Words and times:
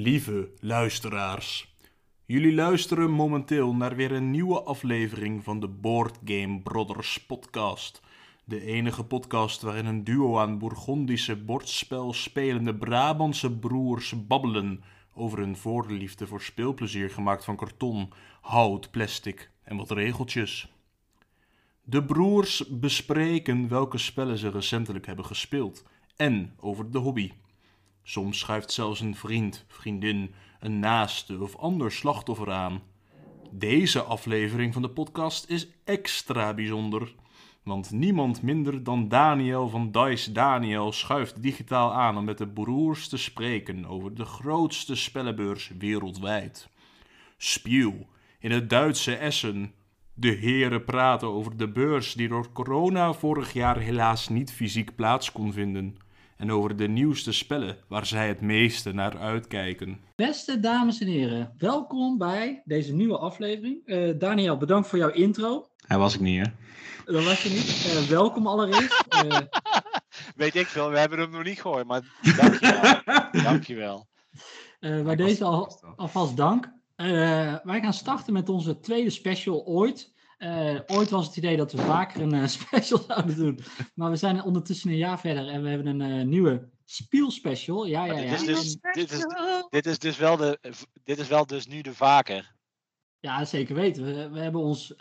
Lieve 0.00 0.50
luisteraars, 0.60 1.76
jullie 2.24 2.54
luisteren 2.54 3.10
momenteel 3.10 3.74
naar 3.74 3.96
weer 3.96 4.12
een 4.12 4.30
nieuwe 4.30 4.62
aflevering 4.62 5.44
van 5.44 5.60
de 5.60 5.68
Board 5.68 6.18
Game 6.24 6.60
Brothers 6.62 7.24
podcast. 7.26 8.02
De 8.44 8.60
enige 8.60 9.04
podcast 9.04 9.62
waarin 9.62 9.86
een 9.86 10.04
duo 10.04 10.38
aan 10.38 10.58
Bourgondische 10.58 11.36
bordspel 11.36 12.12
spelende 12.12 12.74
Brabantse 12.74 13.58
broers 13.58 14.26
babbelen 14.26 14.82
over 15.14 15.38
hun 15.38 15.56
voorliefde 15.56 16.26
voor 16.26 16.42
speelplezier 16.42 17.10
gemaakt 17.10 17.44
van 17.44 17.56
karton, 17.56 18.12
hout, 18.40 18.90
plastic 18.90 19.50
en 19.62 19.76
wat 19.76 19.90
regeltjes. 19.90 20.72
De 21.82 22.04
broers 22.04 22.64
bespreken 22.70 23.68
welke 23.68 23.98
spellen 23.98 24.38
ze 24.38 24.50
recentelijk 24.50 25.06
hebben 25.06 25.24
gespeeld 25.24 25.84
en 26.16 26.54
over 26.56 26.90
de 26.90 26.98
hobby. 26.98 27.32
Soms 28.08 28.38
schuift 28.38 28.72
zelfs 28.72 29.00
een 29.00 29.14
vriend, 29.14 29.64
vriendin, 29.68 30.34
een 30.60 30.78
naaste 30.78 31.40
of 31.40 31.56
ander 31.56 31.92
slachtoffer 31.92 32.52
aan. 32.52 32.82
Deze 33.50 34.02
aflevering 34.02 34.72
van 34.72 34.82
de 34.82 34.90
podcast 34.90 35.48
is 35.48 35.68
extra 35.84 36.54
bijzonder, 36.54 37.14
want 37.62 37.90
niemand 37.90 38.42
minder 38.42 38.84
dan 38.84 39.08
Daniel 39.08 39.68
van 39.68 39.90
Dice 39.90 40.32
Daniel 40.32 40.92
schuift 40.92 41.42
digitaal 41.42 41.92
aan 41.92 42.16
om 42.16 42.24
met 42.24 42.38
de 42.38 42.48
broers 42.48 43.08
te 43.08 43.16
spreken 43.16 43.86
over 43.86 44.14
de 44.14 44.24
grootste 44.24 44.94
spellenbeurs 44.94 45.70
wereldwijd. 45.78 46.68
Spiel 47.36 48.06
in 48.38 48.50
het 48.50 48.70
Duitse 48.70 49.16
Essen. 49.16 49.72
De 50.14 50.30
heren 50.30 50.84
praten 50.84 51.28
over 51.28 51.56
de 51.56 51.68
beurs 51.68 52.12
die 52.12 52.28
door 52.28 52.52
corona 52.52 53.12
vorig 53.12 53.52
jaar 53.52 53.78
helaas 53.78 54.28
niet 54.28 54.52
fysiek 54.52 54.94
plaats 54.94 55.32
kon 55.32 55.52
vinden 55.52 55.96
en 56.38 56.52
over 56.52 56.76
de 56.76 56.88
nieuwste 56.88 57.32
spellen 57.32 57.76
waar 57.88 58.06
zij 58.06 58.28
het 58.28 58.40
meeste 58.40 58.92
naar 58.92 59.18
uitkijken. 59.18 60.00
Beste 60.16 60.60
dames 60.60 61.00
en 61.00 61.06
heren, 61.06 61.54
welkom 61.56 62.18
bij 62.18 62.62
deze 62.64 62.94
nieuwe 62.94 63.18
aflevering. 63.18 63.80
Uh, 63.84 64.18
Daniel, 64.18 64.56
bedankt 64.56 64.88
voor 64.88 64.98
jouw 64.98 65.10
intro. 65.10 65.68
Hij 65.86 65.98
was 65.98 66.14
ik 66.14 66.20
niet, 66.20 66.46
hè? 66.46 66.52
Dat 67.12 67.24
was 67.24 67.42
je 67.42 67.48
niet. 67.48 68.02
Uh, 68.02 68.08
welkom 68.08 68.46
allereerst. 68.46 69.04
Uh, 69.24 69.38
Weet 70.36 70.54
ik 70.54 70.66
veel, 70.66 70.90
we 70.90 70.98
hebben 70.98 71.18
hem 71.18 71.30
nog 71.30 71.44
niet 71.44 71.60
gehoord, 71.60 71.86
maar 71.86 72.02
dankjewel. 72.36 73.02
dankjewel. 73.50 74.08
bij 74.80 75.16
deze 75.16 75.44
al, 75.44 75.80
alvast 75.96 76.36
dank. 76.36 76.72
wij 77.62 77.80
gaan 77.80 77.92
starten 77.92 78.32
met 78.32 78.48
onze 78.48 78.80
tweede 78.80 79.10
special 79.10 79.64
ooit. 79.66 80.12
Uh, 80.38 80.80
ooit 80.86 81.10
was 81.10 81.26
het 81.26 81.36
idee 81.36 81.56
dat 81.56 81.72
we 81.72 81.78
vaker 81.78 82.20
een 82.20 82.34
uh, 82.34 82.46
special 82.58 82.98
zouden 82.98 83.36
doen. 83.36 83.60
Maar 83.94 84.10
we 84.10 84.16
zijn 84.16 84.42
ondertussen 84.42 84.90
een 84.90 84.96
jaar 84.96 85.20
verder 85.20 85.48
en 85.48 85.62
we 85.62 85.68
hebben 85.68 86.00
een 86.00 86.18
uh, 86.18 86.24
nieuwe 86.24 86.68
spielspecial. 86.84 87.86
Ja, 87.86 88.04
ja, 88.04 88.18
ja. 88.18 88.30
Dit 88.30 88.40
is, 88.40 88.46
dus, 88.46 88.76
dit, 88.92 89.12
is, 89.12 89.26
dit 89.68 89.86
is 89.86 89.98
dus 89.98 90.16
wel 90.16 90.36
de, 90.36 90.58
dit 91.04 91.18
is 91.18 91.28
wel 91.28 91.46
dus 91.46 91.66
nu 91.66 91.80
de 91.80 91.94
vaker. 91.94 92.56
Ja, 93.20 93.44
zeker 93.44 93.74
weten. 93.74 94.04
We, 94.04 94.28
we 94.28 94.38
hebben 94.38 94.60
ons 94.60 94.94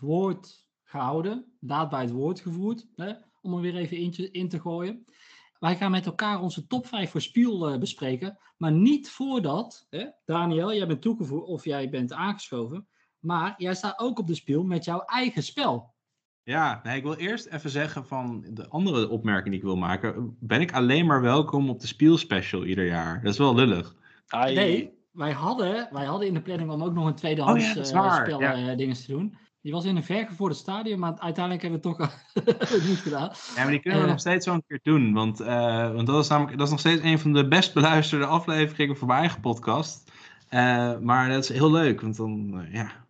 woord 0.00 0.66
gehouden, 0.84 1.56
daad 1.60 1.90
bij 1.90 2.00
het 2.00 2.10
woord 2.10 2.40
gevoerd, 2.40 2.86
hè, 2.96 3.12
om 3.42 3.54
er 3.54 3.60
weer 3.60 3.76
even 3.76 3.96
in, 3.96 4.32
in 4.32 4.48
te 4.48 4.60
gooien. 4.60 5.04
Wij 5.58 5.76
gaan 5.76 5.90
met 5.90 6.06
elkaar 6.06 6.40
onze 6.40 6.66
top 6.66 6.86
5 6.86 7.10
voor 7.10 7.20
Spiel 7.20 7.78
bespreken. 7.78 8.38
Maar 8.56 8.72
niet 8.72 9.10
voordat, 9.10 9.86
hè, 9.90 10.06
Daniel, 10.24 10.74
jij 10.74 10.86
bent 10.86 11.02
toegevoegd 11.02 11.46
of 11.46 11.64
jij 11.64 11.90
bent 11.90 12.12
aangeschoven. 12.12 12.88
Maar 13.24 13.54
jij 13.56 13.74
staat 13.74 13.98
ook 13.98 14.18
op 14.18 14.26
de 14.26 14.34
speel 14.34 14.64
met 14.64 14.84
jouw 14.84 15.00
eigen 15.00 15.42
spel. 15.42 15.94
Ja, 16.42 16.80
nee, 16.82 16.96
ik 16.96 17.02
wil 17.02 17.14
eerst 17.14 17.46
even 17.46 17.70
zeggen 17.70 18.06
van 18.06 18.44
de 18.50 18.68
andere 18.68 19.08
opmerking 19.08 19.48
die 19.48 19.58
ik 19.58 19.66
wil 19.66 19.76
maken. 19.76 20.36
Ben 20.40 20.60
ik 20.60 20.72
alleen 20.72 21.06
maar 21.06 21.20
welkom 21.20 21.70
op 21.70 21.80
de 21.80 21.86
spielspecial 21.86 22.64
ieder 22.64 22.86
jaar? 22.86 23.22
Dat 23.22 23.32
is 23.32 23.38
wel 23.38 23.54
lullig. 23.54 23.94
Ai. 24.26 24.54
Nee, 24.54 24.92
wij 25.12 25.32
hadden, 25.32 25.88
wij 25.90 26.04
hadden 26.04 26.28
in 26.28 26.34
de 26.34 26.42
planning 26.42 26.70
om 26.70 26.82
ook 26.82 26.94
nog 26.94 27.06
een 27.06 27.14
tweedehands 27.14 27.68
oh, 27.68 27.74
ja, 27.74 27.80
uh, 27.80 28.14
spel 28.14 28.40
ja. 28.40 28.58
uh, 28.58 28.76
dingen 28.76 28.94
te 28.94 29.06
doen. 29.06 29.36
Die 29.60 29.72
was 29.72 29.84
in 29.84 29.96
een 29.96 30.04
vergevoerde 30.04 30.54
stadium, 30.54 30.98
maar 30.98 31.18
uiteindelijk 31.18 31.62
hebben 31.62 31.82
we 31.82 31.88
het 31.88 31.98
toch 32.64 32.88
niet 32.88 32.98
gedaan. 32.98 33.30
Ja, 33.56 33.62
maar 33.62 33.70
die 33.70 33.80
kunnen 33.80 34.00
we 34.00 34.06
uh, 34.06 34.12
nog 34.12 34.20
steeds 34.20 34.44
zo 34.44 34.54
een 34.54 34.64
keer 34.66 34.80
doen. 34.82 35.12
Want, 35.12 35.38
want 35.38 36.06
dat, 36.06 36.22
is 36.22 36.28
namelijk, 36.28 36.58
dat 36.58 36.66
is 36.66 36.72
nog 36.72 36.80
steeds 36.80 37.02
een 37.02 37.18
van 37.18 37.32
de 37.32 37.48
best 37.48 37.74
beluisterde 37.74 38.26
afleveringen 38.26 38.96
voor 38.96 39.06
mijn 39.06 39.20
eigen 39.20 39.40
podcast. 39.40 40.10
maar 41.00 41.28
dat 41.28 41.42
is 41.42 41.48
heel 41.48 41.70
leuk, 41.70 42.00
want 42.00 42.16
dan, 42.16 42.66
ja, 42.70 43.03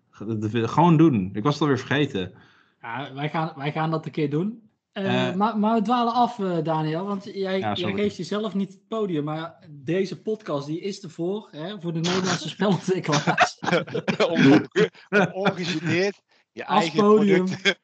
gewoon 0.51 0.97
doen. 0.97 1.31
Ik 1.33 1.43
was 1.43 1.53
het 1.53 1.63
alweer 1.63 1.79
vergeten. 1.79 2.33
Ja, 2.81 3.15
wij 3.15 3.29
gaan, 3.29 3.53
wij 3.57 3.73
gaan 3.73 3.91
dat 3.91 4.07
een 4.07 4.13
keer 4.13 4.31
doen. 4.31 4.65
Uh, 4.95 5.29
uh, 5.29 5.35
maar, 5.35 5.59
maar 5.59 5.75
we 5.75 5.83
dwalen 5.83 6.13
af, 6.13 6.39
uh, 6.39 6.59
Daniel, 6.63 7.05
want 7.05 7.25
jij, 7.25 7.59
ja, 7.59 7.73
jij 7.73 7.93
geeft 7.93 8.17
jezelf 8.17 8.55
niet 8.55 8.73
het 8.73 8.89
podium, 8.89 9.25
maar 9.25 9.59
deze 9.71 10.23
podcast 10.23 10.67
die 10.67 10.81
is 10.81 11.03
ervoor, 11.03 11.49
hè, 11.51 11.81
voor 11.81 11.93
de 11.93 12.01
Nederlandse 12.01 12.49
spelontwikkelaars. 12.57 13.59
Ongegeneerd 15.33 16.23
je 16.53 16.63
eigen 16.63 16.99
product, 16.99 17.77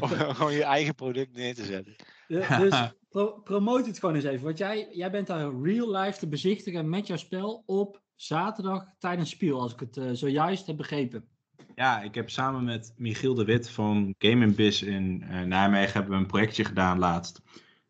gewoon 0.36 0.52
je 0.52 0.64
eigen 0.64 0.94
product 0.94 1.36
neer 1.36 1.54
te 1.54 1.64
zetten. 1.64 1.96
Ja, 2.28 2.58
dus 2.58 2.92
pro 3.08 3.40
promote 3.44 3.88
het 3.88 3.98
gewoon 3.98 4.14
eens 4.14 4.24
even, 4.24 4.44
want 4.44 4.58
jij, 4.58 4.88
jij 4.92 5.10
bent 5.10 5.26
daar 5.26 5.60
real 5.62 5.90
life 5.90 6.18
te 6.18 6.28
bezichtigen 6.28 6.88
met 6.88 7.06
jouw 7.06 7.16
spel 7.16 7.62
op 7.66 8.02
zaterdag 8.14 8.84
tijdens 8.98 9.30
Spiel, 9.30 9.60
als 9.60 9.72
ik 9.72 9.80
het 9.80 10.18
zojuist 10.18 10.66
heb 10.66 10.76
begrepen. 10.76 11.28
Ja, 11.74 12.02
ik 12.02 12.14
heb 12.14 12.30
samen 12.30 12.64
met 12.64 12.94
Michiel 12.96 13.34
de 13.34 13.44
Wit 13.44 13.70
van 13.70 14.14
Game 14.18 14.46
Biz 14.46 14.82
in 14.82 15.24
uh, 15.30 15.40
Nijmegen 15.40 15.92
hebben 15.92 16.12
we 16.12 16.18
een 16.18 16.26
projectje 16.26 16.64
gedaan 16.64 16.98
laatst. 16.98 17.42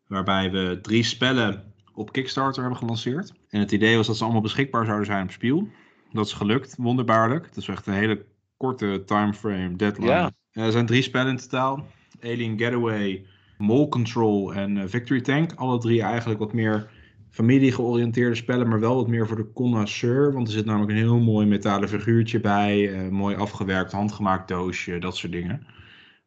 Waarbij 0.07 0.51
we 0.51 0.79
drie 0.81 1.03
spellen 1.03 1.73
op 1.93 2.11
Kickstarter 2.11 2.61
hebben 2.61 2.79
gelanceerd. 2.79 3.33
En 3.49 3.59
het 3.59 3.71
idee 3.71 3.95
was 3.95 4.07
dat 4.07 4.17
ze 4.17 4.23
allemaal 4.23 4.41
beschikbaar 4.41 4.85
zouden 4.85 5.05
zijn 5.05 5.23
op 5.23 5.31
Spiel. 5.31 5.67
Dat 6.11 6.25
is 6.25 6.33
gelukt, 6.33 6.75
wonderbaarlijk. 6.77 7.45
Het 7.45 7.57
is 7.57 7.67
echt 7.67 7.87
een 7.87 7.93
hele 7.93 8.25
korte 8.57 9.03
timeframe, 9.05 9.75
deadline. 9.75 10.11
Ja. 10.11 10.31
Uh, 10.53 10.65
er 10.65 10.71
zijn 10.71 10.85
drie 10.85 11.01
spellen 11.01 11.31
in 11.31 11.37
totaal. 11.37 11.85
Alien 12.23 12.57
Getaway, 12.57 13.25
Mole 13.57 13.87
Control 13.87 14.53
en 14.53 14.75
uh, 14.75 14.83
Victory 14.87 15.21
Tank. 15.21 15.53
Alle 15.53 15.79
drie 15.79 16.01
eigenlijk 16.01 16.39
wat 16.39 16.53
meer 16.53 16.89
familiegeoriënteerde 17.31 18.35
spellen, 18.35 18.67
maar 18.67 18.79
wel 18.79 18.95
wat 18.95 19.07
meer 19.07 19.27
voor 19.27 19.35
de 19.35 19.51
connoisseur. 19.53 20.33
Want 20.33 20.47
er 20.47 20.53
zit 20.53 20.65
namelijk 20.65 20.91
een 20.91 20.97
heel 20.97 21.19
mooi 21.19 21.47
metalen 21.47 21.89
figuurtje 21.89 22.39
bij, 22.39 22.79
uh, 22.79 23.09
mooi 23.09 23.35
afgewerkt, 23.35 23.91
handgemaakt 23.91 24.47
doosje, 24.47 24.99
dat 24.99 25.17
soort 25.17 25.31
dingen. 25.31 25.67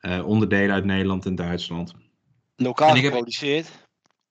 Uh, 0.01 0.27
onderdelen 0.27 0.75
uit 0.75 0.85
Nederland 0.85 1.27
en 1.27 1.35
Duitsland. 1.35 1.95
Lokaal 2.57 2.95
geproduceerd? 2.95 3.67
Heb... 3.67 3.89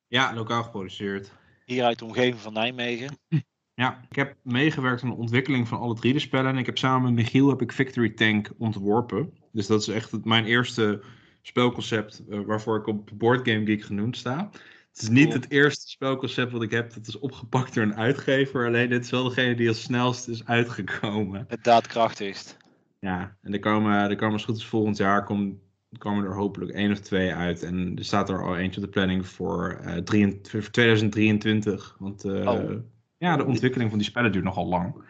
Ja, 0.07 0.33
lokaal 0.33 0.63
geproduceerd. 0.63 1.31
Hier 1.66 1.83
uit 1.83 2.00
de 2.00 2.06
omgeving 2.06 2.39
van 2.39 2.53
Nijmegen? 2.53 3.17
Ja, 3.75 4.06
ik 4.09 4.16
heb 4.16 4.35
meegewerkt 4.41 5.03
aan 5.03 5.09
de 5.09 5.16
ontwikkeling 5.16 5.67
van 5.67 5.79
alle 5.79 5.95
drie 5.95 6.13
de 6.13 6.19
spellen. 6.19 6.51
En 6.51 6.57
ik 6.57 6.66
heb 6.66 6.78
samen 6.78 7.01
met 7.01 7.23
Michiel 7.23 7.50
heb 7.50 7.62
ik 7.62 7.72
Victory 7.72 8.09
Tank 8.09 8.51
ontworpen. 8.57 9.33
Dus 9.51 9.67
dat 9.67 9.81
is 9.81 9.88
echt 9.88 10.25
mijn 10.25 10.45
eerste 10.45 11.03
spelconcept 11.41 12.23
uh, 12.29 12.39
waarvoor 12.45 12.78
ik 12.78 12.88
op 12.88 13.09
Board 13.13 13.50
Game 13.50 13.66
Geek 13.66 13.83
genoemd 13.83 14.17
sta. 14.17 14.50
Het 14.94 15.02
is 15.02 15.09
niet 15.09 15.34
het 15.34 15.52
eerste 15.52 15.90
spelconcept 15.90 16.52
wat 16.52 16.62
ik 16.62 16.72
heb 16.72 16.94
dat 16.94 17.08
is 17.08 17.20
opgepakt 17.20 17.74
door 17.74 17.84
een 17.84 17.96
uitgever. 17.96 18.66
Alleen 18.66 18.90
dit 18.90 19.04
is 19.04 19.09
wel 19.09 19.24
degene 19.24 19.56
die 19.56 19.68
als 19.68 19.81
snelst 19.81 20.28
is 20.28 20.46
uitgekomen. 20.46 21.46
Het 21.48 21.64
daadkrachtigst. 21.64 22.58
Ja, 23.00 23.38
en 23.42 23.54
er 23.54 23.59
komen, 23.59 24.09
er 24.09 24.16
komen 24.16 24.34
als 24.34 24.46
goed 24.46 24.58
is 24.58 24.66
volgend 24.66 24.98
jaar 24.98 25.24
kom, 25.24 25.59
komen 25.98 26.24
er 26.24 26.36
hopelijk 26.36 26.72
één 26.72 26.92
of 26.92 27.00
twee 27.00 27.34
uit. 27.34 27.64
En 27.64 27.94
er 27.96 28.06
staat 28.06 28.30
er 28.30 28.44
al 28.44 28.58
eentje 28.58 28.80
op 28.80 28.86
de 28.86 28.92
planning 28.92 29.28
voor, 29.28 29.80
uh, 29.86 29.96
23, 29.96 30.64
voor 30.64 30.72
2023. 30.72 31.96
Want 32.00 32.25
uh, 32.25 32.48
oh. 32.48 32.72
ja, 33.18 33.38
de 33.38 33.46
ontwikkeling 33.46 33.90
van 33.90 34.00
die 34.00 34.08
spellen 34.08 34.31
duurt 34.31 34.44
nogal 34.44 34.68
lang. 34.68 35.04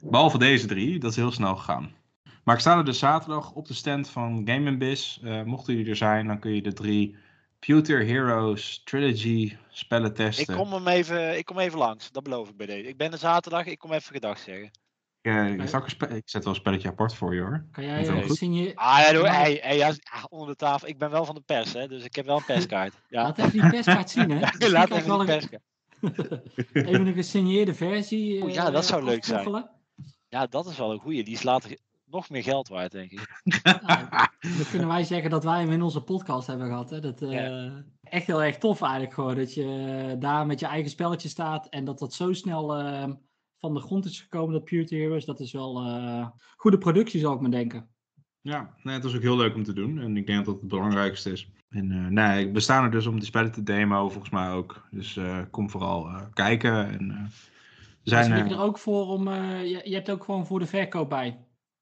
Behalve 0.00 0.38
deze 0.38 0.66
drie, 0.66 0.98
dat 0.98 1.10
is 1.10 1.16
heel 1.16 1.32
snel 1.32 1.56
gegaan. 1.56 1.92
Maar 2.44 2.54
ik 2.54 2.60
sta 2.60 2.78
er 2.78 2.84
dus 2.84 2.98
zaterdag 2.98 3.52
op 3.52 3.66
de 3.66 3.74
stand 3.74 4.08
van 4.08 4.42
Game 4.44 4.76
Biz. 4.76 5.20
Uh, 5.24 5.42
mochten 5.42 5.74
jullie 5.74 5.90
er 5.90 5.96
zijn, 5.96 6.26
dan 6.26 6.38
kun 6.38 6.54
je 6.54 6.62
de 6.62 6.72
drie 6.72 7.16
Pewter 7.66 8.06
Heroes 8.06 8.82
Trilogy 8.84 9.56
spellen 9.70 10.14
testen. 10.14 10.54
Ik 10.54 10.60
kom, 10.60 10.72
hem 10.72 10.88
even, 10.88 11.38
ik 11.38 11.44
kom 11.44 11.58
even 11.58 11.78
langs, 11.78 12.10
dat 12.10 12.22
beloof 12.22 12.48
ik 12.48 12.56
bij 12.56 12.66
deze. 12.66 12.88
Ik 12.88 12.96
ben 12.96 13.12
er 13.12 13.18
zaterdag, 13.18 13.66
ik 13.66 13.78
kom 13.78 13.92
even 13.92 14.12
gedag 14.12 14.38
zeggen. 14.38 14.70
Ja, 15.20 15.46
ik, 15.46 15.62
ik 16.10 16.22
zet 16.24 16.44
wel 16.44 16.52
een 16.52 16.60
spelletje 16.60 16.88
apart 16.88 17.14
voor 17.14 17.34
je 17.34 17.40
hoor. 17.40 17.64
Kan 17.72 17.84
jij 17.84 18.08
uh, 18.08 18.28
signeren? 18.28 18.74
Ah 18.74 18.98
ja, 18.98 19.12
doe, 19.12 19.28
hey, 19.28 19.58
hey, 19.62 19.76
ja, 19.76 19.94
onder 20.28 20.48
de 20.48 20.56
tafel. 20.56 20.88
Ik 20.88 20.98
ben 20.98 21.10
wel 21.10 21.24
van 21.24 21.34
de 21.34 21.40
pers, 21.40 21.72
hè, 21.72 21.88
dus 21.88 22.04
ik 22.04 22.14
heb 22.14 22.26
wel 22.26 22.36
een 22.36 22.44
perskaart. 22.44 22.94
Ja. 23.08 23.22
Laat 23.22 23.38
even 23.38 23.50
die 23.50 23.70
perskaart 23.70 24.10
zien, 24.10 24.30
hè? 24.30 24.38
Ja, 24.58 24.70
laat 24.70 24.90
even 24.90 25.18
die 25.18 25.26
perskaart. 25.26 25.62
even 26.72 27.06
een 27.06 27.14
gesigneerde 27.14 27.74
versie. 27.74 28.42
Oh, 28.42 28.50
ja, 28.50 28.70
dat 28.70 28.82
uh, 28.82 28.88
zou 28.88 29.04
leuk 29.04 29.24
zijn. 29.24 29.68
Ja, 30.28 30.46
dat 30.46 30.66
is 30.66 30.76
wel 30.76 30.92
een 30.92 31.00
goeie. 31.00 31.24
Die 31.24 31.34
is 31.34 31.42
later 31.42 31.76
nog 32.14 32.30
meer 32.30 32.42
geld 32.42 32.68
waard, 32.68 32.92
denk 32.92 33.10
ik. 33.10 33.42
Nou, 33.62 34.08
dan 34.58 34.70
kunnen 34.70 34.88
wij 34.88 35.04
zeggen 35.04 35.30
dat 35.30 35.44
wij 35.44 35.60
hem 35.60 35.70
in 35.70 35.82
onze 35.82 36.02
podcast 36.02 36.46
hebben 36.46 36.66
gehad. 36.66 36.90
Hè? 36.90 37.00
Dat, 37.00 37.22
uh, 37.22 37.72
Echt 38.02 38.26
heel 38.26 38.42
erg 38.42 38.58
tof 38.58 38.82
eigenlijk 38.82 39.12
gewoon. 39.12 39.36
Dat 39.36 39.54
je 39.54 40.16
daar 40.18 40.46
met 40.46 40.60
je 40.60 40.66
eigen 40.66 40.90
spelletje 40.90 41.28
staat 41.28 41.68
en 41.68 41.84
dat 41.84 41.98
dat 41.98 42.14
zo 42.14 42.32
snel 42.32 42.80
uh, 42.80 43.08
van 43.58 43.74
de 43.74 43.80
grond 43.80 44.04
is 44.04 44.20
gekomen, 44.20 44.52
dat 44.52 44.64
Pure 44.64 44.96
Heroes. 44.96 45.24
Dat 45.24 45.40
is 45.40 45.52
wel 45.52 45.86
uh, 45.86 46.26
goede 46.56 46.78
productie, 46.78 47.20
zou 47.20 47.34
ik 47.34 47.40
me 47.40 47.48
denken. 47.48 47.88
Ja, 48.40 48.74
nee, 48.82 48.94
het 48.94 49.04
was 49.04 49.16
ook 49.16 49.22
heel 49.22 49.36
leuk 49.36 49.54
om 49.54 49.62
te 49.62 49.72
doen. 49.72 49.98
En 49.98 50.16
ik 50.16 50.26
denk 50.26 50.38
dat 50.38 50.54
het 50.54 50.62
het 50.62 50.70
belangrijkste 50.70 51.30
is. 51.30 51.48
En 51.68 52.12
nee, 52.12 52.52
we 52.52 52.60
staan 52.60 52.84
er 52.84 52.90
dus 52.90 53.06
om 53.06 53.14
die 53.14 53.24
spellen 53.24 53.52
te 53.52 53.62
demoen, 53.62 54.10
volgens 54.10 54.32
mij 54.32 54.50
ook. 54.50 54.88
Dus 54.90 55.18
kom 55.50 55.70
vooral 55.70 56.10
kijken 56.32 56.88
en 56.88 57.30
zijn, 58.04 58.24
Zijn 58.24 58.46
eh, 58.46 58.52
er 58.52 58.60
ook 58.60 58.78
voor 58.78 59.06
om, 59.06 59.28
eh, 59.28 59.62
je, 59.62 59.80
je 59.84 59.94
hebt 59.94 60.10
ook 60.10 60.24
gewoon 60.24 60.46
voor 60.46 60.58
de 60.58 60.66
verkoop 60.66 61.08
bij. 61.08 61.38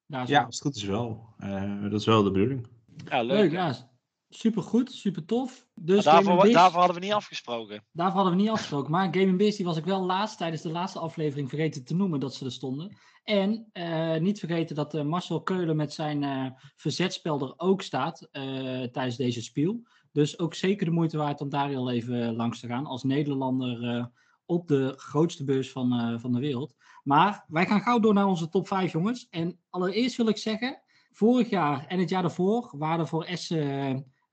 Ja, 0.07 0.19
als 0.19 0.55
het 0.55 0.61
goed 0.61 0.75
is 0.75 0.83
wel. 0.83 1.33
Eh, 1.37 1.81
dat 1.81 1.99
is 1.99 2.05
wel 2.05 2.23
de 2.23 2.31
bedoeling. 2.31 2.67
Ja, 3.05 3.21
leuk. 3.21 3.37
Leuk, 3.37 3.51
ja. 3.51 3.91
Super 4.29 4.61
goed, 4.61 4.91
super 4.91 5.25
tof. 5.25 5.65
Dus 5.75 6.03
daarvoor, 6.03 6.23
Gaming 6.23 6.41
Biz- 6.43 6.53
daarvoor 6.53 6.77
hadden 6.79 6.99
we 6.99 7.05
niet 7.05 7.13
afgesproken. 7.13 7.83
daarvoor 7.91 8.15
hadden 8.15 8.35
we 8.35 8.41
niet 8.41 8.51
afgesproken. 8.51 8.91
Maar 8.91 9.05
Gaming 9.15 9.37
Biz 9.37 9.55
die 9.55 9.65
was 9.65 9.77
ik 9.77 9.85
wel 9.85 10.05
laatst 10.05 10.37
tijdens 10.37 10.61
de 10.61 10.71
laatste 10.71 10.99
aflevering 10.99 11.49
vergeten 11.49 11.83
te 11.83 11.95
noemen 11.95 12.19
dat 12.19 12.33
ze 12.35 12.45
er 12.45 12.51
stonden. 12.51 12.97
En 13.23 13.69
eh, 13.71 14.17
niet 14.17 14.39
vergeten 14.39 14.75
dat 14.75 14.93
eh, 14.93 15.03
Marcel 15.03 15.41
Keulen 15.41 15.75
met 15.75 15.93
zijn 15.93 16.23
eh 16.23 16.45
verzetspel 16.75 17.41
er 17.41 17.53
ook 17.57 17.81
staat 17.81 18.27
eh, 18.31 18.43
tijdens 18.83 19.15
deze 19.15 19.41
spiel. 19.41 19.81
Dus 20.11 20.39
ook 20.39 20.53
zeker 20.53 20.85
de 20.85 20.91
moeite 20.91 21.17
waard 21.17 21.41
om 21.41 21.49
daar 21.49 21.67
heel 21.69 21.91
even 21.91 22.35
langs 22.35 22.59
te 22.59 22.67
gaan. 22.67 22.85
Als 22.85 23.03
Nederlander 23.03 23.83
eh, 23.97 24.05
op 24.45 24.67
de 24.67 24.93
grootste 24.97 25.43
beurs 25.43 25.71
van, 25.71 25.93
eh, 25.93 26.19
van 26.19 26.31
de 26.31 26.39
wereld. 26.39 26.75
Maar 27.03 27.45
wij 27.47 27.65
gaan 27.65 27.81
gauw 27.81 27.99
door 27.99 28.13
naar 28.13 28.27
onze 28.27 28.49
top 28.49 28.67
5, 28.67 28.91
jongens. 28.91 29.27
En 29.29 29.59
allereerst 29.69 30.17
wil 30.17 30.27
ik 30.27 30.37
zeggen, 30.37 30.81
vorig 31.11 31.49
jaar 31.49 31.85
en 31.87 31.99
het 31.99 32.09
jaar 32.09 32.21
daarvoor 32.21 32.73
waren 32.77 32.99
er 32.99 33.07
voor 33.07 33.23
Essen 33.23 33.59
eh, 33.59 33.89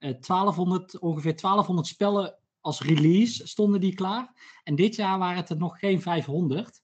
eh, 0.09 0.19
1200, 0.19 0.99
ongeveer 0.99 1.41
1200 1.41 1.87
spellen 1.87 2.35
als 2.61 2.81
release 2.81 3.47
stonden 3.47 3.81
die 3.81 3.93
klaar. 3.93 4.33
En 4.63 4.75
dit 4.75 4.95
jaar 4.95 5.19
waren 5.19 5.37
het 5.37 5.49
er 5.49 5.57
nog 5.57 5.79
geen 5.79 6.01
500. 6.01 6.81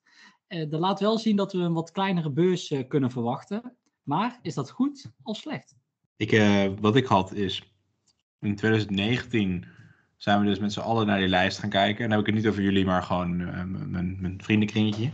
Eh, 0.47 0.69
dat 0.69 0.79
laat 0.79 0.99
wel 0.99 1.17
zien 1.17 1.35
dat 1.35 1.53
we 1.53 1.59
een 1.59 1.73
wat 1.73 1.91
kleinere 1.91 2.31
beurs 2.31 2.73
kunnen 2.87 3.11
verwachten. 3.11 3.75
Maar 4.03 4.39
is 4.41 4.53
dat 4.53 4.71
goed 4.71 5.11
of 5.23 5.37
slecht? 5.37 5.75
Ik, 6.15 6.41
wat 6.79 6.95
ik 6.95 7.05
had 7.05 7.33
is, 7.33 7.73
in 8.39 8.55
2019 8.55 9.65
zijn 10.17 10.39
we 10.39 10.45
dus 10.45 10.59
met 10.59 10.73
z'n 10.73 10.79
allen 10.79 11.05
naar 11.07 11.19
die 11.19 11.27
lijst 11.27 11.59
gaan 11.59 11.69
kijken. 11.69 12.03
En 12.03 12.09
dan 12.09 12.17
heb 12.17 12.27
ik 12.27 12.33
het 12.33 12.43
niet 12.43 12.51
over 12.51 12.63
jullie, 12.63 12.85
maar 12.85 13.03
gewoon 13.03 13.37
mijn, 13.91 14.21
mijn 14.21 14.41
vriendenkringetje. 14.43 15.11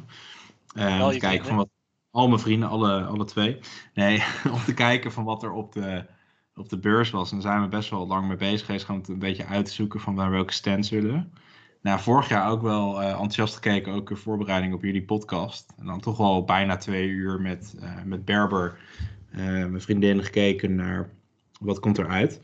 Om 0.76 0.82
je 0.82 1.12
te 1.12 1.18
kijken 1.18 1.46
van 1.46 1.56
wat, 1.56 1.70
al 2.12 2.28
mijn 2.28 2.40
vrienden, 2.40 2.70
alle, 2.70 3.04
alle 3.04 3.26
twee. 3.26 3.60
Nee, 3.94 4.24
om 4.54 4.64
te 4.64 4.74
kijken 4.74 5.12
van 5.12 5.24
wat 5.24 5.44
er 5.44 5.52
op 5.52 5.72
de, 5.72 6.06
op 6.56 6.70
de 6.70 6.80
beurs 6.80 7.10
was. 7.10 7.32
En 7.32 7.40
daar 7.40 7.52
zijn 7.52 7.62
we 7.62 7.68
best 7.68 7.90
wel 7.90 8.08
lang 8.08 8.28
mee 8.28 8.38
bezig 8.38 8.66
geweest, 8.66 8.86
gewoon 8.86 9.04
een 9.08 9.20
beetje 9.20 9.46
uit 9.46 9.66
te 9.66 9.74
zoeken 9.74 10.00
van 10.00 10.16
waar 10.16 10.32
welke 10.32 10.54
stands 10.54 10.90
willen 10.90 11.14
we. 11.14 11.42
Nou, 11.82 12.00
vorig 12.00 12.30
jaar 12.30 12.50
ook 12.50 12.62
wel 12.62 13.02
eh, 13.02 13.10
enthousiast 13.10 13.54
gekeken, 13.54 13.94
ook 13.94 14.10
in 14.10 14.18
voorbereiding 14.18 14.74
op 14.74 14.84
jullie 14.84 15.04
podcast. 15.04 15.74
En 15.78 15.86
dan 15.86 16.00
toch 16.00 16.18
wel 16.18 16.44
bijna 16.44 16.78
twee 16.78 17.08
uur 17.08 17.42
met, 17.42 17.76
eh, 17.82 18.04
met 18.06 18.26
Berber, 18.26 18.80
eh, 19.32 19.40
mijn 19.44 19.82
vriendin, 19.82 20.24
gekeken 20.24 20.76
naar 20.76 21.10
wat 21.60 21.80
komt 21.80 21.98
eruit. 21.98 22.42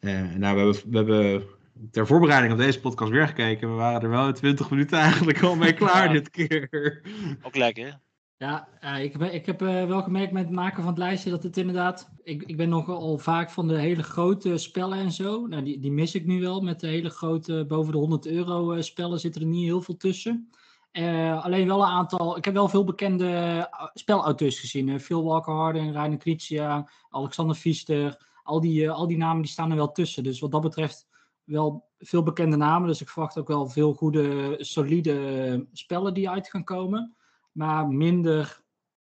Nou, 0.00 0.38
we 0.38 0.46
hebben, 0.46 0.74
we 0.90 0.96
hebben 0.96 1.44
ter 1.90 2.06
voorbereiding 2.06 2.52
op 2.52 2.58
deze 2.58 2.80
podcast 2.80 3.10
weer 3.10 3.26
gekeken. 3.26 3.68
We 3.68 3.74
waren 3.74 4.02
er 4.02 4.08
wel 4.08 4.26
in 4.28 4.34
20 4.34 4.70
minuten 4.70 4.98
eigenlijk 4.98 5.42
al 5.42 5.56
mee 5.56 5.72
klaar 5.82 6.06
Ja. 6.06 6.12
dit 6.12 6.30
keer. 6.30 7.00
Ook 7.42 7.56
lekker. 7.56 8.00
Ja, 8.38 8.68
eh, 8.80 9.02
ik, 9.02 9.12
heb- 9.12 9.22
ik 9.32 9.46
heb 9.46 9.62
eh, 9.62 9.84
wel 9.86 10.02
gemerkt 10.02 10.32
met 10.32 10.44
het 10.44 10.52
maken 10.52 10.76
van 10.82 10.86
het 10.90 10.98
lijstje 10.98 11.30
dat 11.30 11.42
het 11.42 11.56
inderdaad. 11.56 12.10
Ik, 12.22 12.42
ik 12.42 12.56
ben 12.56 12.68
nogal 12.68 13.18
vaak 13.18 13.50
van 13.50 13.68
de 13.68 13.78
hele 13.78 14.02
grote 14.02 14.56
spellen 14.58 14.98
en 14.98 15.12
zo. 15.12 15.46
Nou, 15.46 15.62
die, 15.62 15.80
die 15.80 15.92
mis 15.92 16.14
ik 16.14 16.26
nu 16.26 16.40
wel. 16.40 16.60
Met 16.60 16.80
de 16.80 16.86
hele 16.86 17.10
grote, 17.10 17.64
boven 17.68 17.92
de 17.92 17.98
100 17.98 18.26
euro 18.26 18.72
eh, 18.72 18.82
spellen 18.82 19.20
zitten 19.20 19.40
er 19.40 19.46
niet 19.46 19.64
heel 19.64 19.80
veel 19.80 19.96
tussen. 19.96 20.50
Eh, 20.90 21.44
alleen 21.44 21.66
wel 21.66 21.80
een 21.82 21.88
aantal. 21.88 22.36
Ik 22.36 22.44
heb 22.44 22.54
wel 22.54 22.68
veel 22.68 22.84
bekende 22.84 23.68
spelauteurs 23.94 24.60
gezien. 24.60 25.00
Phil 25.00 25.24
Walker 25.24 25.54
Harden, 25.54 25.92
Reiner 25.92 26.18
Kritsia, 26.18 26.88
Alexander 27.10 27.56
Pfister. 27.56 28.24
Al 28.42 28.60
die, 28.60 28.90
al 28.90 29.06
die 29.06 29.16
namen 29.16 29.42
die 29.42 29.50
staan 29.50 29.70
er 29.70 29.76
wel 29.76 29.92
tussen. 29.92 30.22
Dus 30.22 30.40
wat 30.40 30.50
dat 30.50 30.60
betreft 30.62 31.05
wel 31.46 31.88
veel 31.98 32.22
bekende 32.22 32.56
namen. 32.56 32.88
Dus 32.88 33.00
ik 33.00 33.08
verwacht 33.08 33.38
ook 33.38 33.48
wel 33.48 33.68
veel 33.68 33.92
goede, 33.92 34.56
solide 34.58 35.66
spellen 35.72 36.14
die 36.14 36.30
uit 36.30 36.48
gaan 36.48 36.64
komen. 36.64 37.16
Maar 37.52 37.88
minder, 37.88 38.62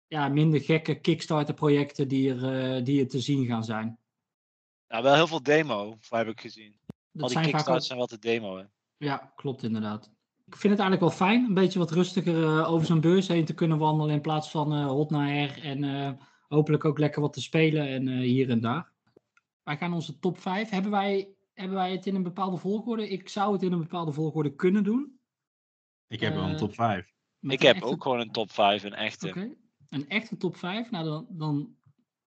ja, 0.08 0.28
minder 0.28 0.62
gekke 0.62 1.00
Kickstarter-projecten 1.00 2.08
die 2.08 2.34
er, 2.34 2.76
eh, 2.76 2.84
die 2.84 3.02
er 3.02 3.08
te 3.08 3.20
zien 3.20 3.46
gaan 3.46 3.64
zijn. 3.64 4.00
Ja, 4.88 5.02
wel 5.02 5.14
heel 5.14 5.28
veel 5.28 5.44
demo, 5.44 5.98
heb 6.10 6.28
ik 6.28 6.42
gezien. 6.42 6.78
Al 6.86 6.96
Dat 7.12 7.30
die 7.30 7.38
zijn 7.38 7.68
ook, 7.68 7.82
zijn 7.82 7.98
wel 7.98 8.08
te 8.08 8.20
demo. 8.20 8.58
Hè. 8.58 8.64
ja, 8.98 9.34
klopt 9.36 9.64
inderdaad. 9.64 10.12
Ik 10.46 10.56
vind 10.56 10.74
het 10.74 10.82
eigenlijk 10.82 11.02
wel 11.02 11.28
fijn, 11.28 11.46
een 11.46 11.54
beetje 11.54 11.80
wat 11.80 11.92
rustiger 11.92 12.44
eh, 12.44 12.72
over 12.72 12.88
zo'n 12.88 13.02
beurs 13.02 13.28
heen 13.28 13.46
te 13.46 13.54
kunnen 13.54 13.78
wandelen 13.78 14.14
in 14.16 14.22
plaats 14.22 14.50
van 14.50 14.74
eh, 14.74 14.86
hot 14.86 15.10
naar 15.10 15.30
her 15.30 15.64
en 15.64 16.18
hopelijk 16.48 16.86
ook 16.86 17.00
lekker 17.00 17.22
wat 17.22 17.34
te 17.34 17.42
spelen 17.42 17.88
en 17.88 18.08
hier 18.08 18.50
en 18.50 18.60
daar. 18.60 18.92
Wij 19.64 19.78
gaan 19.78 19.94
onze 19.94 20.20
top 20.20 20.40
5. 20.40 20.70
Hebben 20.70 20.92
wij, 20.92 21.30
hebben 21.60 21.78
wij 21.78 21.92
het 21.92 22.06
in 22.06 22.16
een 22.16 22.24
bepaalde 22.24 22.58
volgorde? 22.58 23.10
Ik 23.10 23.30
zou 23.30 23.54
het 23.54 23.64
in 23.64 23.72
een 23.72 23.80
bepaalde 23.80 24.12
volgorde 24.12 24.56
kunnen 24.56 24.84
doen. 24.84 25.20
Ik 26.08 26.20
heb 26.20 26.34
wel 26.34 26.44
een 26.44 26.52
Eh, 26.52 26.58
top 26.58 26.74
5. 26.74 27.14
Met 27.40 27.54
Ik 27.54 27.62
heb 27.62 27.76
echte- 27.76 27.88
ook 27.88 28.04
gewoon 28.04 28.20
een 28.20 28.32
top 28.32 28.52
5, 28.52 28.84
een 28.84 28.94
echte. 28.94 29.28
Oké, 29.28 29.56
een 29.90 30.10
echte 30.10 30.38
top 30.38 30.56
5. 30.56 30.92
Nou, 30.92 31.06
dan, 31.06 31.28
dan 31.30 31.76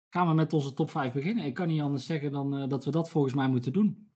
gaan 0.09 0.27
we 0.27 0.33
met 0.33 0.53
onze 0.53 0.73
top 0.73 0.89
5 0.91 1.13
beginnen. 1.13 1.45
Ik 1.45 1.53
kan 1.53 1.67
niet 1.67 1.81
anders 1.81 2.05
zeggen 2.05 2.31
dan 2.31 2.57
eh, 2.57 2.67
dat 2.69 2.85
we 2.85 2.91
dat 2.91 3.09
volgens 3.09 3.33
mij 3.33 3.47
moeten 3.47 3.73
doen. 3.73 4.11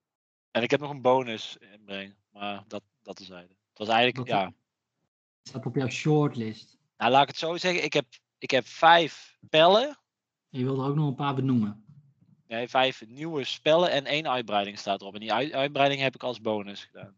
En 0.51 0.61
ik 0.63 0.71
heb 0.71 0.79
nog 0.79 0.89
een 0.89 1.01
bonus 1.01 1.57
inbrengen, 1.57 2.15
maar 2.29 2.63
dat, 2.67 2.83
dat 3.01 3.15
terzijde. 3.15 3.47
Het 3.69 3.77
was 3.77 3.87
eigenlijk, 3.87 4.17
Dat- 4.17 4.27
ja. 4.27 4.45
Het 4.45 5.49
staat 5.49 5.65
op 5.65 5.75
jouw 5.75 5.87
shortlist. 5.89 6.77
Nou, 6.97 7.11
laat 7.11 7.21
ik 7.21 7.27
het 7.27 7.37
zo 7.37 7.57
zeggen. 7.57 7.83
Ik 7.83 7.93
heb, 7.93 8.05
ik 8.37 8.51
heb 8.51 8.65
vijf 8.65 9.37
spellen. 9.45 9.87
En 10.49 10.59
je 10.59 10.63
wil 10.65 10.79
er 10.83 10.89
ook 10.89 10.95
nog 10.95 11.07
een 11.07 11.15
paar 11.15 11.35
benoemen. 11.35 11.85
Nee, 12.51 12.67
vijf 12.69 13.03
nieuwe 13.07 13.43
spellen 13.43 13.91
en 13.91 14.05
één 14.05 14.29
uitbreiding 14.29 14.79
staat 14.79 15.01
erop. 15.01 15.13
En 15.13 15.19
die 15.19 15.33
uit- 15.33 15.51
uitbreiding 15.53 16.01
heb 16.01 16.15
ik 16.15 16.23
als 16.23 16.41
bonus 16.41 16.83
gedaan. 16.83 17.13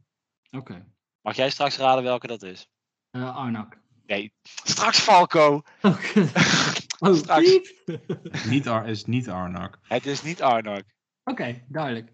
Oké. 0.52 0.86
Mag 1.22 1.36
jij 1.36 1.50
straks 1.50 1.78
raden 1.78 2.04
welke 2.04 2.28
dat 2.28 2.44
is? 2.44 2.68
Eh, 3.12 3.36
Arnak. 3.36 3.78
Nee, 4.06 4.34
straks 4.44 5.00
Falco. 5.00 5.62
Oké. 5.82 6.20
oh, 7.00 7.14
Straks. 7.14 7.74
Niet 8.50 8.68
Ar 8.68 8.88
is 8.88 9.06
niet 9.06 9.30
Arnak. 9.30 9.80
Het 9.82 10.06
is 10.06 10.24
niet 10.24 10.42
Arnak. 10.42 10.84
Oké, 11.24 11.64
duidelijk. 11.68 12.12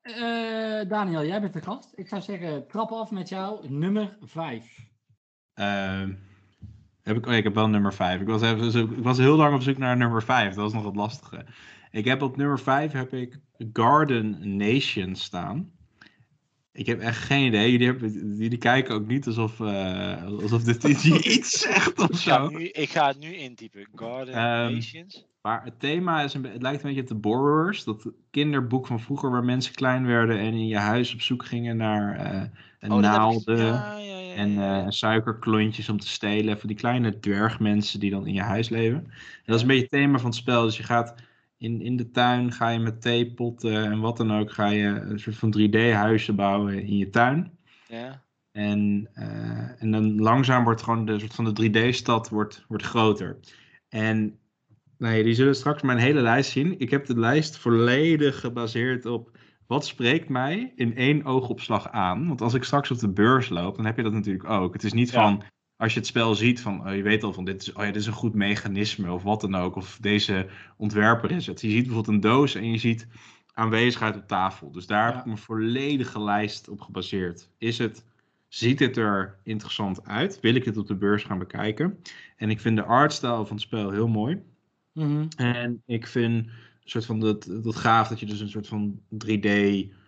Eh, 0.00 0.88
Daniel, 0.88 1.24
jij 1.24 1.40
bent 1.40 1.52
de 1.52 1.62
gast. 1.62 1.92
Ik 1.94 2.08
zou 2.08 2.22
zeggen, 2.22 2.68
trap 2.68 2.90
af 2.90 3.10
met 3.10 3.28
jou 3.28 3.68
nummer 3.68 4.16
5. 4.20 4.78
Ehm, 5.54 6.14
heb 7.02 7.16
ik, 7.16 7.26
oh, 7.26 7.34
ik 7.34 7.44
heb 7.44 7.54
wel 7.54 7.68
nummer 7.68 7.94
5. 7.94 8.20
Ik 8.20 8.26
was, 8.26 8.42
even, 8.42 8.96
ik 8.96 9.04
was 9.04 9.18
heel 9.18 9.36
lang 9.36 9.54
op 9.54 9.62
zoek 9.62 9.78
naar 9.78 9.96
nummer 9.96 10.22
5. 10.22 10.48
Dat 10.48 10.56
was 10.56 10.72
nog 10.72 10.84
het 10.84 10.96
lastige. 10.96 11.46
Ik 11.92 12.04
heb 12.04 12.22
op 12.22 12.36
nummer 12.36 12.58
5 12.60 12.92
heb 12.92 13.12
ik 13.12 13.38
Garden 13.72 14.56
Nation 14.56 15.14
staan. 15.16 15.70
Ik 16.72 16.86
heb 16.86 17.00
echt 17.00 17.18
geen 17.18 17.46
idee. 17.46 17.70
Jullie, 17.70 17.86
hebben, 17.86 18.36
jullie 18.36 18.58
kijken 18.58 18.94
ook 18.94 19.06
niet 19.06 19.26
alsof, 19.26 19.60
eh, 19.60 20.24
alsof 20.24 20.62
dit 20.64 20.84
iets- 20.92 21.04
iets 21.10 21.60
zegt 21.60 21.98
of 21.98 22.08
Ik 22.08 22.16
ga, 22.16 22.44
zo. 22.44 22.48
nu, 22.48 22.64
ik 22.68 22.90
ga 22.90 23.06
het 23.06 23.18
nu 23.18 23.34
intypen. 23.36 23.86
Garden 23.94 24.34
Ehm, 24.34 24.72
Nations. 24.74 25.26
Maar 25.42 25.64
het 25.64 25.80
thema 25.80 26.22
is 26.22 26.34
een, 26.34 26.44
het 26.44 26.62
lijkt 26.62 26.82
een 26.82 26.86
beetje 26.88 27.00
op 27.02 27.08
de 27.08 27.14
Borrowers. 27.28 27.84
Dat 27.84 28.10
kinderboek 28.30 28.86
van 28.86 29.00
vroeger 29.00 29.30
waar 29.30 29.44
mensen 29.44 29.74
klein 29.74 30.06
werden 30.06 30.38
en 30.38 30.52
in 30.52 30.66
je 30.66 30.76
huis 30.78 31.14
op 31.14 31.20
zoek 31.20 31.44
gingen 31.44 31.76
naar 31.76 32.16
eh 32.16 32.42
Oh, 32.90 32.96
ik- 32.96 33.02
naalden. 33.04 33.56
Ja, 33.56 33.96
ja, 33.98 34.18
ja, 34.18 34.34
En 34.34 34.58
eh, 34.58 34.84
suikerklontjes 34.88 35.88
om 35.88 35.98
te 36.00 36.08
stelen. 36.08 36.58
Van 36.58 36.68
die 36.68 36.76
kleine 36.76 37.18
dwergmensen 37.18 38.00
die 38.00 38.10
dan 38.10 38.26
in 38.26 38.34
je 38.34 38.40
huis 38.40 38.68
leven. 38.68 38.98
En 38.98 39.12
dat 39.44 39.54
is 39.56 39.60
een 39.62 39.66
beetje 39.68 39.82
het 39.82 39.90
thema 39.90 40.18
van 40.18 40.30
het 40.30 40.38
spel. 40.38 40.62
Dus 40.64 40.76
je 40.76 40.82
gaat 40.82 41.14
in, 41.62 41.80
in 41.80 41.96
de 41.96 42.10
tuin, 42.10 42.52
ga 42.52 42.68
je 42.68 42.78
met 42.78 43.02
theepotten 43.02 43.84
en 43.84 44.00
wat 44.00 44.16
dan 44.16 44.32
ook, 44.32 44.52
ga 44.52 44.66
je 44.66 44.86
een 44.86 45.18
soort 45.18 45.36
van 45.36 45.54
3D-huizen 45.58 46.34
bouwen 46.36 46.82
in 46.84 46.96
je 46.96 47.10
tuin. 47.10 47.50
Ja. 47.88 48.22
En, 48.52 49.08
eh, 49.12 49.82
en 49.82 49.90
dan 49.90 50.20
langzaam 50.20 50.64
wordt 50.64 50.82
gewoon 50.82 51.04
de 51.04 51.18
soort 51.18 51.34
van 51.34 51.44
de 51.44 51.52
3D-stad 51.52 52.28
wordt, 52.28 52.64
wordt 52.68 52.84
groter. 52.84 53.38
En 53.88 54.38
nou 54.98 55.14
ja, 55.14 55.22
die 55.22 55.34
zullen 55.34 55.54
straks 55.54 55.82
mijn 55.82 55.98
hele 55.98 56.20
lijst 56.20 56.50
zien. 56.50 56.78
Ik 56.78 56.90
heb 56.90 57.06
de 57.06 57.18
lijst 57.18 57.58
volledig 57.58 58.40
gebaseerd 58.40 59.06
op 59.06 59.38
wat 59.66 59.86
spreekt 59.86 60.28
mij 60.28 60.72
in 60.76 60.96
één 60.96 61.24
oogopslag 61.24 61.90
aan. 61.90 62.28
Want 62.28 62.40
als 62.40 62.54
ik 62.54 62.64
straks 62.64 62.90
op 62.90 62.98
de 62.98 63.12
beurs 63.12 63.48
loop, 63.48 63.76
dan 63.76 63.84
heb 63.84 63.96
je 63.96 64.02
dat 64.02 64.12
natuurlijk 64.12 64.50
ook. 64.50 64.72
Het 64.72 64.84
is 64.84 64.92
niet 64.92 65.10
Ja. 65.10 65.22
van, 65.22 65.42
als 65.82 65.92
je 65.92 65.98
het 65.98 66.08
spel 66.08 66.34
ziet, 66.34 66.60
van 66.60 66.88
oh, 66.88 66.94
je 66.96 67.02
weet 67.02 67.22
al 67.22 67.32
van 67.32 67.44
dit 67.44 67.62
is, 67.62 67.72
oh 67.72 67.84
ja, 67.84 67.86
dit 67.90 68.00
is 68.00 68.06
een 68.06 68.12
goed 68.12 68.34
mechanisme 68.34 69.12
of 69.12 69.22
wat 69.22 69.40
dan 69.40 69.54
ook. 69.54 69.76
Of 69.76 69.98
deze 70.00 70.46
ontwerper 70.76 71.30
is 71.30 71.46
het. 71.46 71.60
Je 71.60 71.70
ziet 71.70 71.86
bijvoorbeeld 71.86 72.14
een 72.14 72.20
doos 72.20 72.54
en 72.54 72.70
je 72.70 72.78
ziet 72.78 73.06
aanwezigheid 73.54 74.16
op 74.16 74.26
tafel. 74.26 74.72
Dus 74.72 74.86
daar 74.86 75.04
heb 75.04 75.14
Ja. 75.14 75.20
ik 75.20 75.26
mijn 75.26 75.38
volledige 75.38 76.22
lijst 76.22 76.68
op 76.68 76.80
gebaseerd. 76.80 77.48
Is 77.58 77.78
het, 77.78 78.04
ziet 78.48 78.78
het 78.78 78.96
er 78.96 79.38
interessant 79.42 80.06
uit? 80.06 80.40
Wil 80.40 80.54
ik 80.54 80.64
het 80.64 80.76
op 80.76 80.86
de 80.86 80.96
beurs 80.96 81.24
gaan 81.24 81.38
bekijken? 81.38 81.98
En 82.36 82.50
ik 82.50 82.60
vind 82.60 82.76
de 82.76 82.84
artstyle 82.84 83.46
van 83.46 83.56
het 83.56 83.60
spel 83.60 83.90
heel 83.90 84.08
mooi. 84.08 84.42
Mhm. 84.92 85.26
En 85.36 85.82
ik 85.86 86.06
vind 86.06 86.46
een 86.46 86.50
soort 86.84 87.06
van 87.06 87.20
dat, 87.20 87.44
dat 87.62 87.76
gaaf 87.76 88.08
dat 88.08 88.20
je 88.20 88.26
dus 88.26 88.40
een 88.40 88.48
soort 88.48 88.68
van 88.68 89.00
3D 89.26 89.50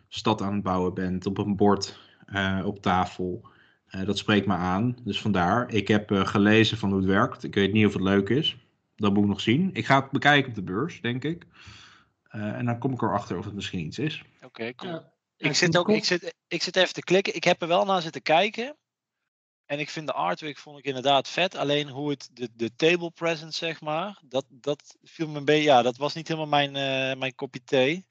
stad 0.09 0.43
aan 0.43 0.55
het 0.55 0.63
bouwen 0.63 0.95
bent 0.95 1.27
op 1.27 1.39
een 1.39 1.57
bord 1.57 1.99
eh, 2.27 2.63
op 2.65 2.83
tafel. 2.83 3.53
Eh, 3.95 4.07
dat 4.07 4.19
spreekt 4.19 4.47
me 4.47 4.55
aan. 4.55 4.97
Dus 5.05 5.21
vandaar. 5.21 5.73
Ik 5.73 5.89
heb 5.89 6.11
eh, 6.11 6.27
gelezen 6.27 6.79
van 6.79 6.89
hoe 6.91 6.99
het 6.99 7.09
werkt. 7.09 7.45
Ik 7.45 7.55
weet 7.55 7.73
niet 7.73 7.87
of 7.87 7.93
het 7.93 8.03
leuk 8.03 8.29
is. 8.29 8.57
Dat 8.97 9.13
moet 9.13 9.23
ik 9.23 9.29
nog 9.29 9.41
zien. 9.41 9.71
Ik 9.73 9.87
ga 9.87 10.01
het 10.01 10.11
bekijken 10.11 10.49
op 10.49 10.55
de 10.55 10.63
beurs, 10.63 11.01
denk 11.01 11.25
ik. 11.25 11.47
Eh, 12.29 12.43
en 12.43 12.65
dan 12.65 12.79
kom 12.79 12.93
ik 12.93 13.03
erachter 13.03 13.39
of 13.39 13.45
het 13.45 13.55
misschien 13.55 13.87
iets 13.87 13.99
is. 13.99 14.25
Oké, 14.43 14.75
cool. 14.75 14.93
Ja, 14.93 15.13
ik, 15.37 15.55
zit 15.55 15.77
ook, 15.77 15.89
ik, 15.89 16.05
zit, 16.05 16.35
ik 16.49 16.63
zit 16.63 16.77
even 16.77 16.95
te 16.95 17.03
klikken. 17.03 17.35
Ik 17.35 17.45
heb 17.45 17.63
er 17.63 17.69
wel 17.69 17.85
naar 17.85 18.03
zitten 18.03 18.23
kijken. 18.23 18.77
En 19.67 19.79
ik 19.79 19.91
vind 19.91 20.07
de 20.07 20.13
artwork 20.13 20.59
vond 20.59 20.79
ik 20.79 20.85
inderdaad 20.85 21.29
vet. 21.29 21.57
Alleen 21.57 21.89
hoe 21.89 22.11
het, 22.11 22.31
de, 22.33 22.49
de 22.55 22.75
table 22.77 23.11
presence, 23.11 23.59
zeg 23.59 23.81
maar, 23.81 24.21
dat, 24.25 24.45
dat 24.49 24.97
viel 25.03 25.29
me 25.29 25.39
een 25.39 25.45
beetje. 25.45 25.63
Ja, 25.63 25.83
dat 25.83 25.97
was 25.97 26.15
niet 26.15 26.29
helemaal 26.29 26.49
mijn, 26.49 26.77
eh, 26.77 27.19
mijn 27.19 27.35
kopje 27.35 27.65
thee. 27.65 28.07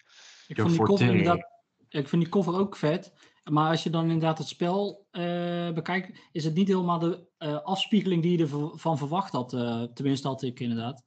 Ik 0.48 0.56
Your 0.56 0.72
vond, 0.72 0.72
die 0.72 0.88
cover 0.88 1.06
forte. 1.06 1.06
inderdaad, 1.06 1.50
ik 1.90 2.10
vind 2.10 2.22
die 2.22 2.32
cover 2.32 2.60
ook 2.60 2.76
vet. 2.76 3.14
Maar 3.44 3.70
als 3.70 3.84
je 3.84 3.90
dan 3.90 4.04
inderdaad 4.04 4.38
het 4.38 4.48
spel 4.48 5.08
eh, 5.12 5.72
bekijkt, 5.72 6.20
is 6.32 6.44
het 6.44 6.54
niet 6.54 6.68
helemaal 6.68 7.00
de 7.00 7.28
eh, 7.38 7.62
afspiegeling 7.62 8.22
die 8.22 8.38
je 8.38 8.44
ervan 8.44 8.98
verwacht 8.98 9.32
had. 9.34 9.54
eh, 9.54 9.84
tenminste, 9.84 10.28
had 10.28 10.42
ik 10.42 10.60
inderdaad. 10.60 11.04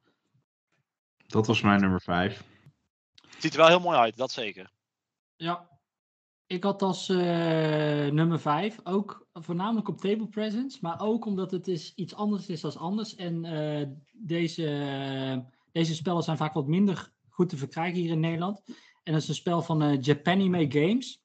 Dat 1.26 1.46
was 1.46 1.60
mijn 1.60 1.80
nummer 1.80 2.00
5. 2.00 2.44
Het 3.30 3.42
ziet 3.42 3.52
er 3.52 3.58
wel 3.58 3.68
heel 3.68 3.80
mooi 3.80 3.98
uit, 3.98 4.16
dat 4.16 4.30
zeker. 4.30 4.70
Ja. 5.36 5.74
Ik 6.46 6.64
had 6.64 6.82
als 6.82 7.08
eh, 7.08 7.16
nummer 8.06 8.40
5 8.40 8.78
ook 8.84 9.28
voornamelijk 9.32 9.88
op 9.88 10.00
table 10.00 10.26
presence, 10.28 10.78
maar 10.80 11.00
ook 11.00 11.24
omdat 11.26 11.50
het 11.50 11.68
is 11.68 11.94
iets 11.94 12.14
anders 12.14 12.46
is 12.46 12.60
dan 12.60 12.76
anders. 12.76 13.14
En 13.14 13.44
eh, 13.44 13.86
deze, 14.12 15.44
deze 15.72 15.94
spellen 15.94 16.22
zijn 16.22 16.36
vaak 16.36 16.54
wat 16.54 16.66
minder 16.66 17.12
goed 17.28 17.48
te 17.48 17.56
verkrijgen 17.56 18.00
hier 18.00 18.10
in 18.10 18.20
Nederland. 18.20 18.62
En 19.02 19.12
dat 19.12 19.22
is 19.22 19.28
een 19.28 19.34
spel 19.34 19.62
van 19.62 19.82
eh 19.82 20.00
Japanime 20.00 20.66
Games. 20.68 21.24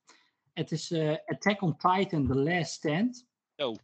Het 0.54 0.72
is 0.72 0.92
eh, 0.92 1.16
Attack 1.26 1.62
on 1.62 1.78
Titan 1.78 2.28
The 2.28 2.36
Last 2.36 2.72
Stand. 2.72 3.26
Zo. 3.56 3.76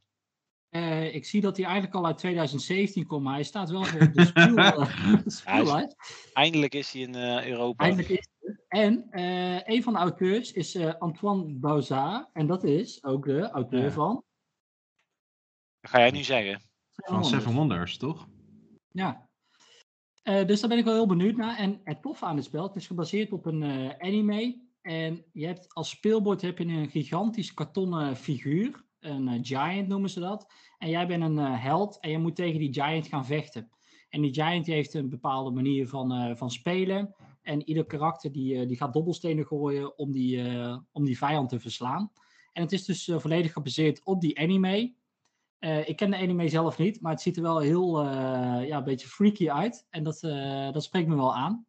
Eh, 0.70 1.16
ik 1.16 1.26
zie 1.26 1.42
dat 1.42 1.56
hij 1.58 1.66
eigenlijk 1.66 1.96
al 1.96 2.06
uit 2.06 2.18
2017 2.18 3.06
komt, 3.06 3.24
maar 3.24 3.34
hij 3.34 3.44
staat 3.44 3.70
wel 3.70 3.84
voor 3.84 4.02
op 4.02 4.14
de 4.14 4.26
spiel, 4.36 4.58
eh, 4.58 5.24
de 5.24 5.30
speellijst. 5.32 5.96
Eindelijk 6.34 6.74
is 6.74 6.92
hij 6.92 7.02
in 7.02 7.16
eh, 7.16 7.48
Europa. 7.48 7.84
Eindelijk 7.84 8.10
is 8.10 8.28
het. 8.40 8.50
er. 8.50 8.64
En 8.68 9.08
eh, 9.12 9.62
een 9.76 9.84
van 9.84 9.94
de 9.94 10.00
auteurs 10.00 10.52
is 10.52 10.76
eh, 10.76 10.94
Antoine 11.00 11.54
Bauzard. 11.54 12.30
En 12.34 12.48
dat 12.48 12.64
is 12.64 13.04
ook 13.04 13.26
de 13.26 13.50
auteur 13.50 13.84
Ja. 13.84 13.92
van 13.92 14.24
Dat 15.80 15.92
ga 15.92 16.00
jij 16.00 16.12
nu 16.12 16.24
zeggen. 16.24 16.62
Seven 16.96 17.14
Van 17.14 17.26
Seven 17.26 17.54
Wonders. 17.54 17.98
Toch? 17.98 18.28
Ja. 18.92 19.30
Eh, 20.24 20.46
dus 20.48 20.60
daar 20.60 20.70
ben 20.70 20.78
ik 20.78 20.84
wel 20.86 20.94
heel 20.94 21.08
benieuwd 21.08 21.36
naar. 21.36 21.58
En 21.58 21.82
het 21.84 22.02
toffe 22.02 22.26
aan 22.26 22.36
het 22.36 22.46
spel, 22.46 22.64
het 22.68 22.76
is 22.76 22.88
gebaseerd 22.88 23.32
op 23.32 23.46
een 23.46 23.64
eh, 23.64 23.90
anime. 24.08 24.67
En 24.88 25.26
je 25.34 25.46
hebt 25.46 25.74
als 25.74 25.90
speelbord 25.90 26.42
heb 26.42 26.58
je 26.58 26.66
een 26.66 26.90
gigantisch 26.90 27.54
kartonnen 27.54 28.16
figuur. 28.16 28.86
Een 29.00 29.28
eh, 29.28 29.40
giant 29.42 29.88
noemen 29.88 30.10
ze 30.10 30.20
dat. 30.20 30.52
En 30.78 30.90
jij 30.90 31.08
bent 31.08 31.24
een 31.24 31.40
eh, 31.40 31.64
held 31.64 32.00
en 32.00 32.10
je 32.10 32.18
moet 32.18 32.36
tegen 32.36 32.60
die 32.60 32.74
giant 32.74 33.08
gaan 33.08 33.26
vechten. 33.26 33.70
En 34.10 34.22
die 34.22 34.34
giant 34.34 34.66
heeft 34.66 34.94
een 34.94 35.10
bepaalde 35.10 35.52
manier 35.52 35.88
van, 35.88 36.12
eh, 36.12 36.36
van 36.36 36.52
spelen. 36.52 37.16
En 37.42 37.68
ieder 37.68 37.86
karakter 37.86 38.32
die, 38.32 38.66
die 38.66 38.78
gaat 38.78 38.94
dobbelstenen 38.94 39.46
gooien 39.46 39.98
om 39.98 40.12
die, 40.12 40.42
om 40.92 41.06
die 41.06 41.18
vijand 41.18 41.50
te 41.50 41.60
verslaan. 41.60 42.12
En 42.54 42.62
het 42.62 42.72
is 42.72 42.86
dus 42.86 43.12
volledig 43.16 43.54
gebaseerd 43.54 44.06
op 44.06 44.22
die 44.22 44.40
anime. 44.40 44.94
Ik 45.86 45.96
ken 45.96 46.12
de 46.12 46.18
anime 46.18 46.50
zelf 46.50 46.78
niet, 46.78 47.02
maar 47.02 47.12
het 47.12 47.22
ziet 47.22 47.36
er 47.36 47.42
wel 47.42 47.60
heel 47.60 48.04
ja, 48.04 48.78
een 48.78 48.84
beetje 48.84 49.08
freaky 49.08 49.50
uit. 49.50 49.88
En 49.90 50.04
dat, 50.04 50.20
dat 50.74 50.84
spreekt 50.84 51.08
me 51.08 51.16
wel 51.16 51.36
aan. 51.36 51.66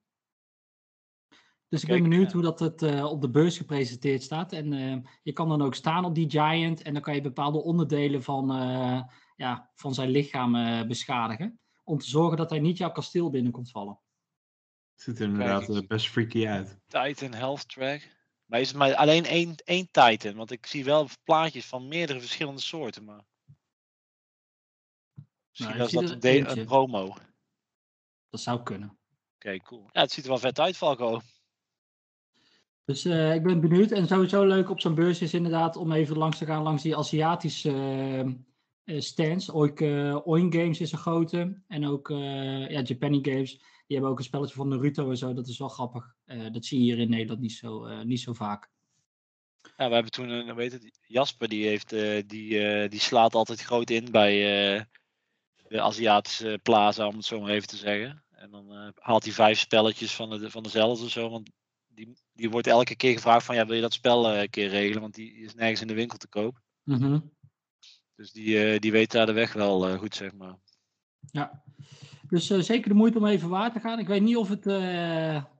Dus 1.68 1.82
ik 1.82 1.88
ben 1.88 2.02
benieuwd 2.02 2.32
hoe 2.32 2.42
dat 2.42 2.58
het 2.58 2.82
eh, 2.82 3.04
op 3.04 3.20
de 3.20 3.30
beurs 3.30 3.56
gepresenteerd 3.56 4.22
staat. 4.22 4.52
En 4.52 4.72
eh, 4.72 5.10
je 5.22 5.32
kan 5.32 5.48
dan 5.48 5.62
ook 5.62 5.74
staan 5.74 6.04
op 6.04 6.14
die 6.14 6.30
giant 6.30 6.82
en 6.82 6.92
dan 6.92 7.02
kan 7.02 7.14
je 7.14 7.20
bepaalde 7.20 7.62
onderdelen 7.62 8.22
van, 8.22 8.50
eh, 8.50 9.02
ja, 9.36 9.70
van 9.74 9.94
zijn 9.94 10.10
lichaam 10.10 10.54
eh, 10.54 10.86
beschadigen. 10.86 11.60
Om 11.84 11.98
te 11.98 12.08
zorgen 12.08 12.36
dat 12.36 12.50
hij 12.50 12.58
niet 12.58 12.78
jouw 12.78 12.92
kasteel 12.92 13.30
binnen 13.30 13.52
komt 13.52 13.70
vallen. 13.70 14.00
Het 14.92 15.02
ziet 15.02 15.18
er 15.18 15.26
inderdaad 15.26 15.86
best 15.86 16.08
freaky 16.08 16.46
uit. 16.46 16.78
Titan 16.86 17.34
Health 17.34 17.68
Track. 17.68 18.16
Maar 18.44 18.60
is 18.60 18.68
het 18.68 18.76
maar 18.76 18.94
alleen 18.94 19.24
één, 19.24 19.54
één 19.54 19.90
Titan? 19.90 20.34
Want 20.34 20.50
ik 20.50 20.66
zie 20.66 20.84
wel 20.84 21.08
plaatjes 21.24 21.66
van 21.66 21.88
meerdere 21.88 22.20
verschillende 22.20 22.60
soorten. 22.60 23.04
Maar... 23.04 23.24
Misschien 25.50 25.88
zie 25.88 26.00
dat 26.00 26.10
een, 26.10 26.20
de- 26.20 26.28
eentje. 26.28 26.60
een 26.60 26.66
promo. 26.66 27.04
Oké, 27.04 27.34
Dat 28.28 28.40
zou 28.40 28.62
kunnen. 28.62 28.98
cool. 29.62 29.88
Ja, 29.92 30.00
het 30.00 30.12
ziet 30.12 30.24
er 30.24 30.30
wel 30.30 30.38
vet 30.38 30.60
uit, 30.60 30.76
Falco. 30.76 31.20
Dus 32.88 33.04
eh, 33.04 33.34
ik 33.34 33.42
ben 33.42 33.60
benieuwd. 33.60 33.90
En 33.90 34.06
sowieso 34.06 34.44
leuk 34.44 34.70
op 34.70 34.80
zo'n 34.80 34.94
beurs 34.94 35.20
is 35.20 35.34
inderdaad 35.34 35.76
om 35.76 35.92
even 35.92 36.16
langs 36.16 36.38
te 36.38 36.46
gaan 36.46 36.62
langs 36.62 36.82
die 36.82 36.96
Aziatische 36.96 37.70
eh, 37.70 38.20
eh, 38.84 39.00
stands. 39.00 39.50
Oik, 39.50 39.80
eh, 39.80 40.26
Oin 40.26 40.52
Games 40.52 40.80
is 40.80 40.92
een 40.92 40.98
grote. 40.98 41.62
En 41.66 41.86
ook 41.86 42.08
ja, 42.08 42.84
Games. 42.84 43.50
Die 43.86 43.96
hebben 43.96 44.10
ook 44.10 44.18
een 44.18 44.24
spelletje 44.24 44.54
van 44.54 44.68
Naruto 44.68 45.10
en 45.10 45.16
zo. 45.16 45.32
Dat 45.32 45.48
is 45.48 45.58
wel 45.58 45.68
grappig. 45.68 46.14
Dat 46.52 46.64
zie 46.64 46.78
je 46.78 46.84
hier 46.84 46.98
in 46.98 47.10
Nederland 47.10 47.40
niet 47.40 47.52
zo, 47.52 48.02
niet 48.04 48.20
zo 48.20 48.32
vaak. 48.32 48.70
Ja, 49.76 49.88
we 49.88 49.94
hebben 49.94 50.12
toen, 50.12 50.28
een, 50.28 50.54
weet 50.54 50.72
het, 50.72 50.98
Jasper 51.06 51.48
die, 51.48 51.66
heeft, 51.66 51.90
die, 52.28 52.88
die 52.88 53.00
slaat 53.00 53.34
altijd 53.34 53.60
groot 53.60 53.90
in 53.90 54.10
bij 54.10 54.34
de 55.68 55.80
Aziatische 55.80 56.60
plaza, 56.62 57.06
om 57.06 57.16
het 57.16 57.24
zo 57.24 57.40
maar 57.40 57.50
even 57.50 57.68
te 57.68 57.76
zeggen. 57.76 58.24
En 58.30 58.50
dan 58.50 58.92
haalt 58.94 59.24
hij 59.24 59.32
vijf 59.32 59.58
spelletjes 59.58 60.14
van, 60.14 60.30
de, 60.30 60.50
van 60.50 60.62
dezelfde 60.62 61.10
zo. 61.10 61.30
Want 61.30 61.50
die, 61.98 62.16
die 62.32 62.50
wordt 62.50 62.66
elke 62.66 62.96
keer 62.96 63.12
gevraagd 63.12 63.46
van, 63.46 63.54
ja, 63.54 63.66
wil 63.66 63.74
je 63.74 63.80
dat 63.80 63.92
spel 63.92 64.28
eh, 64.28 64.40
een 64.40 64.50
keer 64.50 64.68
regelen? 64.68 65.00
Want 65.00 65.14
die 65.14 65.32
is 65.32 65.54
nergens 65.54 65.80
in 65.80 65.86
de 65.86 65.94
winkel 65.94 66.18
te 66.18 66.28
koop. 66.28 66.60
Mhm. 66.84 67.20
Dus 68.14 68.32
die, 68.32 68.64
eh, 68.64 68.78
die 68.78 68.92
weet 68.92 69.10
daar 69.10 69.26
de 69.26 69.32
weg 69.32 69.52
wel 69.52 69.88
eh, 69.88 69.98
goed, 69.98 70.14
zeg 70.14 70.34
maar. 70.34 70.56
Ja. 71.20 71.62
Dus 72.28 72.46
zeker 72.46 72.88
de 72.88 72.94
moeite 72.94 73.18
om 73.18 73.26
even 73.26 73.48
waar 73.48 73.72
te 73.72 73.80
gaan. 73.80 73.98
Ik 73.98 74.06
weet 74.06 74.22
niet 74.22 74.36
of 74.36 74.48
het. 74.48 74.66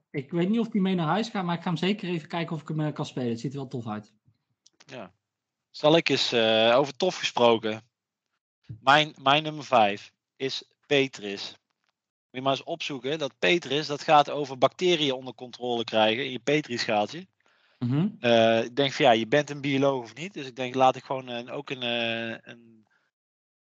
ik 0.09 0.31
weet 0.31 0.49
niet 0.49 0.59
of 0.59 0.69
die 0.69 0.81
mee 0.81 0.95
naar 0.95 1.07
huis 1.07 1.29
gaat, 1.29 1.43
maar 1.43 1.55
ik 1.55 1.61
ga 1.61 1.67
hem 1.67 1.77
zeker 1.77 2.09
even 2.09 2.27
kijken 2.27 2.55
of 2.55 2.61
ik 2.61 2.67
hem 2.67 2.93
kan 2.93 3.05
spelen. 3.05 3.29
Het 3.29 3.39
ziet 3.39 3.51
er 3.51 3.57
wel 3.57 3.67
tof 3.67 3.87
uit. 3.87 4.13
Ja. 4.85 5.13
Zal 5.69 5.97
ik 5.97 6.09
eens 6.09 6.33
over 6.73 6.95
tof 6.95 7.17
gesproken. 7.17 7.81
Mijn, 8.79 9.15
mijn 9.21 9.43
nummer 9.43 9.63
5 9.63 10.11
is 10.35 10.63
Petris. 10.85 11.55
Moet 12.31 12.41
je 12.41 12.41
maar 12.41 12.51
eens 12.51 12.63
opzoeken. 12.63 13.19
Dat 13.19 13.39
Petris, 13.39 13.87
dat 13.87 14.01
gaat 14.03 14.29
over 14.29 14.57
bacteriën 14.57 15.13
onder 15.13 15.33
controle 15.33 15.83
krijgen 15.83 16.25
in 16.25 16.31
je 16.31 16.39
Petri-schaaltje. 16.39 17.25
Eh, 18.19 18.63
ik 18.63 18.75
denk 18.75 18.91
van 18.91 19.05
ja, 19.05 19.11
je 19.11 19.27
bent 19.27 19.49
een 19.49 19.61
bioloog 19.61 20.03
of 20.03 20.15
niet. 20.15 20.33
Dus 20.33 20.45
ik 20.45 20.55
denk, 20.55 20.75
laat 20.75 20.95
ik 20.95 21.03
gewoon 21.03 21.27
een, 21.27 21.49
ook 21.49 21.69
een, 21.69 21.81
eh, 21.81 22.29
een, 22.29 22.87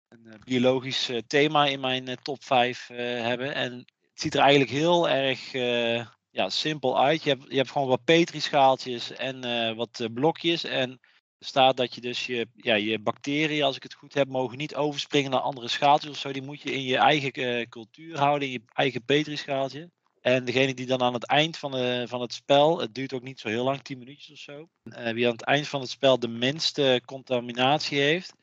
een 0.08 0.26
eh, 0.26 0.40
biologisch 0.44 1.10
eh, 1.10 1.18
thema 1.28 1.66
in 1.66 1.80
mijn 1.80 2.08
eh, 2.08 2.16
top 2.16 2.44
5 2.44 2.88
hebben. 2.88 3.54
En 3.54 3.86
het 4.18 4.26
ziet 4.26 4.36
er 4.36 4.42
eigenlijk 4.42 4.72
heel 4.72 5.10
erg 5.10 5.54
eh, 5.54 6.06
ja, 6.32 6.50
simpel 6.50 7.00
uit. 7.00 7.24
Je 7.24 7.30
hebt, 7.30 7.46
je 7.50 7.56
hebt 7.56 7.72
gewoon 7.72 7.88
wat 7.88 8.04
Petri-schaaltjes 8.04 9.12
en 9.12 9.44
eh, 9.44 9.76
wat 9.76 10.00
eh, 10.00 10.08
blokjes. 10.14 10.64
En 10.64 11.00
staat 11.40 11.78
dat 11.78 11.96
je 11.96 12.02
dus 12.02 12.26
je, 12.26 12.48
ja, 12.56 12.76
je 12.76 13.00
bacteriën, 13.00 13.64
als 13.64 13.76
ik 13.76 13.84
het 13.84 13.94
goed 13.94 14.14
heb, 14.14 14.28
mogen 14.28 14.58
niet 14.58 14.76
overspringen 14.76 15.32
naar 15.32 15.40
andere 15.40 15.68
schaaltjes 15.68 16.12
of 16.12 16.18
zo. 16.18 16.32
Die 16.32 16.42
moet 16.42 16.62
je 16.62 16.72
in 16.72 16.84
je 16.84 16.98
eigen 16.98 17.32
eh, 17.32 17.68
cultuur 17.70 18.18
houden, 18.18 18.48
in 18.48 18.54
je 18.54 18.62
eigen 18.74 19.04
Petri-schaaltje. 19.04 19.90
En 20.22 20.46
degene 20.46 20.74
die 20.74 20.86
dan 20.86 21.02
aan 21.02 21.14
het 21.14 21.26
eind 21.26 21.58
van, 21.58 21.72
de, 21.72 22.06
van 22.08 22.22
het 22.22 22.34
spel, 22.34 22.80
het 22.80 22.96
duurt 22.96 23.14
ook 23.14 23.22
niet 23.22 23.40
zo 23.40 23.48
heel 23.48 23.64
lang, 23.64 23.82
10 23.82 23.98
minuutjes 23.98 24.32
of 24.32 24.38
zo. 24.38 24.70
eh, 24.84 25.14
wie 25.14 25.26
aan 25.26 25.32
het 25.32 25.44
eind 25.44 25.68
van 25.68 25.82
het 25.82 25.90
spel 25.90 26.20
de 26.20 26.28
minste 26.28 27.02
contaminatie 27.06 28.00
heeft, 28.00 28.34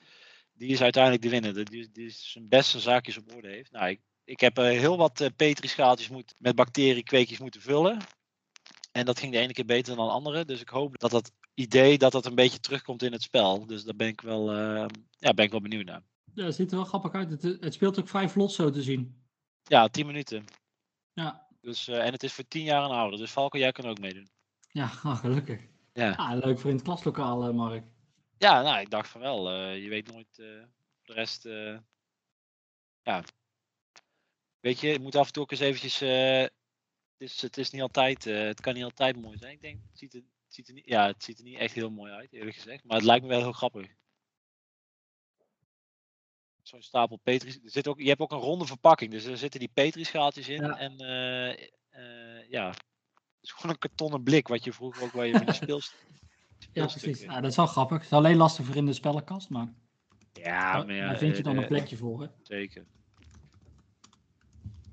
die 0.52 0.68
is 0.68 0.82
uiteindelijk 0.82 1.22
de 1.22 1.28
winnaar. 1.28 1.64
Die, 1.64 1.90
die 1.92 2.10
zijn 2.10 2.48
beste 2.48 2.80
zaakjes 2.80 3.16
op 3.16 3.34
orde 3.34 3.48
heeft. 3.48 3.70
Nou, 3.70 3.88
ik, 3.88 4.00
ik 4.24 4.40
heb 4.40 4.58
eh, 4.58 4.64
heel 4.64 4.96
wat 4.96 5.20
eh, 5.20 5.28
Petri-schaaltjes 5.36 6.08
moet, 6.08 6.34
met 6.38 6.54
bacteriekweekjes 6.54 7.38
moeten 7.38 7.60
vullen. 7.60 7.98
En 8.96 9.04
dat 9.04 9.18
ging 9.18 9.32
de 9.32 9.38
ene 9.38 9.52
keer 9.52 9.64
beter 9.64 9.96
dan 9.96 10.06
de 10.06 10.12
andere. 10.12 10.44
Dus 10.44 10.60
ik 10.60 10.68
hoop 10.68 10.98
dat 10.98 11.10
dat 11.10 11.32
idee 11.54 11.98
dat 11.98 12.12
dat 12.12 12.26
een 12.26 12.34
beetje 12.34 12.60
terugkomt 12.60 13.02
in 13.02 13.12
het 13.12 13.22
spel. 13.22 13.66
Dus 13.66 13.84
daar 13.84 13.96
ben 13.96 14.08
ik 14.08 14.20
wel, 14.20 14.50
eh, 14.52 14.86
ja, 15.18 15.34
ben 15.34 15.44
ik 15.44 15.50
wel 15.50 15.60
benieuwd 15.60 15.84
naar. 15.84 16.02
Ja, 16.34 16.44
het 16.44 16.54
ziet 16.54 16.70
er 16.70 16.76
wel 16.76 16.86
grappig 16.86 17.12
uit. 17.12 17.30
Het, 17.30 17.42
het 17.60 17.74
speelt 17.74 17.98
ook 17.98 18.08
vrij 18.08 18.28
vlot 18.28 18.52
zo 18.52 18.70
te 18.70 18.82
zien. 18.82 19.22
Ja, 19.62 19.88
10 19.88 20.06
minuten. 20.06 20.44
Ja, 21.12 21.46
Dus, 21.60 21.88
eh, 21.88 22.06
en 22.06 22.12
het 22.12 22.22
is 22.22 22.32
voor 22.32 22.48
10 22.48 22.62
jaar 22.64 22.84
en 22.84 22.90
ouder. 22.90 23.18
Dus 23.18 23.30
Falco, 23.30 23.58
jij 23.58 23.72
kan 23.72 23.84
ook 23.84 23.98
meedoen. 23.98 24.28
ja 24.68 24.84
ah, 25.02 25.18
gelukkig. 25.18 25.60
Ja. 25.92 26.12
Ah, 26.12 26.44
leuk 26.44 26.58
voor 26.58 26.70
in 26.70 26.76
het 26.76 26.84
klaslokaal, 26.84 27.44
eh, 27.46 27.54
Mark. 27.54 27.84
Ja, 28.38 28.62
nou, 28.62 28.80
ik 28.80 28.90
dacht 28.90 29.08
van 29.08 29.20
wel. 29.20 29.50
je 29.72 29.88
weet 29.88 30.12
nooit 30.12 30.34
de 30.34 31.12
rest. 31.12 31.42
ja. 33.02 33.22
Weet 34.60 34.80
je, 34.80 34.88
je 34.88 35.00
moet 35.00 35.16
af 35.16 35.26
en 35.26 35.32
toe 35.32 35.42
ook 35.42 35.50
eens 35.50 35.60
eventjes. 35.60 35.98
Het, 37.24 37.32
is, 37.34 37.42
het 37.42 37.58
is 37.58 37.70
niet 37.70 37.82
altijd. 37.82 38.26
eh, 38.26 38.42
het 38.42 38.60
kan 38.60 38.74
niet 38.74 38.84
altijd 38.84 39.20
mooi 39.20 39.38
zijn. 39.38 39.52
Ik 39.52 39.60
denk, 39.60 39.80
het 39.90 39.98
ziet, 39.98 40.14
er, 40.14 40.20
het, 40.20 40.54
ziet 40.54 40.68
er 40.68 40.74
niet, 40.74 40.86
ja, 40.86 41.06
het 41.06 41.24
ziet 41.24 41.38
er 41.38 41.44
niet 41.44 41.58
echt 41.58 41.74
heel 41.74 41.90
mooi 41.90 42.12
uit, 42.12 42.32
eerlijk 42.32 42.56
gezegd. 42.56 42.84
Maar 42.84 42.96
het 42.96 43.06
lijkt 43.06 43.22
me 43.22 43.28
wel 43.28 43.40
heel 43.40 43.52
grappig. 43.52 43.86
Zo'n 46.62 46.82
stapel 46.82 47.16
Petri. 47.16 47.50
Er 47.64 47.70
zit 47.70 47.88
ook, 47.88 48.00
je 48.00 48.08
hebt 48.08 48.20
ook 48.20 48.32
een 48.32 48.38
ronde 48.38 48.66
verpakking. 48.66 49.10
Dus 49.10 49.24
er 49.24 49.38
zitten 49.38 49.60
die 49.60 49.70
Petri-schaaltjes 49.74 50.48
in. 50.48 50.62
Ja. 50.62 50.78
En 50.78 50.98
eh, 50.98 51.50
eh, 51.88 52.50
ja. 52.50 52.68
Het 52.68 53.42
is 53.42 53.50
gewoon 53.50 53.72
een 53.72 53.78
kartonnen 53.78 54.22
blik. 54.22 54.48
Wat 54.48 54.64
je 54.64 54.72
vroeger 54.72 55.02
ook 55.02 55.12
bij 55.12 55.26
je 55.28 55.32
met 55.44 55.54
speelst. 55.62 55.94
Ja, 56.72 56.86
precies. 56.86 57.26
Ah, 57.26 57.34
dat 57.34 57.50
is 57.50 57.56
wel 57.56 57.66
grappig. 57.66 57.96
Het 57.96 58.06
is 58.06 58.12
alleen 58.12 58.36
lastig 58.36 58.64
voor 58.64 58.76
in 58.76 58.86
de 58.86 58.92
spellenkast, 58.92 59.48
maar 59.48 59.72
Ja, 60.32 60.82
maar 60.84 60.94
ja, 60.94 61.08
daar 61.08 61.18
vind 61.18 61.36
je 61.36 61.42
dan 61.42 61.56
een 61.56 61.66
plekje 61.66 61.96
voor. 61.96 62.22
Hè? 62.22 62.28
Zeker. 62.42 62.86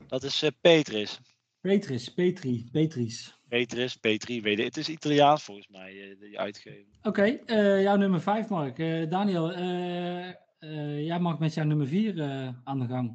Dat 0.07 0.23
is 0.23 0.41
eh, 0.41 0.49
Petris. 0.61 1.19
Petris, 1.61 2.09
Petri, 2.13 2.69
Petris. 2.71 3.39
Petris, 3.49 3.95
Petri, 3.95 4.41
weet 4.41 4.57
je. 4.57 4.63
Het 4.63 4.77
is 4.77 4.89
Italiaans 4.89 5.43
volgens 5.43 5.67
mij, 5.67 5.91
eh, 6.01 6.19
die 6.19 6.39
uitgeven. 6.39 6.85
Oké, 7.03 7.23
eh, 7.23 7.81
jouw 7.81 7.95
nummer 7.95 8.21
5, 8.21 8.47
Mark. 8.49 8.79
Eh, 8.79 9.09
Daniel, 9.09 9.51
eh, 9.53 10.27
eh, 10.29 11.05
jij 11.05 11.19
mag 11.19 11.39
met 11.39 11.53
jouw 11.53 11.65
nummer 11.65 11.87
4 11.87 12.21
aan 12.63 12.79
de 12.79 12.87
gang. 12.87 13.13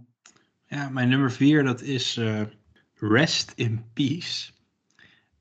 Ja, 0.66 0.88
mijn 0.88 1.08
nummer 1.08 1.32
4 1.32 1.62
dat 1.64 1.80
is 1.82 2.16
eh, 2.16 2.42
Rest 2.94 3.52
in 3.56 3.84
Peace. 3.92 4.50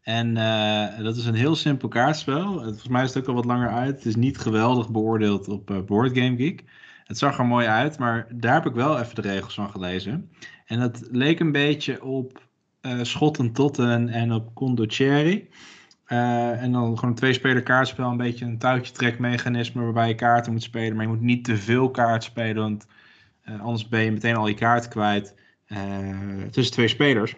En 0.02 0.38
eh, 0.38 0.98
dat 1.04 1.16
is 1.16 1.26
een 1.26 1.34
heel 1.36 1.56
simpel 1.56 1.88
kaartspel. 1.88 2.54
Het- 2.54 2.64
Volgens 2.64 2.88
mij 2.88 3.04
is 3.04 3.14
het 3.14 3.24
ook 3.24 3.30
al 3.30 3.36
wat 3.36 3.46
langer 3.46 3.70
uit. 3.70 3.96
Het 3.96 4.06
is 4.06 4.16
niet 4.16 4.38
geweldig 4.38 4.90
beoordeeld 4.92 5.48
op 5.48 5.72
eh 5.72 5.82
Board 5.82 6.18
Game 6.18 6.36
Geek. 6.38 6.64
Het 7.04 7.18
zag 7.18 7.38
er 7.38 7.46
mooi 7.46 7.68
uit, 7.68 7.98
maar 7.98 8.28
daar 8.36 8.54
heb 8.54 8.66
ik 8.66 8.74
wel 8.74 9.00
even 9.00 9.16
de 9.16 9.22
regels 9.22 9.54
van 9.54 9.70
gelezen. 9.70 10.32
En 10.66 10.80
dat 10.80 11.08
leek 11.12 11.40
een 11.40 11.52
beetje 11.52 12.04
op 12.04 12.44
Schotten 13.02 13.52
Totten 13.52 14.10
en 14.10 14.32
op 14.32 14.54
Condottieri. 14.54 15.50
Eh 16.06 16.62
en 16.62 16.72
dan 16.72 16.96
gewoon 16.96 17.10
een 17.10 17.16
twee-speler 17.16 17.64
kaartspel, 17.64 18.10
een 18.10 18.18
beetje 18.18 18.46
een 18.46 18.58
touwtje 18.58 18.94
trekmechanisme 18.94 19.84
waarbij 19.84 20.08
je 20.08 20.16
kaarten 20.16 20.52
moet 20.52 20.64
spelen. 20.64 20.96
Maar 20.96 21.06
je 21.06 21.12
moet 21.12 21.22
niet 21.22 21.44
te 21.44 21.58
veel 21.58 21.92
kaarten 21.92 22.30
spelen, 22.30 22.62
want 22.62 22.88
eh, 23.42 23.62
anders 23.62 23.88
ben 23.88 24.04
je 24.04 24.12
meteen 24.12 24.36
al 24.36 24.48
je 24.48 24.54
kaarten 24.54 24.90
kwijt 24.90 25.36
eh, 25.66 25.78
tussen 26.52 26.74
twee 26.74 26.88
spelers. 26.88 27.36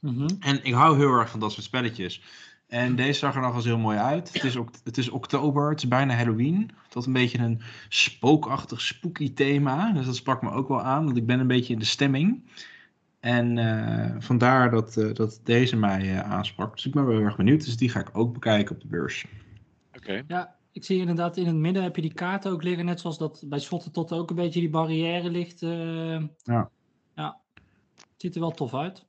Mhm. 0.00 0.28
En 0.40 0.64
ik 0.64 0.72
hou 0.72 0.96
heel 0.96 1.12
erg 1.12 1.30
van 1.30 1.40
dat 1.40 1.52
soort 1.52 1.64
spelletjes. 1.64 2.22
En 2.68 2.96
deze 2.96 3.18
zag 3.18 3.34
er 3.34 3.40
nog 3.40 3.54
eens 3.54 3.64
heel 3.64 3.78
mooi 3.78 3.98
uit. 3.98 4.32
Het 4.32 4.44
is, 4.44 4.58
het 4.84 4.98
is 4.98 5.08
oktober, 5.08 5.70
het 5.70 5.82
is 5.82 5.88
bijna 5.88 6.14
Halloween. 6.14 6.70
Had 6.92 7.06
een 7.06 7.12
beetje 7.12 7.38
een 7.38 7.62
spookachtig, 7.88 8.80
spooky 8.80 9.34
thema. 9.34 9.92
Dus 9.92 10.06
dat 10.06 10.16
sprak 10.16 10.42
me 10.42 10.50
ook 10.50 10.68
wel 10.68 10.82
aan, 10.82 11.04
want 11.04 11.16
ik 11.16 11.26
ben 11.26 11.40
een 11.40 11.46
beetje 11.46 11.72
in 11.72 11.78
de 11.78 11.84
stemming. 11.84 12.42
En 13.20 13.58
eh, 13.58 14.14
vandaar 14.18 14.70
dat, 14.70 14.96
eh, 14.96 15.14
dat 15.14 15.40
deze 15.44 15.76
mij 15.76 16.00
eh, 16.00 16.30
aansprak. 16.30 16.74
Dus 16.74 16.86
ik 16.86 16.92
ben 16.92 17.06
wel 17.06 17.16
heel 17.16 17.24
erg 17.24 17.36
benieuwd. 17.36 17.64
Dus 17.64 17.76
die 17.76 17.88
ga 17.88 18.00
ik 18.00 18.08
ook 18.12 18.32
bekijken 18.32 18.74
op 18.74 18.80
de 18.80 18.86
beurs. 18.88 19.26
Oké. 19.96 20.22
Ja, 20.28 20.56
ik 20.72 20.84
zie 20.84 20.98
inderdaad 20.98 21.36
in 21.36 21.46
het 21.46 21.54
midden 21.56 21.82
heb 21.82 21.96
je 21.96 22.02
die 22.02 22.14
kaarten 22.14 22.50
ook 22.50 22.62
liggen. 22.62 22.84
Net 22.84 23.00
zoals 23.00 23.18
dat 23.18 23.42
bij 23.46 23.58
Schotten 23.58 23.92
tot 23.92 24.12
ook 24.12 24.30
een 24.30 24.36
beetje 24.36 24.60
die 24.60 24.70
barrière 24.70 25.30
ligt. 25.30 25.62
eh. 25.62 26.22
Ja. 26.42 26.70
ja. 27.14 27.40
Het 27.94 28.14
ziet 28.16 28.34
er 28.34 28.40
wel 28.40 28.50
tof 28.50 28.74
uit. 28.74 29.04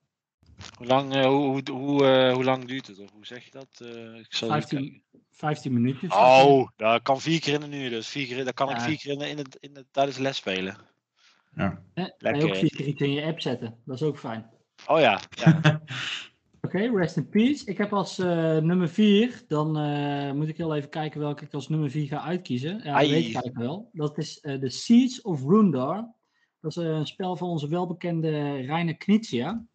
Hoe, 0.77 0.87
lang, 0.87 1.13
eh, 1.15 1.25
hoe, 1.25 1.45
hoe, 1.45 1.61
hoe, 1.71 2.05
eh, 2.07 2.33
hoe 2.33 2.43
lang 2.43 2.65
duurt 2.65 2.87
het? 2.87 2.99
Of 2.99 3.11
hoe 3.11 3.25
zeg 3.25 3.45
je 3.45 3.51
dat? 3.51 3.67
Eh, 3.81 4.15
ik 4.19 4.25
zal 4.35 4.55
even 4.55 4.67
15, 4.69 5.03
15 5.31 5.73
minuutjes. 5.73 6.09
kijken. 6.09 6.45
Oh, 6.45 6.67
dat 6.75 7.01
kan 7.01 7.21
vier 7.21 7.39
keer 7.39 7.53
in 7.53 7.61
een 7.61 7.73
uur. 7.73 7.89
Dus 7.89 8.07
vier 8.07 8.27
keer, 8.27 8.45
dat 8.45 8.53
kan 8.53 8.69
ik 8.69 8.79
vier 8.79 8.97
keer 8.97 9.11
in, 9.11 9.19
de- 9.19 9.29
in 9.29 9.37
het, 9.37 9.57
in 9.59 9.75
het, 9.75 9.85
tijdens 9.91 10.17
de 10.17 10.23
les 10.23 10.37
spelen. 10.37 10.75
Ja. 11.55 11.83
Hè? 11.93 12.03
Kan 12.03 12.13
je 12.17 12.17
lekker. 12.17 12.49
ook 12.49 12.55
vier 12.55 12.87
iets 12.87 13.01
in 13.01 13.11
je 13.11 13.23
app 13.23 13.41
zetten. 13.41 13.77
Dat 13.85 13.95
is 13.95 14.03
ook 14.03 14.19
fijn. 14.19 14.49
Oh 14.87 14.99
ja. 14.99 15.19
ja. 15.29 15.61
Oké, 16.61 16.97
rest 16.97 17.17
in 17.17 17.29
peace. 17.29 17.65
Ik 17.65 17.77
heb 17.77 17.93
als 17.93 18.19
eh, 18.19 18.57
nummer 18.57 18.89
4, 18.89 19.43
dan 19.47 19.77
eh, 19.77 20.31
moet 20.31 20.47
ik 20.47 20.57
heel 20.57 20.75
even 20.75 20.89
kijken 20.89 21.19
welke 21.19 21.45
ik 21.45 21.53
als 21.53 21.69
nummer 21.69 21.89
4 21.89 22.07
ga 22.07 22.21
uitkiezen. 22.21 22.81
Ja, 22.83 22.99
dat 22.99 23.09
weet 23.09 23.25
ik 23.25 23.33
eigenlijk 23.33 23.57
wel. 23.57 23.89
Dat 23.93 24.17
is 24.17 24.39
eh 24.39 24.59
The 24.59 24.69
Seeds 24.69 25.21
of 25.21 25.43
Rundar. 25.43 26.13
Dat 26.59 26.71
is 26.71 26.75
een 26.75 27.07
spel 27.07 27.35
van 27.35 27.49
onze 27.49 27.67
welbekende 27.67 28.55
Reine 28.55 28.93
Knizia. 28.93 29.65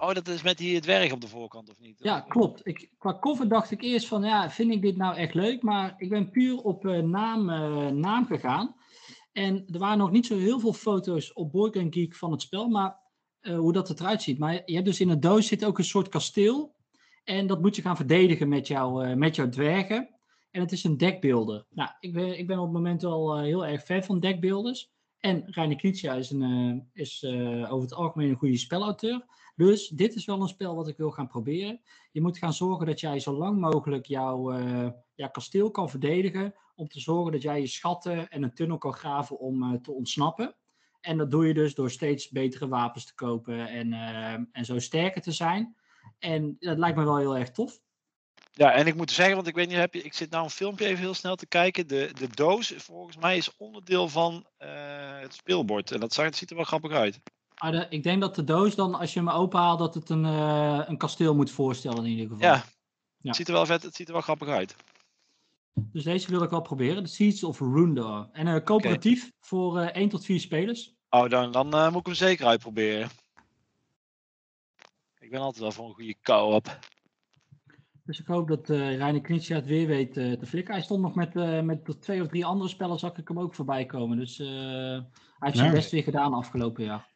Oh, 0.00 0.12
dat 0.12 0.28
is 0.28 0.42
met 0.42 0.58
die 0.58 0.80
dwerg 0.80 1.12
op 1.12 1.20
de 1.20 1.28
voorkant, 1.28 1.70
of 1.70 1.80
niet? 1.80 1.98
Ja, 1.98 2.20
klopt. 2.20 2.66
Ik, 2.66 2.90
qua 2.98 3.18
cover 3.18 3.48
dacht 3.48 3.70
ik 3.70 3.82
eerst 3.82 4.06
van, 4.06 4.22
ja, 4.22 4.50
vind 4.50 4.72
ik 4.72 4.82
dit 4.82 4.96
nou 4.96 5.16
echt 5.16 5.34
leuk? 5.34 5.62
Maar 5.62 5.94
ik 5.96 6.08
ben 6.08 6.30
puur 6.30 6.58
op 6.62 6.86
eh, 6.86 6.98
naam, 6.98 7.50
eh, 7.50 7.86
naam 7.86 8.26
gegaan. 8.26 8.74
En 9.38 9.64
er 9.72 9.78
waren 9.78 9.98
nog 9.98 10.10
niet 10.10 10.26
zo 10.26 10.36
heel 10.36 10.60
veel 10.60 10.72
foto's 10.72 11.32
op 11.32 11.52
Board 11.52 11.76
Game 11.76 11.92
Geek 11.92 12.14
van 12.14 12.32
het 12.32 12.42
spel, 12.42 12.68
maar 12.68 13.00
eh, 13.40 13.58
hoe 13.58 13.72
dat 13.72 14.00
eruit 14.00 14.22
ziet. 14.22 14.38
Maar 14.38 14.62
je 14.64 14.74
hebt 14.74 14.86
dus 14.86 15.00
in 15.00 15.08
een 15.08 15.20
doos 15.20 15.46
zit 15.46 15.64
ook 15.64 15.78
een 15.78 15.84
soort 15.84 16.08
kasteel. 16.08 16.74
En 17.24 17.46
dat 17.46 17.60
moet 17.60 17.76
je 17.76 17.82
gaan 17.82 17.96
verdedigen 17.96 18.48
met, 18.48 18.66
jou, 18.66 19.04
eh, 19.04 19.16
met 19.16 19.36
jouw 19.36 19.48
dwergen. 19.48 20.08
En 20.50 20.60
het 20.60 20.72
is 20.72 20.84
een 20.84 20.96
deckbuilder. 20.96 21.66
Nou, 21.70 21.90
ik 22.00 22.12
ben, 22.12 22.38
ik 22.38 22.46
ben 22.46 22.58
op 22.58 22.64
het 22.64 22.72
moment 22.72 23.04
al 23.04 23.36
eh, 23.36 23.42
heel 23.42 23.66
erg 23.66 23.82
fan 23.82 24.02
van 24.02 24.20
deckbuilders. 24.20 24.90
En 25.18 25.42
Reine 25.46 25.76
Knizia 25.76 26.14
is, 26.14 26.30
een, 26.30 26.88
is 26.92 27.24
over 27.68 27.80
het 27.80 27.94
algemeen 27.94 28.28
een 28.28 28.36
goede 28.36 28.56
spelauteur. 28.56 29.24
Dus 29.56 29.88
dit 29.88 30.14
is 30.14 30.24
wel 30.24 30.40
een 30.40 30.48
spel 30.48 30.74
wat 30.74 30.88
ik 30.88 30.96
wil 30.96 31.10
gaan 31.10 31.28
proberen. 31.28 31.80
Je 32.12 32.20
moet 32.20 32.38
gaan 32.38 32.52
zorgen 32.52 32.86
dat 32.86 33.00
jij 33.00 33.18
zo 33.18 33.32
lang 33.32 33.60
mogelijk 33.60 34.06
jouw, 34.06 34.52
jouw 35.14 35.30
kasteel 35.30 35.70
kan 35.70 35.90
verdedigen. 35.90 36.54
Om 36.78 36.88
te 36.88 37.00
zorgen 37.00 37.32
dat 37.32 37.42
jij 37.42 37.60
je 37.60 37.66
schatten 37.66 38.28
en 38.28 38.42
een 38.42 38.54
tunnel 38.54 38.78
kan 38.78 38.92
graven 38.92 39.38
om 39.38 39.62
eh, 39.62 39.80
te 39.80 39.92
ontsnappen. 39.92 40.54
En 41.00 41.18
dat 41.18 41.30
doe 41.30 41.46
je 41.46 41.54
dus 41.54 41.74
door 41.74 41.90
steeds 41.90 42.28
betere 42.28 42.68
wapens 42.68 43.04
te 43.04 43.14
kopen 43.14 43.68
en, 43.68 43.92
eh, 43.92 44.32
en 44.32 44.64
zo 44.64 44.78
sterker 44.78 45.22
te 45.22 45.32
zijn. 45.32 45.76
En 46.18 46.56
dat 46.58 46.78
lijkt 46.78 46.96
me 46.96 47.04
wel 47.04 47.18
heel 47.18 47.36
erg 47.36 47.50
tof. 47.50 47.80
Ja, 48.52 48.72
en 48.72 48.86
ik 48.86 48.94
moet 48.94 49.10
zeggen, 49.10 49.34
want 49.34 49.46
ik 49.46 49.54
weet 49.54 49.68
niet, 49.68 49.76
heb 49.76 49.94
je, 49.94 50.02
ik 50.02 50.14
zit 50.14 50.30
nou 50.30 50.44
een 50.44 50.50
filmpje 50.50 50.86
even 50.86 50.98
heel 50.98 51.14
snel 51.14 51.36
te 51.36 51.46
kijken. 51.46 51.86
De, 51.86 52.10
de 52.18 52.28
doos, 52.34 52.74
volgens 52.76 53.16
mij, 53.16 53.36
is 53.36 53.56
onderdeel 53.56 54.08
van 54.08 54.46
eh, 54.56 55.20
het 55.20 55.34
speelbord. 55.34 55.90
En 55.90 56.00
dat, 56.00 56.12
ziet 56.12 56.50
er 56.50 56.56
wel 56.56 56.64
grappig 56.64 56.92
uit. 56.92 57.20
De- 57.54 57.86
ik 57.90 58.02
denk 58.02 58.20
dat 58.20 58.34
de 58.34 58.44
doos 58.44 58.74
dan, 58.74 58.94
als 58.94 59.12
je 59.12 59.18
hem 59.18 59.30
openhaalt, 59.30 59.78
dat 59.78 59.94
het 59.94 60.10
een, 60.10 60.24
een 60.24 60.98
kasteel 60.98 61.34
moet 61.34 61.50
voorstellen 61.50 62.04
in 62.04 62.10
ieder 62.10 62.28
geval. 62.28 62.46
Ja, 62.46 62.54
Ja. 62.54 62.62
Het, 63.28 63.36
ziet 63.36 63.48
er 63.48 63.54
wel 63.54 63.66
vet, 63.66 63.82
het 63.82 63.94
ziet 63.94 64.06
er 64.06 64.12
wel 64.12 64.22
grappig 64.22 64.48
uit. 64.48 64.76
Dus 65.92 66.04
deze 66.04 66.30
wil 66.30 66.42
ik 66.42 66.50
wel 66.50 66.60
proberen. 66.60 67.02
De 67.02 67.08
Seeds 67.08 67.44
of 67.44 67.60
Rundar. 67.60 68.28
En 68.32 68.46
eh, 68.46 68.64
coöperatief 68.64 69.32
voor 69.40 69.78
eh 69.78 69.96
1 69.96 70.08
tot 70.08 70.24
4 70.24 70.40
spelers. 70.40 70.96
Oh, 71.10 71.28
dan, 71.28 71.52
dan 71.52 71.74
eh, 71.74 71.90
moet 71.90 72.00
ik 72.00 72.06
hem 72.06 72.14
zeker 72.14 72.46
uitproberen. 72.46 73.08
Ik 75.18 75.30
ben 75.30 75.40
altijd 75.40 75.62
wel 75.62 75.72
voor 75.72 75.88
een 75.88 75.94
goede 75.94 76.16
co-op. 76.22 76.78
Dus 78.08 78.20
ik 78.20 78.26
hoop 78.26 78.48
dat 78.48 78.70
eh 78.70 78.96
Reine 78.96 79.20
Knizia 79.20 79.56
het 79.56 79.66
weer 79.66 79.86
weet 79.86 80.16
eh, 80.16 80.32
te 80.32 80.46
flikken. 80.46 80.74
Hij 80.74 80.82
stond 80.82 81.02
nog 81.02 81.14
met, 81.14 81.36
eh, 81.36 81.60
met 81.60 82.00
twee 82.00 82.22
of 82.22 82.28
drie 82.28 82.44
andere 82.44 82.68
spellen, 82.68 82.98
zag 82.98 83.16
ik 83.16 83.28
hem 83.28 83.40
ook 83.40 83.54
voorbij 83.54 83.86
komen. 83.86 84.18
Dus 84.18 84.38
eh, 84.38 84.46
hij 84.46 85.04
heeft 85.38 85.56
zijn 85.56 85.72
best 85.72 85.90
weer 85.90 86.02
gedaan 86.02 86.34
afgelopen 86.34 86.84
jaar. 86.84 87.08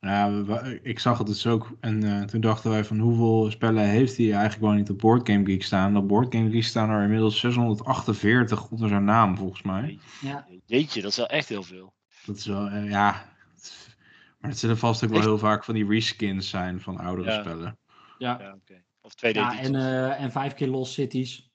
Ja, 0.00 0.42
ik 0.82 0.98
zag 0.98 1.18
het 1.18 1.26
dus 1.26 1.46
ook. 1.46 1.70
En 1.80 2.02
eh, 2.02 2.22
toen 2.24 2.40
dachten 2.40 2.70
wij 2.70 2.84
van 2.84 2.98
hoeveel 2.98 3.50
spellen 3.50 3.84
heeft 3.84 4.16
hij 4.16 4.32
eigenlijk 4.32 4.60
wel 4.60 4.72
niet 4.72 4.90
op 4.90 4.98
Board 4.98 5.28
Game 5.30 5.44
Geek 5.44 5.62
staan. 5.62 5.96
Op 5.96 6.08
Board 6.08 6.34
Game 6.34 6.50
Geek 6.50 6.64
staan 6.64 6.90
er 6.90 7.02
inmiddels 7.02 7.38
648 7.40 8.68
onder 8.70 8.88
zijn 8.88 9.04
naam 9.04 9.36
volgens 9.36 9.62
mij. 9.62 9.98
Ja, 10.20 10.46
Jeetje, 10.66 11.02
dat 11.02 11.10
is 11.10 11.16
wel 11.16 11.26
echt 11.28 11.48
heel 11.48 11.62
veel. 11.62 11.94
Dat 12.26 12.36
is 12.36 12.46
wel, 12.46 12.66
eh, 12.68 12.90
ja. 12.90 13.24
het- 13.54 13.96
Maar 14.40 14.50
het 14.50 14.58
zullen 14.58 14.78
vast 14.78 15.04
ook 15.04 15.10
wel 15.10 15.20
heel 15.20 15.38
vaak 15.38 15.64
van 15.64 15.74
die 15.74 15.86
reskins 15.88 16.48
zijn 16.48 16.80
van 16.80 16.98
oudere 16.98 17.30
Ja. 17.30 17.40
spellen. 17.40 17.78
ja. 18.18 18.38
Ja, 18.40 18.52
oké. 18.54 18.82
Of 19.00 19.14
tweede 19.14 19.38
ja 19.38 19.52
editie. 19.52 19.66
en, 19.66 19.74
eh, 19.74 20.20
en 20.22 20.30
vijf 20.32 20.54
keer 20.54 20.68
Lost 20.68 20.92
Cities. 20.92 21.50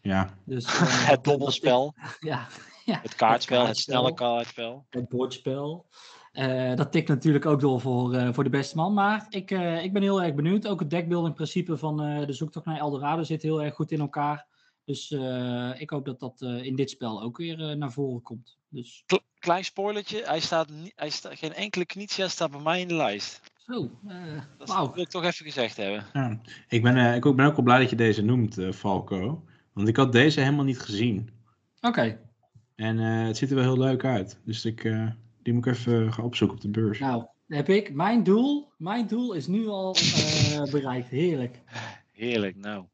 Ja, 0.00 0.28
Dus, 0.44 0.66
het 1.10 1.24
dobbelspel, 1.24 1.94
Ja, 2.20 2.46
ja, 2.84 2.98
het 3.02 3.14
kaartspel, 3.14 3.56
het 3.58 3.66
kaartspel. 3.66 3.74
snelle 3.94 4.14
kaartspel. 4.14 4.86
het 4.90 5.08
bordspel. 5.08 5.86
Eh, 6.34 6.74
dat 6.74 6.92
tikt 6.92 7.08
natuurlijk 7.08 7.46
ook 7.46 7.60
door 7.60 7.80
voor, 7.80 8.14
eh, 8.14 8.32
voor 8.32 8.44
de 8.44 8.50
beste 8.50 8.76
man. 8.76 8.94
Maar 8.94 9.26
ik, 9.28 9.50
eh, 9.50 9.84
ik 9.84 9.92
ben 9.92 10.02
heel 10.02 10.22
erg 10.22 10.34
benieuwd. 10.34 10.66
Ook 10.68 10.80
het 10.80 10.90
deckbuilding 10.90 11.34
principe 11.34 11.76
van 11.76 12.02
eh, 12.02 12.26
de 12.26 12.32
zoektocht 12.32 12.66
naar 12.66 12.78
Eldorado 12.78 13.22
zit 13.22 13.42
heel 13.42 13.62
erg 13.62 13.74
goed 13.74 13.90
in 13.90 14.00
elkaar. 14.00 14.46
Dus 14.84 15.10
eh, 15.10 15.70
ik 15.80 15.90
hoop 15.90 16.04
dat 16.04 16.20
dat 16.20 16.40
eh, 16.42 16.64
in 16.64 16.76
dit 16.76 16.90
spel 16.90 17.22
ook 17.22 17.36
weer 17.36 17.70
eh, 17.70 17.76
naar 17.76 17.92
voren 17.92 18.22
komt. 18.22 18.58
Dus 18.68 19.02
Kle- 19.06 19.20
Klein 19.38 19.64
spoilertje, 19.64 20.22
hij 20.24 20.40
staat, 20.40 20.68
hij 20.94 21.10
staat, 21.10 21.38
geen 21.38 21.52
enkele 21.54 21.86
Knizia 21.86 22.28
staat 22.28 22.50
bij 22.50 22.60
mij 22.60 22.80
in 22.80 22.88
de 22.88 22.94
lijst. 22.94 23.40
zo, 23.66 23.90
Dat 24.58 24.68
wil 24.94 25.02
ik 25.02 25.08
toch 25.08 25.24
even 25.24 25.44
gezegd 25.44 25.76
hebben. 25.76 26.04
ja. 26.12 26.40
Ik, 26.68 26.82
ben, 26.82 26.96
eh, 26.96 27.14
ik 27.14 27.26
ook- 27.26 27.36
ben 27.36 27.46
ook 27.46 27.56
wel 27.56 27.64
blij 27.64 27.78
dat 27.78 27.90
je 27.90 27.96
deze 27.96 28.22
noemt, 28.22 28.58
eh, 28.58 28.72
Falco. 28.72 29.44
Want 29.72 29.88
ik 29.88 29.96
had 29.96 30.12
deze 30.12 30.40
helemaal 30.40 30.64
niet 30.64 30.80
gezien. 30.80 31.30
Oké, 31.80 32.18
En 32.76 32.98
eh, 32.98 33.26
het 33.26 33.36
ziet 33.36 33.50
er 33.50 33.56
wel 33.56 33.64
heel 33.64 33.78
leuk 33.84 34.04
uit. 34.04 34.40
Dus 34.44 34.64
ik, 34.64 34.84
eh, 34.84 35.06
die 35.44 35.52
moet 35.54 35.66
ik 35.66 35.72
even 35.72 36.12
gaan 36.12 36.24
opzoeken 36.24 36.56
op 36.56 36.62
de 36.62 36.68
beurs. 36.70 36.98
nou 36.98 37.26
heb 37.48 37.68
ik 37.68 37.92
mijn 37.94 38.22
doel. 38.22 38.72
Mijn 38.78 39.06
doel 39.06 39.32
is 39.32 39.46
nu 39.46 39.66
al 39.68 39.94
eh, 39.94 40.62
bereikt. 40.70 41.08
Heerlijk. 41.08 41.60
Heerlijk, 42.12 42.56
nou. 42.56 42.84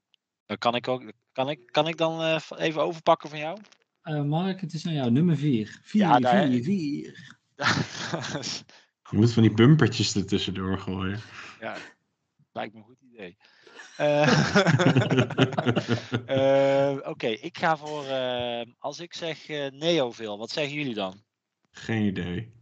Dan 0.46 0.58
kan 0.58 0.74
ik 0.74 0.88
ook, 0.88 1.12
kan 1.32 1.48
ik, 1.50 1.66
kan 1.66 1.88
ik 1.88 1.96
dan 1.96 2.20
eh, 2.22 2.40
even 2.56 2.82
overpakken 2.82 3.28
van 3.30 3.38
jou? 3.38 3.58
Eh, 4.02 4.22
Mark, 4.22 4.60
het 4.60 4.72
is 4.72 4.86
aan 4.86 4.92
jou. 4.92 5.10
Nummer 5.10 5.36
4. 5.36 5.80
4, 5.82 6.00
Ja, 6.00 6.18
daar- 6.18 6.46
4, 6.46 6.62
4. 6.62 7.38
Je 9.10 9.16
moet 9.16 9.32
van 9.32 9.42
die 9.42 9.54
bumpertjes 9.54 10.14
er 10.14 10.26
tussendoor 10.26 10.78
gooien. 10.78 11.20
ja, 11.60 11.76
lijkt 12.52 12.72
me 12.74 12.78
een 12.78 12.84
goed 12.84 13.00
idee. 13.12 13.36
Eh, 13.96 14.28
eh, 16.92 17.08
Oké, 17.08 17.26
ik 17.26 17.58
ga 17.58 17.76
voor, 17.76 18.04
eh, 18.06 18.62
als 18.78 19.00
ik 19.00 19.14
zeg 19.14 19.48
eh 19.48 19.70
Neoville, 19.70 20.36
wat 20.36 20.50
zeggen 20.50 20.74
jullie 20.74 20.94
dan? 20.94 21.22
Geen 21.70 22.02
idee. 22.02 22.52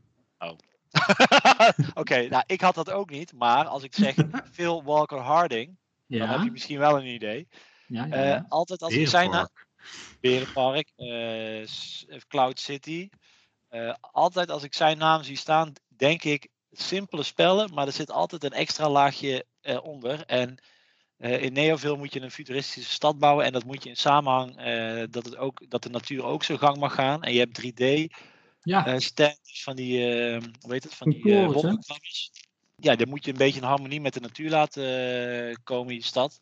Oké, 1.95 2.29
nou 2.29 2.43
ik 2.47 2.61
had 2.61 2.75
dat 2.75 2.91
ook 2.91 3.11
niet, 3.11 3.33
maar 3.33 3.67
als 3.67 3.83
ik 3.83 3.95
zeg 3.95 4.15
Phil 4.53 4.85
Walker 4.85 5.19
Harding, 5.19 5.77
dan 6.07 6.29
heb 6.29 6.43
je 6.43 6.51
misschien 6.51 6.79
wel 6.79 6.99
een 6.99 7.07
idee. 7.07 7.49
ja, 7.87 8.05
ja. 8.05 8.35
Eh, 8.37 8.43
altijd 8.49 8.83
als 8.83 8.95
ik 8.95 9.09
zijn 9.09 9.31
naam, 9.31 9.49
Berenpark. 10.21 10.21
Berenpark, 10.21 10.93
eh, 10.97 11.63
eh, 11.63 12.21
Cloud 12.29 12.61
City. 12.61 13.09
Eh, 13.69 13.95
altijd 14.01 14.51
als 14.51 14.63
ik 14.63 14.75
zijn 14.75 14.99
naam 14.99 15.23
zie 15.23 15.37
staan, 15.37 15.73
denk 15.89 16.25
ik 16.25 16.49
simpele 16.71 17.23
spellen, 17.23 17.75
maar 17.75 17.87
er 17.87 17.93
zit 17.93 18.11
altijd 18.11 18.45
een 18.45 18.53
extra 18.53 18.91
laagje 18.91 19.45
eh, 19.61 19.85
onder. 19.85 20.25
En 20.27 20.59
eh, 21.17 21.43
in 21.43 21.53
Neoville 21.53 21.97
moet 21.97 22.13
je 22.13 22.21
een 22.21 22.31
futuristische 22.31 22.93
stad 22.93 23.19
bouwen 23.19 23.45
en 23.45 23.53
dat 23.53 23.65
moet 23.65 23.83
je 23.83 23.89
in 23.89 23.97
samenhang, 23.97 24.57
eh, 24.57 25.03
dat, 25.11 25.25
het 25.25 25.37
ook, 25.37 25.71
dat 25.71 25.83
de 25.83 25.89
natuur 25.89 26.25
ook 26.25 26.45
zo 26.45 26.57
gang 26.57 26.77
mag 26.77 26.95
gaan. 26.95 27.23
En 27.23 27.33
je 27.33 27.39
hebt 27.39 27.61
3D 27.61 28.15
Ja, 28.69 28.87
eh 28.87 29.31
van 29.43 29.77
die, 29.77 30.15
eh, 30.15 30.43
hoe 30.61 30.73
heet 30.73 30.83
het, 30.83 30.95
van 30.95 31.11
Die 31.11 31.23
eh, 31.23 31.45
wolkenkrabbers. 31.45 32.31
Ja, 32.77 32.97
dan 32.97 33.09
moet 33.09 33.25
je 33.25 33.31
een 33.31 33.37
beetje 33.37 33.61
in 33.61 33.67
harmonie 33.67 34.01
met 34.01 34.15
de 34.15 34.21
natuur 34.21 34.51
laten 34.51 35.63
komen 35.63 35.91
in 35.91 35.99
je 35.99 36.05
stad. 36.05 36.39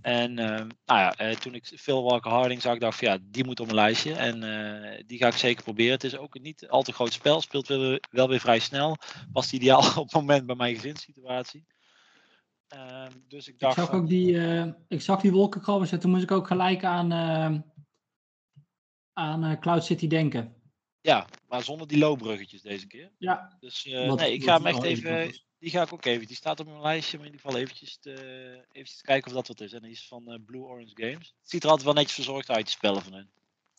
En 0.00 0.34
nou 0.34 0.74
ja, 0.86 1.34
toen 1.34 1.54
ik 1.54 1.72
Phil 1.76 2.02
Walker 2.02 2.30
Harding 2.30 2.62
zag, 2.62 2.78
dacht 2.78 3.00
ik 3.00 3.08
van 3.08 3.16
ja, 3.16 3.24
die 3.30 3.44
moet 3.44 3.60
op 3.60 3.66
mijn 3.66 3.78
lijstje. 3.78 4.14
En 4.14 4.40
die 5.06 5.18
ga 5.18 5.26
ik 5.26 5.36
zeker 5.36 5.62
proberen. 5.62 5.92
Het 5.92 6.04
is 6.04 6.16
ook 6.16 6.40
niet 6.40 6.68
al 6.68 6.82
te 6.82 6.92
groot 6.92 7.12
spel, 7.12 7.40
speelt 7.40 7.68
wel, 7.68 7.98
wel 8.10 8.28
weer 8.28 8.40
vrij 8.40 8.58
snel. 8.58 8.96
Past 9.32 9.52
ideaal 9.52 9.88
op 9.98 10.04
het 10.04 10.12
moment 10.12 10.46
bij 10.46 10.56
mijn 10.56 10.74
gezinssituatie. 10.74 11.66
Ehm, 12.68 13.12
dus 13.28 13.46
ik 13.46 13.52
ik 13.52 13.60
dacht 13.60 13.74
zag 13.74 13.88
van, 13.88 14.00
ook 14.00 14.08
die, 14.08 14.36
ik 14.88 15.00
zag 15.00 15.20
die 15.20 15.32
wolkenkrabbers 15.32 15.92
en 15.92 16.00
toen 16.00 16.10
moest 16.10 16.22
ik 16.22 16.30
ook 16.30 16.46
gelijk 16.46 16.84
aan, 16.84 17.12
aan 19.12 19.60
Cloud 19.60 19.84
City 19.84 20.06
denken. 20.06 20.62
Ja, 21.04 21.26
maar 21.48 21.62
zonder 21.62 21.86
die 21.86 21.98
loopbruggetjes 21.98 22.62
deze 22.62 22.86
keer. 22.86 23.10
Ja, 23.18 23.56
Dus 23.60 23.86
eh, 23.86 24.06
wat- 24.08 24.18
nee, 24.18 24.32
ik 24.32 24.42
ga 24.44 24.56
hem 24.56 24.66
echt 24.66 24.82
even, 24.82 25.34
die 25.58 25.70
ga 25.70 25.82
ik 25.82 25.92
ook 25.92 26.04
even, 26.04 26.26
die 26.26 26.36
staat 26.36 26.60
op 26.60 26.66
mijn 26.66 26.80
lijstje, 26.80 27.18
maar 27.18 27.26
in 27.26 27.32
ieder 27.32 27.46
geval 27.46 27.62
eventjes, 27.62 27.96
te, 28.00 28.12
eventjes 28.72 29.00
kijken 29.02 29.30
of 29.30 29.36
dat 29.36 29.48
wat 29.48 29.60
is. 29.60 29.72
En 29.72 29.82
die 29.82 29.90
is 29.90 30.08
van 30.08 30.28
eh, 30.30 30.38
Blue 30.46 30.60
Orange 30.62 30.90
Games. 30.94 31.34
Het 31.40 31.50
ziet 31.50 31.62
er 31.62 31.68
altijd 31.68 31.86
wel 31.86 31.94
netjes 31.96 32.14
verzorgd 32.14 32.50
uit, 32.50 32.64
die 32.64 32.74
spellen 32.74 33.02
van 33.02 33.12
hen. 33.12 33.30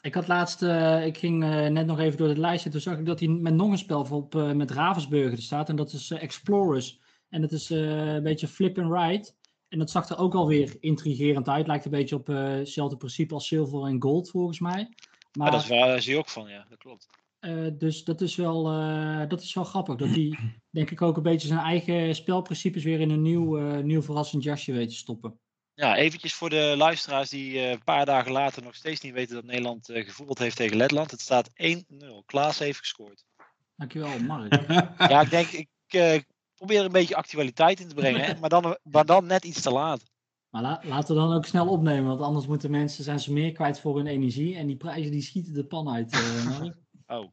Ik 0.01 0.13
had 0.13 0.27
laatst, 0.27 0.61
eh, 0.61 1.05
ik 1.05 1.17
ging 1.17 1.39
net 1.69 1.85
nog 1.85 1.99
even 1.99 2.17
door 2.17 2.27
het 2.27 2.38
lijstje. 2.38 2.69
Toen 2.69 2.81
zag 2.81 2.97
ik 2.97 3.05
dat 3.05 3.19
hij 3.19 3.27
met 3.27 3.53
nog 3.53 3.71
een 3.71 3.77
spel 3.77 4.07
op, 4.11 4.33
met 4.33 4.71
Ravensburger 4.71 5.41
staat. 5.41 5.69
En 5.69 5.75
dat 5.75 5.91
is 5.93 6.11
Explorers. 6.11 6.99
En 7.29 7.41
dat 7.41 7.51
is 7.51 7.69
een 7.69 8.23
beetje 8.23 8.47
flip 8.47 8.77
and 8.79 8.91
ride. 8.93 9.31
En 9.69 9.79
dat 9.79 9.89
zag 9.91 10.09
er 10.09 10.17
ook 10.17 10.33
alweer 10.33 10.75
intrigerend 10.79 11.47
uit. 11.49 11.67
Lijkt 11.67 11.85
een 11.85 11.91
beetje 11.91 12.15
op 12.15 12.27
hetzelfde 12.27 12.97
principe 12.97 13.33
als 13.33 13.47
Silver 13.47 13.85
en 13.85 14.01
Gold 14.01 14.29
volgens 14.29 14.59
mij. 14.59 14.89
Maar 15.37 15.51
dat 15.51 15.61
is 15.61 15.67
waar, 15.67 15.87
daar 15.87 16.01
zie 16.01 16.13
je 16.13 16.19
ook 16.19 16.29
van, 16.29 16.49
ja, 16.49 16.65
dat 16.69 16.77
klopt. 16.77 17.07
eh, 17.39 17.67
dus 17.73 18.03
dat 18.03 18.21
is, 18.21 18.35
wel, 18.35 18.67
eh, 18.71 19.27
dat 19.27 19.41
is 19.41 19.53
wel 19.53 19.63
grappig. 19.63 19.95
Dat 19.95 20.13
die, 20.13 20.39
denk 20.69 20.91
ik, 20.91 21.01
ook 21.01 21.17
een 21.17 21.23
beetje 21.23 21.47
zijn 21.47 21.59
eigen 21.59 22.15
spelprincipes 22.15 22.83
weer 22.83 22.99
in 22.99 23.09
een 23.09 23.21
nieuw, 23.21 23.57
eh, 23.57 23.83
nieuw 23.83 24.01
verrassend 24.01 24.43
jasje 24.43 24.71
weet 24.71 24.89
te 24.89 24.95
stoppen. 24.95 25.39
Ja, 25.73 25.95
eventjes 25.95 26.33
voor 26.33 26.49
de 26.49 26.73
luisteraars 26.77 27.29
die 27.29 27.59
een 27.59 27.83
paar 27.83 28.05
dagen 28.05 28.31
later 28.31 28.63
nog 28.63 28.75
steeds 28.75 29.01
niet 29.01 29.13
weten 29.13 29.35
dat 29.35 29.43
Nederland 29.43 29.89
gevoetbald 29.93 30.39
heeft 30.39 30.55
tegen 30.55 30.77
Letland. 30.77 31.11
Het 31.11 31.21
staat 31.21 31.49
1-0. 31.53 32.23
Klaas 32.25 32.59
heeft 32.59 32.79
gescoord. 32.79 33.25
Dankjewel, 33.75 34.19
Mark. 34.19 34.67
Ja, 34.97 35.21
ik 35.21 35.29
denk, 35.29 35.47
ik 35.47 35.67
probeer 36.55 36.79
er 36.79 36.85
een 36.85 36.91
beetje 36.91 37.15
actualiteit 37.15 37.79
in 37.79 37.87
te 37.87 37.95
brengen, 37.95 38.21
hè, 38.21 38.39
maar, 38.39 38.49
dan, 38.49 38.77
maar 38.83 39.05
dan 39.05 39.25
net 39.25 39.45
iets 39.45 39.61
te 39.61 39.71
laat. 39.71 40.03
Maar 40.55 40.63
la- 40.63 40.81
laten 40.83 41.15
we 41.15 41.21
dan 41.21 41.33
ook 41.33 41.45
snel 41.45 41.67
opnemen, 41.67 42.05
want 42.05 42.21
anders 42.21 42.47
moeten 42.47 42.71
mensen 42.71 43.03
zijn 43.03 43.19
ze 43.19 43.33
meer 43.33 43.51
kwijt 43.51 43.79
voor 43.79 43.97
hun 43.97 44.07
energie. 44.07 44.55
En 44.55 44.67
die 44.67 44.75
prijzen 44.75 45.11
die 45.11 45.21
schieten 45.21 45.53
de 45.53 45.63
pan 45.65 45.89
uit. 45.89 46.11
eh. 46.11 46.61
Oh, 47.17 47.25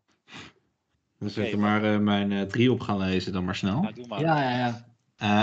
Dan 1.18 1.30
zet 1.30 1.52
er 1.52 1.58
maar 1.58 1.85
eh, 1.85 1.98
mijn 1.98 2.32
eh, 2.32 2.40
drie 2.42 2.72
op 2.72 2.80
gaan 2.80 2.98
lezen 2.98 3.32
dan 3.32 3.44
maar 3.44 3.56
snel. 3.56 3.80
nou 3.82 3.94
doe 3.94 4.06
maar. 4.06 4.20
ja, 4.20 4.42
ja, 4.42 4.56
ja. 4.58 4.85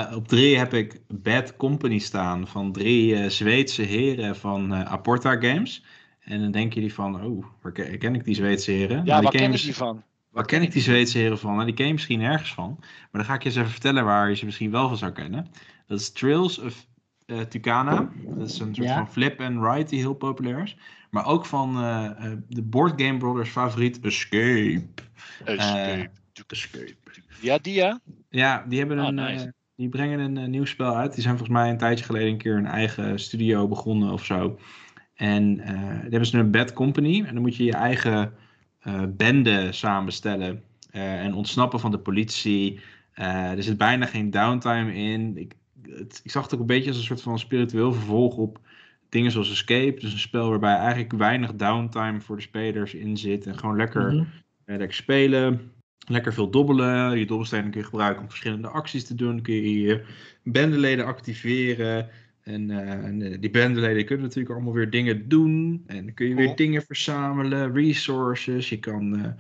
Eh, 0.09 0.15
op 0.15 0.27
drie 0.27 0.57
heb 0.57 0.73
ik 0.73 1.01
Bad 1.07 1.55
Company 1.55 1.97
staan 1.99 2.47
van 2.47 2.71
drie 2.71 3.15
eh, 3.15 3.29
Zweedse 3.29 3.81
heren 3.81 4.35
van 4.35 4.73
eh, 4.73 4.91
Aporta 4.91 5.35
Games. 5.39 5.83
En 6.19 6.41
dan 6.41 6.51
denken 6.51 6.75
jullie 6.75 6.93
van, 6.93 7.23
oh, 7.25 7.45
waar 7.61 7.71
ken, 7.71 7.97
ken 7.99 8.15
ik 8.15 8.23
die 8.23 8.35
Zweedse 8.35 8.71
heren? 8.71 8.97
Ja, 8.97 9.03
Nou, 9.03 9.21
waar 9.21 9.21
die 9.21 9.29
ken 9.31 9.39
ken 9.39 9.51
ik 9.51 9.57
je 9.59 9.65
die 9.65 9.75
van? 9.75 10.03
Waar 10.29 10.45
ken 10.45 10.61
ik 10.61 10.71
die 10.71 10.81
Zweedse 10.81 11.17
heren 11.17 11.39
van? 11.39 11.53
Nou, 11.53 11.65
die 11.65 11.73
ken 11.75 11.87
je 11.87 11.93
misschien 11.93 12.21
ergens 12.21 12.53
van. 12.53 12.75
Maar 12.79 13.07
dan 13.11 13.25
ga 13.25 13.33
ik 13.33 13.43
je 13.43 13.49
eens 13.49 13.57
even 13.57 13.71
vertellen 13.71 14.05
waar 14.05 14.29
je 14.29 14.35
ze 14.35 14.45
misschien 14.45 14.71
wel 14.71 14.87
van 14.87 14.97
zou 14.97 15.11
kennen. 15.11 15.47
Dat 15.87 15.99
is 15.99 16.11
Trails 16.11 16.59
of 16.59 16.87
eh, 17.29 17.39
Tucana. 17.39 18.09
Dat 18.27 18.49
is 18.49 18.59
een 18.59 18.75
soort 18.75 18.87
Ja. 18.87 18.95
van 18.95 19.09
flip 19.11 19.39
and 19.41 19.63
ride 19.63 19.89
die 19.89 19.99
heel 19.99 20.13
populair 20.13 20.63
is. 20.63 20.77
Maar 21.09 21.25
ook 21.25 21.45
van 21.45 21.77
eh, 21.77 22.05
eh, 22.05 22.37
de 22.47 22.61
Board 22.61 23.01
Game 23.01 23.17
Brothers 23.17 23.49
favoriet 23.49 23.99
Escape. 23.99 24.83
Escape. 25.45 26.09
Escape. 26.47 26.95
Ja, 27.41 27.57
die 27.57 27.73
ja? 27.73 27.99
Ja, 28.29 28.65
die, 28.67 28.79
hebben 28.79 28.99
Oh, 28.99 29.05
een, 29.07 29.15
nice. 29.15 29.45
eh, 29.45 29.51
die 29.75 29.89
brengen 29.89 30.19
een 30.37 30.49
nieuw 30.49 30.65
spel 30.65 30.95
uit. 30.95 31.13
Die 31.13 31.21
zijn 31.21 31.37
volgens 31.37 31.57
mij 31.57 31.69
een 31.69 31.77
tijdje 31.77 32.05
geleden 32.05 32.27
een 32.29 32.37
keer 32.37 32.57
een 32.57 32.65
eigen 32.65 33.19
studio 33.19 33.67
begonnen 33.67 34.11
of 34.11 34.25
zo. 34.25 34.59
En 35.15 35.59
eh 35.59 35.73
daar 35.73 36.01
hebben 36.01 36.25
ze 36.25 36.37
een 36.37 36.51
bad 36.51 36.73
company. 36.73 37.23
En 37.25 37.33
dan 37.33 37.41
moet 37.41 37.55
je 37.55 37.63
je 37.63 37.73
eigen 37.73 38.33
eh, 38.79 39.01
bende 39.09 39.71
samenstellen. 39.71 40.63
eh, 40.91 41.23
en 41.23 41.33
ontsnappen 41.33 41.79
van 41.79 41.91
de 41.91 41.99
politie. 41.99 42.79
Eh, 43.13 43.51
er 43.51 43.63
zit 43.63 43.77
bijna 43.77 44.05
geen 44.05 44.29
downtime 44.29 44.93
in. 44.93 45.37
Ik, 45.37 45.53
het, 45.89 46.19
ik 46.23 46.31
zag 46.31 46.43
het 46.43 46.53
ook 46.53 46.59
een 46.59 46.65
beetje 46.65 46.89
als 46.89 46.97
een 46.97 47.03
soort 47.03 47.21
van 47.21 47.39
spiritueel 47.39 47.93
vervolg 47.93 48.35
op 48.35 48.59
dingen 49.09 49.31
zoals 49.31 49.51
Escape. 49.51 49.99
Dus 49.99 50.11
een 50.13 50.19
spel 50.19 50.49
waarbij 50.49 50.75
eigenlijk 50.75 51.11
weinig 51.13 51.55
downtime 51.55 52.21
voor 52.21 52.35
de 52.35 52.41
spelers 52.41 52.93
in 52.93 53.17
zit. 53.17 53.45
En 53.45 53.57
gewoon 53.59 53.75
lekker 53.75 54.13
Mhm. 54.13 54.23
eh, 54.65 54.77
lekker 54.77 54.93
spelen. 54.95 55.71
Lekker 56.07 56.33
veel 56.33 56.49
dobbelen. 56.49 57.19
Je 57.19 57.25
dobbelstenen 57.25 57.71
kun 57.71 57.79
je 57.79 57.85
gebruiken 57.85 58.21
om 58.21 58.29
verschillende 58.29 58.67
acties 58.67 59.05
te 59.05 59.15
doen. 59.15 59.41
Kun 59.41 59.53
je 59.53 59.79
je 59.79 60.03
bendeleden 60.43 61.05
activeren. 61.05 62.09
En, 62.43 62.69
eh, 62.69 63.05
en 63.05 63.21
eh, 63.21 63.37
die 63.39 63.49
bendeleden 63.49 64.05
kunnen 64.05 64.25
natuurlijk 64.25 64.55
allemaal 64.55 64.73
weer 64.73 64.89
dingen 64.89 65.27
doen. 65.29 65.83
En 65.87 66.05
dan 66.05 66.13
kun 66.13 66.27
je 66.27 66.35
weer 66.35 66.55
dingen 66.55 66.81
verzamelen, 66.85 67.73
resources. 67.73 68.69
Je 68.69 68.79
kan 68.79 69.35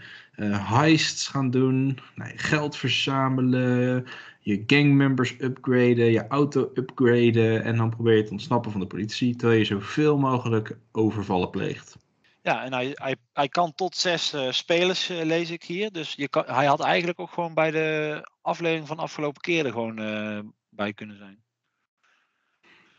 heists 0.51 1.27
gaan 1.27 1.51
doen. 1.51 1.97
Geld 2.35 2.77
verzamelen. 2.77 4.05
Je 4.49 4.63
gangmembers 4.67 5.35
upgraden. 5.39 6.11
Je 6.11 6.27
auto 6.27 6.71
upgraden. 6.73 7.63
En 7.63 7.77
dan 7.77 7.89
probeer 7.89 8.15
je 8.15 8.23
te 8.23 8.31
ontsnappen 8.31 8.71
van 8.71 8.79
de 8.79 8.87
politie. 8.87 9.35
Terwijl 9.35 9.59
je 9.59 9.65
zoveel 9.65 10.17
mogelijk 10.17 10.77
overvallen 10.91 11.49
pleegt. 11.49 11.97
Ja, 12.41 12.63
en 12.63 12.73
hij, 12.73 12.91
hij, 12.93 13.15
hij 13.33 13.47
kan 13.47 13.73
tot 13.75 13.95
zes 13.95 14.33
eh, 14.33 14.51
spelers, 14.51 15.09
eh, 15.09 15.25
lees 15.25 15.49
ik 15.49 15.63
hier. 15.63 15.91
Dus 15.91 16.13
je 16.13 16.27
kan, 16.27 16.43
hij 16.45 16.65
had 16.65 16.79
eigenlijk 16.79 17.19
ook 17.19 17.31
gewoon 17.31 17.53
bij 17.53 17.71
de 17.71 18.21
aflevering 18.41 18.87
van 18.87 18.99
afgelopen 18.99 19.41
keer 19.41 19.65
er 19.65 19.71
gewoon 19.71 19.99
eh, 19.99 20.39
bij 20.69 20.93
kunnen 20.93 21.17
zijn. 21.17 21.43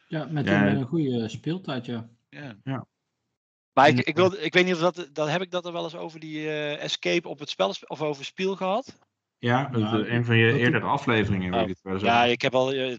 Ja, 0.09 0.25
met, 0.31 0.47
Ja. 0.47 0.67
Een, 0.67 0.85
goede 0.85 1.29
speeltijd, 1.29 1.87
ja. 1.87 2.09
Ja. 2.29 2.57
Ja. 2.65 2.87
Maar 3.73 3.89
ik, 3.89 3.99
ik, 3.99 4.17
wil, 4.17 4.33
ik 4.33 4.53
weet 4.53 4.65
niet 4.65 4.75
of 4.75 4.81
dat, 4.81 5.09
dat 5.13 5.29
heb 5.29 5.43
ik 5.43 5.51
dat 5.51 5.67
er 5.67 5.73
wel 5.73 5.85
eens 5.85 5.95
over 5.95 6.21
die 6.21 6.39
eh, 6.39 6.83
escape 6.83 7.29
op 7.29 7.39
het 7.39 7.51
spel 7.51 7.75
of 7.87 8.03
over 8.03 8.25
spiel 8.25 8.57
gehad. 8.57 8.99
Ja, 9.41 9.69
dat, 9.73 9.81
Nou, 9.83 10.05
eh, 10.07 10.13
een 10.15 10.25
van 10.25 10.37
je 10.37 10.51
dat- 10.51 10.61
eerdere 10.61 10.85
afleveringen. 10.87 11.51
weet 11.51 11.63
Oh, 11.63 11.69
ik 11.69 11.75
het 11.75 11.83
wel 11.83 11.93
eens 11.93 12.03
Ja, 12.03 12.25
ik 12.25 12.43
heb 12.43 12.55
al. 12.55 12.73
eh, 12.73 12.97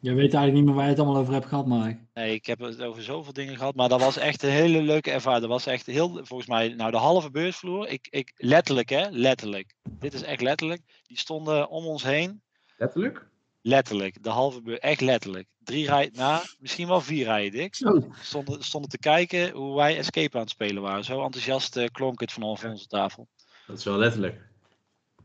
Je 0.00 0.14
weet 0.14 0.34
eigenlijk 0.34 0.52
niet 0.54 0.64
meer 0.64 0.74
waar 0.74 0.84
je 0.84 0.90
het 0.90 0.98
allemaal 0.98 1.20
over 1.20 1.32
hebt 1.32 1.46
gehad, 1.46 1.66
Mark. 1.66 1.98
nee, 2.14 2.34
ik 2.34 2.46
heb 2.46 2.58
het 2.58 2.82
over 2.82 3.02
zoveel 3.02 3.32
dingen 3.32 3.56
gehad, 3.56 3.74
maar 3.74 3.88
dat 3.88 4.00
was 4.00 4.16
echt 4.16 4.42
een 4.42 4.50
hele 4.50 4.82
leuke 4.82 5.10
ervaring. 5.10 5.40
Dat 5.40 5.50
was 5.50 5.66
echt 5.66 5.86
heel, 5.86 6.20
volgens 6.24 6.48
mij, 6.48 6.68
nou 6.68 6.90
de 6.90 6.96
halve 6.96 7.30
beursvloer. 7.30 7.88
Ik, 7.88 8.06
ik, 8.10 8.32
letterlijk, 8.36 8.88
hè, 8.88 9.08
letterlijk. 9.10 9.74
Dit 9.98 10.14
is 10.14 10.22
echt 10.22 10.40
letterlijk. 10.40 10.80
Die 11.02 11.18
stonden 11.18 11.68
om 11.68 11.84
ons 11.86 12.02
heen. 12.02 12.42
Letterlijk? 12.76 13.26
Letterlijk, 13.60 14.22
de 14.22 14.30
halve 14.30 14.62
beurs, 14.62 14.78
echt 14.78 15.00
letterlijk. 15.00 15.46
Drie 15.58 15.86
rijen, 15.86 16.10
nou, 16.12 16.42
misschien 16.58 16.88
wel 16.88 17.00
vier 17.00 17.24
rijen 17.24 17.50
dik. 17.52 17.74
Zo. 17.74 18.06
Stonden, 18.20 18.64
stonden 18.64 18.90
te 18.90 18.98
kijken 18.98 19.50
hoe 19.50 19.76
wij 19.76 19.98
Escape 19.98 20.34
aan 20.36 20.42
het 20.42 20.50
spelen 20.50 20.82
waren. 20.82 21.04
Zo 21.04 21.22
enthousiast 21.22 21.76
eh, 21.76 21.86
klonk 21.92 22.20
het 22.20 22.32
van 22.32 22.58
van 22.58 22.70
onze 22.70 22.86
tafel. 22.86 23.28
Dat 23.66 23.78
is 23.78 23.84
wel 23.84 23.96
letterlijk. 23.98 24.50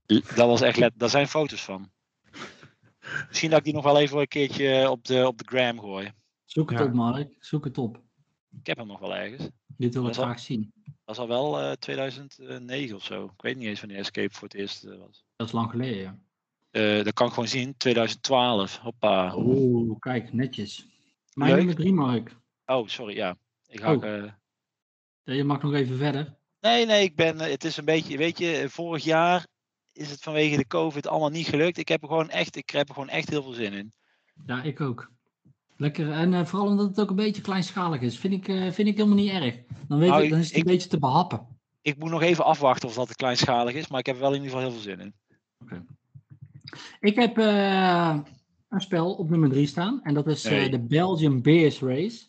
Dat 0.08 0.36
was 0.48 0.62
echt 0.62 0.78
let, 0.78 0.94
daar 0.96 1.10
zijn 1.10 1.28
foto's 1.28 1.62
van. 1.64 1.92
Misschien 3.28 3.50
dat 3.50 3.60
ik 3.60 3.66
die 3.66 3.74
nog 3.74 3.84
wel 3.84 4.00
even 4.00 4.20
een 4.20 4.28
keertje 4.28 4.90
op 4.90 5.06
de, 5.06 5.28
op 5.28 5.38
de 5.38 5.44
gram 5.48 5.80
gooi. 5.80 6.12
Zoek 6.46 6.70
het 6.70 6.80
Ja. 6.80 6.86
op, 6.86 6.94
Mark. 6.94 7.36
Zoek 7.40 7.64
het 7.66 7.78
op. 7.78 8.02
Ik 8.60 8.68
heb 8.68 8.78
hem 8.78 8.88
nog 8.88 9.00
wel 9.00 9.16
ergens. 9.16 9.50
Dit 9.68 9.94
wil 9.94 10.08
ik 10.08 10.14
graag 10.14 10.40
zien. 10.40 10.72
Dat 11.06 11.16
is 11.16 11.22
al 11.22 11.28
wel 11.28 11.60
eh, 11.60 11.72
2009 11.72 12.96
of 12.96 13.04
zo. 13.04 13.26
Ik 13.26 13.42
weet 13.42 13.58
niet 13.58 13.68
eens 13.68 13.80
wanneer 13.80 13.98
Escape 14.00 14.34
voor 14.34 14.48
het 14.48 14.58
eerst 14.58 14.84
eh, 14.84 14.98
was. 15.00 15.26
Dat 15.36 15.48
is 15.48 15.54
lang 15.54 15.70
geleden, 15.70 15.98
ja. 15.98 16.18
Eh, 16.72 17.04
dat 17.04 17.14
kan 17.14 17.28
ik 17.28 17.34
gewoon 17.34 17.50
zien, 17.50 17.78
2012. 17.78 18.78
Hoppa. 18.78 19.34
Oeh, 19.36 20.00
kijk, 20.00 20.34
netjes. 20.34 20.86
Mijn 21.34 21.50
Leuk. 21.50 21.58
nummer 21.60 21.76
drie, 21.76 21.94
Mark. 21.94 22.36
Oh, 22.66 22.88
sorry, 22.88 23.16
ja. 23.16 23.38
Ik 23.68 23.80
hak, 23.80 24.04
Oh. 24.04 24.10
eh, 24.14 24.32
Je 25.24 25.44
mag 25.44 25.62
nog 25.62 25.74
even 25.74 25.98
verder. 25.98 26.36
Nee, 26.60 26.86
nee, 26.86 27.04
ik 27.04 27.16
ben, 27.16 27.40
eh, 27.40 27.50
het 27.52 27.64
is 27.64 27.78
een 27.78 27.86
beetje, 27.86 28.18
weet 28.18 28.38
je, 28.38 28.52
eh, 28.58 28.70
vorig 28.70 29.04
jaar 29.04 29.48
is 29.98 30.10
het 30.12 30.22
vanwege 30.22 30.58
de 30.58 30.68
COVID 30.68 31.08
allemaal 31.08 31.30
niet 31.30 31.48
gelukt. 31.48 31.78
Ik 31.78 31.88
heb 31.88 32.02
er 32.02 32.08
gewoon 32.08 32.30
echt, 32.30 32.56
ik 32.56 32.70
heb 32.70 32.88
er 32.88 32.94
gewoon 32.94 33.10
echt 33.10 33.30
heel 33.30 33.44
veel 33.44 33.52
zin 33.52 33.74
in. 33.74 33.94
Ja, 34.46 34.64
ik 34.64 34.82
ook. 34.82 35.12
Lekker. 35.78 36.12
En 36.12 36.34
eh, 36.34 36.46
vooral 36.46 36.68
omdat 36.68 36.88
het 36.88 37.00
ook 37.02 37.10
een 37.10 37.16
beetje 37.16 37.42
kleinschalig 37.42 38.02
is. 38.02 38.18
Vind 38.20 38.34
ik, 38.34 38.48
eh, 38.48 38.72
vind 38.72 38.88
ik 38.88 38.98
helemaal 38.98 39.18
niet 39.18 39.32
erg. 39.32 39.56
Dan, 39.88 40.00
weet 40.00 40.10
Nou, 40.10 40.24
ik, 40.24 40.30
dan 40.30 40.40
is 40.40 40.48
het 40.48 40.56
ik- 40.58 40.66
een 40.66 40.72
beetje 40.72 40.90
te 40.90 41.00
behappen. 41.00 41.48
Ik 41.82 41.98
moet 41.98 42.10
nog 42.10 42.22
even 42.22 42.46
afwachten 42.46 42.88
of 42.90 42.96
dat 42.96 43.08
te 43.08 43.16
kleinschalig 43.16 43.74
is, 43.74 43.88
maar 43.88 44.00
ik 44.00 44.06
heb 44.06 44.16
er 44.16 44.22
wel 44.22 44.34
in 44.34 44.44
ieder 44.44 44.52
geval 44.52 44.66
heel 44.70 44.82
veel 44.82 44.92
zin 44.92 45.00
in. 45.00 45.14
Ik 47.00 47.16
heb 47.16 47.38
eh, 47.38 48.20
een 48.70 48.82
spel 48.82 49.14
op 49.16 49.30
nummer 49.30 49.50
3 49.50 49.68
staan. 49.68 50.04
En 50.04 50.14
dat 50.14 50.28
is 50.28 50.44
Nee. 50.44 50.70
de 50.70 50.80
Belgian 50.80 51.42
Beers 51.42 51.80
Race. 51.80 52.26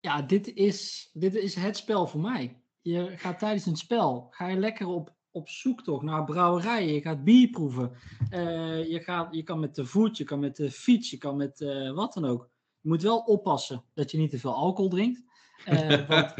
Ja, 0.00 0.22
dit 0.22 0.54
is, 0.54 1.10
dit 1.12 1.34
is 1.34 1.54
het 1.54 1.76
spel 1.76 2.06
voor 2.06 2.20
mij. 2.20 2.60
Je 2.80 3.12
gaat 3.16 3.38
tijdens 3.38 3.66
een 3.66 3.76
spel, 3.76 4.26
ga 4.30 4.48
je 4.48 4.56
lekker 4.56 4.86
op, 4.86 5.14
op 5.36 5.48
zoektocht 5.48 6.02
naar 6.02 6.24
brouwerijen. 6.24 6.92
Je 6.92 7.00
gaat 7.00 7.24
bier 7.24 7.48
proeven. 7.48 7.92
Eh, 8.30 8.90
je, 8.90 9.00
gaat, 9.00 9.34
je 9.34 9.42
kan 9.42 9.60
met 9.60 9.74
de 9.74 9.86
voet, 9.86 10.16
je 10.16 10.24
kan 10.24 10.38
met 10.38 10.56
de 10.56 10.70
fiets, 10.70 11.10
je 11.10 11.18
kan 11.18 11.36
met 11.36 11.60
eh, 11.60 11.92
wat 11.92 12.14
dan 12.14 12.24
ook. 12.24 12.48
Je 12.80 12.88
moet 12.88 13.02
wel 13.02 13.18
oppassen 13.18 13.84
dat 13.94 14.10
je 14.10 14.18
niet 14.18 14.30
te 14.30 14.38
veel 14.38 14.54
alcohol 14.54 14.90
drinkt. 14.90 15.24
Eh, 15.64 16.08
want 16.08 16.34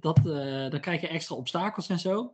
dat, 0.00 0.16
dan 0.70 0.80
krijg 0.80 1.00
je 1.00 1.08
extra 1.08 1.36
obstakels 1.36 1.88
en 1.88 1.98
zo. 1.98 2.32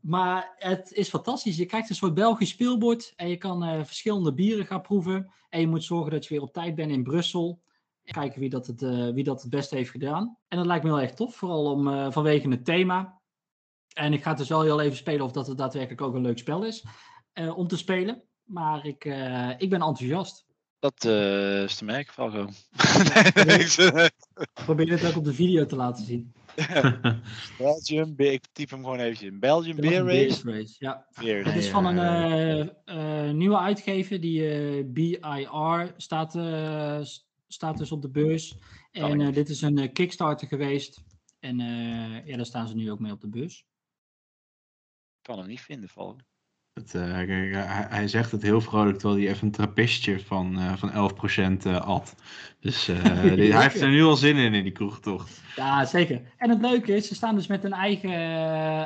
Maar 0.00 0.54
het 0.58 0.92
is 0.92 1.08
fantastisch. 1.08 1.56
Je 1.56 1.66
krijgt 1.66 1.88
een 1.88 1.96
soort 1.96 2.14
Belgisch 2.14 2.50
speelbord 2.50 3.12
en 3.16 3.28
je 3.28 3.36
kan 3.36 3.86
verschillende 3.86 4.34
bieren 4.34 4.66
gaan 4.66 4.82
proeven. 4.82 5.32
En 5.48 5.60
je 5.60 5.66
moet 5.66 5.84
zorgen 5.84 6.10
dat 6.10 6.24
je 6.26 6.34
weer 6.34 6.42
op 6.42 6.52
tijd 6.52 6.74
bent 6.74 6.90
in 6.90 7.02
Brussel. 7.02 7.60
Kijken 8.04 8.40
wie 8.40 8.50
dat 8.50 8.66
het, 8.66 8.80
wie 9.14 9.24
dat 9.24 9.42
het 9.42 9.50
beste 9.50 9.76
heeft 9.76 9.90
gedaan. 9.90 10.38
En 10.48 10.56
dat 10.56 10.66
lijkt 10.66 10.84
me 10.84 10.90
heel 10.90 11.00
erg 11.00 11.14
tof, 11.14 11.36
vooral 11.36 11.72
om, 11.72 12.12
vanwege 12.12 12.48
het 12.48 12.64
thema. 12.64 13.17
En 13.98 14.12
ik 14.12 14.22
ga 14.22 14.28
het 14.28 14.38
dus 14.38 14.48
wel 14.48 14.62
heel 14.62 14.80
even 14.80 14.96
spelen 14.96 15.24
of 15.24 15.32
dat 15.32 15.46
het 15.46 15.58
daadwerkelijk 15.58 16.00
ook 16.00 16.14
een 16.14 16.22
leuk 16.22 16.38
spel 16.38 16.64
is 16.64 16.84
eh, 17.32 17.58
om 17.58 17.68
te 17.68 17.76
spelen. 17.76 18.22
Maar 18.44 18.86
ik, 18.86 19.04
eh, 19.04 19.50
ik 19.58 19.70
ben 19.70 19.82
enthousiast. 19.82 20.46
Dat 20.78 21.04
eh, 21.04 21.62
is 21.62 21.76
te 21.76 21.84
merken, 21.84 22.12
Falco. 22.12 22.48
Probeer 24.64 24.90
het 24.90 25.06
ook 25.06 25.16
op 25.16 25.24
de 25.24 25.34
video 25.34 25.66
te 25.66 25.76
laten 25.76 26.04
zien. 26.04 26.32
Belgium, 27.58 28.16
Beer- 28.16 28.32
ik 28.32 28.44
typ 28.52 28.70
hem 28.70 28.82
gewoon 28.84 28.98
eventjes 28.98 29.28
in. 29.30 29.38
Belgium 29.38 29.76
Beer 29.76 30.04
Race. 30.04 30.50
Race, 30.50 30.74
Ja. 30.78 31.06
Beer 31.20 31.44
Het 31.44 31.56
is 31.56 31.68
van 31.68 31.86
een 31.86 31.98
eh, 31.98 32.60
eh, 33.28 33.34
nieuwe 33.34 33.58
uitgever, 33.58 34.20
die 34.20 34.48
eh, 34.50 34.84
BIR 34.86 35.94
staat, 35.96 36.34
eh, 36.36 37.00
staat 37.48 37.78
dus 37.78 37.92
op 37.92 38.02
de 38.02 38.10
beurs. 38.10 38.56
Kan 38.92 39.10
En 39.10 39.20
eh, 39.20 39.32
dit 39.34 39.48
is 39.48 39.62
een 39.62 39.92
Kickstarter 39.92 40.48
geweest. 40.48 41.02
En 41.40 41.60
eh, 41.60 42.26
ja, 42.26 42.36
daar 42.36 42.46
staan 42.46 42.68
ze 42.68 42.74
nu 42.74 42.90
ook 42.90 42.98
mee 42.98 43.12
op 43.12 43.20
de 43.20 43.28
beurs. 43.28 43.66
Ik 45.28 45.34
kan 45.34 45.42
hem 45.42 45.52
niet 45.52 45.60
vinden, 45.62 45.88
Falco. 45.88 46.16
Het, 46.72 46.94
eh, 46.94 47.02
kijk, 47.12 47.28
hij, 47.54 47.86
hij 47.88 48.08
zegt 48.08 48.30
het 48.32 48.42
heel 48.42 48.60
vrolijk, 48.60 48.98
terwijl 48.98 49.20
hij 49.20 49.30
even 49.30 49.46
een 49.46 49.52
trappistje 49.52 50.20
van, 50.20 50.58
eh 50.58 50.72
van 50.76 50.90
11% 51.60 51.66
eh 51.66 51.80
at. 51.80 52.14
Dus 52.60 52.88
eh, 52.88 52.96
hij 53.02 53.60
heeft 53.62 53.80
er 53.80 53.88
nu 53.88 54.02
al 54.02 54.16
zin 54.16 54.36
in, 54.36 54.54
in 54.54 54.62
die 54.62 54.72
kroegtocht. 54.72 55.42
Ja, 55.56 55.84
zeker. 55.84 56.22
En 56.36 56.50
het 56.50 56.60
leuke 56.60 56.94
is, 56.94 57.08
ze 57.08 57.14
staan 57.14 57.34
dus 57.34 57.46
met 57.46 57.64
een 57.64 57.72
eigen, 57.72 58.10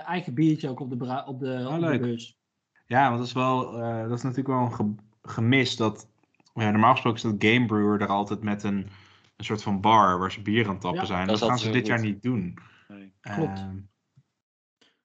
eigen 0.04 0.34
biertje 0.34 0.68
ook 0.68 0.80
op 0.80 0.90
de, 0.98 1.24
op 1.26 1.40
de, 1.40 1.64
op 1.68 1.74
de 1.74 1.80
leuk. 1.80 2.00
beurs. 2.00 2.38
Ja, 2.86 3.06
want 3.06 3.18
dat 3.18 3.26
is 3.26 3.32
wel, 3.32 3.80
eh, 3.82 4.02
dat 4.08 4.18
is 4.18 4.22
natuurlijk 4.22 4.48
wel 4.48 4.58
een 4.64 4.72
ge- 4.74 4.94
gemis. 5.22 5.76
Dat, 5.76 6.08
ja, 6.54 6.70
normaal 6.70 6.92
gesproken 6.92 7.18
is 7.30 7.36
dat 7.38 7.50
Game 7.50 7.66
Brewer 7.66 8.00
er 8.00 8.06
altijd 8.08 8.42
met 8.42 8.62
een, 8.62 8.86
een 9.36 9.44
soort 9.44 9.62
van 9.62 9.80
bar 9.80 10.18
waar 10.18 10.32
ze 10.32 10.42
bier 10.42 10.64
aan 10.66 10.72
het 10.72 10.80
tappen 10.80 11.00
Ja, 11.00 11.06
zijn. 11.06 11.26
dat 11.26 11.38
Dat, 11.38 11.48
gaan 11.48 11.58
ze 11.58 11.70
dit 11.70 11.86
jaar 11.86 12.00
niet 12.00 12.22
doen. 12.22 12.58
Nee. 12.88 13.12
Klopt. 13.20 13.66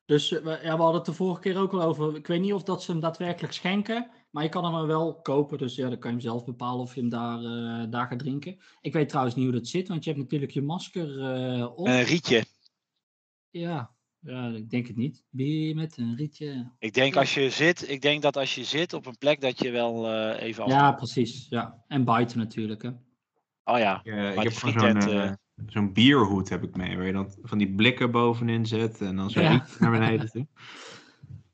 Dus 0.08 0.32
eh, 0.32 0.44
we, 0.44 0.50
ja, 0.50 0.76
we 0.76 0.82
hadden 0.82 0.96
het 0.96 1.06
de 1.06 1.14
vorige 1.14 1.42
keer 1.42 1.58
ook 1.58 1.74
al 1.74 1.82
over. 1.82 2.16
Ik 2.16 2.28
weet 2.28 2.42
niet 2.42 2.54
of 2.54 2.64
dat 2.64 2.84
ze 2.84 2.92
hem 2.92 3.00
daadwerkelijk 3.00 3.54
schenken. 3.54 4.10
Maar 4.32 4.44
je 4.44 4.50
kan 4.50 4.76
hem 4.76 4.88
wel 4.88 5.22
kopen. 5.22 5.58
Dus 5.58 5.76
ja, 5.76 5.90
dan 5.90 6.00
kan 6.00 6.10
je 6.10 6.18
hem 6.18 6.26
zelf 6.26 6.46
bepalen 6.46 6.82
of 6.82 6.96
je 6.96 7.02
hem 7.02 7.10
daar, 7.10 7.40
eh, 7.40 7.92
daar 7.92 8.08
gaat 8.08 8.20
drinken. 8.20 8.58
Ik 8.82 8.94
weet 8.94 9.10
trouwens 9.10 9.36
niet 9.36 9.46
hoe 9.46 9.54
dat 9.54 9.68
zit. 9.68 9.88
Want 9.88 10.04
je 10.04 10.10
hebt 10.10 10.22
natuurlijk 10.22 10.52
je 10.52 10.62
masker 10.62 11.20
eh, 11.20 11.78
op. 11.78 11.88
Een 11.88 12.04
rietje. 12.04 12.46
Ja. 13.50 13.92
ja, 14.20 14.48
ik 14.48 14.70
denk 14.70 14.88
het 14.88 14.96
niet. 14.96 15.24
Bier 15.30 15.76
met 15.76 15.98
een 15.98 16.16
rietje. 16.16 16.72
Ik 16.80 16.94
denk 16.94 17.16
als 17.16 17.34
je 17.34 17.50
zit, 17.50 17.90
ik 17.90 18.02
denk 18.02 18.22
dat 18.22 18.38
als 18.38 18.56
je 18.56 18.64
zit 18.64 18.94
op 18.94 19.06
een 19.06 19.18
plek 19.18 19.42
dat 19.42 19.60
je 19.60 19.72
wel 19.72 20.08
eh, 20.08 20.42
even 20.42 20.64
af. 20.64 20.70
Ja, 20.70 20.92
precies. 20.92 21.48
Ja. 21.50 21.84
En 21.88 22.04
buiten 22.04 22.38
natuurlijk. 22.38 22.82
Hè. 22.82 22.90
Oh 23.64 23.78
ja. 23.78 24.04
ik, 24.04 24.42
heb 24.42 24.52
zo'n 24.52 25.38
zo'n 25.66 25.94
bierhoed 25.94 26.50
heb 26.50 26.64
ik 26.64 26.76
mee. 26.76 26.98
Waar 26.98 27.06
je 27.06 27.12
dan 27.14 27.32
van 27.44 27.58
die 27.58 27.76
blikken 27.76 28.12
bovenin 28.12 28.66
zet 28.66 29.02
en 29.02 29.16
dan 29.16 29.30
zo 29.30 29.42
Ja. 29.42 29.66
naar 29.80 29.92
beneden 29.92 30.32
toe. 30.32 30.48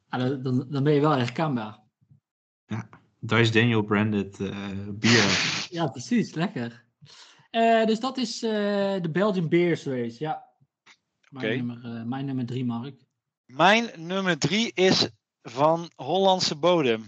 Ah, 0.09 0.19
dan, 0.43 0.65
dan, 0.69 0.83
ben 0.83 0.93
je 0.93 0.99
wel 1.01 1.11
herkenbaar. 1.17 1.79
Dice 3.19 3.51
Daniel 3.51 3.81
branded 3.83 4.39
eh, 4.39 4.67
bier. 4.89 5.23
Ja, 5.69 5.87
precies. 5.87 6.33
Lekker. 6.33 6.83
Eh, 7.49 7.85
dus 7.85 7.99
dat 7.99 8.17
is 8.17 8.43
eh, 8.43 8.51
de 9.01 9.09
Belgian 9.11 9.49
Beers 9.49 9.83
Race. 9.85 10.15
Ja. 10.19 10.43
Mijn, 11.29 11.45
Oké. 11.45 11.55
nummer, 11.55 11.97
eh, 11.97 12.03
mijn 12.03 12.25
nummer 12.25 12.45
drie, 12.45 12.65
Mark. 12.65 12.95
Mijn 13.45 13.89
nummer 13.97 14.37
drie 14.37 14.71
is 14.73 15.09
van 15.41 15.91
Hollandse 15.95 16.55
bodem. 16.55 17.03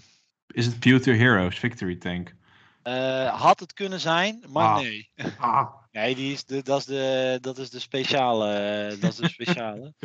Is 0.47 0.65
het 0.65 0.79
Pewter 0.79 1.15
Heroes 1.17 1.59
Victory 1.59 1.95
Tank? 1.95 2.35
Eh, 2.81 3.41
had 3.41 3.59
het 3.59 3.73
kunnen 3.73 3.99
zijn, 3.99 4.43
maar 4.49 4.67
Ah. 4.67 4.77
nee. 4.77 5.09
Ah. 5.37 5.73
Nee, 5.95 6.15
die 6.15 6.33
is 6.33 6.45
de, 6.45 6.61
dat, 6.63 6.79
is 6.79 6.85
de, 6.85 7.37
dat 7.41 7.57
is 7.57 7.69
de 7.69 7.79
speciale. 7.79 8.53
eh, 8.53 9.01
Dat 9.01 9.11
is 9.11 9.17
de 9.17 9.29
speciale. 9.29 9.93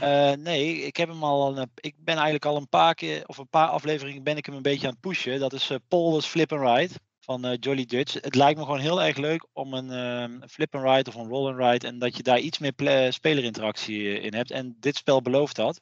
Eh, 0.00 0.32
nee, 0.32 0.82
ik 0.82 0.96
heb 0.96 1.08
hem 1.08 1.24
al. 1.24 1.58
Een, 1.58 1.70
ik 1.74 1.94
ben 1.98 2.14
eigenlijk 2.14 2.44
al 2.44 2.56
een 2.56 2.68
paar 2.68 2.94
keer, 2.94 3.26
of 3.26 3.38
een 3.38 3.48
paar 3.48 3.68
afleveringen 3.68 4.22
ben 4.22 4.36
ik 4.36 4.46
hem 4.46 4.54
een 4.54 4.62
beetje 4.62 4.86
aan 4.86 4.92
het 4.92 5.00
pushen. 5.00 5.40
Dat 5.40 5.52
is 5.52 5.70
eh 5.70 5.78
Paul's 5.88 6.26
Flip 6.26 6.52
and 6.52 6.78
Ride 6.78 6.94
van 7.20 7.56
Jolly 7.60 7.84
Dutch. 7.84 8.12
Het 8.12 8.34
lijkt 8.34 8.58
me 8.58 8.64
gewoon 8.64 8.80
heel 8.80 9.02
erg 9.02 9.16
leuk 9.16 9.46
om 9.52 9.74
een 9.74 9.90
ehm, 9.90 10.48
flip 10.48 10.74
and 10.74 10.84
ride 10.84 11.10
of 11.10 11.14
een 11.14 11.28
roll 11.28 11.48
and 11.48 11.58
ride 11.58 11.86
en 11.86 11.98
dat 11.98 12.16
je 12.16 12.22
daar 12.22 12.38
iets 12.38 12.58
meer 12.58 13.12
spelerinteractie 13.12 14.20
in 14.20 14.34
hebt. 14.34 14.50
En 14.50 14.76
dit 14.80 14.96
spel 14.96 15.22
belooft 15.22 15.56
dat. 15.56 15.80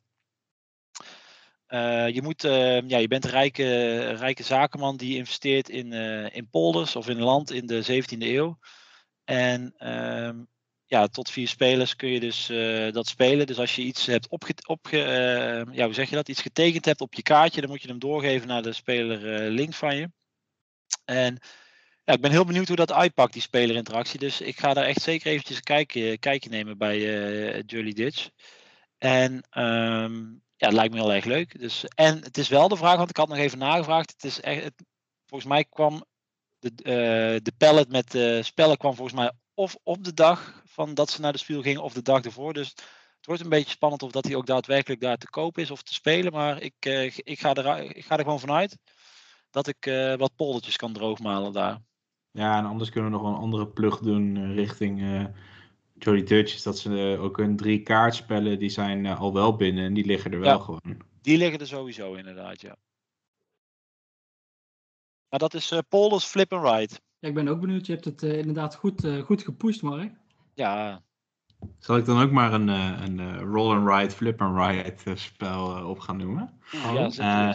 Je, 2.13 2.21
moet, 2.23 2.45
eh, 2.45 2.89
ja, 2.89 2.99
je 2.99 3.09
bent 3.09 3.25
een 3.25 3.31
rijke, 3.31 3.99
rijke 4.11 4.43
zakenman 4.43 4.97
die 4.97 5.17
investeert 5.17 5.69
in, 5.69 5.93
in 6.33 6.49
polders 6.51 6.97
of 6.97 7.09
in 7.09 7.21
land 7.21 7.51
in 7.51 7.67
de 7.67 8.03
17e 8.03 8.19
eeuw. 8.19 8.59
En 9.25 9.75
ehm, 9.77 10.43
ja, 10.87 11.07
tot 11.07 11.31
vier 11.31 11.49
spelers 11.49 11.97
kun 11.97 12.09
je 12.09 12.21
dus 12.21 12.49
eh, 12.49 12.93
dat 12.93 13.07
spelen. 13.07 13.47
Dus 13.47 13.59
als 13.59 13.77
je 13.77 13.83
iets 13.83 14.07
hebt 14.07 14.29
opge, 14.29 14.55
opge 14.67 15.03
eh, 15.03 15.75
ja, 15.75 15.85
hoe 15.85 15.95
zeg 15.95 16.09
je 16.09 16.15
dat? 16.15 16.29
Iets 16.29 16.43
getekend 16.43 16.85
hebt 16.85 17.01
op 17.01 17.15
je 17.15 17.23
kaartje, 17.23 17.61
dan 17.61 17.71
moet 17.71 17.83
je 17.83 17.89
hem 17.89 17.99
doorgeven 17.99 18.49
naar 18.49 18.63
de 18.63 18.73
speler 18.73 19.35
eh, 19.35 19.51
links 19.51 19.77
van 19.77 19.97
je. 19.97 20.11
En 21.05 21.39
ja, 22.05 22.13
ik 22.13 22.21
ben 22.21 22.31
heel 22.31 22.45
benieuwd 22.45 22.67
hoe 22.67 22.77
dat 22.77 22.93
uitpakt, 22.93 23.33
die 23.33 23.43
spelerinteractie. 23.43 24.19
Dus 24.19 24.41
ik 24.41 24.59
ga 24.59 24.75
daar 24.75 24.85
echt 24.85 25.03
zeker 25.03 25.31
eventjes 25.31 25.57
een 25.57 26.19
kijkje, 26.19 26.51
nemen 26.51 26.79
bij 26.79 26.99
eh 26.99 27.63
Jolly 27.67 27.93
Ditch. 27.93 28.29
En 28.99 29.47
ehm, 29.51 30.15
ja, 30.57 30.67
het 30.67 30.73
lijkt 30.73 30.95
me 30.95 31.01
heel 31.01 31.13
erg 31.13 31.25
leuk. 31.25 31.59
Dus, 31.59 31.85
en 31.85 32.23
het 32.23 32.39
is 32.39 32.49
wel 32.49 32.69
de 32.69 32.77
vraag, 32.77 32.97
want 32.97 33.11
ik 33.11 33.17
had 33.17 33.29
nog 33.29 33.39
even 33.39 33.59
nagevraagd. 33.59 34.13
Het 34.13 34.25
is 34.25 34.41
echt, 34.41 34.71
volgens 35.27 35.51
mij 35.51 35.65
kwam 35.65 36.05
de, 36.65 36.83
eh, 36.83 37.41
de 37.43 37.53
pallet 37.59 37.89
met 37.89 38.11
de 38.11 38.43
spellen 38.43 38.77
kwam 38.77 38.95
volgens 38.95 39.17
mij 39.17 39.33
of 39.55 39.77
op 39.83 40.05
de 40.05 40.15
dag 40.15 40.63
van 40.67 40.95
dat 40.95 41.11
ze 41.11 41.21
naar 41.21 41.33
de 41.33 41.39
spiel 41.39 41.63
gingen 41.63 41.83
of 41.83 41.93
de 41.93 42.03
dag 42.03 42.23
ervoor. 42.25 42.53
Dus 42.53 42.69
het 43.17 43.27
wordt 43.27 43.43
een 43.43 43.49
beetje 43.49 43.71
spannend 43.71 44.03
of 44.03 44.11
dat 44.11 44.25
hij 44.25 44.35
ook 44.35 44.47
daadwerkelijk 44.47 45.01
daar 45.01 45.17
te 45.17 45.31
koop 45.31 45.59
is 45.59 45.71
of 45.71 45.83
te 45.83 45.95
spelen. 45.95 46.33
Maar 46.33 46.63
ik, 46.63 46.75
eh, 46.79 47.05
ik, 47.05 47.41
ga, 47.41 47.55
er, 47.55 47.97
ik 47.97 48.05
ga 48.05 48.17
er 48.17 48.25
gewoon 48.25 48.41
vanuit 48.41 48.79
dat 49.51 49.67
ik 49.67 49.87
eh, 49.87 50.15
wat 50.15 50.37
poldertjes 50.37 50.77
kan 50.77 50.93
droogmalen 50.93 51.53
daar. 51.53 51.79
Ja, 52.31 52.59
en 52.59 52.65
anders 52.65 52.91
kunnen 52.91 53.11
we 53.11 53.17
nog 53.17 53.27
wel 53.27 53.35
een 53.35 53.43
andere 53.43 53.67
plug 53.69 53.99
doen 53.99 54.37
eh, 54.37 54.55
richting 54.55 55.03
eh 55.03 55.25
Jolly 55.99 56.23
Dutch. 56.23 56.55
Is 56.55 56.63
dat 56.63 56.79
ze 56.79 57.15
eh, 57.15 57.23
ook 57.23 57.37
hun 57.37 57.57
drie 57.57 57.83
kaartspellen, 57.83 58.59
die 58.59 58.69
zijn 58.69 59.07
eh, 59.07 59.21
al 59.21 59.33
wel 59.33 59.57
binnen 59.57 59.85
en 59.85 59.95
die 59.95 60.07
liggen 60.07 60.33
er 60.33 60.41
wel 60.41 60.57
Ja. 60.57 60.65
gewoon. 60.65 60.97
Die 61.23 61.39
liggen 61.39 61.61
er 61.61 61.67
sowieso 61.67 62.15
inderdaad, 62.15 62.61
ja. 62.61 62.77
Maar 65.35 65.43
dat 65.43 65.55
is 65.55 65.71
eh 65.71 65.79
Polders 65.89 66.25
Flip 66.25 66.53
and 66.53 66.65
Ride. 66.65 66.95
Ja, 67.19 67.29
ik 67.29 67.35
ben 67.35 67.49
ook 67.49 67.61
benieuwd. 67.61 67.87
Je 67.87 67.93
hebt 67.93 68.05
het 68.05 68.23
eh, 68.23 68.39
inderdaad 68.39 68.75
goed, 68.75 69.05
eh, 69.05 69.23
goed 69.23 69.43
gepusht, 69.43 69.83
Mark. 69.83 70.13
Ja, 70.55 71.03
Zal 71.79 71.97
ik 71.97 72.05
dan 72.05 72.23
ook 72.23 72.31
maar 72.31 72.53
een, 72.53 72.69
eh, 72.69 72.93
een 73.05 73.21
eh, 73.21 73.41
roll 73.41 73.77
and 73.77 73.89
ride, 73.89 74.11
flip 74.11 74.43
and 74.43 74.57
ride 74.59 75.17
spel 75.17 75.89
op 75.89 75.99
gaan 75.99 76.17
noemen? 76.17 76.53
ja 76.71 77.11
Eh. 77.17 77.55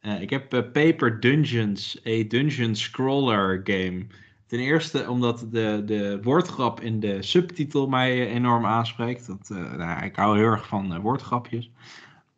Eh, 0.00 0.20
ik 0.20 0.30
heb 0.30 0.48
Paper 0.72 1.20
Dungeons, 1.20 1.98
a 2.06 2.24
dungeon 2.28 2.74
scroller 2.74 3.60
game. 3.64 4.06
Ten 4.46 4.58
eerste 4.58 5.10
omdat 5.10 5.46
de, 5.50 5.82
de 5.84 6.18
woordgrap 6.22 6.80
in 6.80 7.00
de 7.00 7.22
subtitel 7.22 7.86
mij 7.86 8.26
enorm 8.28 8.66
aanspreekt. 8.66 9.26
Dat, 9.26 9.50
eh, 9.50 9.72
nou, 9.72 10.04
ik 10.04 10.16
hou 10.16 10.36
heel 10.36 10.46
erg 10.46 10.66
van 10.66 11.00
woordgrapjes. 11.00 11.70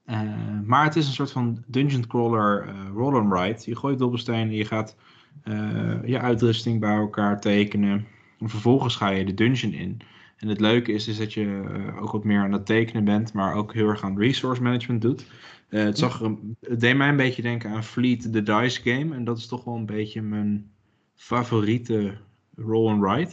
Eh, 0.04 0.60
maar 0.64 0.84
het 0.84 0.96
is 0.96 1.06
een 1.06 1.12
soort 1.12 1.32
van 1.32 1.64
dungeon 1.66 2.06
crawler 2.06 2.68
eh, 2.68 2.88
roll 2.94 3.14
and 3.14 3.32
ride. 3.32 3.70
Je 3.70 3.76
gooit 3.76 3.98
dobbelstenen, 3.98 4.54
je 4.54 4.64
gaat 4.64 4.96
eh, 5.42 6.04
je 6.04 6.20
uitrusting 6.20 6.80
bij 6.80 6.94
elkaar 6.94 7.40
tekenen. 7.40 8.06
En 8.38 8.48
vervolgens 8.48 8.96
ga 8.96 9.08
je 9.08 9.24
de 9.24 9.34
dungeon 9.34 9.72
in. 9.72 10.00
En 10.36 10.48
het 10.48 10.60
leuke 10.60 10.92
is, 10.92 11.08
is 11.08 11.18
dat 11.18 11.32
je 11.32 11.62
ook 12.00 12.12
wat 12.12 12.24
meer 12.24 12.40
aan 12.40 12.52
het 12.52 12.66
tekenen 12.66 13.04
bent, 13.04 13.32
maar 13.32 13.54
ook 13.54 13.74
heel 13.74 13.88
erg 13.88 14.02
aan 14.02 14.18
resource 14.18 14.62
management 14.62 15.02
doet. 15.02 15.26
Het, 15.68 15.98
zag 15.98 16.18
het 16.60 16.80
deed 16.80 16.96
mij 16.96 17.08
een 17.08 17.16
beetje 17.16 17.42
denken 17.42 17.70
aan 17.70 17.84
Fleet 17.84 18.32
the 18.32 18.42
Dice 18.42 18.80
Game. 18.82 19.14
En 19.14 19.24
dat 19.24 19.38
is 19.38 19.46
toch 19.46 19.64
wel 19.64 19.74
een 19.74 19.86
beetje 19.86 20.22
mijn 20.22 20.70
favoriete 21.14 22.16
roll 22.56 22.90
and 22.90 23.04
ride. 23.04 23.30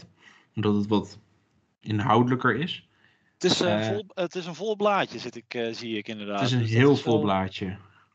Omdat 0.56 0.76
het 0.76 0.88
wat 0.88 1.20
inhoudelijker 1.80 2.56
is. 2.56 2.90
Het 3.42 3.52
is, 3.52 3.62
eh, 3.62 3.88
eh, 3.88 3.94
vol, 3.94 4.06
het 4.14 4.36
is 4.36 4.46
een 4.46 4.56
vol 4.56 4.76
blaadje, 4.76 5.20
zit 5.20 5.36
ik, 5.36 5.54
eh, 5.54 5.74
zie 5.74 5.98
ik 5.98 6.08
inderdaad. 6.08 6.40
het 6.40 6.48
is 6.50 6.56
een 6.56 6.62
Dus 6.62 6.70
heel 6.70 6.92
is 6.92 7.02
vol 7.02 7.14
wel- 7.14 7.22
blaadje. 7.22 7.66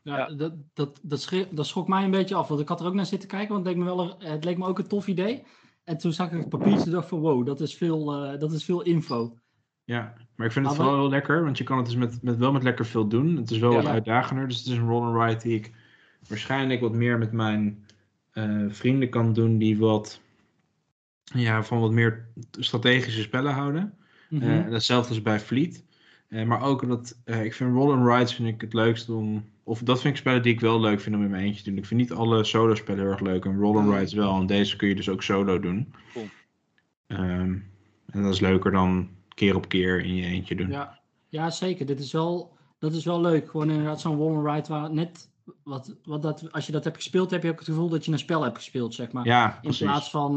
Ja, 0.03 0.17
Ja. 0.17 0.25
Dat, 0.35 0.53
dat, 0.73 0.99
dat, 1.03 1.47
dat 1.51 1.67
schrok 1.67 1.87
mij 1.87 2.03
een 2.03 2.11
beetje 2.11 2.35
af. 2.35 2.47
Want 2.47 2.61
ik 2.61 2.67
had 2.67 2.79
er 2.79 2.85
ook 2.87 2.93
naar 2.93 3.05
zitten 3.05 3.29
kijken. 3.29 3.53
Want 3.53 3.65
het 3.65 3.75
leek 3.75 3.83
me, 3.85 3.95
wel, 3.95 4.15
een- 4.19 4.31
het 4.31 4.43
leek 4.43 4.57
me 4.57 4.65
ook 4.65 4.79
een 4.79 4.87
tof 4.87 5.07
idee. 5.07 5.43
En 5.83 5.97
toen 5.97 6.13
zag 6.13 6.31
ik 6.31 6.37
het 6.39 6.49
papiertje 6.49 6.85
en 6.85 6.91
dacht 6.91 7.07
van 7.07 7.19
wow, 7.19 7.45
dat 7.45 7.61
is 7.61 7.75
veel, 7.75 8.13
eh, 8.13 8.39
dat 8.39 8.51
is 8.51 8.63
veel 8.65 8.81
info. 8.81 9.37
Ja, 9.83 10.13
maar 10.35 10.45
ik 10.45 10.51
vind 10.51 10.65
het 10.65 10.75
Maar 10.77 10.85
vooral 10.85 11.01
heel 11.01 11.09
lekker, 11.09 11.43
want 11.43 11.57
je 11.57 11.63
kan 11.63 11.77
het 11.77 11.85
dus 11.85 11.95
met, 11.95 12.21
met, 12.23 12.37
wel 12.37 12.51
met 12.51 12.63
lekker 12.63 12.85
veel 12.85 13.07
doen. 13.07 13.35
Het 13.35 13.51
is 13.51 13.57
wel 13.57 13.71
Ja. 13.71 13.75
wat 13.77 13.85
uitdagender, 13.85 14.47
dus 14.47 14.57
het 14.57 14.67
is 14.67 14.77
een 14.77 14.87
roll 14.87 15.05
and 15.05 15.23
ride 15.29 15.41
die 15.41 15.55
ik 15.57 15.71
waarschijnlijk 16.27 16.81
wat 16.81 16.93
meer 16.93 17.17
met 17.17 17.31
mijn 17.31 17.85
eh, 18.31 18.65
vrienden 18.69 19.09
kan 19.09 19.33
doen 19.33 19.57
die 19.57 19.77
wat, 19.77 20.19
ja, 21.23 21.63
van 21.63 21.79
wat 21.79 21.91
meer 21.91 22.27
strategische 22.59 23.21
spellen 23.21 23.53
houden. 23.53 23.97
Mhm. 24.29 24.43
Eh, 24.43 24.69
datzelfde 24.69 25.13
is 25.13 25.21
bij 25.21 25.39
Fleet. 25.39 25.85
Eh, 26.27 26.43
maar 26.43 26.61
ook 26.61 26.87
dat, 26.87 27.17
eh, 27.23 27.43
ik 27.43 27.53
vind 27.53 27.73
roll 27.73 27.93
and 27.93 28.07
rides 28.07 28.35
vind 28.35 28.47
ik 28.47 28.61
het 28.61 28.73
leukst 28.73 29.09
om, 29.09 29.45
of 29.63 29.79
dat 29.79 30.01
vind 30.01 30.13
ik 30.13 30.19
spellen 30.19 30.41
die 30.41 30.53
ik 30.53 30.59
wel 30.59 30.79
leuk 30.79 31.01
vind 31.01 31.15
om 31.15 31.23
in 31.23 31.29
mijn 31.29 31.43
eentje 31.43 31.63
te 31.63 31.69
doen. 31.69 31.77
Ik 31.77 31.85
vind 31.85 31.99
niet 31.99 32.11
alle 32.11 32.43
solo 32.43 32.75
spellen 32.75 33.01
heel 33.01 33.11
erg 33.11 33.19
leuk 33.19 33.45
en 33.45 33.59
roll 33.59 33.77
and 33.77 33.93
rides 33.93 34.13
wel. 34.13 34.39
En 34.39 34.45
deze 34.45 34.75
kun 34.75 34.87
je 34.87 34.95
dus 34.95 35.09
ook 35.09 35.23
solo 35.23 35.59
doen. 35.59 35.93
Cool. 36.13 36.29
Ehm, 37.07 37.55
en 38.05 38.23
dat 38.23 38.33
is 38.33 38.39
leuker 38.39 38.71
dan 38.71 39.09
keer 39.33 39.55
op 39.55 39.67
keer 39.67 39.99
in 39.99 40.15
je 40.15 40.25
eentje 40.25 40.55
doen. 40.55 40.69
Ja, 40.69 40.99
ja 41.29 41.49
zeker. 41.49 41.85
Dit 41.85 41.99
is 41.99 42.11
wel, 42.11 42.57
dat 42.79 42.93
is 42.93 43.05
wel 43.05 43.21
leuk. 43.21 43.49
Gewoon 43.49 43.69
inderdaad 43.69 44.01
zo'n 44.01 44.19
one 44.19 44.53
ride 44.53 44.67
waar 44.67 44.93
net, 44.93 45.29
wat, 45.63 45.95
wat 46.03 46.21
dat, 46.21 46.51
als 46.51 46.65
je 46.65 46.71
dat 46.71 46.83
hebt 46.83 46.95
gespeeld, 46.95 47.31
heb 47.31 47.43
je 47.43 47.49
ook 47.49 47.59
het 47.59 47.67
gevoel 47.67 47.89
dat 47.89 48.05
je 48.05 48.11
een 48.11 48.19
spel 48.19 48.43
hebt 48.43 48.57
gespeeld, 48.57 48.93
zeg 48.93 49.11
maar. 49.11 49.25
Ja, 49.25 49.59
In 49.61 49.77
plaats 49.77 50.09
van, 50.09 50.35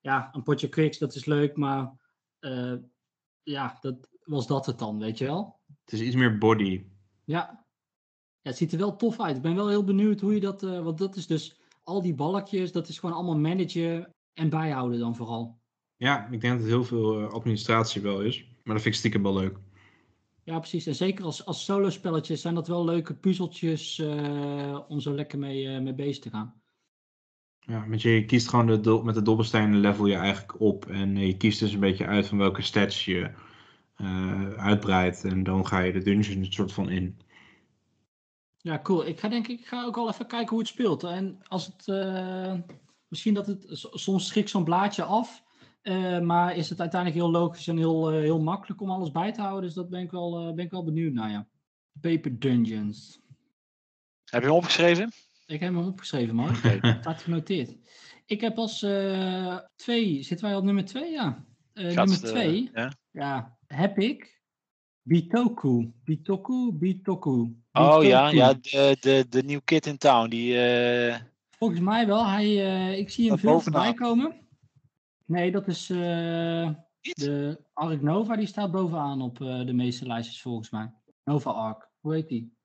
ja, 0.00 0.30
een 0.32 0.42
potje 0.42 0.68
quicks, 0.68 0.98
dat 0.98 1.14
is 1.14 1.24
leuk, 1.24 1.56
maar 1.56 1.92
ja, 3.50 3.78
dat 3.80 4.08
was 4.24 4.46
dat 4.46 4.66
het 4.66 4.78
dan, 4.78 4.98
weet 4.98 5.18
je 5.18 5.24
wel? 5.24 5.60
Het 5.84 5.92
is 5.92 6.00
iets 6.00 6.16
meer 6.16 6.38
body. 6.38 6.84
Ja. 7.24 7.64
ja, 8.40 8.48
het 8.50 8.56
ziet 8.56 8.72
er 8.72 8.78
wel 8.78 8.96
tof 8.96 9.20
uit. 9.20 9.36
Ik 9.36 9.42
ben 9.42 9.54
wel 9.54 9.68
heel 9.68 9.84
benieuwd 9.84 10.20
hoe 10.20 10.34
je 10.34 10.40
dat, 10.40 10.62
eh, 10.62 10.82
want 10.82 10.98
dat 10.98 11.16
is 11.16 11.26
dus 11.26 11.60
al 11.82 12.02
die 12.02 12.14
balkjes, 12.14 12.72
dat 12.72 12.88
is 12.88 12.98
gewoon 12.98 13.14
allemaal 13.14 13.38
managen 13.38 14.14
en 14.34 14.48
bijhouden 14.48 14.98
dan 14.98 15.16
vooral. 15.16 15.58
Ja, 15.96 16.24
ik 16.24 16.40
denk 16.40 16.52
dat 16.52 16.62
het 16.62 16.70
heel 16.70 16.84
veel 16.84 17.20
eh, 17.20 17.32
administratie 17.32 18.02
wel 18.02 18.20
is. 18.20 18.38
Maar 18.40 18.74
dat 18.74 18.82
vind 18.82 18.94
ik 18.94 19.00
stiekem 19.00 19.22
wel 19.22 19.34
leuk. 19.34 19.58
Ja, 20.44 20.58
precies. 20.58 20.86
En 20.86 20.94
zeker 20.94 21.24
als, 21.24 21.44
als 21.44 21.64
solo 21.64 21.90
spelletjes 21.90 22.40
zijn 22.40 22.54
dat 22.54 22.68
wel 22.68 22.84
leuke 22.84 23.14
puzzeltjes 23.14 23.98
eh, 23.98 24.80
om 24.88 25.00
zo 25.00 25.14
lekker 25.14 25.38
mee, 25.38 25.80
mee 25.80 25.94
bezig 25.94 26.22
te 26.22 26.30
gaan. 26.30 26.59
Ja, 27.60 27.88
want 27.88 28.02
je 28.02 28.24
kiest 28.24 28.48
gewoon 28.48 28.66
de, 28.66 28.80
do- 28.80 29.02
met 29.02 29.14
de 29.14 29.22
dobbelstenen 29.22 29.80
level 29.80 30.06
je 30.06 30.14
eigenlijk 30.14 30.60
op. 30.60 30.86
En 30.86 31.16
je 31.16 31.36
kiest 31.36 31.60
dus 31.60 31.72
een 31.72 31.80
beetje 31.80 32.06
uit 32.06 32.26
van 32.26 32.38
welke 32.38 32.62
stats 32.62 33.04
je 33.04 33.30
eh, 33.96 34.52
uitbreidt. 34.52 35.24
En 35.24 35.42
dan 35.42 35.66
ga 35.66 35.78
je 35.80 35.92
de 35.92 36.02
dungeon 36.02 36.38
een 36.38 36.52
soort 36.52 36.72
van 36.72 36.90
in. 36.90 37.18
Ja, 38.56 38.80
cool. 38.82 39.06
Ik 39.06 39.20
ga 39.20 39.28
denk 39.28 39.48
ik, 39.48 39.58
ik 39.60 39.66
ga 39.66 39.84
ook 39.84 39.94
wel 39.94 40.08
even 40.08 40.26
kijken 40.26 40.48
hoe 40.48 40.58
het 40.58 40.68
speelt. 40.68 41.02
En 41.02 41.38
als 41.48 41.66
het, 41.66 41.88
eh, 41.88 42.54
misschien 43.08 43.34
dat 43.34 43.46
het, 43.46 43.64
soms 43.92 44.26
schrikt 44.26 44.50
zo'n 44.50 44.64
blaadje 44.64 45.02
af. 45.02 45.42
eh, 45.82 46.20
maar 46.20 46.56
is 46.56 46.68
het 46.68 46.80
uiteindelijk 46.80 47.20
heel 47.20 47.30
logisch 47.30 47.66
en 47.68 47.76
heel, 47.76 48.10
eh, 48.10 48.20
heel 48.20 48.40
makkelijk 48.40 48.80
om 48.80 48.90
alles 48.90 49.10
bij 49.10 49.32
te 49.32 49.40
houden. 49.40 49.62
Dus 49.64 49.74
dat 49.74 49.88
ben 49.88 50.00
ik 50.02 50.10
wel, 50.10 50.38
eh, 50.38 50.54
ben 50.54 50.64
ik 50.64 50.70
wel 50.70 50.84
benieuwd 50.84 51.12
naar, 51.12 51.30
ja. 51.30 51.46
Paper 52.00 52.38
Dungeons. 52.38 53.20
Heb 54.24 54.40
je 54.42 54.46
hem 54.48 54.56
opgeschreven? 54.56 55.12
Ik 55.50 55.60
heb 55.60 55.74
hem 55.74 55.86
opgeschreven, 55.86 56.34
man. 56.34 56.54
Staat 57.00 57.22
genoteerd. 57.22 57.76
Ik 58.26 58.40
heb 58.40 58.56
als 58.56 58.82
eh, 58.82 59.58
twee, 59.76 60.22
zitten 60.22 60.46
wij 60.46 60.56
op 60.56 60.64
nummer 60.64 60.84
twee? 60.84 61.10
Ja. 61.10 61.44
Eh, 61.72 61.84
nummer 61.84 62.24
eh, 62.24 62.30
twee, 62.30 62.70
ja? 62.74 62.92
ja, 63.10 63.58
heb 63.66 63.98
ik 63.98 64.42
Bitoku. 65.02 65.92
Bitoku, 66.04 66.72
Bitoku. 66.72 67.56
Oh 67.72 68.04
ja, 68.04 68.28
ja 68.28 68.54
de, 68.54 68.96
de, 69.00 69.26
de 69.28 69.42
new 69.42 69.60
kid 69.64 69.86
in 69.86 69.98
town. 69.98 70.28
Die, 70.28 70.54
Volgens 71.50 71.80
mij 71.80 72.06
wel. 72.06 72.26
Hij, 72.26 72.98
ik 72.98 73.10
zie 73.10 73.28
hem 73.28 73.38
veel 73.38 73.60
voorbij 73.60 73.94
komen. 73.94 74.34
Nee, 75.26 75.50
dat 75.50 75.68
is 75.68 75.86
de 75.86 77.60
Ark 77.72 78.02
Nova. 78.02 78.36
Die 78.36 78.46
staat 78.46 78.70
bovenaan 78.70 79.22
op 79.22 79.38
de 79.38 79.72
meeste 79.72 80.06
lijstjes 80.06 80.42
volgens 80.42 80.70
mij. 80.70 80.92
Nova 81.24 81.50
Ark. 81.50 81.90
Hoe 82.00 82.14
heet 82.14 82.28
die? 82.28 82.58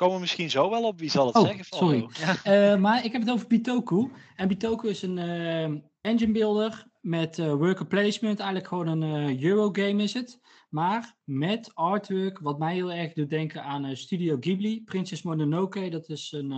Komen 0.00 0.14
we 0.14 0.20
misschien 0.20 0.50
zo 0.50 0.70
wel 0.70 0.82
op. 0.82 0.98
Wie 0.98 1.10
zal 1.10 1.26
het 1.26 1.36
Oh, 1.36 1.46
zeggen? 1.46 1.64
sorry. 1.64 2.08
Ja. 2.18 2.36
Eh, 2.72 2.80
maar 2.80 3.04
ik 3.04 3.12
heb 3.12 3.20
het 3.20 3.30
over 3.30 3.46
Bitoku. 3.46 4.10
En 4.36 4.48
Bitoku 4.48 4.88
is 4.88 5.02
een 5.02 5.18
eh, 5.18 5.64
engine 6.00 6.32
builder 6.32 6.86
met 7.00 7.38
eh, 7.38 7.52
worker 7.52 7.86
placement. 7.86 8.38
Eigenlijk 8.38 8.68
gewoon 8.68 8.86
een 8.86 9.42
Eurogame 9.42 10.02
is 10.02 10.14
het. 10.14 10.40
Maar 10.68 11.16
met 11.24 11.70
artwork, 11.74 12.38
wat 12.38 12.58
mij 12.58 12.74
heel 12.74 12.92
erg 12.92 13.12
doet 13.12 13.30
denken 13.30 13.62
aan 13.64 13.96
Studio 13.96 14.36
Ghibli. 14.40 14.82
Princess 14.84 15.22
Mononoke, 15.22 15.88
dat 15.88 16.08
is 16.08 16.32
een 16.32 16.50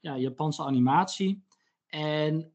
ja, 0.00 0.16
Japanse 0.16 0.64
animatie. 0.64 1.44
En 1.86 2.51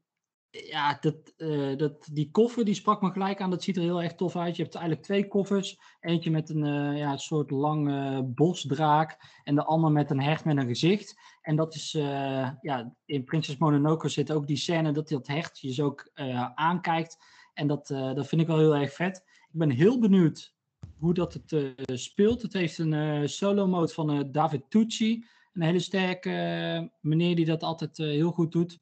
ja, 0.50 0.98
dat, 1.00 1.34
eh, 1.36 1.76
dat, 1.76 2.08
die 2.12 2.30
koffer 2.30 2.64
die 2.64 2.74
sprak 2.74 3.02
me 3.02 3.10
gelijk 3.10 3.40
aan. 3.40 3.50
Dat 3.50 3.62
ziet 3.62 3.76
er 3.76 3.82
heel 3.82 4.02
erg 4.02 4.14
tof 4.14 4.36
uit. 4.36 4.56
Je 4.56 4.62
hebt 4.62 4.74
eigenlijk 4.74 5.04
twee 5.06 5.28
koffers. 5.28 5.78
Eentje 6.00 6.30
met 6.30 6.48
een 6.48 6.64
eh, 6.64 6.98
ja, 6.98 7.16
soort 7.16 7.50
lange 7.50 8.22
bosdraak. 8.22 9.40
En 9.44 9.54
de 9.54 9.64
ander 9.64 9.92
met 9.92 10.10
een 10.10 10.20
hert 10.20 10.44
met 10.44 10.56
een 10.56 10.66
gezicht. 10.66 11.20
En 11.42 11.56
dat 11.56 11.74
is, 11.74 11.94
eh, 11.94 12.50
ja, 12.60 12.94
in 13.04 13.24
Princess 13.24 13.58
Mononoke 13.58 14.08
zit 14.08 14.32
ook 14.32 14.46
die 14.46 14.56
scène 14.56 14.92
dat 14.92 15.08
dat 15.08 15.26
hert 15.26 15.58
je 15.58 15.72
zo 15.72 15.84
ook 15.84 16.10
eh, 16.14 16.50
aankijkt. 16.54 17.16
En 17.54 17.66
dat, 17.66 17.86
dat 17.86 18.26
vind 18.26 18.40
ik 18.40 18.46
wel 18.46 18.58
heel 18.58 18.76
erg 18.76 18.92
vet. 18.92 19.16
Ik 19.52 19.58
ben 19.58 19.70
heel 19.70 19.98
benieuwd 19.98 20.54
hoe 20.98 21.14
dat 21.14 21.32
het 21.32 21.74
speelt. 22.00 22.42
Het 22.42 22.52
heeft 22.52 22.78
een 22.78 23.28
solo 23.28 23.66
mode 23.66 23.92
van 23.92 24.28
David 24.32 24.62
Tucci. 24.68 25.24
Een 25.52 25.62
hele 25.62 25.78
sterke 25.78 26.90
meneer 27.00 27.36
die 27.36 27.44
dat 27.44 27.62
altijd 27.62 27.96
heel 27.96 28.30
goed 28.30 28.52
doet. 28.52 28.78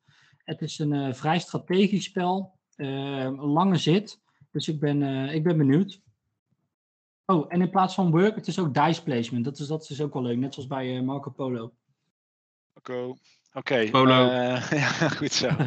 Het 0.46 0.62
is 0.62 0.78
een 0.78 0.92
eh, 0.92 1.14
vrij 1.14 1.38
strategisch 1.38 2.04
spel. 2.04 2.54
eh, 2.76 2.88
een 3.18 3.40
lange 3.40 3.76
zit. 3.76 4.20
Dus 4.50 4.68
ik 4.68 4.80
ben, 4.80 5.02
eh, 5.02 5.34
ik 5.34 5.42
ben 5.42 5.56
benieuwd. 5.56 6.00
Oh, 7.24 7.46
en 7.48 7.60
in 7.60 7.70
plaats 7.70 7.94
van 7.94 8.10
work, 8.10 8.34
het 8.34 8.46
is 8.46 8.58
ook 8.58 8.74
dice 8.74 9.02
placement. 9.02 9.44
Dat 9.44 9.58
is, 9.58 9.66
dat 9.66 9.90
is 9.90 10.00
ook 10.00 10.12
wel 10.12 10.22
leuk. 10.22 10.36
Net 10.36 10.54
zoals 10.54 10.68
bij 10.68 10.96
eh, 10.96 11.02
Marco 11.02 11.30
Polo. 11.30 11.72
Oké. 12.74 13.14
Oké. 13.52 13.88
Polo. 13.90 14.30
eh, 14.30 14.70
ja, 14.80 14.88
goed 15.08 15.32
zo. 15.32 15.48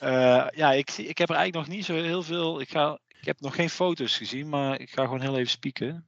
Eh, 0.00 0.46
ja, 0.54 0.72
ik, 0.72 0.90
zie- 0.90 1.06
ik 1.06 1.18
heb 1.18 1.28
er 1.28 1.34
eigenlijk 1.36 1.66
nog 1.66 1.76
niet 1.76 1.84
zo 1.84 1.94
heel 1.94 2.22
veel. 2.22 2.60
Ik, 2.60 2.68
ga, 2.70 2.98
ik 3.08 3.24
heb 3.24 3.40
nog 3.40 3.54
geen 3.54 3.70
foto's 3.70 4.16
gezien, 4.16 4.48
maar 4.48 4.80
ik 4.80 4.90
ga 4.90 5.02
gewoon 5.04 5.20
heel 5.20 5.36
even 5.36 5.50
spieken. 5.50 6.06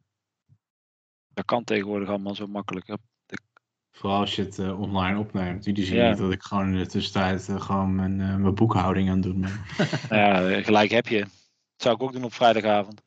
Dat 1.35 1.45
kan 1.45 1.65
tegenwoordig 1.65 2.09
allemaal 2.09 2.35
zo 2.35 2.47
makkelijk. 2.47 2.97
Vooral 3.97 4.21
als 4.21 4.37
je 4.37 4.43
het 4.43 4.59
eh, 4.59 4.81
online 4.81 5.19
opneemt. 5.19 5.65
Jullie 5.65 5.85
zien 5.85 5.97
Ja. 5.97 6.09
niet 6.09 6.19
dat 6.19 6.33
ik 6.33 6.43
gewoon 6.43 6.69
in 6.73 6.79
de 6.79 6.87
tussentijd 6.87 7.49
eh, 7.49 7.61
gewoon 7.61 7.95
mijn, 7.95 8.21
eh, 8.21 8.35
mijn 8.37 8.55
boekhouding 8.55 9.09
aan 9.09 9.15
het 9.15 9.23
doen 9.23 9.41
ben. 9.41 9.61
Nou 10.11 10.51
ja, 10.51 10.63
gelijk 10.63 10.91
heb 10.91 11.09
je. 11.09 11.19
Dat 11.21 11.29
zou 11.77 11.95
ik 11.95 12.03
ook 12.03 12.13
doen 12.13 12.25
op 12.25 12.33
vrijdagavond. 12.35 13.03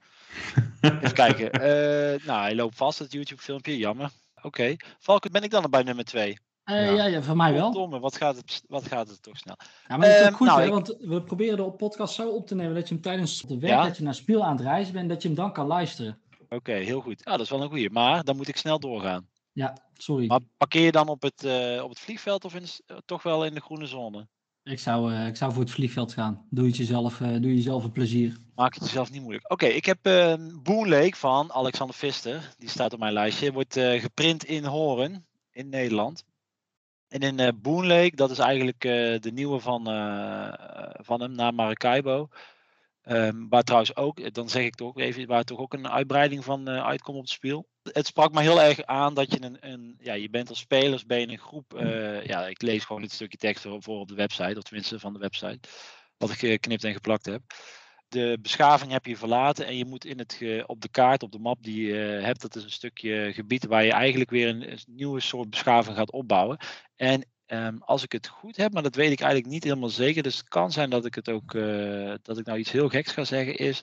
Even 0.82 1.14
kijken. 1.14 1.52
Eh, 1.62 2.26
nou, 2.28 2.42
hij 2.42 2.56
loopt 2.56 2.76
vast, 2.78 3.00
het 3.00 3.12
YouTube-filmpje. 3.12 3.78
Jammer. 3.78 4.10
Oké. 4.42 4.76
Valken, 5.00 5.32
ben 5.32 5.44
ik 5.44 5.52
dan 5.52 5.70
bij 5.70 5.84
nummer 5.84 6.06
2? 6.06 6.38
Eh, 6.64 6.86
Ja. 6.86 6.92
ja. 6.92 7.06
Ja, 7.06 7.22
voor 7.22 7.36
mij 7.36 7.54
wel. 7.54 7.72
Domme, 7.72 8.00
wat 8.00 8.16
gaat, 8.18 8.36
het, 8.36 8.64
wat 8.68 8.88
gaat 8.88 9.08
het 9.10 9.24
toch 9.24 9.38
snel? 9.38 9.56
Ja, 9.88 9.98
maar 9.98 10.08
dat 10.08 10.16
is 10.16 10.22
ook 10.22 10.28
Ehm, 10.28 10.36
goed, 10.36 10.48
nou, 10.48 10.60
hè? 10.60 10.66
ik- 10.66 10.72
want 10.72 10.96
we 11.00 11.22
proberen 11.24 11.58
de 11.58 11.72
podcast 11.72 12.14
zo 12.14 12.30
op 12.30 12.48
te 12.48 12.56
nemen 12.56 12.74
dat 12.76 12.88
je 12.88 12.94
hem 12.94 13.04
tijdens 13.04 13.42
de 13.42 13.58
werk, 13.60 13.74
Ja. 13.74 13.84
dat 13.84 13.98
je 13.98 14.04
naar 14.04 14.14
Spiel 14.16 14.44
aan 14.46 14.56
het 14.56 14.62
reizen 14.66 14.94
bent, 14.94 15.10
dat 15.10 15.22
je 15.22 15.28
hem 15.28 15.38
dan 15.38 15.54
kan 15.54 15.68
luisteren. 15.68 16.20
Oké, 16.50 16.72
heel 16.72 17.02
goed. 17.02 17.22
Ja, 17.24 17.32
dat 17.32 17.40
is 17.42 17.50
wel 17.50 17.62
een 17.62 17.70
goeie. 17.70 17.90
Maar 17.90 18.24
dan 18.24 18.36
moet 18.36 18.48
ik 18.48 18.58
snel 18.58 18.80
doorgaan. 18.80 19.28
Ja, 19.60 19.78
sorry. 19.98 20.28
Maar 20.28 20.40
parkeer 20.58 20.84
je 20.84 20.92
dan 20.92 21.08
op 21.08 21.22
het, 21.22 21.44
eh, 21.44 21.84
op 21.84 21.90
het 21.90 22.00
vliegveld 22.00 22.46
of 22.46 22.56
in, 22.56 22.62
de 22.62 22.84
eh, 22.86 22.98
toch 23.06 23.24
wel 23.24 23.46
in 23.46 23.54
de 23.54 23.62
groene 23.62 23.86
zone? 23.86 24.28
Ik 24.64 24.80
zou, 24.80 25.14
eh, 25.14 25.28
ik 25.28 25.36
zou 25.36 25.54
voor 25.54 25.62
het 25.62 25.72
vliegveld 25.72 26.14
gaan. 26.14 26.46
Doe 26.50 26.66
het 26.66 26.78
jezelf, 26.78 27.18
doe 27.18 27.56
jezelf 27.56 27.84
een 27.84 27.92
plezier. 27.92 28.38
Maak 28.56 28.74
het 28.74 28.84
jezelf 28.84 29.12
niet 29.12 29.22
moeilijk. 29.22 29.52
Oké, 29.52 29.66
ik 29.66 29.86
heb 29.86 30.06
eh 30.06 30.34
Boon 30.64 30.90
Lake 30.90 31.16
van 31.16 31.54
Alexander 31.54 31.96
Vister. 31.96 32.54
Die 32.58 32.70
staat 32.70 32.94
op 32.94 33.00
mijn 33.00 33.14
lijstje. 33.14 33.52
Wordt 33.52 33.80
geprint 33.80 34.44
in 34.44 34.64
Horen 34.64 35.28
in 35.52 35.70
Nederland. 35.70 36.24
En 37.08 37.20
in 37.20 37.40
eh 37.40 37.52
Boon 37.62 37.88
Lake, 37.88 38.16
dat 38.16 38.32
is 38.32 38.40
eigenlijk 38.40 38.82
de 39.22 39.32
nieuwe 39.34 39.60
van, 39.60 39.84
van 41.04 41.22
hem 41.22 41.32
na 41.32 41.52
Maracaibo. 41.52 42.30
Ehm, 43.10 43.48
waar 43.48 43.64
trouwens 43.64 43.96
ook, 43.96 44.20
eh, 44.20 44.32
dan 44.32 44.50
zeg 44.50 44.64
ik 44.64 44.76
toch 44.76 44.98
even, 44.98 45.28
waar 45.28 45.44
toch 45.44 45.60
ook 45.60 45.74
een 45.74 45.90
uitbreiding 45.90 46.44
van 46.44 46.68
eh, 46.68 46.86
uitkomt 46.86 47.18
op 47.18 47.24
het 47.24 47.32
spel. 47.32 47.68
Het 47.84 48.06
sprak 48.06 48.34
me 48.34 48.42
heel 48.42 48.62
erg 48.62 48.84
aan 48.84 49.14
dat 49.14 49.32
je 49.32 49.44
een, 49.44 49.58
een 49.60 49.96
ja, 50.00 50.14
je 50.14 50.30
bent 50.30 50.50
als 50.50 50.60
spelers, 50.60 51.06
ben 51.06 51.30
een 51.30 51.38
groep, 51.38 51.74
eh, 51.74 52.26
ja, 52.26 52.48
ik 52.48 52.62
lees 52.62 52.86
gewoon 52.86 53.02
dit 53.02 53.12
stukje 53.12 53.38
tekst 53.38 53.64
voor 53.64 54.00
op 54.00 54.08
de 54.08 54.16
website, 54.16 54.58
of 54.58 54.64
tenminste 54.64 55.00
van 55.00 55.14
de 55.14 55.20
website, 55.20 55.70
wat 56.18 56.30
ik 56.30 56.38
geknipt 56.38 56.84
en 56.84 56.94
geplakt 56.94 57.26
heb. 57.26 57.42
De 58.08 58.38
beschaving 58.42 58.92
heb 58.92 59.06
je 59.06 59.18
verlaten 59.18 59.66
en 59.66 59.78
je 59.78 59.86
moet 59.86 60.06
in 60.06 60.20
het 60.20 60.64
op 60.66 60.82
de 60.82 60.90
kaart, 60.90 61.24
op 61.24 61.32
de 61.32 61.40
map 61.40 61.64
die 61.64 61.88
je 61.88 61.94
hebt, 61.98 62.42
dat 62.42 62.56
is 62.56 62.64
een 62.64 62.72
stukje 62.72 63.34
gebied 63.34 63.66
waar 63.66 63.84
je 63.84 63.92
eigenlijk 63.92 64.30
weer 64.30 64.48
een, 64.48 64.72
een 64.72 64.84
nieuwe 64.86 65.20
soort 65.20 65.50
beschaving 65.50 65.98
gaat 65.98 66.12
opbouwen. 66.12 66.58
En 66.96 67.26
ehm, 67.50 67.78
als 67.80 68.04
ik 68.04 68.12
het 68.12 68.28
goed 68.28 68.58
heb, 68.58 68.74
maar 68.74 68.84
dat 68.84 68.96
weet 68.96 69.12
ik 69.12 69.20
eigenlijk 69.20 69.52
niet 69.52 69.64
helemaal 69.64 69.90
zeker, 69.90 70.24
dus 70.24 70.38
het 70.38 70.48
kan 70.48 70.72
zijn 70.72 70.90
dat 70.90 71.06
ik 71.06 71.16
het 71.16 71.30
ook, 71.30 71.54
eh, 71.54 72.14
dat 72.22 72.38
ik 72.38 72.46
nou 72.46 72.60
iets 72.60 72.72
heel 72.72 72.90
geks 72.90 73.12
ga 73.12 73.24
zeggen, 73.24 73.58
is 73.58 73.82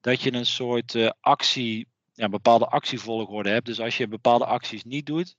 dat 0.00 0.20
je 0.20 0.32
een 0.32 0.46
soort 0.46 0.94
eh, 0.94 1.10
actie, 1.20 1.88
ja, 2.12 2.28
bepaalde 2.28 2.66
actievolgorde 2.66 3.50
hebt. 3.50 3.66
Dus 3.66 3.80
als 3.80 3.96
je 3.96 4.08
bepaalde 4.08 4.46
acties 4.46 4.84
niet 4.84 5.06
doet, 5.06 5.36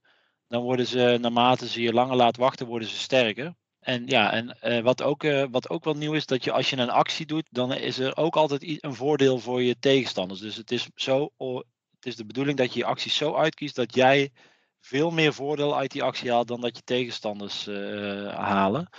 dan 0.47 0.63
worden 0.63 0.87
ze, 0.87 1.17
naarmate 1.21 1.67
ze 1.67 1.81
je 1.81 1.93
langer 1.93 2.15
laat 2.15 2.37
wachten, 2.37 2.67
worden 2.67 2.87
ze 2.87 2.97
sterker. 2.97 3.55
En 3.79 4.07
ja, 4.07 4.31
en 4.31 4.59
eh, 4.61 4.83
wat, 4.83 5.01
ook, 5.01 5.23
wat 5.51 5.69
ook 5.69 5.83
wel 5.83 5.93
nieuw 5.93 6.13
is, 6.13 6.25
dat 6.25 6.43
je 6.43 6.51
als 6.51 6.69
je 6.69 6.77
een 6.77 6.89
actie 6.89 7.25
doet, 7.25 7.47
dan 7.51 7.73
is 7.73 7.99
er 7.99 8.17
ook 8.17 8.35
altijd 8.35 8.83
een 8.83 8.93
voordeel 8.93 9.39
voor 9.39 9.61
je 9.61 9.79
tegenstanders. 9.79 10.39
Dus 10.39 10.55
het 10.55 10.71
is, 10.71 10.89
zo, 10.95 11.31
het 11.95 12.05
is 12.05 12.15
de 12.15 12.25
bedoeling 12.25 12.57
dat 12.57 12.73
je 12.73 12.79
je 12.79 12.85
acties 12.85 13.15
zo 13.15 13.35
uitkiest 13.35 13.75
dat 13.75 13.95
jij 13.95 14.31
veel 14.85 15.11
meer 15.11 15.33
voordeel 15.33 15.77
uit 15.77 15.91
die 15.91 16.03
actie 16.03 16.31
haalt 16.31 16.47
dan 16.47 16.61
dat 16.61 16.77
je 16.77 16.83
tegenstanders 16.83 17.67
eh, 17.67 18.35
halen. 18.35 18.89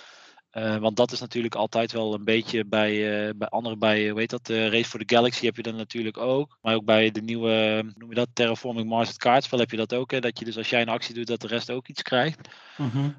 Eh, 0.51 0.77
want 0.77 0.97
dat 0.97 1.13
is 1.13 1.21
natuurlijk 1.21 1.55
altijd 1.55 1.93
wel 1.93 2.15
een 2.15 2.25
beetje 2.25 2.65
bij, 2.65 3.27
uh, 3.27 3.31
bij 3.37 3.49
anderen, 3.49 3.79
bij, 3.79 4.09
hoe 4.09 4.19
heet 4.19 4.31
dat, 4.31 4.49
uh, 4.49 4.69
Race 4.69 4.89
for 4.89 5.05
the 5.05 5.15
Galaxy 5.15 5.45
heb 5.45 5.57
je 5.57 5.63
dat 5.63 5.75
natuurlijk 5.75 6.17
ook. 6.17 6.59
Maar 6.61 6.75
ook 6.75 6.85
bij 6.85 7.11
de 7.11 7.21
nieuwe, 7.21 7.83
noem 7.95 8.09
je 8.09 8.15
dat, 8.15 8.29
Terraforming 8.33 8.89
Mars 8.89 9.09
het 9.09 9.17
kaartspel 9.17 9.59
heb 9.59 9.71
je 9.71 9.77
dat 9.77 9.95
ook. 9.95 10.11
Hè? 10.11 10.21
Dat 10.21 10.39
je 10.39 10.45
dus 10.45 10.57
als 10.57 10.71
jij 10.71 10.81
een 10.81 10.89
actie 10.89 11.15
doet, 11.15 11.27
dat 11.27 11.41
de 11.41 11.47
rest 11.47 11.71
ook 11.71 11.89
iets 11.89 12.03
krijgt. 12.03 12.49
Mhm. 12.77 13.11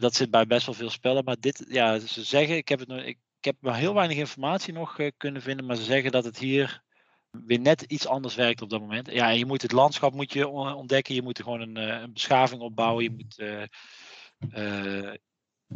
dat 0.00 0.14
zit 0.14 0.30
bij 0.30 0.46
best 0.46 0.66
wel 0.66 0.74
veel 0.74 0.90
spellen. 0.90 1.24
Maar 1.24 1.36
dit, 1.40 1.64
ja, 1.68 1.98
ze 1.98 2.24
zeggen, 2.24 2.56
ik 2.56 2.68
heb, 2.68 2.78
het, 2.78 2.90
ik, 2.90 3.18
ik 3.38 3.44
heb 3.44 3.56
maar 3.60 3.76
heel 3.76 3.94
weinig 3.94 4.16
informatie 4.16 4.72
nog 4.72 4.96
kunnen 5.16 5.42
vinden. 5.42 5.66
Maar 5.66 5.76
ze 5.76 5.84
zeggen 5.84 6.10
dat 6.10 6.24
het 6.24 6.38
hier 6.38 6.82
weer 7.30 7.60
net 7.60 7.82
iets 7.82 8.06
anders 8.06 8.34
werkt 8.34 8.62
op 8.62 8.70
dat 8.70 8.80
moment. 8.80 9.10
Ja, 9.10 9.28
je 9.28 9.46
moet 9.46 9.62
het 9.62 9.72
landschap 9.72 10.12
moet 10.12 10.32
je 10.32 10.48
ontdekken. 10.48 11.14
Je 11.14 11.22
moet 11.22 11.42
gewoon 11.42 11.60
een, 11.60 11.76
een 11.76 12.12
beschaving 12.12 12.60
opbouwen. 12.60 13.04
Je 13.04 13.10
moet 13.10 13.36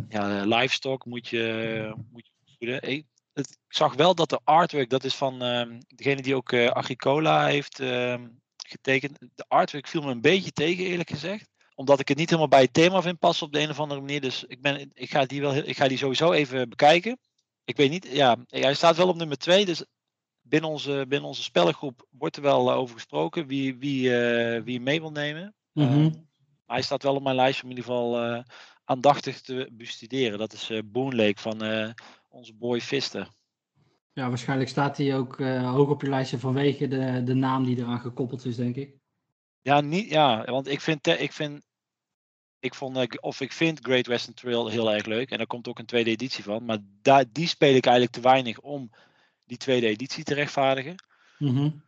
ja, 0.09 0.45
livestock 0.45 1.05
moet 1.05 1.29
je, 1.29 1.95
moet 2.11 2.27
je 2.27 2.57
voeden. 2.59 2.83
Ik, 2.83 3.07
zag 3.69 3.95
wel 3.95 4.15
dat 4.15 4.31
de 4.31 4.41
artwork, 4.45 4.91
dat 4.91 5.05
is 5.05 5.15
van 5.15 5.45
uh, 5.45 5.79
degene 5.89 6.23
die 6.23 6.35
ook 6.35 6.53
uh, 6.53 6.69
Agricola 6.69 7.47
heeft 7.47 7.81
uh, 7.81 8.15
getekend. 8.57 9.19
De 9.35 9.45
artwork 9.49 9.87
viel 9.87 10.03
me 10.03 10.11
een 10.11 10.21
beetje 10.21 10.53
tegen, 10.53 10.85
eerlijk 10.85 11.11
gezegd. 11.11 11.49
Omdat 11.75 12.01
ik 12.01 12.09
het 12.09 12.17
niet 12.17 12.29
helemaal 12.29 12.49
bij 12.49 12.63
het 12.63 12.73
thema 12.73 13.03
vind 13.03 13.19
passen 13.19 13.47
op 13.47 13.53
de 13.53 13.61
een 13.61 13.71
of 13.71 13.81
andere 13.81 14.01
manier. 14.01 14.21
Dus 14.21 14.45
ik, 14.45 14.63
ben, 14.63 14.91
ik, 14.95 15.11
ga, 15.11 15.25
die 15.25 15.41
wel, 15.41 15.55
ik 15.55 15.77
ga 15.77 15.89
die 15.89 15.99
sowieso 15.99 16.33
even 16.33 16.69
bekijken. 16.69 17.19
Ik 17.65 17.77
weet 17.77 17.91
niet, 17.91 18.07
ja, 18.11 18.37
hij 18.47 18.75
staat 18.75 18.97
wel 18.97 19.09
op 19.09 19.17
nummer 19.17 19.39
2. 19.39 19.65
Dus 19.65 19.85
binnen 20.47 20.71
onze, 20.71 21.05
binnen 21.09 21.29
onze 21.29 21.43
spellengroep 21.43 22.07
wordt 22.11 22.37
er 22.37 22.43
wel 22.43 22.71
eh, 22.71 22.77
over 22.77 22.95
gesproken 22.95 23.47
wie, 23.47 23.77
wie, 23.77 24.11
uh, 24.11 24.63
wie 24.63 24.81
mee 24.81 25.01
wil 25.01 25.11
nemen. 25.11 25.55
Mm 25.73 25.89
-hmm. 25.89 26.29
hij 26.67 26.83
staat 26.83 27.03
wel 27.03 27.15
op 27.15 27.23
mijn 27.23 27.37
lijst 27.37 27.63
om 27.63 27.71
in 27.71 27.77
ieder 27.77 27.91
geval 27.91 28.45
aandachtig 28.85 29.41
te 29.41 29.69
bestuderen. 29.73 30.39
Dat 30.39 30.53
is 30.53 30.73
Boon 30.85 31.17
Lake 31.17 31.41
van 31.41 31.63
onze 32.29 32.55
boy 32.55 32.81
Vister. 32.81 33.29
Ja, 34.13 34.29
waarschijnlijk 34.29 34.71
staat 34.71 34.97
hij 34.97 35.17
ook 35.17 35.39
uh, 35.39 35.73
hoog 35.73 35.89
op 35.89 36.03
je 36.03 36.09
lijstje 36.09 36.39
vanwege 36.39 36.89
de, 36.89 37.23
de 37.25 37.35
naam 37.35 37.65
die 37.65 37.77
eraan 37.77 38.01
gekoppeld 38.01 38.45
is, 38.45 38.57
denk 38.57 38.77
ik. 38.77 38.95
Ja, 39.61 39.81
niet, 39.81 40.11
ja 40.11 40.45
want 40.45 40.69
ik 40.69 40.81
vind, 40.81 41.07
ik 41.07 41.33
vind, 41.33 41.65
ik 42.59 42.75
vond, 42.75 43.21
of 43.21 43.41
ik 43.41 43.53
vind 43.53 43.79
Great 43.83 44.07
Western 44.07 44.35
Trail 44.35 44.69
heel 44.69 44.93
erg 44.93 45.07
leuk. 45.07 45.31
En 45.31 45.39
daar 45.39 45.47
komt 45.47 45.69
ook 45.69 45.79
een 45.79 45.87
tweede 45.87 46.11
editie 46.11 46.45
van. 46.45 46.65
Maar 46.65 46.79
daar, 47.03 47.25
die 47.33 47.47
speel 47.47 47.75
ik 47.75 47.87
eigenlijk 47.87 48.17
te 48.17 48.21
weinig 48.21 48.61
om 48.61 48.91
die 49.45 49.57
tweede 49.57 49.87
editie 49.87 50.25
te 50.25 50.35
rechtvaardigen. 50.35 50.95
Mm 51.39 51.57
-hmm. 51.57 51.83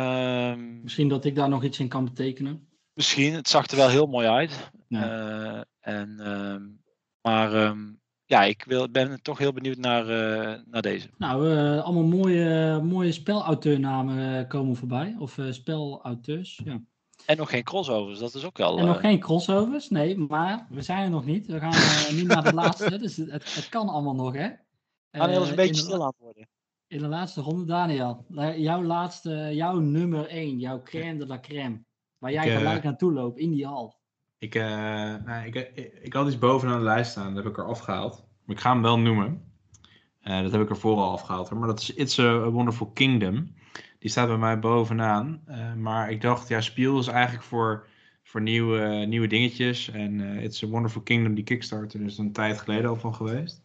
um, 0.00 0.82
Misschien 0.82 1.08
dat 1.08 1.24
ik 1.24 1.34
daar 1.34 1.48
nog 1.48 1.64
iets 1.64 1.78
in 1.78 1.88
kan 1.88 2.04
betekenen. 2.04 2.68
Misschien, 2.92 3.34
het 3.34 3.48
zag 3.48 3.66
er 3.66 3.76
wel 3.76 3.88
heel 3.88 4.06
mooi 4.06 4.26
uit. 4.26 4.70
Ja. 4.88 5.04
Uh, 5.08 5.60
en, 5.80 6.16
uh, 6.20 6.56
maar 7.20 7.54
um, 7.54 8.00
ja, 8.24 8.42
ik 8.42 8.64
wil, 8.64 8.90
ben 8.90 9.22
toch 9.22 9.38
heel 9.38 9.52
benieuwd 9.52 9.76
naar, 9.76 10.02
uh, 10.02 10.58
naar 10.64 10.82
deze. 10.82 11.08
Nou, 11.18 11.48
uh, 11.48 11.82
allemaal 11.82 12.18
mooie, 12.18 12.80
mooie 12.82 13.12
spelauteurnamen 13.12 14.46
komen 14.46 14.76
voorbij. 14.76 15.16
Of 15.18 15.38
spelauteurs, 15.50 16.60
ja. 16.64 16.80
En 17.26 17.36
nog 17.36 17.50
geen 17.50 17.62
crossovers, 17.62 18.18
dat 18.18 18.34
is 18.34 18.44
ook 18.44 18.58
wel... 18.58 18.78
En 18.78 18.86
nog 18.86 19.00
geen 19.00 19.18
crossovers, 19.18 19.88
nee, 19.88 20.18
maar 20.18 20.66
we 20.70 20.82
zijn 20.82 21.04
er 21.04 21.10
nog 21.10 21.24
niet. 21.24 21.46
We 21.46 21.58
gaan 21.58 22.14
nu 22.16 22.22
naar 22.22 22.44
de 22.44 22.52
laatste, 22.52 22.98
dus 22.98 23.16
het, 23.16 23.54
het, 23.54 23.68
kan 23.68 23.88
allemaal 23.88 24.14
nog, 24.14 24.34
hè. 24.34 24.48
Daniel 25.10 25.42
is 25.42 25.48
een 25.48 25.54
beetje 25.54 25.82
stil 25.82 26.00
aan 26.00 26.06
het 26.06 26.18
worden. 26.18 26.48
In 26.90 26.98
de 26.98 27.08
laatste 27.08 27.40
ronde, 27.40 27.64
Daniel. 27.64 28.26
Jouw 28.56 28.82
laatste, 28.82 29.50
jouw 29.52 29.78
nummer 29.78 30.26
1, 30.26 30.58
jouw 30.58 30.82
crème 30.82 31.18
de 31.18 31.26
la 31.26 31.40
crème. 31.40 31.84
Waar 32.18 32.32
jij 32.32 32.46
Ik, 32.46 32.56
gelijk 32.56 32.82
naartoe 32.82 33.12
loopt, 33.12 33.38
in 33.38 33.50
die 33.50 33.66
hal. 33.66 34.00
Ik, 34.38 34.54
uh, 34.54 34.62
nou, 35.24 35.46
ik, 35.46 35.54
ik, 35.54 35.98
ik, 36.02 36.12
had 36.12 36.26
iets 36.26 36.38
bovenaan 36.38 36.78
de 36.78 36.84
lijst 36.84 37.10
staan, 37.10 37.34
dat 37.34 37.44
heb 37.44 37.52
ik 37.52 37.58
er 37.58 37.66
afgehaald. 37.66 38.24
Maar 38.44 38.56
ik 38.56 38.62
ga 38.62 38.72
hem 38.72 38.82
wel 38.82 38.98
noemen. 38.98 39.52
Uh, 40.22 40.42
dat 40.42 40.52
heb 40.52 40.60
ik 40.60 40.70
er 40.70 40.76
vooral 40.76 41.10
afgehaald. 41.10 41.48
Hoor. 41.48 41.58
Maar 41.58 41.68
dat 41.68 41.80
is 41.80 41.94
It's 41.94 42.18
a 42.18 42.50
Wonderful 42.50 42.90
Kingdom. 42.90 43.54
Die 43.98 44.10
staat 44.10 44.28
bij 44.28 44.38
mij 44.38 44.58
bovenaan. 44.58 45.42
Uh, 45.48 45.74
maar 45.74 46.10
ik 46.10 46.20
dacht, 46.20 46.48
ja, 46.48 46.60
Spiel 46.60 46.98
is 46.98 47.06
eigenlijk 47.06 47.44
voor, 47.44 47.86
voor 48.22 48.42
nieuwe, 48.42 49.04
nieuwe 49.08 49.26
dingetjes. 49.26 49.90
En 49.90 50.20
It's 50.20 50.62
a 50.62 50.66
Wonderful 50.66 51.02
Kingdom, 51.02 51.34
die 51.34 51.44
Kickstarter, 51.44 52.00
is 52.00 52.18
een 52.18 52.32
tijd 52.32 52.58
geleden 52.58 52.90
al 52.90 52.96
van 52.96 53.14
geweest. 53.14 53.62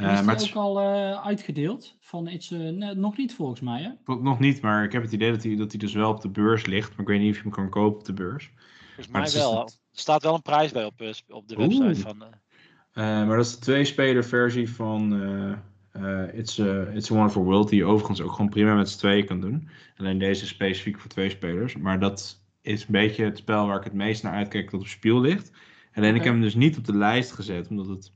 Uh, 0.00 0.12
is 0.12 0.22
maar 0.22 0.42
ook 0.42 0.54
al 0.54 0.80
uitgedeeld? 1.24 1.96
Van 2.00 2.28
iets, 2.28 2.50
nee, 2.50 2.94
nog 2.94 3.16
niet 3.16 3.34
volgens 3.34 3.60
mij, 3.60 3.82
hè? 3.82 4.14
Nog 4.14 4.38
niet, 4.38 4.60
maar 4.60 4.84
ik 4.84 4.92
heb 4.92 5.02
het 5.02 5.12
idee 5.12 5.30
dat 5.30 5.42
hij, 5.42 5.56
dat 5.56 5.70
hij 5.70 5.80
dus 5.80 5.92
wel 5.92 6.10
op 6.10 6.20
de 6.20 6.28
beurs 6.28 6.66
ligt. 6.66 6.90
Maar 6.90 7.00
ik 7.00 7.06
weet 7.06 7.20
niet 7.20 7.30
of 7.30 7.36
je 7.36 7.42
hem 7.42 7.50
kan 7.50 7.68
kopen 7.68 7.98
op 7.98 8.04
de 8.04 8.12
beurs. 8.12 8.50
Volgens 8.94 9.08
mij 9.08 9.42
wel. 9.42 9.62
Er 9.62 9.72
staat 9.92 10.22
wel 10.22 10.34
een 10.34 10.42
prijs 10.42 10.72
bij 10.72 10.84
op, 10.84 11.00
op 11.28 11.48
de 11.48 11.56
website 11.56 11.84
Oeh. 11.84 11.96
van. 11.96 12.22
Uh... 12.22 12.28
Uh, 12.94 13.04
maar 13.26 13.36
dat 13.36 13.46
is 13.46 13.54
de 13.54 13.60
twee-speler 13.60 14.24
versie 14.24 14.70
van 14.70 15.12
uh, 15.92 16.34
It's, 16.34 16.60
a, 16.60 16.82
It's 16.82 17.10
a 17.10 17.14
Wonderful 17.14 17.44
World, 17.44 17.68
die 17.68 17.78
je 17.78 17.84
overigens 17.84 18.20
ook 18.20 18.32
gewoon 18.32 18.50
prima 18.50 18.74
met 18.74 18.90
z'n 18.90 18.98
tweeën 18.98 19.26
kan 19.26 19.40
doen. 19.40 19.68
Alleen 19.96 20.18
deze 20.18 20.42
is 20.42 20.48
specifiek 20.48 21.00
voor 21.00 21.10
twee 21.10 21.30
spelers. 21.30 21.76
Maar 21.76 22.00
dat 22.00 22.44
is 22.62 22.80
een 22.80 22.86
beetje 22.88 23.24
het 23.24 23.38
spel 23.38 23.66
waar 23.66 23.78
ik 23.78 23.84
het 23.84 23.92
meest 23.92 24.22
naar 24.22 24.32
uitkijk 24.32 24.70
dat 24.70 24.80
op 24.80 24.86
speel 24.86 25.20
ligt. 25.20 25.50
Alleen 25.94 26.14
ik 26.14 26.24
heb 26.24 26.32
hem 26.32 26.42
dus 26.42 26.54
niet 26.54 26.76
op 26.76 26.84
de 26.84 26.96
lijst 26.96 27.32
gezet, 27.32 27.68
omdat 27.68 27.86
het 27.86 28.12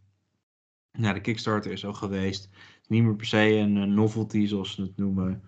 nou, 0.92 1.14
de 1.14 1.20
Kickstarter 1.20 1.72
is 1.72 1.86
al 1.86 1.92
geweest. 1.92 2.42
Het 2.42 2.80
is 2.82 2.88
niet 2.88 3.02
meer 3.02 3.14
per 3.16 3.26
se 3.26 3.38
een 3.54 3.94
novelty, 3.94 4.46
zoals 4.46 4.74
ze 4.74 4.82
het 4.82 4.96
noemen, 4.96 5.42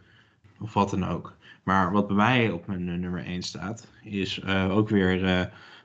of 0.60 0.74
wat 0.74 0.90
dan 0.90 1.04
ook. 1.04 1.36
Maar 1.62 1.92
wat 1.92 2.06
bij 2.06 2.16
mij 2.16 2.50
op 2.50 2.66
mijn 2.66 2.88
eh, 2.88 2.94
nummer 2.94 3.24
1 3.24 3.42
staat, 3.42 3.86
is 4.02 4.40
eh, 4.40 4.76
ook 4.76 4.88
weer 4.88 5.24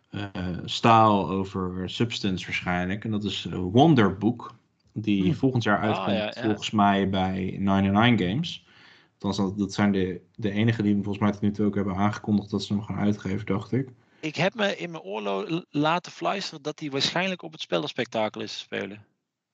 eh, 0.10 0.28
staal 0.66 1.30
over 1.30 1.90
substance 1.90 2.46
waarschijnlijk. 2.46 3.04
En 3.04 3.12
dat 3.12 3.24
is 3.24 3.48
Wonderbook, 3.52 4.56
die 4.94 5.24
Hmm. 5.24 5.34
volgend 5.34 5.64
jaar 5.64 5.78
Ah, 5.78 5.84
uitkomt, 5.84 6.18
ja, 6.18 6.32
ja. 6.36 6.42
volgens 6.42 6.72
mij 6.72 7.10
bij 7.10 7.58
99 7.60 8.28
Games. 8.28 8.66
Althans, 9.14 9.38
dat, 9.38 9.58
dat 9.58 9.74
zijn 9.74 9.92
de, 9.92 10.22
de 10.36 10.52
enige 10.52 10.82
die 10.84 10.94
volgens 10.94 11.18
mij 11.18 11.32
tot 11.32 11.42
nu 11.42 11.52
toe 11.52 11.66
ook 11.66 11.76
hebben 11.76 11.96
aangekondigd 11.96 12.50
dat 12.50 12.64
ze 12.64 12.74
hem 12.74 12.84
gaan 12.84 12.98
uitgeven, 12.98 13.46
dacht 13.46 13.72
ik. 13.72 13.90
Ik 14.20 14.36
heb 14.36 14.56
me 14.56 14.78
in 14.78 14.92
mijn 14.92 15.04
oorlog 15.04 15.64
laten 15.70 16.12
fluisteren 16.12 16.62
dat 16.62 16.80
hij 16.80 16.90
waarschijnlijk 16.90 17.42
op 17.42 17.52
het 17.52 17.62
spellenspectakel 17.62 18.42
is 18.42 18.52
te 18.52 18.60
spelen. 18.60 19.06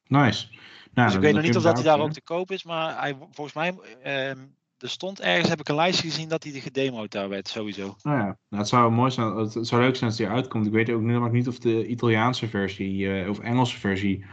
Nice. 0.08 0.48
Nou, 0.94 1.08
dus 1.08 1.16
ik 1.16 1.22
weet 1.24 1.34
nog 1.34 1.44
niet 1.44 1.58
of 1.58 1.64
dat 1.64 1.74
hij 1.74 1.84
daar 1.84 2.00
ook 2.00 2.14
te 2.14 2.22
koop 2.22 2.52
is, 2.52 2.64
maar 2.64 3.00
hij, 3.00 3.18
volgens 3.32 3.56
mij, 3.56 3.74
ehm, 4.04 4.38
er 4.78 4.90
stond 4.90 5.22
ergens, 5.22 5.50
heb 5.50 5.60
ik 5.60 5.70
een 5.70 5.76
lijstje 5.76 6.10
gezien 6.10 6.30
dat 6.30 6.44
hij 6.44 6.52
gedemoed 6.52 7.12
daar 7.12 7.30
werd, 7.30 7.48
sowieso. 7.48 7.96
Nou 8.04 8.18
ja, 8.18 8.24
nou, 8.24 8.38
het 8.50 8.68
zou 8.68 8.92
mooi 8.92 9.12
zijn. 9.12 9.36
Het, 9.36 9.54
het 9.54 9.68
zou 9.68 9.82
leuk 9.82 9.96
zijn 9.96 10.10
als 10.10 10.20
die 10.20 10.28
uitkomt. 10.28 10.66
Ik 10.66 10.72
weet 10.72 10.90
ook 10.90 11.02
nog 11.02 11.32
niet 11.32 11.48
of 11.48 11.60
de 11.60 11.88
Italiaanse 11.88 12.48
versie 12.48 13.20
eh, 13.22 13.30
of 13.30 13.40
Engelse 13.40 13.80
versie 13.80 14.26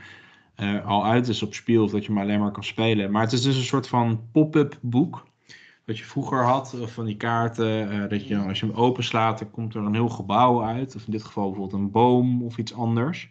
eh, 0.54 0.86
al 0.86 1.04
uit 1.04 1.28
is 1.28 1.42
op 1.42 1.54
Spiel 1.54 1.84
of 1.84 1.90
dat 1.90 2.04
je 2.04 2.12
hem 2.12 2.20
alleen 2.20 2.40
maar 2.40 2.50
kan 2.50 2.64
spelen. 2.64 3.10
Maar 3.10 3.22
het 3.22 3.32
is 3.32 3.42
dus 3.42 3.56
een 3.56 3.62
soort 3.62 3.88
van 3.88 4.28
pop-up 4.32 4.78
boek. 4.80 5.28
Wat 5.86 5.98
je 5.98 6.04
vroeger 6.04 6.44
had, 6.44 6.76
van 6.84 7.04
die 7.04 7.16
kaarten. 7.16 7.90
eh, 7.90 8.08
dat 8.08 8.28
je 8.28 8.38
als 8.38 8.60
je 8.60 8.66
hem 8.66 8.74
openslaat, 8.74 9.38
dan 9.38 9.50
komt 9.50 9.74
er 9.74 9.82
een 9.82 9.94
heel 9.94 10.08
gebouw 10.08 10.62
uit. 10.64 10.96
Of 10.96 11.06
in 11.06 11.12
dit 11.12 11.24
geval 11.24 11.50
bijvoorbeeld 11.50 11.82
een 11.82 11.90
boom 11.90 12.42
of 12.42 12.58
iets 12.58 12.74
anders. 12.74 13.30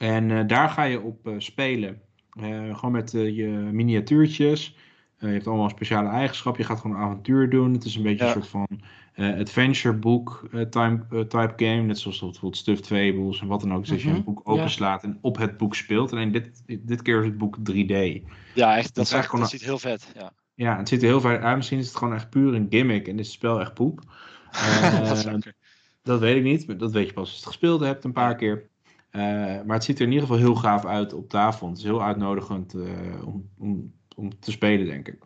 En 0.00 0.30
eh, 0.30 0.46
daar 0.46 0.68
ga 0.68 0.82
je 0.82 1.00
op 1.00 1.26
eh, 1.26 1.34
spelen. 1.38 2.00
Eh, 2.30 2.74
gewoon 2.74 2.92
met 2.92 3.10
je 3.12 3.68
miniatuurtjes. 3.72 4.76
Je 5.18 5.26
hebt 5.26 5.46
allemaal 5.46 5.68
speciale 5.68 6.08
eigenschappen. 6.08 6.62
Je 6.62 6.68
gaat 6.68 6.80
gewoon 6.80 6.96
een 6.96 7.02
avontuur 7.02 7.50
doen. 7.50 7.72
Het 7.72 7.84
is 7.84 7.96
een 7.96 8.02
beetje 8.02 8.24
Ja. 8.24 8.34
een 8.36 8.42
soort 8.42 8.48
van 8.48 8.68
adventure 9.38 9.94
boek 9.94 10.48
eh, 10.52 10.60
type 10.60 11.52
game. 11.56 11.82
Net 11.82 11.98
zoals 11.98 12.18
bijvoorbeeld 12.20 12.56
Stuffed 12.56 12.86
Fables 12.86 13.40
en 13.40 13.46
wat 13.46 13.60
dan 13.60 13.72
ook. 13.74 13.80
Dus 13.80 13.88
dat 13.88 14.00
je 14.02 14.08
Mhm, 14.08 14.16
een 14.16 14.24
boek 14.24 14.40
ja. 14.44 14.52
openslaat 14.52 15.02
en 15.04 15.18
op 15.20 15.36
het 15.36 15.56
boek 15.56 15.74
speelt. 15.74 16.12
Alleen 16.12 16.32
dit, 16.32 16.62
dit 16.66 17.02
keer 17.02 17.18
is 17.20 17.24
het 17.26 17.38
boek 17.38 17.56
3D. 17.56 18.22
Ja, 18.54 18.76
echt, 18.76 18.94
dat, 18.94 19.08
ziet 19.48 19.62
heel 19.64 19.78
vet. 19.78 20.12
Ja. 20.16 20.32
Ja, 20.54 20.76
het 20.76 20.88
ziet 20.88 21.02
er 21.02 21.08
heel 21.08 21.20
vaak 21.20 21.42
uit. 21.42 21.56
Misschien 21.56 21.78
is 21.78 21.86
het 21.86 21.96
gewoon 21.96 22.14
echt 22.14 22.30
puur 22.30 22.54
een 22.54 22.66
gimmick 22.70 23.08
en 23.08 23.18
is 23.18 23.26
het 23.26 23.34
spel 23.36 23.60
echt 23.60 23.74
poep. 23.74 24.00
dat 25.24 25.52
dat 26.02 26.20
weet 26.20 26.36
ik 26.36 26.42
niet. 26.42 26.66
maar 26.66 26.76
Dat 26.76 26.92
weet 26.92 27.06
je 27.06 27.12
pas 27.12 27.22
als 27.22 27.30
je 27.30 27.36
het 27.36 27.46
gespeeld 27.46 27.80
hebt 27.80 28.04
een 28.04 28.12
paar 28.12 28.36
keer. 28.36 28.68
Eh, 29.10 29.20
maar 29.62 29.76
het 29.76 29.84
ziet 29.84 29.98
er 29.98 30.04
in 30.04 30.12
ieder 30.12 30.26
geval 30.26 30.42
heel 30.42 30.54
gaaf 30.54 30.84
uit 30.84 31.12
op 31.12 31.28
tafel. 31.28 31.68
Het 31.68 31.78
is 31.78 31.84
heel 31.84 32.02
uitnodigend 32.02 32.74
eh, 32.74 33.26
om, 33.26 33.48
om, 33.58 33.92
om 34.16 34.38
te 34.38 34.50
spelen, 34.50 34.86
denk 34.86 35.08
ik. 35.08 35.18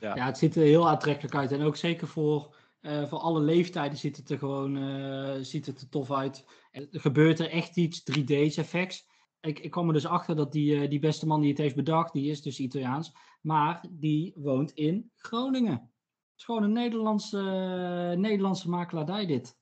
Ja. 0.00 0.14
Ja, 0.14 0.26
het 0.26 0.38
ziet 0.38 0.56
er 0.56 0.62
heel 0.62 0.88
aantrekkelijk 0.88 1.34
uit. 1.34 1.52
En 1.52 1.62
ook 1.62 1.76
zeker 1.76 2.06
voor, 2.06 2.54
eh, 2.80 3.06
voor 3.06 3.18
alle 3.18 3.40
leeftijden 3.40 3.98
ziet 3.98 4.16
het 4.16 4.30
er 4.30 4.38
gewoon 4.38 4.76
eh, 4.76 5.36
ziet 5.40 5.66
het 5.66 5.80
er 5.80 5.88
tof 5.88 6.12
uit. 6.12 6.44
En 6.70 6.88
Er 6.92 7.00
gebeurt 7.00 7.38
er 7.38 7.50
echt 7.50 7.76
iets 7.76 8.02
3D's 8.02 8.56
effects. 8.56 9.08
Ik, 9.40 9.58
ik 9.58 9.70
kwam 9.70 9.86
er 9.86 9.92
dus 9.92 10.06
achter 10.06 10.36
dat 10.36 10.52
die, 10.52 10.80
eh, 10.80 10.90
die 10.90 10.98
beste 10.98 11.26
man 11.26 11.40
die 11.40 11.50
het 11.50 11.58
heeft 11.58 11.76
bedacht, 11.76 12.12
die 12.12 12.30
is 12.30 12.42
dus 12.42 12.60
Italiaans. 12.60 13.12
Maar 13.40 13.84
die 13.90 14.32
woont 14.36 14.72
in 14.72 15.10
Groningen. 15.16 15.72
Het 15.72 16.36
is 16.36 16.44
gewoon 16.44 16.62
een 16.62 16.72
Nederlandse, 16.72 17.40
Nederlandse 18.18 18.68
makelaardij 18.68 19.26
dit. 19.26 19.56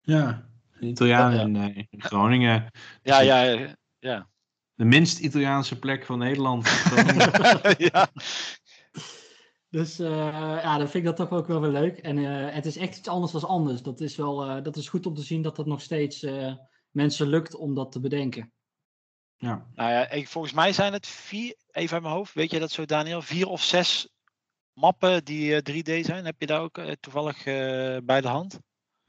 Ja, 0.00 0.47
een 0.80 0.88
Italiaan 0.88 1.34
Ja. 1.34 1.40
in, 1.40 1.56
eh, 1.56 1.76
in 1.76 2.02
Groningen. 2.02 2.70
Ja, 3.02 3.20
ja, 3.20 3.42
ja. 3.42 3.74
ja. 3.98 4.28
De 4.74 4.84
minst 4.84 5.18
Italiaanse 5.18 5.78
plek 5.78 6.04
van 6.06 6.18
Nederland. 6.18 6.68
ja. 7.78 8.08
Dus 9.70 9.98
eh, 9.98 10.08
ja, 10.62 10.78
dan 10.78 10.88
vind 10.88 10.94
ik 10.94 11.04
dat 11.04 11.16
toch 11.16 11.38
ook 11.38 11.46
wel 11.46 11.60
weer 11.60 11.70
leuk. 11.70 11.98
En 11.98 12.18
eh, 12.18 12.54
het 12.54 12.66
is 12.66 12.76
echt 12.76 12.98
iets 12.98 13.08
anders 13.08 13.32
dan 13.32 13.44
anders. 13.44 13.82
Dat 13.82 14.00
is 14.00 14.16
wel 14.16 14.44
eh, 14.44 14.62
dat 14.62 14.76
is 14.76 14.88
goed 14.88 15.06
om 15.06 15.14
te 15.14 15.22
zien 15.22 15.42
dat 15.42 15.56
dat 15.56 15.66
nog 15.66 15.80
steeds 15.80 16.22
eh, 16.22 16.52
mensen 16.90 17.28
lukt 17.28 17.54
om 17.54 17.74
dat 17.74 17.92
te 17.92 18.00
bedenken. 18.00 18.52
Ja. 19.36 19.66
Nou 19.74 19.90
ja, 19.90 20.10
ik, 20.10 20.28
volgens 20.28 20.52
mij 20.52 20.72
zijn 20.72 20.92
het 20.92 21.06
vier, 21.06 21.54
even 21.70 21.92
uit 21.94 22.02
mijn 22.02 22.14
hoofd, 22.14 22.34
weet 22.34 22.50
je 22.50 22.58
dat 22.58 22.70
zo 22.70 22.84
Daniel? 22.84 23.22
Vier 23.22 23.46
of 23.48 23.62
zes 23.62 24.08
mappen 24.72 25.24
die 25.24 25.60
eh, 25.62 25.76
3D 26.00 26.04
zijn. 26.04 26.24
Heb 26.24 26.36
je 26.38 26.46
daar 26.46 26.60
ook 26.60 26.80
toevallig 27.00 27.36
eh, 27.46 27.96
bij 28.04 28.20
de 28.20 28.28
hand? 28.28 28.58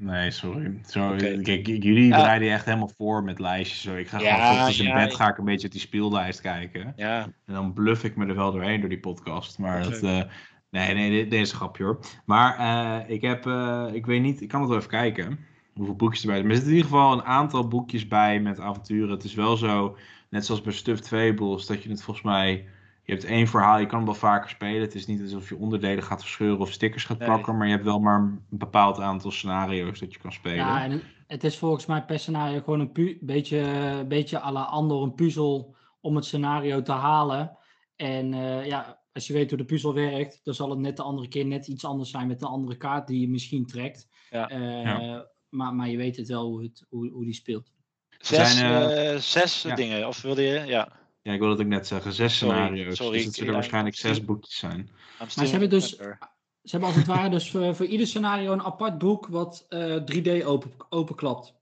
Nee, 0.01 0.31
sorry. 0.31 0.79
Zo, 0.87 1.15
kijk, 1.15 1.65
jullie 1.67 2.07
Ja. 2.07 2.15
bereiden 2.15 2.51
echt 2.51 2.65
helemaal 2.65 2.91
voor 2.97 3.23
met 3.23 3.39
lijstjes. 3.39 3.81
Zo. 3.81 3.95
Ik 3.95 4.07
ga 4.07 4.19
Ja, 4.19 4.35
gewoon 4.35 4.57
ochtends 4.57 4.79
in 4.79 4.85
ja, 4.85 4.93
bed 4.93 5.15
ga 5.15 5.29
ik 5.29 5.37
een 5.37 5.45
beetje 5.45 5.65
op 5.67 5.71
die 5.73 5.81
speellijst 5.81 6.41
kijken. 6.41 6.93
Ja, 6.95 7.23
En 7.23 7.53
dan 7.53 7.73
bluff 7.73 8.03
ik 8.03 8.15
me 8.15 8.25
er 8.25 8.35
wel 8.35 8.51
doorheen 8.51 8.79
door 8.79 8.89
die 8.89 8.99
podcast. 8.99 9.57
Maar 9.57 9.83
dat, 9.83 10.03
eh, 10.03 10.21
nee, 10.69 10.93
nee, 10.93 11.09
dit, 11.11 11.31
dit 11.31 11.39
is 11.41 11.51
een 11.51 11.57
grapje 11.57 11.83
hoor. 11.83 11.99
Maar 12.25 12.57
eh, 12.57 13.09
ik 13.15 13.21
heb, 13.21 13.45
eh, 13.45 13.85
ik 13.91 14.05
weet 14.05 14.21
niet, 14.21 14.41
ik 14.41 14.47
kan 14.47 14.59
het 14.59 14.69
wel 14.69 14.77
even 14.77 14.89
kijken. 14.89 15.39
Hoeveel 15.73 15.95
boekjes 15.95 16.21
erbij 16.21 16.35
zijn. 16.35 16.47
Maar 16.47 16.55
er 16.57 16.61
zitten 16.61 16.77
in 16.77 16.83
ieder 16.85 16.97
geval 16.97 17.13
een 17.13 17.25
aantal 17.25 17.67
boekjes 17.67 18.07
bij 18.07 18.39
met 18.39 18.59
avonturen. 18.59 19.09
Het 19.09 19.23
is 19.23 19.33
wel 19.33 19.57
zo, 19.57 19.97
net 20.29 20.45
zoals 20.45 20.61
bij 20.61 20.73
Stuffed 20.73 21.07
Fables, 21.07 21.65
dat 21.65 21.83
je 21.83 21.89
het 21.89 22.03
volgens 22.03 22.25
mij... 22.25 22.65
Je 23.09 23.15
hebt 23.15 23.27
één 23.27 23.47
verhaal, 23.47 23.79
je 23.79 23.85
kan 23.85 23.97
hem 23.97 24.05
wel 24.05 24.15
vaker 24.15 24.49
spelen. 24.49 24.81
Het 24.81 24.95
is 24.95 25.05
niet 25.05 25.21
alsof 25.21 25.49
je 25.49 25.57
onderdelen 25.57 26.03
gaat 26.03 26.21
verscheuren 26.21 26.59
of 26.59 26.71
stickers 26.71 27.05
gaat 27.05 27.17
Nee. 27.19 27.27
plakken. 27.27 27.57
Maar 27.57 27.65
je 27.67 27.73
hebt 27.73 27.85
wel 27.85 27.99
maar 27.99 28.19
een 28.19 28.39
bepaald 28.49 28.99
aantal 28.99 29.31
scenario's 29.31 29.99
dat 29.99 30.13
je 30.13 30.19
kan 30.19 30.31
spelen. 30.31 30.55
Ja, 30.55 30.83
en 30.83 31.01
het- 31.27 31.43
is 31.43 31.57
volgens 31.57 31.85
mij 31.85 32.05
per 32.05 32.19
scenario 32.19 32.59
gewoon 32.59 32.79
een 32.79 32.91
pu- 32.91 33.17
beetje, 33.21 33.57
een 33.59 34.07
beetje 34.07 34.41
à 34.41 34.51
la 34.51 34.61
Andor, 34.63 35.03
een 35.03 35.13
puzzel 35.13 35.75
om 36.01 36.15
het 36.15 36.25
scenario 36.25 36.81
te 36.81 36.91
halen. 36.91 37.57
En 37.95 38.33
eh, 38.33 38.65
ja, 38.65 39.01
als 39.13 39.27
je 39.27 39.33
weet 39.33 39.49
hoe 39.49 39.57
de 39.57 39.65
puzzel 39.65 39.93
werkt, 39.93 40.39
dan 40.43 40.53
zal 40.53 40.69
het 40.69 40.79
net 40.79 40.97
de 40.97 41.03
andere 41.03 41.27
keer 41.27 41.45
net 41.45 41.67
iets 41.67 41.85
anders 41.85 42.09
zijn 42.09 42.27
met 42.27 42.41
een 42.41 42.47
andere 42.47 42.77
kaart 42.77 43.07
die 43.07 43.19
je 43.21 43.29
misschien 43.29 43.65
trekt. 43.65 44.07
Ja. 44.29 44.47
Eh, 44.49 44.83
Ja. 44.83 45.27
Maar, 45.49 45.73
maar 45.75 45.89
je 45.89 45.97
weet 45.97 46.17
het 46.17 46.27
wel 46.27 46.45
hoe, 46.45 46.63
het, 46.63 46.85
hoe, 46.89 47.09
hoe 47.11 47.23
die 47.25 47.33
speelt. 47.33 47.71
zes, 48.17 48.57
zijn, 48.57 48.71
eh, 48.89 49.13
eh, 49.13 49.19
zes 49.19 49.61
ja. 49.61 49.75
dingen. 49.75 50.07
Of 50.07 50.21
wilde 50.21 50.41
je? 50.41 50.65
Ja. 50.65 50.97
Ja, 51.29 51.35
ik 51.35 51.41
wilde 51.41 51.55
het 51.55 51.63
ook 51.63 51.71
net 51.71 51.87
zeggen. 51.87 52.13
Zes 52.13 52.37
Sorry, 52.37 52.55
scenario's. 52.55 52.95
sorry, 52.97 53.17
dus 53.17 53.25
het 53.25 53.35
zullen 53.35 53.53
waarschijnlijk 53.53 53.95
zes 53.95 54.25
boekjes 54.25 54.57
zijn. 54.57 54.89
Maar 55.17 55.29
ze 55.29 55.45
hebben 55.45 55.69
dus, 55.69 55.89
ze 55.89 56.15
hebben 56.63 56.89
als 56.89 56.97
het 56.97 57.07
ware 57.07 57.29
dus 57.29 57.51
voor, 57.51 57.75
voor 57.75 57.85
ieder 57.85 58.07
scenario 58.07 58.51
een 58.51 58.61
apart 58.63 58.97
boek 58.97 59.27
wat 59.27 59.65
eh, 59.69 59.95
3D 60.15 60.45
open, 60.45 60.71
openklapt. 60.89 61.53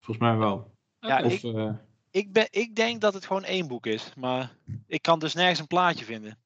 Volgens 0.00 0.26
mij 0.28 0.36
wel. 0.36 0.70
Ja. 1.00 1.22
Of, 1.24 1.32
ik- 1.42 1.54
eh, 1.54 1.70
Ik, 2.10 2.32
ben, 2.32 2.46
ik 2.50 2.74
denk 2.74 3.00
dat 3.00 3.14
het 3.14 3.26
gewoon 3.26 3.44
één 3.44 3.68
boek 3.68 3.86
is. 3.86 4.12
Maar 4.16 4.56
ik 4.86 5.02
kan 5.02 5.18
dus 5.18 5.34
nergens 5.34 5.58
een 5.60 5.66
plaatje 5.66 6.04
vinden. 6.04 6.38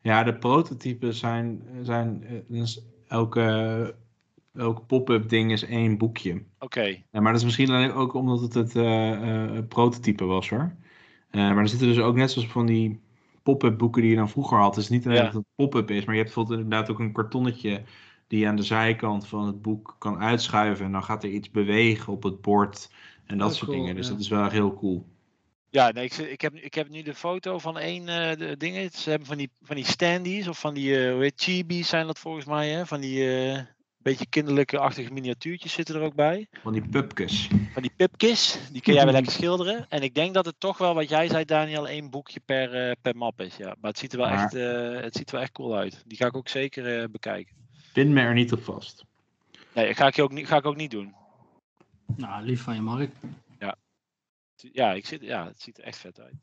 ja, 0.00 0.22
de 0.22 0.34
prototypes 0.38 1.18
zijn, 1.18 1.62
zijn 1.82 2.24
eh, 2.26 2.36
dus 2.48 2.80
elke, 3.08 3.94
elke 4.54 4.82
pop-up 4.82 5.28
ding 5.28 5.52
is 5.52 5.62
één 5.64 5.98
boekje. 5.98 6.42
Oké. 6.58 6.84
Ja, 6.84 7.20
maar 7.20 7.32
dat 7.32 7.40
is 7.40 7.44
misschien 7.44 7.70
alleen 7.70 7.92
ook 7.92 8.14
omdat 8.14 8.40
het 8.40 8.54
het 8.54 8.76
eh, 8.76 9.56
eh, 9.56 9.64
prototype 9.68 10.24
was 10.24 10.48
hoor. 10.48 10.74
Eh, 11.32 11.40
maar 11.40 11.58
er 11.58 11.68
zitten 11.68 11.88
dus 11.88 11.98
ook 11.98 12.16
net 12.16 12.30
zoals 12.30 12.48
van 12.48 12.66
die 12.66 13.00
pop-up 13.42 13.78
boeken 13.78 14.02
die 14.02 14.10
je 14.10 14.16
dan 14.16 14.28
vroeger 14.28 14.58
had. 14.58 14.74
Het 14.74 14.84
is 14.84 14.90
niet 14.90 15.04
alleen 15.06 15.16
Ja. 15.16 15.24
dat 15.24 15.32
het 15.32 15.44
pop-up 15.54 15.90
is, 15.90 16.04
maar 16.04 16.14
je 16.14 16.20
hebt 16.20 16.34
bijvoorbeeld 16.34 16.60
inderdaad 16.60 16.90
ook 16.90 16.98
een 16.98 17.12
kartonnetje 17.12 17.82
die 18.26 18.38
je 18.40 18.46
aan 18.48 18.56
de 18.56 18.62
zijkant 18.62 19.26
van 19.26 19.46
het 19.46 19.62
boek 19.62 19.96
kan 19.98 20.18
uitschuiven. 20.18 20.84
En 20.84 20.92
dan 20.92 21.02
gaat 21.04 21.22
er 21.24 21.30
iets 21.30 21.50
bewegen 21.50 22.12
op 22.12 22.22
het 22.22 22.40
bord 22.40 22.90
en 23.26 23.38
dat 23.38 23.50
Oh, 23.50 23.54
soort 23.56 23.70
cool, 23.70 23.80
dingen. 23.80 23.96
Dus 23.96 24.06
ja. 24.06 24.12
dat 24.12 24.20
is 24.20 24.28
wel 24.28 24.48
heel 24.48 24.74
cool. 24.74 25.06
Ja, 25.70 25.90
nee, 25.90 26.04
ik, 26.04 26.16
ik, 26.16 26.40
heb, 26.40 26.54
ik 26.54 26.74
heb 26.74 26.88
nu 26.88 27.02
de 27.02 27.14
foto 27.14 27.58
van 27.58 27.78
één 27.78 28.06
de 28.38 28.54
dingen. 28.58 28.90
Ze 28.90 29.10
hebben 29.10 29.28
van 29.28 29.36
die, 29.36 29.50
van 29.62 29.76
die 29.76 29.84
standees 29.84 30.48
of 30.48 30.58
van 30.60 30.74
die 30.74 31.10
hoe 31.12 31.22
heet 31.22 31.40
chibis 31.40 31.88
zijn 31.88 32.06
dat 32.06 32.18
volgens 32.18 32.44
mij. 32.44 32.68
Hè? 32.68 32.86
Van 32.86 33.00
die 33.00 33.24
beetje 34.02 34.26
kinderlijke-achtige 34.26 35.12
miniatuurtjes 35.12 35.72
zitten 35.72 35.94
er 35.94 36.00
ook 36.02 36.14
bij. 36.14 36.46
Van 36.62 36.72
die 36.72 36.88
pupkes. 36.88 37.48
Van 37.72 37.82
die 37.82 37.92
pipkis, 37.96 38.58
die 38.72 38.82
kun 38.82 38.94
jij 38.94 39.04
wel 39.04 39.12
lekker 39.12 39.32
schilderen. 39.32 39.86
En 39.88 40.02
ik 40.02 40.14
denk 40.14 40.34
dat 40.34 40.44
het 40.46 40.54
toch 40.60 40.78
wel, 40.78 40.94
wat 40.94 41.08
jij 41.08 41.28
zei 41.28 41.44
Daniel, 41.44 41.88
één 41.88 42.10
boekje 42.10 42.40
per, 42.40 42.88
eh, 42.88 42.92
per 43.02 43.16
map 43.16 43.40
is. 43.40 43.56
Ja. 43.56 43.74
Maar 43.80 43.90
het 43.90 43.98
ziet 43.98 44.12
er 44.12 44.18
wel, 44.18 44.28
Maar- 44.28 44.44
echt, 44.44 44.54
eh, 44.54 45.00
het 45.02 45.16
ziet 45.16 45.28
er 45.28 45.34
wel 45.34 45.42
echt 45.42 45.52
cool 45.52 45.76
uit. 45.76 46.02
Die 46.06 46.16
ga 46.16 46.26
ik 46.26 46.36
ook 46.36 46.48
zeker 46.48 47.00
eh, 47.00 47.08
bekijken. 47.08 47.54
Pin 47.92 48.12
me 48.12 48.20
er 48.20 48.34
niet 48.34 48.52
op 48.52 48.62
vast. 48.64 49.04
Nee, 49.74 49.86
dat 49.86 49.96
ga 49.96 50.06
ik, 50.06 50.18
ook 50.18 50.32
niet, 50.32 50.46
ga 50.46 50.56
ik 50.56 50.66
ook 50.66 50.76
niet 50.76 50.90
doen. 50.90 51.14
Nou, 52.16 52.44
lief 52.44 52.62
van 52.62 52.74
je, 52.74 52.80
Mark. 52.80 53.10
Ja, 54.72 54.92
ik 54.92 55.06
zit, 55.06 55.22
ja, 55.22 55.46
het 55.46 55.62
ziet 55.62 55.78
er 55.78 55.84
echt 55.84 55.98
vet 55.98 56.20
uit. 56.20 56.34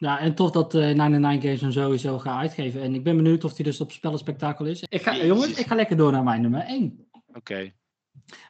Ja, 0.00 0.18
en 0.18 0.34
tof 0.34 0.50
dat 0.50 0.74
eh 0.74 0.80
99 0.80 1.42
Games 1.42 1.60
hem 1.60 1.72
sowieso 1.72 2.18
gaat 2.18 2.38
uitgeven. 2.38 2.82
En 2.82 2.94
ik 2.94 3.04
ben 3.04 3.16
benieuwd 3.16 3.44
of 3.44 3.56
hij 3.56 3.64
dus 3.64 3.80
op 3.80 3.92
spellenspectakel 3.92 4.66
is. 4.66 4.82
Ik 4.82 5.02
ga, 5.02 5.16
jongens, 5.16 5.58
ik 5.58 5.66
ga 5.66 5.74
lekker 5.74 5.96
door 5.96 6.12
naar 6.12 6.22
mijn 6.22 6.40
nummer 6.40 6.60
1. 6.60 7.08
Oké. 7.26 7.72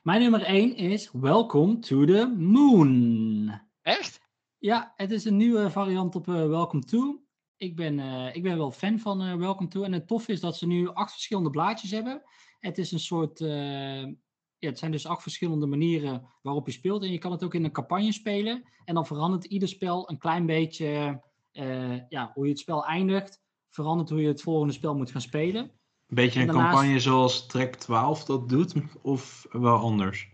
Mijn 0.03 0.21
nummer 0.21 0.43
1 0.43 0.77
is 0.77 1.11
Welcome 1.13 1.79
to 1.79 2.05
the 2.05 2.35
Moon. 2.39 3.61
Echt? 3.83 4.21
Ja, 4.59 4.93
het 4.97 5.11
is 5.11 5.25
een 5.25 5.37
nieuwe 5.37 5.71
variant 5.71 6.15
op 6.15 6.29
eh, 6.29 6.35
Welcome 6.35 6.85
to. 6.85 7.23
Ik 7.57 7.77
ben, 7.77 7.99
eh, 7.99 8.35
ik 8.35 8.43
ben 8.43 8.57
wel 8.57 8.73
fan 8.73 8.99
van 8.99 9.39
Welcome 9.39 9.69
to. 9.69 9.83
En 9.83 9.93
het 9.93 10.07
tof 10.07 10.29
is 10.29 10.41
dat 10.41 10.57
ze 10.57 10.67
nu 10.67 10.89
acht 10.89 11.13
verschillende 11.13 11.51
blaadjes 11.51 11.91
hebben. 11.91 12.23
Het 12.59 12.79
is 12.79 12.93
een 12.93 13.01
soort. 13.01 13.39
ja, 13.39 14.69
het 14.69 14.79
zijn 14.79 14.91
dus 14.91 15.07
acht 15.07 15.23
verschillende 15.23 15.67
manieren 15.67 16.29
waarop 16.43 16.67
je 16.67 16.73
speelt. 16.73 17.03
En 17.03 17.13
je 17.13 17.19
kan 17.19 17.33
het 17.33 17.45
ook 17.45 17.55
in 17.55 17.65
een 17.65 17.73
campagne 17.73 18.13
spelen. 18.13 18.63
En 18.85 18.95
dan 18.95 19.07
verandert 19.07 19.45
ieder 19.45 19.69
spel 19.69 20.11
een 20.11 20.19
klein 20.19 20.47
beetje. 20.47 21.21
Eh, 21.61 22.01
ja, 22.09 22.31
hoe 22.35 22.45
je 22.45 22.51
het 22.51 22.59
spel 22.61 22.85
eindigt. 22.87 23.41
Verandert 23.69 24.11
hoe 24.11 24.21
je 24.21 24.29
het 24.29 24.43
volgende 24.43 24.73
spel 24.73 24.97
moet 24.97 25.11
gaan 25.11 25.21
spelen. 25.21 25.63
Een 25.63 25.71
beetje 26.07 26.41
En 26.41 26.49
een 26.49 26.55
daarnaast- 26.55 26.75
campagne 26.77 27.01
zoals 27.01 27.47
Trek 27.47 27.75
12 27.77 28.25
dat 28.25 28.49
doet, 28.49 28.75
of 29.03 29.47
wel 29.51 29.77
anders? 29.77 30.29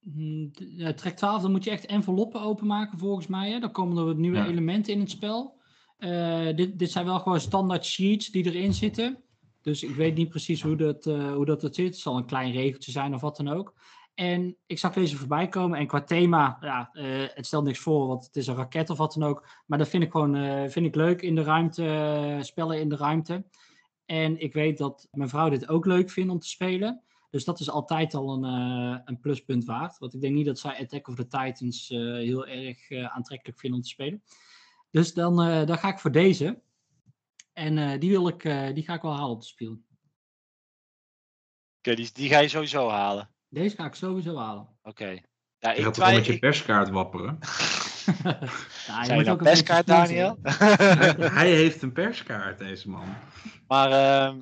Mm, 0.00 0.52
d- 0.52 0.64
ja, 0.76 0.92
Track 0.92 1.14
12, 1.16 1.42
dan 1.42 1.50
moet 1.50 1.64
je 1.64 1.70
echt 1.70 1.86
enveloppen 1.86 2.40
openmaken 2.40 2.98
volgens 2.98 3.26
mij. 3.26 3.50
Hè? 3.50 3.58
Dan 3.58 3.70
komen 3.72 3.96
er 3.98 4.04
wat 4.04 4.16
nieuwe 4.16 4.36
Ja. 4.36 4.46
elementen 4.46 4.92
in 4.92 5.00
het 5.00 5.10
spel. 5.10 5.60
Eh, 5.98 6.56
dit, 6.56 6.78
dit 6.78 6.90
zijn 6.90 7.04
wel 7.04 7.18
gewoon 7.20 7.40
standaard 7.40 7.84
sheets 7.84 8.28
die 8.28 8.44
erin 8.44 8.74
zitten. 8.74 9.18
Dus 9.62 9.82
ik 9.82 9.94
weet 9.94 10.14
niet 10.14 10.28
precies 10.28 10.62
hoe 10.62 10.76
dat, 10.76 11.06
eh, 11.06 11.32
hoe 11.34 11.44
dat 11.44 11.62
het 11.62 11.74
zit. 11.74 11.86
Het 11.86 11.98
zal 11.98 12.16
een 12.16 12.26
klein 12.26 12.52
regeltje 12.52 12.90
zijn 12.90 13.14
of 13.14 13.20
wat 13.20 13.36
dan 13.36 13.48
ook. 13.48 13.74
En 14.14 14.56
ik 14.66 14.78
zag 14.78 14.92
deze 14.92 15.16
voorbij 15.16 15.48
komen. 15.48 15.78
En 15.78 15.86
qua 15.86 16.02
thema, 16.02 16.58
ja, 16.60 16.90
eh, 16.92 17.34
het 17.34 17.46
stelt 17.46 17.64
niks 17.64 17.78
voor, 17.78 18.06
want 18.06 18.24
het 18.24 18.36
is 18.36 18.46
een 18.46 18.54
raket 18.54 18.90
of 18.90 18.98
wat 18.98 19.12
dan 19.12 19.28
ook. 19.28 19.48
Maar 19.66 19.78
dat 19.78 19.88
vind 19.88 20.02
ik 20.02 20.10
gewoon 20.10 20.34
eh, 20.34 20.68
vind 20.68 20.86
ik 20.86 20.94
leuk 20.94 21.22
in 21.22 21.34
de 21.34 21.42
ruimte, 21.42 21.86
eh, 21.86 22.42
spellen 22.42 22.80
in 22.80 22.88
de 22.88 22.96
ruimte. 22.96 23.44
En 24.04 24.40
ik 24.40 24.52
weet 24.52 24.78
dat 24.78 25.08
mijn 25.10 25.28
vrouw 25.28 25.48
dit 25.48 25.68
ook 25.68 25.86
leuk 25.86 26.10
vindt 26.10 26.32
om 26.32 26.38
te 26.38 26.48
spelen. 26.48 27.02
Dus 27.30 27.44
dat 27.44 27.60
is 27.60 27.70
altijd 27.70 28.14
al 28.14 28.32
een, 28.32 28.44
een 29.04 29.20
pluspunt 29.20 29.64
waard. 29.64 29.98
Want 29.98 30.14
ik 30.14 30.20
denk 30.20 30.34
niet 30.34 30.46
dat 30.46 30.58
zij 30.58 30.78
Attack 30.78 31.08
of 31.08 31.14
the 31.14 31.26
Titans 31.26 31.88
heel 31.88 32.46
erg 32.46 32.90
aantrekkelijk 32.90 33.58
vinden 33.58 33.78
om 33.78 33.84
te 33.84 33.90
spelen. 33.90 34.22
Dus 34.90 35.14
dan, 35.14 35.36
dan 35.66 35.78
ga 35.78 35.88
ik 35.88 35.98
voor 35.98 36.12
deze. 36.12 36.62
En 37.52 38.00
die, 38.00 38.10
wil 38.10 38.28
ik, 38.28 38.42
die 38.74 38.84
ga 38.84 38.94
ik 38.94 39.02
wel 39.02 39.14
halen 39.14 39.30
op 39.30 39.40
de 39.40 39.46
spelen. 39.46 39.84
Oké, 41.78 41.94
die, 41.94 42.10
die 42.12 42.28
ga 42.28 42.38
je 42.38 42.48
sowieso 42.48 42.88
halen. 42.88 43.31
Deze 43.52 43.76
ga 43.76 43.84
ik 43.84 43.94
sowieso 43.94 44.36
halen. 44.36 44.68
Oké. 44.82 45.18
Ja, 45.58 45.70
Je 45.70 45.76
ik 45.76 45.84
gaat 45.84 45.94
toch 45.94 46.12
met 46.12 46.26
je 46.26 46.38
perskaart 46.38 46.88
wapperen? 46.88 47.38
ja, 48.86 49.00
je 49.00 49.04
Zijn 49.04 49.14
moet 49.14 49.24
je 49.24 49.30
ook 49.30 49.38
nou 49.38 49.38
een 49.38 49.44
perskaart. 49.44 49.86
Daniel? 49.86 50.38
Hij 51.38 51.50
heeft 51.50 51.82
een 51.82 51.92
perskaart, 51.92 52.58
deze 52.58 52.88
man. 52.88 53.14
Maar 53.66 53.90
ehm, 53.90 54.40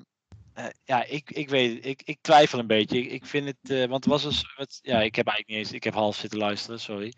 eh, 0.52 0.66
ja, 0.84 1.04
ik, 1.04 1.30
ik 1.30 1.48
weet. 1.48 1.86
Ik, 1.86 2.02
ik 2.02 2.18
twijfel 2.20 2.58
een 2.58 2.66
beetje. 2.66 2.98
Ik, 2.98 3.10
ik 3.10 3.26
vind 3.26 3.46
het, 3.46 3.70
eh, 3.70 3.78
want 3.78 4.04
het 4.04 4.12
was 4.12 4.22
dus, 4.22 4.54
wat, 4.56 4.78
ja, 4.82 5.00
ik 5.00 5.14
heb 5.14 5.26
eigenlijk 5.26 5.48
niet 5.48 5.58
eens, 5.58 5.72
ik 5.76 5.84
heb 5.84 5.94
half 5.94 6.16
zitten 6.16 6.38
luisteren, 6.38 6.80
sorry. 6.80 7.12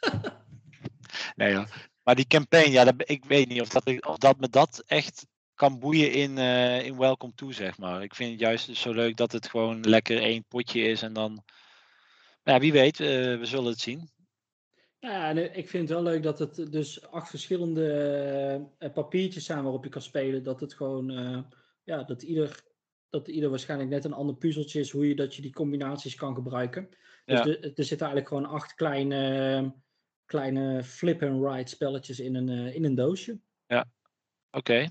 nee 1.36 1.54
hoor. 1.54 1.68
Maar 2.02 2.14
die 2.14 2.26
campaign, 2.26 2.70
ja, 2.70 2.84
dat, 2.84 2.94
ik 3.10 3.24
weet 3.24 3.48
niet 3.48 3.60
of 3.60 3.68
dat, 3.68 4.06
of 4.06 4.16
dat 4.16 4.40
me 4.40 4.48
dat 4.48 4.82
echt 4.86 5.26
kan 5.58 5.78
boeien 5.78 6.12
in, 6.12 6.38
eh, 6.38 6.86
in 6.86 6.98
Welcome 6.98 7.32
To, 7.34 7.50
zeg 7.50 7.78
maar. 7.78 8.02
Ik 8.02 8.14
vind 8.14 8.30
het 8.30 8.40
juist 8.40 8.76
zo 8.76 8.92
leuk 8.92 9.16
dat 9.16 9.32
het 9.32 9.48
gewoon 9.48 9.80
lekker 9.80 10.18
één 10.18 10.44
potje 10.48 10.80
is 10.80 11.02
en 11.02 11.12
dan, 11.12 11.32
nou 12.42 12.56
ja, 12.56 12.58
wie 12.58 12.72
weet, 12.72 13.00
eh, 13.00 13.08
we 13.38 13.44
zullen 13.44 13.70
het 13.70 13.80
zien. 13.80 14.10
Ja, 14.98 15.28
en 15.28 15.56
ik 15.56 15.68
vind 15.68 15.88
het 15.88 15.98
wel 15.98 16.12
leuk 16.12 16.22
dat 16.22 16.38
het 16.38 16.72
dus 16.72 17.10
acht 17.10 17.30
verschillende 17.30 17.86
eh, 18.78 18.92
papiertjes 18.92 19.44
zijn 19.44 19.62
waarop 19.62 19.84
je 19.84 19.90
kan 19.90 20.02
spelen. 20.02 20.42
Dat 20.42 20.60
het 20.60 20.74
gewoon, 20.74 21.10
eh, 21.10 21.42
ja, 21.84 22.02
dat 22.02 22.22
ieder, 22.22 22.60
dat 23.10 23.28
ieder 23.28 23.50
waarschijnlijk 23.50 23.90
net 23.90 24.04
een 24.04 24.12
ander 24.12 24.36
puzzeltje 24.36 24.80
is 24.80 24.90
hoe 24.90 25.08
je 25.08 25.14
dat 25.14 25.34
je 25.34 25.42
die 25.42 25.52
combinaties 25.52 26.14
kan 26.14 26.34
gebruiken. 26.34 26.88
Dus 27.24 27.38
Ja. 27.38 27.44
de- 27.44 27.58
er 27.58 27.84
zitten 27.84 28.06
eigenlijk 28.06 28.28
gewoon 28.28 28.46
acht 28.46 28.74
kleine, 28.74 29.74
kleine 30.24 30.84
flip-and-ride 30.84 31.68
spelletjes 31.68 32.20
in 32.20 32.34
een, 32.34 32.48
eh, 32.48 32.74
in 32.74 32.84
een 32.84 32.94
doosje. 32.94 33.40
Oké. 34.50 34.88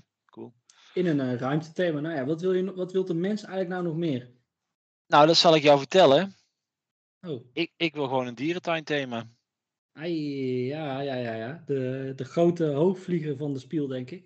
In 0.98 1.06
een 1.06 1.20
eh, 1.20 1.34
ruimtethema. 1.34 2.00
Nou 2.00 2.14
ja, 2.14 2.24
wat 2.24 2.40
wil, 2.40 2.52
je, 2.52 2.74
wat 2.74 2.92
wil 2.92 3.04
de 3.04 3.14
mens 3.14 3.40
eigenlijk 3.42 3.70
nou 3.70 3.82
nog 3.82 3.96
meer? 3.96 4.30
Nou, 5.06 5.26
dat 5.26 5.36
zal 5.36 5.54
ik 5.54 5.62
jou 5.62 5.78
vertellen. 5.78 6.36
Oh, 7.26 7.44
Ik, 7.52 7.72
ik 7.76 7.94
wil 7.94 8.04
gewoon 8.08 8.26
een 8.26 8.34
dierentuinthema. 8.34 9.28
ai, 9.92 10.66
ja, 10.66 11.00
ja, 11.00 11.14
ja, 11.14 11.34
ja. 11.34 11.62
De, 11.66 12.12
de 12.16 12.24
grote 12.24 12.64
hoogvlieger 12.64 13.36
van 13.36 13.52
de 13.52 13.58
spiel, 13.58 13.86
denk 13.86 14.10
ik. 14.10 14.24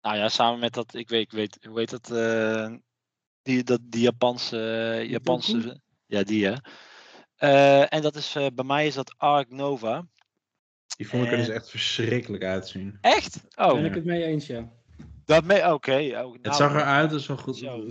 Nou 0.00 0.16
ja, 0.16 0.28
samen 0.28 0.60
met 0.60 0.74
dat, 0.74 0.94
ik 0.94 1.08
weet, 1.08 1.22
ik 1.22 1.30
weet 1.30 1.58
hoe 1.68 1.78
heet 1.78 1.90
dat, 1.90 2.10
eh, 2.10 2.74
die, 3.42 3.64
dat, 3.64 3.80
die 3.82 4.02
Japanse, 4.02 4.70
eh, 5.00 5.08
Japanse, 5.10 5.80
ja 6.06 6.22
die 6.22 6.46
hè. 6.46 6.54
Eh, 7.36 7.92
en 7.92 8.02
dat 8.02 8.16
is, 8.16 8.34
eh, 8.34 8.46
bij 8.54 8.64
mij 8.64 8.86
is 8.86 8.94
dat 8.94 9.14
Ark 9.16 9.50
Nova. 9.50 10.06
Die 10.96 11.08
vond 11.08 11.24
ik 11.24 11.30
er 11.30 11.36
dus 11.36 11.48
echt 11.48 11.70
verschrikkelijk 11.70 12.42
uitzien. 12.44 12.98
Echt? 13.00 13.42
Daar 13.56 13.68
Oh, 13.68 13.74
ben 13.74 13.84
ik 13.84 13.94
het 13.94 14.04
mee 14.04 14.24
eens, 14.24 14.46
ja. 14.46 14.78
Dat 15.24 15.44
me... 15.44 15.72
Oké. 15.72 15.92
oh, 15.92 16.10
nou, 16.12 16.38
Het 16.42 16.54
zag 16.56 16.72
eruit 16.74 17.12
als 17.12 17.24
zo'n 17.24 17.38
goed. 17.38 17.56
Zo. 17.56 17.86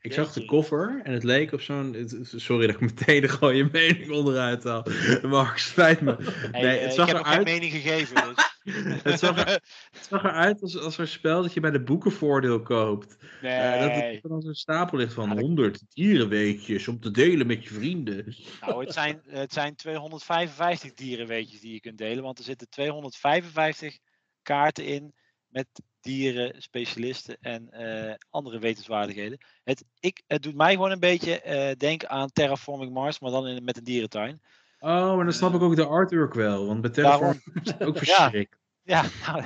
Ik 0.00 0.12
zag 0.12 0.32
de 0.32 0.44
cover 0.44 1.00
en 1.04 1.12
het 1.12 1.22
leek 1.24 1.52
op 1.52 1.60
zo'n. 1.60 1.92
het- 1.94 2.18
Sorry 2.36 2.66
dat 2.66 2.74
ik 2.74 2.80
meteen 2.80 3.28
gewoon 3.28 3.56
je 3.56 3.68
mening 3.72 4.10
onderuit 4.10 4.64
haal. 4.64 4.86
Maar 5.22 5.58
spijt 5.58 6.00
me. 6.00 6.16
Nee, 6.52 6.76
eh, 6.78 6.84
het 6.84 6.94
zag 6.94 7.08
ik 7.08 7.14
heb 7.16 7.24
geen 7.24 7.32
eruit. 7.32 7.46
mening 7.46 7.72
gegeven. 7.72 8.14
Dus. 8.34 8.48
Het 9.02 9.18
zag, 9.18 9.38
er, 9.38 9.46
het 9.90 10.06
zag 10.08 10.24
eruit 10.24 10.62
als, 10.62 10.78
als 10.78 10.98
een 10.98 11.08
spel 11.08 11.42
dat 11.42 11.52
je 11.54 11.60
bij 11.60 11.70
de 11.70 11.82
boekenvoordeel 11.82 12.62
koopt. 12.62 13.16
nee. 13.42 13.52
Eh, 13.52 13.80
dat 13.80 13.90
er 14.22 14.28
dan 14.28 14.40
zo'n 14.42 14.54
stapel 14.54 14.98
ligt 14.98 15.12
van 15.12 15.28
Ja, 15.28 15.34
dat- 15.34 15.42
100 15.42 15.82
dierenweetjes 15.88 16.88
om 16.88 17.00
te 17.00 17.10
delen 17.10 17.46
met 17.46 17.62
je 17.62 17.74
vrienden. 17.74 18.34
Nou, 18.60 18.84
het 18.84 18.92
zijn, 18.94 19.22
het 19.26 19.52
zijn 19.52 19.74
255 19.76 20.94
dierenweetjes 20.94 21.60
die 21.60 21.72
je 21.72 21.80
kunt 21.80 21.98
delen, 21.98 22.22
want 22.22 22.38
er 22.38 22.44
zitten 22.44 22.68
255 22.68 23.98
kaarten 24.42 24.84
in 24.86 25.14
met 25.48 25.66
dieren, 26.00 26.62
specialisten 26.62 27.36
en 27.40 27.70
eh, 27.70 28.14
andere 28.30 28.58
wetenswaardigheden. 28.58 29.38
Het, 29.64 29.84
ik, 30.00 30.22
het 30.26 30.42
doet 30.42 30.54
mij 30.54 30.72
gewoon 30.72 30.90
een 30.90 31.00
beetje 31.00 31.40
eh, 31.40 31.76
denken 31.76 32.08
aan 32.08 32.32
Terraforming 32.32 32.92
Mars, 32.92 33.20
maar 33.20 33.30
dan 33.30 33.46
in, 33.46 33.64
met 33.64 33.76
een 33.76 33.84
dierentuin. 33.84 34.42
Oh, 34.78 35.14
maar 35.14 35.24
dan 35.24 35.32
snap 35.32 35.54
ik 35.54 35.60
ook 35.60 35.76
de 35.76 35.86
artwork 35.86 36.34
wel. 36.34 36.66
Want 36.66 36.80
bij 36.80 36.90
Terraform 36.90 37.40
is 37.62 37.70
het 37.70 37.82
ook 37.82 37.98
verschrikkelijk. 38.04 38.58
Ja, 38.82 39.04
nou, 39.26 39.42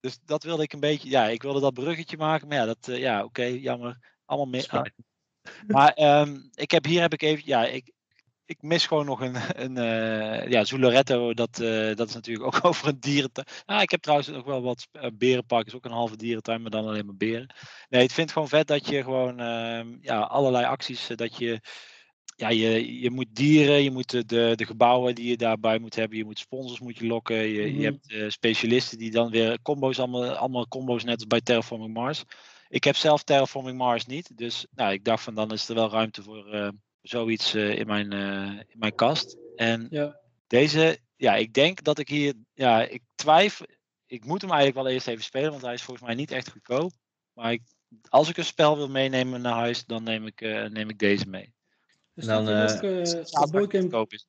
dus 0.00 0.18
dat 0.24 0.42
wilde 0.42 0.62
ik 0.62 0.72
een 0.72 0.80
beetje. 0.80 1.10
Ja, 1.10 1.26
ik 1.26 1.42
wilde 1.42 1.60
dat 1.60 1.74
bruggetje 1.74 2.16
maken, 2.16 2.48
maar 2.48 2.56
ja, 2.56 2.64
dat, 2.64 2.88
eh, 2.88 2.98
ja, 2.98 3.24
oké, 3.24 3.44
jammer. 3.44 3.98
Allemaal 4.24 4.48
meer. 4.48 4.62
Spijt. 4.62 4.94
Maar 5.66 5.92
ehm, 5.92 6.36
ik 6.54 6.70
heb 6.70 6.84
hier 6.84 7.00
heb 7.00 7.12
ik 7.12 7.22
even, 7.22 7.42
ja, 7.46 7.66
ik, 7.66 7.92
ik 8.48 8.62
mis 8.62 8.86
gewoon 8.86 9.06
nog 9.06 9.20
een, 9.20 9.36
een 9.62 9.76
eh, 9.76 10.50
ja, 10.50 10.64
Zuloretto, 10.64 11.34
dat, 11.34 11.60
eh, 11.60 11.94
dat 11.94 12.08
is 12.08 12.14
natuurlijk 12.14 12.46
ook 12.46 12.64
over 12.70 12.88
een 12.88 13.00
dierentuin. 13.00 13.46
Ah, 13.64 13.82
ik 13.82 13.90
heb 13.90 14.00
trouwens 14.00 14.28
nog 14.28 14.44
wel 14.44 14.62
wat 14.62 14.88
uh, 14.92 15.06
berenpark, 15.14 15.66
is 15.66 15.74
ook 15.74 15.84
een 15.84 15.90
halve 15.90 16.16
dierentuin, 16.16 16.62
maar 16.62 16.70
dan 16.70 16.86
alleen 16.86 17.06
maar 17.06 17.16
beren. 17.16 17.54
Nee, 17.88 18.02
ik 18.02 18.10
vind 18.10 18.20
het 18.20 18.32
gewoon 18.32 18.48
vet 18.48 18.66
dat 18.66 18.86
je 18.88 19.02
gewoon, 19.02 19.40
ehm, 19.40 19.96
ja, 20.00 20.20
allerlei 20.20 20.64
acties, 20.64 21.06
dat 21.06 21.36
je, 21.36 21.60
ja, 22.36 22.48
je, 22.48 23.00
je 23.00 23.10
moet 23.10 23.34
dieren, 23.34 23.82
je 23.82 23.90
moet 23.90 24.10
de, 24.28 24.54
de, 24.54 24.66
gebouwen 24.66 25.14
die 25.14 25.28
je 25.28 25.36
daarbij 25.36 25.78
moet 25.78 25.94
hebben, 25.94 26.18
je 26.18 26.24
moet 26.24 26.38
sponsors 26.38 26.80
moet 26.80 26.98
je 26.98 27.06
lokken, 27.06 27.36
je, 27.36 27.68
Mhm. 27.68 27.78
je 27.80 27.84
hebt 27.84 28.12
eh, 28.12 28.28
specialisten 28.28 28.98
die 28.98 29.10
dan 29.10 29.30
weer 29.30 29.62
combo's, 29.62 29.98
allemaal, 29.98 30.34
allemaal 30.34 30.68
combo's 30.68 31.04
net 31.04 31.14
als 31.14 31.26
bij 31.26 31.40
Terraforming 31.40 31.94
Mars. 31.94 32.24
Ik 32.68 32.84
heb 32.84 32.96
zelf 32.96 33.22
Terraforming 33.22 33.78
Mars 33.78 34.06
niet, 34.06 34.36
dus 34.36 34.66
nou, 34.70 34.92
ik 34.92 35.04
dacht 35.04 35.22
van 35.22 35.34
dan 35.34 35.52
is 35.52 35.68
er 35.68 35.74
wel 35.74 35.90
ruimte 35.90 36.22
voor 36.22 36.72
zoiets 37.02 37.54
eh, 37.54 37.78
in, 37.78 37.86
mijn, 37.86 38.12
eh, 38.12 38.60
in 38.68 38.78
mijn 38.78 38.94
kast. 38.94 39.36
En 39.56 39.86
Ja. 39.90 40.20
deze, 40.46 40.98
ja, 41.16 41.34
ik 41.36 41.54
denk 41.54 41.82
dat 41.82 41.98
ik 41.98 42.08
hier, 42.08 42.34
ja, 42.54 42.82
ik 42.82 43.02
twijfel. 43.14 43.66
Ik 44.06 44.24
moet 44.24 44.40
hem 44.40 44.50
eigenlijk 44.50 44.82
wel 44.82 44.92
eerst 44.94 45.06
even 45.08 45.24
spelen, 45.24 45.50
want 45.50 45.62
hij 45.62 45.74
is 45.74 45.82
volgens 45.82 46.06
mij 46.06 46.14
niet 46.14 46.30
echt 46.30 46.50
goedkoop. 46.50 46.92
Maar 47.32 47.52
ik, 47.52 47.62
als 48.08 48.28
ik 48.28 48.36
een 48.36 48.44
spel 48.44 48.76
wil 48.76 48.88
meenemen 48.88 49.40
naar 49.40 49.54
huis, 49.54 49.84
dan 49.84 50.02
neem 50.02 50.26
ik, 50.26 50.40
eh, 50.40 50.64
neem 50.64 50.88
ik 50.88 50.98
deze 50.98 51.28
mee. 51.28 51.54
Er 52.14 52.26
Dan, 52.26 52.48
ook, 52.48 52.82
eh, 52.82 53.80
goedkoop 53.80 54.12
is. 54.12 54.26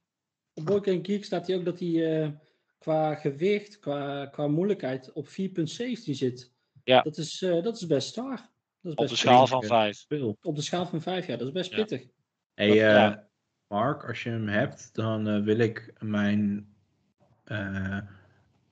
op 0.53 0.65
Board 0.65 0.83
Game 0.83 0.99
Geek 1.01 1.25
staat 1.25 1.47
hier 1.47 1.57
ook 1.57 1.65
dat 1.65 1.79
hij 1.79 2.21
eh, 2.23 2.29
qua 2.77 3.15
gewicht, 3.15 3.79
qua, 3.79 4.25
qua 4.25 4.47
moeilijkheid 4.47 5.11
op 5.13 5.27
4.17 5.27 6.15
zit. 6.15 6.51
Ja. 6.83 7.01
Dat 7.01 7.17
is, 7.17 7.41
eh, 7.41 7.63
dat 7.63 7.75
is 7.75 7.85
best 7.87 8.13
zwaar. 8.13 8.51
Dat 8.81 8.91
is 8.91 8.91
Op 8.91 8.97
de 8.97 9.03
best 9.03 9.17
schaal 9.17 9.41
pittig, 9.43 9.49
van 9.49 9.61
ja. 9.61 9.67
5. 9.67 10.05
Veel. 10.07 10.37
Op 10.41 10.55
de 10.55 10.61
schaal 10.61 10.85
van 10.87 11.01
5, 11.01 11.27
ja, 11.27 11.35
dat 11.37 11.47
is 11.47 11.53
best 11.53 11.71
Ja. 11.71 11.99
Hey, 12.59 12.67
Dat- 12.79 13.13
eh. 13.13 13.17
Mark, 13.67 14.07
als 14.07 14.23
je 14.23 14.29
hem 14.29 14.47
hebt, 14.47 14.89
dan 14.93 15.27
eh, 15.27 15.43
wil 15.43 15.57
ik 15.59 15.93
mijn, 15.99 16.67
eh, 17.43 17.97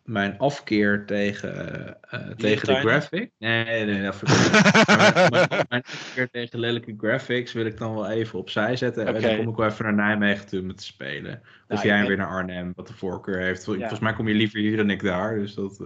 mijn 0.04 0.38
afkeer 0.38 1.06
tegen, 1.06 1.98
tegen 2.38 2.68
de 2.68 2.76
graphic. 2.76 3.32
Nee, 3.38 3.64
nee, 3.64 3.86
nee, 3.86 4.04
dat 4.04 4.16
vind 4.16 4.32
ik 4.32 4.38
niet. 4.52 5.30
Maar 5.32 5.66
mijn, 5.70 5.84
afkeer 5.84 6.30
tegen 6.30 6.60
lelijke 6.60 6.96
graphics 6.98 7.54
wil 7.54 7.66
ik 7.66 7.78
dan 7.78 7.94
wel 7.94 8.10
even 8.10 8.40
opzij 8.40 8.76
zetten. 8.76 9.06
En 9.08 9.22
dan 9.22 9.38
kom 9.38 9.50
ik 9.50 9.56
wel 9.56 9.68
even 9.68 9.86
naar 9.86 9.94
Nijmegen 9.94 10.48
toe 10.48 10.62
om 10.62 10.76
te 10.76 10.84
spelen. 10.84 11.42
Of 11.68 11.84
Nou, 11.84 11.88
jij 11.88 12.08
weer 12.08 12.18
naar 12.18 12.28
Arnhem, 12.28 12.74
wat 12.76 12.88
de 12.88 12.94
voorkeur 12.94 13.40
heeft. 13.40 13.66
Ja. 13.66 13.74
Volgens 13.74 14.00
mij 14.00 14.14
kom 14.14 14.28
je 14.28 14.34
liever 14.34 14.60
hier 14.60 14.78
dan 14.78 14.90
ik 14.90 15.04
daar. 15.04 15.36
Dus 15.36 15.54
dat 15.54 15.82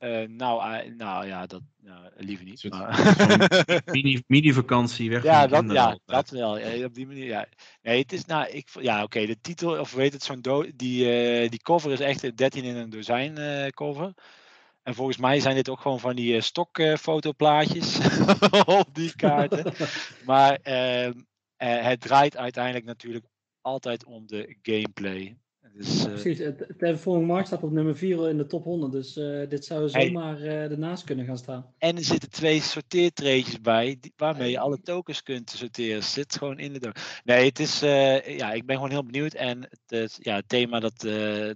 eh, 0.00 0.22
Eh, 0.22 0.28
nou, 0.28 0.74
eh, 0.74 0.94
nou 0.96 1.26
ja, 1.26 1.46
dat 1.46 1.62
nou, 1.82 2.08
liever 2.16 2.44
niet. 2.44 2.70
Maar- 2.70 3.82
mini, 3.92 4.22
mini-vakantie 4.26 5.10
weg 5.10 5.22
Ja, 5.22 5.46
dat, 5.46 5.72
ja 5.72 5.84
altijd. 5.84 6.00
dat 6.04 6.30
wel. 6.30 6.58
Ja, 6.58 6.84
op 6.84 6.94
die 6.94 7.06
manier, 7.06 7.24
ja. 7.24 7.46
Nee, 7.82 8.00
het 8.00 8.12
is, 8.12 8.24
nou, 8.24 8.48
ik, 8.48 8.68
ja, 8.80 9.02
oké, 9.02 9.26
de 9.26 9.40
titel, 9.40 9.78
of 9.78 9.92
weet 9.92 10.12
het, 10.12 10.22
zo'n 10.22 10.72
die, 10.76 11.12
eh, 11.12 11.48
die 11.50 11.62
cover 11.62 11.92
is 11.92 12.00
echt 12.00 12.22
een 12.22 12.34
13 12.34 12.64
in 12.64 12.76
een 12.76 12.90
dozijn 12.90 13.38
eh, 13.38 13.66
cover. 13.68 14.14
En 14.82 14.94
volgens 14.94 15.16
mij 15.16 15.40
zijn 15.40 15.54
dit 15.54 15.68
ook 15.68 15.80
gewoon 15.80 16.00
van 16.00 16.16
die 16.16 16.40
stokfotoplaatjes 16.40 17.98
op 18.80 18.88
die 18.92 19.16
kaarten. 19.16 19.72
Maar 20.24 20.58
ehm, 20.62 21.12
eh, 21.56 21.82
het 21.82 22.00
draait 22.00 22.36
uiteindelijk 22.36 22.84
natuurlijk 22.84 23.24
altijd 23.60 24.04
om 24.04 24.26
de 24.26 24.56
gameplay. 24.62 25.36
Dus, 25.74 26.04
eh, 26.04 26.10
Precies, 26.12 26.38
het 26.38 26.66
Terraforming 26.78 27.26
Mars 27.26 27.46
staat 27.46 27.62
op 27.62 27.70
nummer 27.70 27.96
4 27.96 28.28
in 28.28 28.36
de 28.36 28.46
top 28.46 28.64
100, 28.64 28.92
dus 28.92 29.16
eh, 29.16 29.48
dit 29.48 29.64
zou 29.64 29.90
Hey. 29.90 30.06
zomaar 30.06 30.40
eh 30.42 30.70
ernaast 30.70 31.04
kunnen 31.04 31.24
gaan 31.26 31.38
staan. 31.38 31.66
En 31.78 31.96
er 31.96 32.04
zitten 32.04 32.30
twee 32.30 32.60
sorteertreetjes 32.60 33.60
bij, 33.60 33.96
die- 34.00 34.12
waarmee 34.16 34.50
je 34.50 34.58
alle 34.58 34.80
tokens 34.82 35.22
kunt 35.22 35.50
sorteren. 35.50 36.02
Zit 36.02 36.36
gewoon 36.36 36.58
in 36.58 36.72
de. 36.72 36.92
Nee, 37.24 37.44
het 37.48 37.58
is, 37.58 37.80
ja, 37.80 38.52
ik 38.52 38.66
ben 38.66 38.76
gewoon 38.76 38.90
heel 38.90 39.04
benieuwd. 39.04 39.34
En 39.34 39.68
het, 39.86 40.18
ja, 40.20 40.34
het 40.36 40.48
thema, 40.48 40.80
dat, 40.80 41.00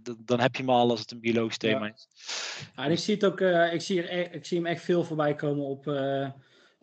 dat- 0.03 0.17
dan 0.19 0.41
heb 0.41 0.55
je 0.57 0.63
hem 0.63 0.71
al 0.71 0.91
als 0.91 1.01
het 1.01 1.11
een 1.11 1.21
biologisch 1.21 1.59
thema 1.59 1.87
Ja. 1.87 1.93
is. 1.95 2.09
Ja, 2.77 2.85
en 2.85 2.91
ik 2.91 2.99
zie 2.99 3.15
het 3.15 3.25
ook, 3.25 3.41
ik, 3.73 3.81
zie 3.81 4.03
er, 4.03 4.19
e- 4.19 4.29
ik 4.37 4.45
zie 4.45 4.57
hem 4.57 4.67
echt 4.67 4.83
veel 4.83 5.05
voorbij 5.05 5.35
komen 5.35 5.65
op, 5.65 5.87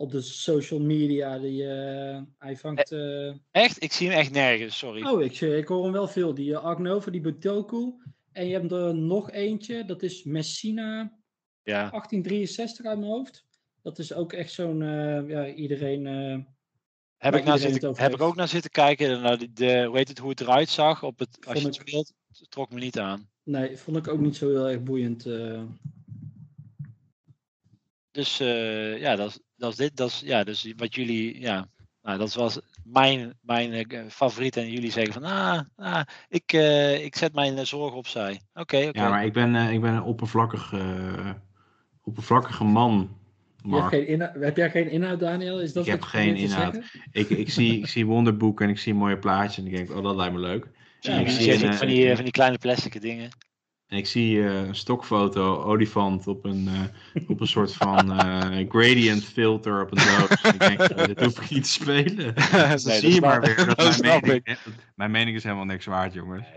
op 0.02 0.12
de 0.12 0.22
social 0.22 0.80
media. 0.80 1.40
Die, 1.40 1.68
eh, 1.68 2.22
hij 2.38 2.58
vangt. 2.58 2.92
eh, 2.92 3.34
Echt? 3.52 3.84
Ik 3.84 3.92
zie 3.92 4.10
hem 4.10 4.18
echt 4.20 4.32
nergens, 4.32 4.78
sorry. 4.78 5.06
Oh, 5.08 5.22
ik, 5.22 5.42
ik 5.42 5.68
hoor 5.68 5.84
hem 5.84 5.92
wel 5.92 6.08
veel. 6.08 6.34
Die 6.34 6.50
uh, 6.50 7.06
die 7.06 7.22
Butoku. 7.22 7.94
En 8.32 8.48
je 8.48 8.54
hebt 8.54 8.72
er 8.72 8.96
nog 8.96 9.32
eentje, 9.32 9.86
dat 9.86 10.04
is 10.04 10.24
Messina 10.24 11.20
Ja. 11.64 11.90
1863 11.90 12.86
uit 12.86 13.00
mijn 13.00 13.12
hoofd. 13.12 13.46
Dat 13.82 14.00
is 14.00 14.14
ook 14.14 14.34
echt 14.34 14.52
zo'n, 14.54 14.82
eh, 14.82 15.30
ja, 15.30 15.48
iedereen... 15.54 16.08
eh, 16.08 16.38
Heb, 17.18 17.36
ik 17.36 17.44
het 17.44 17.60
zitten, 17.60 17.94
heb 17.98 18.14
ik 18.14 18.22
ook 18.22 18.36
naar 18.36 18.48
zitten 18.48 18.72
kijken. 18.72 19.22
Naar 19.22 19.38
de, 19.38 19.54
de, 19.54 19.84
hoe 19.86 19.98
heet 19.98 20.08
het, 20.08 20.18
hoe 20.18 20.30
het 20.30 20.42
eruit 20.42 20.70
zag 20.70 21.04
op 21.04 21.20
het, 21.20 21.38
als 21.48 21.60
je 21.60 21.66
het 21.66 21.76
speelt. 21.76 22.14
Trok 22.50 22.72
me 22.72 22.80
niet 22.80 23.00
aan. 23.00 23.30
nee, 23.44 23.78
vond 23.78 23.98
ik 23.98 24.08
ook 24.08 24.20
niet 24.20 24.36
zo 24.36 24.50
heel 24.50 24.70
erg 24.70 24.84
boeiend. 24.84 25.26
Dus 28.12 28.40
eh, 28.40 29.00
ja, 29.00 29.16
dat 29.16 29.30
is, 29.30 29.40
dat 29.56 29.72
is 29.72 29.78
dit. 29.78 29.98
Dat 29.98 30.10
is, 30.10 30.22
ja, 30.26 30.44
dus 30.44 30.74
wat 30.78 30.96
jullie, 30.96 31.40
ja, 31.40 31.68
nou, 32.02 32.18
dat 32.18 32.34
was 32.34 32.60
mijn, 32.84 33.34
mijn 33.42 33.74
eh, 33.74 34.00
favoriet. 34.10 34.58
En 34.58 34.72
jullie 34.72 34.92
zeggen 34.92 35.14
van, 35.14 35.24
ah, 35.24 35.60
ah 35.76 36.02
ik, 36.30 36.54
eh, 36.54 37.06
ik 37.06 37.16
zet 37.16 37.34
mijn 37.34 37.68
zorgen 37.68 37.98
opzij. 37.98 38.42
Oké, 38.54 38.78
oké. 38.88 39.00
Ja, 39.00 39.10
maar 39.10 39.26
ik 39.26 39.34
ben, 39.34 39.56
eh, 39.56 39.72
ik 39.72 39.82
ben 39.82 39.94
een 39.94 40.04
oppervlakkig, 40.04 40.74
oppervlakkige 42.04 42.64
man, 42.64 43.18
Je 43.58 43.70
hebt, 43.70 43.82
Mark. 43.82 43.94
geen 43.94 44.08
inhoud, 44.08 44.36
heb 44.40 44.58
jij 44.58 44.70
geen 44.70 44.90
inhoud, 44.90 45.20
Daniel? 45.20 45.62
Is 45.62 45.74
dat 45.74 45.86
Ik 45.86 45.92
heb 45.92 46.02
geen 46.02 46.36
inhoud. 46.36 46.80
Ik, 47.12 47.30
ik, 47.30 47.50
zie, 47.50 47.78
ik 47.78 47.88
zie 47.88 48.06
wonderboeken 48.06 48.66
en 48.66 48.72
ik 48.72 48.80
zie 48.80 48.94
mooie 48.94 49.18
plaatjes 49.18 49.58
en 49.58 49.72
ik 49.72 49.76
denk, 49.76 49.90
oh, 49.90 50.04
dat 50.04 50.16
lijkt 50.16 50.34
me 50.34 50.40
leuk. 50.40 50.68
Ja, 51.00 51.20
ik 51.20 51.30
zie 51.30 51.54
van, 51.54 51.64
een, 51.64 51.70
die, 51.70 51.78
van, 51.78 51.88
die, 51.88 52.16
van 52.16 52.24
die 52.24 52.34
kleine 52.34 52.58
plastic 52.58 53.02
dingen. 53.02 53.30
En 53.92 53.98
ik 53.98 54.08
zie 54.08 54.40
eh, 54.44 54.56
een 54.68 54.76
stokfoto, 54.76 55.64
olifant 55.64 56.28
op 56.28 56.46
een, 56.46 56.68
eh, 56.68 57.30
op 57.30 57.40
een 57.42 57.48
soort 57.48 57.74
van 57.74 58.12
eh, 58.12 58.70
gradient 58.70 59.24
filter 59.24 59.82
op 59.82 59.92
een 59.92 59.98
doos. 59.98 60.42
En 60.42 60.54
ik 60.54 60.60
denk, 60.60 60.98
dit 61.08 61.20
hoef 61.20 61.42
ik 61.42 61.50
niet 61.50 61.64
te 61.64 61.70
spelen. 61.70 62.36
Dus 62.36 62.50
dan 62.52 62.78
Nee, 62.84 63.00
zie 63.00 63.14
je 63.14 63.22
maar 63.22 63.42
weer 63.42 63.56
dat 63.56 63.78
dat 63.78 64.02
mijn 64.02 64.22
mening, 64.22 64.58
mijn 64.96 65.12
mening 65.12 65.36
is 65.38 65.44
helemaal 65.44 65.66
niks 65.66 65.86
waard, 65.86 66.14
jongens. 66.14 66.48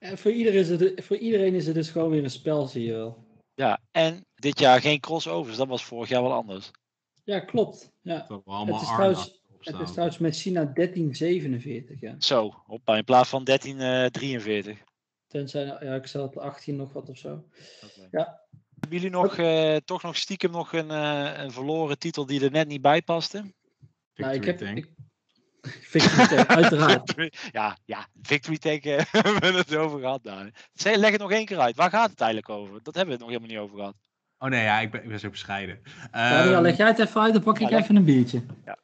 Voor, 0.00 0.30
iedereen 0.30 0.58
is 0.60 0.68
het, 0.68 1.04
voor 1.04 1.16
iedereen 1.16 1.54
is 1.54 1.66
het 1.66 1.74
dus 1.74 1.90
gewoon 1.90 2.10
weer 2.10 2.24
een 2.24 2.30
spel, 2.30 2.66
zie 2.66 2.84
je 2.84 2.92
wel. 2.92 3.24
Ja, 3.54 3.80
en 3.90 4.26
dit 4.34 4.58
jaar 4.58 4.80
geen 4.80 5.00
crossovers. 5.00 5.56
Dat 5.56 5.68
was 5.68 5.84
vorig 5.84 6.08
jaar 6.08 6.22
wel 6.22 6.32
anders. 6.32 6.70
Ja, 7.24 7.38
klopt. 7.40 7.90
Ja. 8.02 8.24
Dat 8.28 8.42
we 8.44 8.50
allemaal 8.50 8.74
Het 8.74 8.82
is 8.88 8.88
trouwens- 8.94 9.38
Het 9.60 9.80
is 9.80 9.90
trouwens 9.90 10.18
Messina 10.18 10.64
1347, 10.64 12.00
ja. 12.00 12.14
Zo, 12.18 12.54
hoppa, 12.66 12.96
in 12.96 13.04
plaats 13.04 13.28
van 13.28 13.44
1343. 13.44 14.78
Tenzij, 15.30 15.64
ja, 15.64 15.94
ik 15.94 16.06
zat 16.06 16.38
18 16.38 16.76
nog 16.76 16.92
wat 16.92 17.08
of 17.08 17.16
zo. 17.18 17.44
Ja. 18.10 18.40
Hebben 18.80 18.98
jullie 18.98 19.10
nog, 19.10 19.36
eh, 19.36 19.76
toch 19.84 20.02
nog 20.02 20.16
stiekem 20.16 20.50
nog 20.50 20.72
een, 20.72 20.90
eh, 20.90 21.30
een 21.42 21.50
verloren 21.52 21.98
titel 21.98 22.26
die 22.26 22.44
er 22.44 22.50
net 22.50 22.68
niet 22.68 22.80
bij 22.80 23.02
paste? 23.02 23.44
Nou, 24.14 24.34
ik 24.34 24.44
heb... 24.44 24.58
Tank. 24.58 24.76
Ik, 24.78 24.92
Victory 25.92 26.26
Tank, 26.26 26.46
uiteraard. 26.48 26.96
Victory- 27.04 27.32
ja, 27.60 27.76
ja, 27.84 28.06
Victory 28.22 28.58
Tank 28.58 28.84
eh, 28.84 28.98
hebben 29.22 29.52
we 29.52 29.58
het 29.58 29.76
over 29.76 30.00
gehad. 30.00 30.20
Zeg, 30.72 30.96
leg 30.96 31.10
het 31.10 31.20
nog 31.20 31.32
één 31.32 31.44
keer 31.44 31.58
uit. 31.58 31.76
Waar 31.76 31.90
gaat 31.90 32.10
het 32.10 32.20
eigenlijk 32.20 32.50
over? 32.50 32.82
Dat 32.82 32.94
hebben 32.94 33.04
we 33.04 33.10
het 33.10 33.20
nog 33.20 33.28
helemaal 33.28 33.48
niet 33.48 33.58
over 33.58 33.76
gehad. 33.76 33.94
Oh 34.38 34.48
nee, 34.48 34.62
ja, 34.62 34.80
ik 34.80 34.90
ben, 34.90 35.02
ik 35.02 35.08
ben 35.08 35.20
zo 35.20 35.30
bescheiden. 35.30 35.80
Daniel, 36.10 36.52
Ehm, 36.54 36.62
leg 36.62 36.76
jij 36.76 36.86
het 36.86 36.98
even 36.98 37.20
uit, 37.20 37.32
dan 37.32 37.42
pak 37.42 37.54
ik 37.58 37.68
ja, 37.68 37.68
leg- 37.70 37.82
even 37.82 37.96
een 37.96 38.04
biertje. 38.04 38.42
Je 38.64 38.76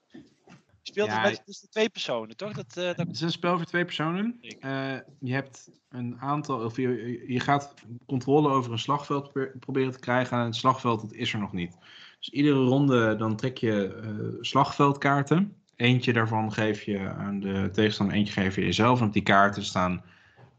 speelt 0.86 1.08
Ja, 1.08 1.20
het 1.20 1.30
met 1.30 1.42
dus 1.46 1.60
de 1.60 1.68
twee 1.68 1.88
personen, 1.88 2.36
toch? 2.36 2.52
Dat, 2.52 2.76
eh, 2.76 2.84
dat... 2.84 2.96
Het 2.96 3.10
is 3.10 3.20
een 3.20 3.30
spel 3.30 3.56
voor 3.56 3.66
twee 3.66 3.84
personen. 3.84 4.38
Eh, 4.60 4.96
je 5.20 5.32
hebt 5.32 5.70
een 5.88 6.20
aantal, 6.20 6.64
of 6.64 6.76
je, 6.76 7.24
je 7.28 7.40
gaat 7.40 7.74
controle 8.06 8.48
over 8.48 8.72
een 8.72 8.78
slagveld 8.78 9.32
probe- 9.32 9.58
proberen 9.58 9.92
te 9.92 9.98
krijgen. 9.98 10.38
En 10.38 10.44
het 10.44 10.56
slagveld 10.56 11.00
dat 11.00 11.12
is 11.12 11.32
er 11.32 11.38
nog 11.38 11.52
niet. 11.52 11.76
Dus 12.18 12.28
iedere 12.28 12.64
ronde 12.64 13.16
dan 13.16 13.36
trek 13.36 13.58
je 13.58 13.94
eh, 13.94 14.10
slagveldkaarten. 14.40 15.56
Eentje 15.76 16.12
daarvan 16.12 16.52
geef 16.52 16.82
je 16.82 16.98
aan 16.98 17.40
de 17.40 17.68
tegenstander, 17.72 18.16
eentje 18.16 18.32
geef 18.32 18.54
je 18.54 18.60
jezelf. 18.64 19.00
En 19.00 19.06
op 19.06 19.12
die 19.12 19.22
kaarten 19.22 19.64
staan 19.64 20.04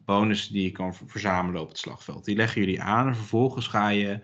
bonussen 0.05 0.53
die 0.53 0.63
je 0.63 0.71
kan 0.71 0.95
ver- 0.95 1.09
verzamelen 1.09 1.61
op 1.61 1.67
het 1.67 1.78
slagveld. 1.78 2.25
Die 2.25 2.36
leggen 2.36 2.61
jullie 2.61 2.82
aan 2.82 3.07
en 3.07 3.15
vervolgens 3.15 3.67
ga 3.67 3.89
je 3.89 4.19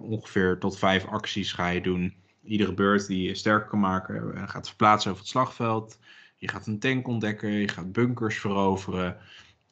ongeveer 0.00 0.58
tot 0.58 0.78
vijf 0.78 1.06
acties 1.06 1.52
ga 1.52 1.68
je 1.68 1.80
doen. 1.80 2.14
Iedere 2.46 2.74
beurt 2.74 3.06
die 3.06 3.22
je 3.22 3.34
sterker 3.34 3.68
kan 3.68 3.80
maken, 3.80 4.34
eh, 4.34 4.48
gaat 4.48 4.68
verplaatsen 4.68 5.10
over 5.10 5.22
het 5.22 5.30
slagveld. 5.30 5.98
Je 6.36 6.48
gaat 6.48 6.66
een 6.66 6.78
tank 6.78 7.08
ontdekken, 7.08 7.50
je 7.50 7.68
gaat 7.68 7.92
bunkers 7.92 8.38
veroveren. 8.38 9.16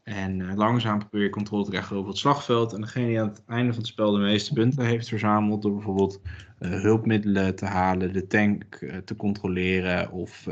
En 0.02 0.48
eh, 0.48 0.56
langzaam 0.56 0.98
probeer 0.98 1.22
je 1.22 1.30
controle 1.30 1.64
te 1.64 1.70
krijgen 1.70 1.96
over 1.96 2.08
het 2.08 2.18
slagveld. 2.18 2.72
En 2.72 2.80
degene 2.80 3.06
die 3.06 3.20
aan 3.20 3.28
het 3.28 3.42
einde 3.46 3.72
van 3.72 3.82
het 3.82 3.90
spel 3.90 4.12
de 4.12 4.18
meeste 4.18 4.52
punten 4.52 4.84
heeft 4.84 5.08
verzameld, 5.08 5.62
door 5.62 5.74
bijvoorbeeld 5.74 6.20
eh, 6.58 6.70
hulpmiddelen 6.70 7.56
te 7.56 7.66
halen, 7.66 8.12
de 8.12 8.26
tank 8.26 8.78
te 9.04 9.16
controleren 9.16 10.10
of 10.10 10.48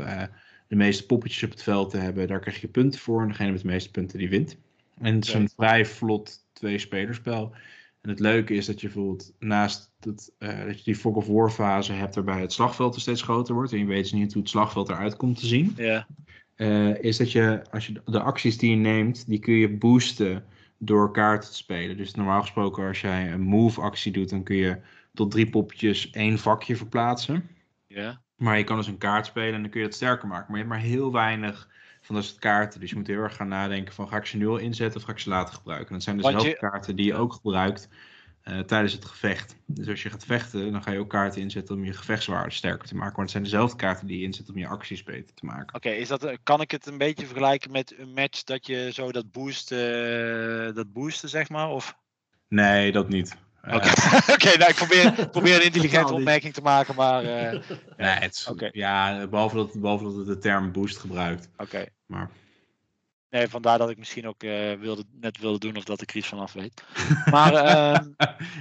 de 0.67 0.75
meeste 0.75 1.05
poppetjes 1.05 1.43
op 1.43 1.49
het 1.49 1.63
veld 1.63 1.89
te 1.89 1.97
hebben, 1.97 2.27
daar 2.27 2.39
krijg 2.39 2.61
je 2.61 2.67
punten 2.67 2.99
voor. 2.99 3.21
En 3.21 3.27
degene 3.27 3.51
met 3.51 3.61
de 3.61 3.67
meeste 3.67 3.91
punten 3.91 4.17
die 4.17 4.29
wint. 4.29 4.57
En 5.01 5.15
het 5.15 5.27
is 5.27 5.33
een 5.33 5.49
vrij 5.49 5.85
vlot 5.85 6.45
twee-spelerspel. 6.53 7.53
En 8.03 8.09
het 8.09 8.19
leuke 8.19 8.53
is 8.53 8.65
dat 8.65 8.81
je 8.81 8.87
bijvoorbeeld 8.87 9.33
naast 9.39 9.91
dat, 9.99 10.31
eh, 10.39 10.65
dat 10.65 10.77
je 10.77 10.83
die 10.83 10.95
fog 10.95 11.15
of 11.15 11.27
war 11.27 11.49
fase 11.51 11.93
hebt 11.93 12.15
waarbij 12.15 12.41
het 12.41 12.53
slagveld 12.53 12.95
er 12.95 13.01
steeds 13.01 13.21
groter 13.21 13.53
wordt 13.55 13.71
en 13.71 13.77
je 13.79 13.85
weet 13.85 14.01
dus 14.03 14.11
niet 14.11 14.33
hoe 14.33 14.41
het 14.41 14.51
slagveld 14.51 14.89
eruit 14.89 15.15
komt 15.17 15.39
te 15.39 15.45
zien, 15.45 15.73
Ja. 15.77 16.07
eh, 16.55 17.03
is 17.03 17.17
dat 17.17 17.31
je 17.31 17.61
als 17.71 17.87
je 17.87 18.01
de- 18.05 18.19
acties 18.19 18.57
die 18.57 18.69
je 18.69 18.75
neemt, 18.75 19.27
die 19.27 19.39
kun 19.39 19.53
je 19.53 19.69
boosten 19.69 20.45
door 20.77 21.11
kaarten 21.11 21.49
te 21.49 21.55
spelen. 21.55 21.97
Dus 21.97 22.13
normaal 22.13 22.41
gesproken 22.41 22.87
als 22.87 23.01
jij 23.01 23.31
een 23.31 23.41
move 23.41 23.81
actie 23.81 24.11
doet, 24.11 24.29
dan 24.29 24.43
kun 24.43 24.55
je 24.55 24.77
tot 25.13 25.31
drie 25.31 25.49
poppetjes 25.49 26.09
één 26.09 26.39
vakje 26.39 26.75
verplaatsen. 26.75 27.47
Ja. 27.87 28.21
Maar 28.35 28.57
je 28.57 28.63
kan 28.63 28.77
dus 28.77 28.87
een 28.87 28.97
kaart 28.97 29.25
spelen 29.25 29.53
en 29.53 29.61
dan 29.61 29.69
kun 29.69 29.79
je 29.79 29.85
het 29.85 29.95
sterker 29.95 30.27
maken. 30.27 30.45
Maar 30.51 30.59
je 30.61 30.65
hebt 30.67 30.75
maar 30.75 30.85
heel 30.89 31.11
weinig 31.11 31.69
van 32.05 32.15
dat 32.15 32.23
soort 32.23 32.39
kaarten. 32.39 32.79
Dus 32.79 32.89
je 32.89 32.95
moet 32.95 33.07
heel 33.07 33.21
erg 33.21 33.35
gaan 33.35 33.47
nadenken 33.47 33.93
van 33.93 34.07
ga 34.07 34.17
ik 34.17 34.25
ze 34.25 34.37
nu 34.37 34.47
al 34.47 34.57
inzetten 34.57 34.99
of 34.99 35.05
ga 35.05 35.11
ik 35.11 35.19
ze 35.19 35.29
later 35.29 35.53
gebruiken. 35.55 35.87
En 35.87 35.93
dat 35.93 36.03
zijn 36.03 36.21
Want 36.21 36.35
dezelfde 36.35 36.65
je- 36.65 36.69
kaarten 36.71 36.95
die 36.95 37.05
je 37.05 37.15
ook 37.15 37.33
gebruikt 37.33 37.89
eh, 38.43 38.59
tijdens 38.59 38.93
het 38.93 39.05
gevecht. 39.05 39.55
Dus 39.65 39.87
als 39.87 40.03
je 40.03 40.09
gaat 40.09 40.25
vechten, 40.25 40.71
dan 40.71 40.83
ga 40.83 40.91
je 40.91 40.99
ook 40.99 41.09
kaarten 41.09 41.41
inzetten 41.41 41.75
om 41.75 41.85
je 41.85 41.93
gevechtswaarde 41.93 42.51
sterker 42.51 42.87
te 42.87 42.95
maken. 42.95 43.11
Maar 43.13 43.21
het 43.21 43.31
zijn 43.31 43.43
dezelfde 43.43 43.75
kaarten 43.77 44.07
die 44.07 44.17
je 44.19 44.23
inzet 44.23 44.49
om 44.49 44.57
je 44.57 44.67
acties 44.67 45.03
beter 45.03 45.33
te 45.35 45.45
maken. 45.45 45.75
Oké, 45.75 45.89
is 45.89 46.07
dat, 46.07 46.23
eh, 46.23 46.35
kan 46.43 46.61
ik 46.61 46.71
het 46.71 46.85
een 46.85 46.97
beetje 46.97 47.25
vergelijken 47.25 47.71
met 47.71 47.95
een 47.97 48.13
match 48.13 48.43
dat 48.43 48.67
je 48.67 48.89
zo 48.93 49.11
dat 49.11 49.31
boost, 49.31 49.71
eh, 49.71 49.79
dat 50.73 50.93
boosten, 50.93 51.29
zeg 51.29 51.49
maar? 51.49 51.69
Of... 51.69 51.95
Nee, 52.47 52.91
dat 52.91 53.09
niet. 53.09 53.37
Eh, 53.63 53.75
Oké, 53.75 53.87
Oké, 54.33 54.57
nou 54.57 54.69
ik 54.69 54.75
probeer, 54.75 55.29
probeer 55.29 55.55
een 55.55 55.63
intelligente 55.65 56.13
opmerking 56.13 56.53
te 56.53 56.61
maken, 56.61 56.95
maar 56.95 57.23
eh, 57.23 57.51
nee, 57.97 58.09
het 58.09 58.33
is- 58.35 58.47
Oké. 58.47 58.69
Ja, 58.71 59.27
behalve 59.27 59.55
dat, 59.55 59.73
behalve 59.81 60.03
dat 60.03 60.15
het 60.15 60.25
de 60.25 60.37
term 60.37 60.71
boost 60.71 60.97
gebruikt. 60.97 61.49
oké. 61.57 61.85
Maar 62.05 62.29
Nee, 63.29 63.47
vandaar 63.47 63.77
dat 63.77 63.89
ik 63.89 63.97
misschien 63.97 64.27
ook 64.27 64.43
eh, 64.43 64.73
wilde, 64.73 65.03
net 65.11 65.39
wilde 65.39 65.59
doen 65.59 65.75
of 65.77 65.83
dat 65.83 66.01
ik 66.01 66.09
er 66.09 66.15
iets 66.17 66.27
van 66.27 66.39
af 66.39 66.53
weet. 66.53 66.83
Maar 67.31 67.53
ehm, 67.65 68.05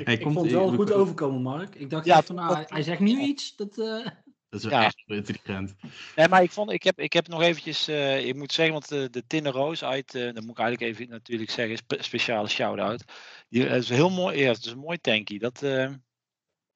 Hey, 0.04 0.14
Ik 0.14 0.20
komt- 0.22 0.34
vond 0.34 0.46
het 0.46 0.54
wel 0.54 0.70
we- 0.70 0.76
goed 0.76 0.92
overkomen, 0.92 1.42
Mark. 1.42 1.74
Ik 1.74 1.90
dacht 1.90 2.04
Ja, 2.04 2.16
echt 2.16 2.26
van, 2.26 2.34
nou, 2.36 2.48
dat- 2.48 2.56
hij, 2.56 2.66
hij 2.68 2.82
zegt 2.82 3.00
nu 3.00 3.20
iets. 3.20 3.56
Dat, 3.56 3.78
eh, 3.78 4.06
Dat 4.52 4.60
is 4.64 4.66
wel 4.70 4.78
Ja. 4.80 4.84
echt 4.84 5.02
intelligent. 5.06 5.74
Nee, 6.16 6.28
maar 6.28 6.42
ik 6.42 6.50
vond, 6.50 6.70
ik 6.70 6.82
heb, 6.82 6.98
ik 7.00 7.12
heb 7.12 7.28
nog 7.28 7.42
eventjes, 7.42 7.88
eh, 7.88 8.26
ik 8.26 8.34
moet 8.34 8.52
zeggen, 8.52 8.74
want 8.74 8.88
de, 8.88 9.10
de 9.10 9.26
Tinnen 9.26 9.52
Roos 9.52 9.84
uit, 9.84 10.14
eh 10.14 10.24
dat 10.34 10.42
moet 10.42 10.58
ik 10.58 10.58
eigenlijk 10.58 10.80
even 10.98 11.08
natuurlijk 11.08 11.50
zeggen, 11.50 11.76
spe- 11.76 12.02
speciale 12.02 12.48
shout-out. 12.48 13.04
Die 13.48 13.66
eh, 13.68 13.76
is 13.76 13.88
heel 13.88 14.10
mooi, 14.10 14.38
ja, 14.38 14.48
het 14.52 14.64
is 14.64 14.70
een 14.72 14.78
mooi 14.78 14.98
tanky. 14.98 15.38
Dat, 15.38 15.62
eh, 15.62 15.86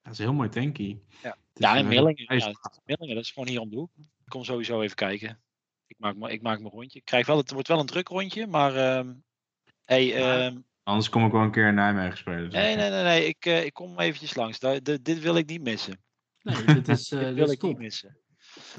Dat 0.02 0.12
is 0.12 0.18
een 0.18 0.24
heel 0.24 0.34
mooi 0.34 0.48
tanky. 0.48 0.98
Ja. 1.22 1.36
Ja, 1.54 1.74
in 1.76 1.82
eh, 1.82 1.88
Millingen, 1.88 2.36
ja, 2.38 2.52
Millingen, 2.84 3.14
dat 3.14 3.24
is 3.24 3.30
gewoon 3.30 3.48
hier 3.48 3.60
om 3.60 3.70
de 3.70 3.76
hoek. 3.76 3.90
Ik 3.98 4.28
kom 4.28 4.44
sowieso 4.44 4.80
even 4.82 4.96
kijken. 4.96 5.40
Ik 5.86 5.96
maak, 5.98 6.14
ik 6.30 6.42
maak 6.42 6.58
mijn 6.60 6.72
rondje. 6.72 6.98
Ik 6.98 7.04
krijg 7.04 7.26
wel, 7.26 7.36
het 7.36 7.50
wordt 7.50 7.68
wel 7.68 7.78
een 7.80 7.86
druk 7.86 8.08
rondje, 8.08 8.46
maar 8.46 8.76
ehm, 8.76 9.12
hey, 9.84 10.14
ehm, 10.14 10.58
Anders 10.82 11.08
kom 11.08 11.26
ik 11.26 11.32
wel 11.32 11.42
een 11.42 11.50
keer 11.50 11.68
in 11.68 11.74
Nijmegen 11.74 12.18
spelen. 12.18 12.44
dus 12.44 12.52
nee, 12.52 12.76
nee, 12.76 12.90
nee, 12.90 13.02
nee, 13.02 13.26
ik, 13.26 13.46
eh, 13.46 13.64
ik 13.64 13.72
kom 13.72 14.00
eventjes 14.00 14.34
langs. 14.34 14.58
Dit 15.02 15.20
wil 15.20 15.36
ik 15.36 15.46
niet 15.46 15.62
missen. 15.62 16.04
Nee, 16.46 16.64
dit 16.80 16.88
is, 16.88 17.08
Dit 17.08 17.34
wil 17.34 17.50
is 17.50 17.56
top. 17.56 17.80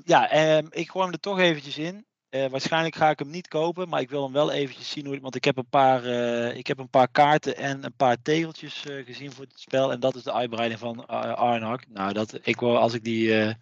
Ja, 0.03 0.29
ehm, 0.29 0.65
ik 0.69 0.89
gooi 0.89 1.05
hem 1.05 1.13
er 1.13 1.19
toch 1.19 1.39
eventjes 1.39 1.77
in. 1.77 2.05
Eh, 2.29 2.49
waarschijnlijk 2.49 2.95
ga 2.95 3.09
ik 3.09 3.19
hem 3.19 3.29
niet 3.29 3.47
kopen, 3.47 3.89
maar 3.89 4.01
ik 4.01 4.09
wil 4.09 4.23
hem 4.23 4.33
wel 4.33 4.51
eventjes 4.51 4.89
zien. 4.89 5.05
Hoe, 5.05 5.19
want 5.19 5.35
ik 5.35 5.43
heb, 5.43 5.57
een 5.57 5.69
paar, 5.69 6.03
eh, 6.03 6.57
ik 6.57 6.67
heb 6.67 6.79
een 6.79 6.89
paar 6.89 7.07
kaarten 7.07 7.57
en 7.57 7.83
een 7.83 7.95
paar 7.95 8.21
tegeltjes 8.21 8.83
gezien 9.05 9.31
voor 9.31 9.45
het 9.45 9.59
spel. 9.59 9.91
En 9.91 9.99
dat 9.99 10.15
is 10.15 10.23
de 10.23 10.33
uitbreiding 10.33 10.79
van 10.79 10.97
uh, 10.99 11.33
Arnak. 11.33 11.87
Nou, 11.87 12.13
dat, 12.13 12.39
ik 12.41 12.61
als 12.61 12.93
ik 12.93 13.03
die, 13.03 13.55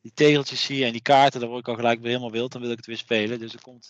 die 0.00 0.12
tegeltjes 0.14 0.64
zie 0.64 0.84
en 0.84 0.92
die 0.92 1.02
kaarten, 1.02 1.40
dan 1.40 1.48
word 1.48 1.60
ik 1.60 1.68
al 1.68 1.74
gelijk 1.74 2.00
weer 2.00 2.08
helemaal 2.08 2.30
wild. 2.30 2.52
Dan 2.52 2.60
wil 2.60 2.70
ik 2.70 2.76
het 2.76 2.86
weer 2.86 2.96
spelen. 2.96 3.38
Dus 3.38 3.52
er 3.52 3.60
komt, 3.60 3.86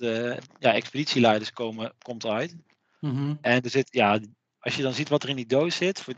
ja, 0.58 0.72
expeditieleiders 0.72 1.52
komen, 1.52 1.92
komt 2.02 2.24
eruit. 2.24 2.56
Mhm. 3.00 3.34
En 3.40 3.62
er 3.62 3.70
zit, 3.70 3.92
ja, 3.92 4.20
als 4.58 4.76
je 4.76 4.82
dan 4.82 4.92
ziet 4.92 5.08
wat 5.08 5.22
er 5.22 5.28
in 5.28 5.36
die 5.36 5.46
doos 5.46 5.76
zit, 5.76 6.00
voor, 6.00 6.14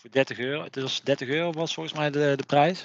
voor 0.00 0.10
30 0.10 0.38
euro. 0.38 0.62
Het 0.62 0.80
was 0.80 1.02
30 1.02 1.28
euro 1.28 1.52
was 1.52 1.74
volgens 1.74 1.98
mij 1.98 2.10
de, 2.10 2.32
de 2.36 2.46
prijs. 2.46 2.82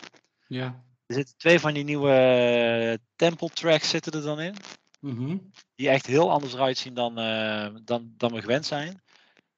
Ja. 0.47 0.83
Er 1.05 1.15
zitten 1.15 1.37
twee 1.37 1.59
van 1.59 1.73
die 1.73 1.83
nieuwe 1.83 2.11
eh, 2.11 2.97
temple 3.15 3.49
tracks 3.49 3.89
zitten 3.89 4.11
er 4.11 4.21
dan 4.21 4.39
in. 4.39 4.55
Mhm. 4.99 5.37
Die 5.75 5.89
echt 5.89 6.05
heel 6.05 6.31
anders 6.31 6.53
eruit 6.53 6.77
zien 6.77 6.93
dan, 6.93 7.17
eh, 7.17 7.67
dan, 7.83 8.13
dan 8.17 8.33
we 8.33 8.41
gewend 8.41 8.65
zijn. 8.65 9.01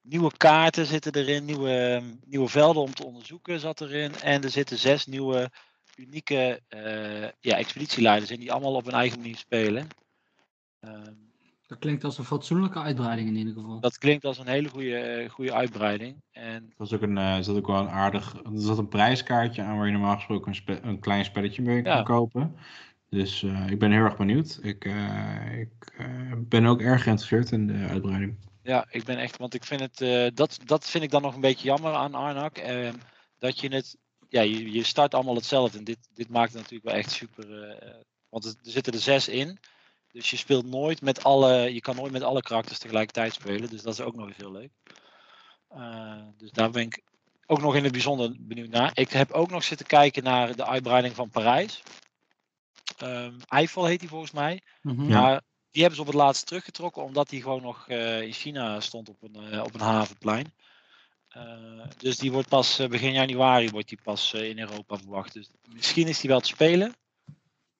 Nieuwe 0.01 0.37
kaarten 0.37 0.85
zitten 0.85 1.15
erin, 1.15 1.45
nieuwe, 1.45 2.03
nieuwe 2.25 2.47
velden 2.47 2.81
om 2.81 2.93
te 2.93 3.05
onderzoeken 3.05 3.59
zat 3.59 3.81
erin. 3.81 4.15
En 4.15 4.43
er 4.43 4.49
zitten 4.49 4.77
zes 4.77 5.05
nieuwe 5.05 5.51
unieke 5.95 6.61
eh, 6.67 7.29
ja, 7.39 7.57
expeditieleiders 7.57 8.31
in 8.31 8.39
die 8.39 8.51
allemaal 8.51 8.73
op 8.73 8.85
hun 8.85 8.93
eigen 8.93 9.19
manier 9.19 9.37
spelen. 9.37 9.87
Ehm, 10.79 11.13
Dat 11.67 11.79
klinkt 11.79 12.03
als 12.03 12.17
een 12.17 12.23
fatsoenlijke 12.23 12.79
uitbreiding 12.79 13.27
in 13.27 13.35
ieder 13.35 13.53
geval. 13.53 13.79
dat 13.79 13.97
klinkt 13.97 14.25
als 14.25 14.37
een 14.37 14.47
hele 14.47 14.69
goede, 14.69 14.97
eh, 14.97 15.29
goede 15.29 15.53
uitbreiding. 15.53 16.21
En 16.31 16.53
Er 16.53 16.73
was 16.77 16.93
ook 16.93 17.01
een, 17.01 17.17
eh, 17.17 17.35
er 17.37 17.43
zat 17.43 17.55
ook 17.55 17.67
wel 17.67 17.79
een 17.79 17.89
aardig. 17.89 18.33
Er 18.35 18.41
zat 18.53 18.77
een 18.77 18.87
prijskaartje 18.87 19.61
aan 19.63 19.77
waar 19.77 19.85
je 19.85 19.91
normaal 19.91 20.15
gesproken 20.15 20.47
een, 20.47 20.55
spe- 20.55 20.79
een 20.81 20.99
klein 20.99 21.25
spelletje 21.25 21.61
mee 21.61 21.83
Ja. 21.83 21.95
kan 21.95 22.03
kopen. 22.03 22.55
Dus 23.09 23.43
eh, 23.43 23.67
ik 23.69 23.79
ben 23.79 23.91
heel 23.91 24.03
erg 24.03 24.17
benieuwd. 24.17 24.59
Ik, 24.61 24.85
eh, 24.85 25.59
ik 25.59 25.69
ben 26.49 26.65
ook 26.65 26.81
erg 26.81 27.03
geïnteresseerd 27.03 27.51
in 27.51 27.67
de 27.67 27.85
uitbreiding. 27.89 28.35
Ja, 28.63 28.85
ik 28.89 29.03
ben 29.03 29.17
echt, 29.17 29.37
want 29.37 29.53
ik 29.53 29.63
vind 29.63 29.79
het, 29.81 30.01
eh, 30.01 30.27
dat, 30.33 30.59
dat 30.65 30.89
vind 30.89 31.03
ik 31.03 31.09
dan 31.11 31.21
nog 31.21 31.35
een 31.35 31.41
beetje 31.41 31.67
jammer 31.67 31.93
aan 31.93 32.13
Arnak. 32.13 32.57
ehm, 32.57 32.93
dat 33.39 33.59
je 33.59 33.69
het, 33.69 33.97
ja, 34.29 34.41
je, 34.41 34.71
je 34.71 34.83
start 34.83 35.13
allemaal 35.13 35.35
hetzelfde. 35.35 35.77
En 35.77 35.83
dit, 35.83 36.09
dit 36.13 36.29
maakt 36.29 36.51
het 36.53 36.61
natuurlijk 36.61 36.89
wel 36.89 36.97
echt 36.99 37.11
super, 37.11 37.63
eh, 37.69 37.93
want 38.29 38.45
er, 38.45 38.51
er 38.63 38.71
zitten 38.71 38.93
er 38.93 38.99
zes 38.99 39.27
in. 39.27 39.57
Dus 40.17 40.29
je 40.29 40.37
speelt 40.37 40.65
nooit 40.65 41.01
met 41.01 41.23
alle, 41.23 41.73
je 41.73 41.81
kan 41.81 41.95
nooit 41.95 42.11
met 42.11 42.21
alle 42.21 42.41
karakters 42.41 42.79
tegelijkertijd 42.79 43.33
spelen. 43.33 43.69
Dus 43.69 43.81
dat 43.81 43.93
is 43.93 44.01
ook 44.01 44.15
nog 44.15 44.27
eens 44.27 44.37
heel 44.37 44.51
leuk. 44.51 44.71
Eh, 45.67 46.23
dus 46.37 46.51
daar 46.51 46.69
ben 46.69 46.81
ik 46.81 47.01
ook 47.45 47.61
nog 47.61 47.75
in 47.75 47.83
het 47.83 47.91
bijzonder 47.91 48.35
benieuwd 48.39 48.69
naar. 48.69 48.91
Ik 48.93 49.09
heb 49.09 49.31
ook 49.31 49.49
nog 49.49 49.63
zitten 49.63 49.85
kijken 49.85 50.23
naar 50.23 50.55
de 50.55 50.65
uitbreiding 50.65 51.15
van 51.15 51.29
Parijs. 51.29 51.83
Ehm 52.97 53.33
Eiffel 53.47 53.85
heet 53.85 53.99
die 53.99 54.09
volgens 54.09 54.31
mij. 54.31 54.61
Mhm. 54.81 55.09
Ja. 55.09 55.21
Maar 55.21 55.41
die 55.71 55.81
hebben 55.81 55.95
ze 55.95 56.01
op 56.01 56.07
het 56.07 56.23
laatst 56.23 56.45
teruggetrokken, 56.45 57.03
omdat 57.03 57.29
die 57.29 57.41
gewoon 57.41 57.61
nog 57.61 57.87
eh, 57.87 58.21
in 58.21 58.33
China 58.33 58.79
stond 58.79 59.09
op 59.09 59.23
een, 59.23 59.51
eh, 59.51 59.63
op 59.63 59.73
een 59.73 59.79
havenplein. 59.79 60.53
Eh, 61.27 61.85
dus 61.97 62.17
die 62.17 62.31
wordt 62.31 62.49
pas 62.49 62.87
begin 62.89 63.11
januari 63.11 63.69
wordt 63.69 63.89
die 63.89 64.01
pas 64.03 64.33
in 64.33 64.59
Europa 64.59 64.97
verwacht. 64.97 65.33
Dus 65.33 65.49
misschien 65.73 66.07
is 66.07 66.19
die 66.19 66.29
wel 66.29 66.39
te 66.39 66.47
spelen. 66.47 66.95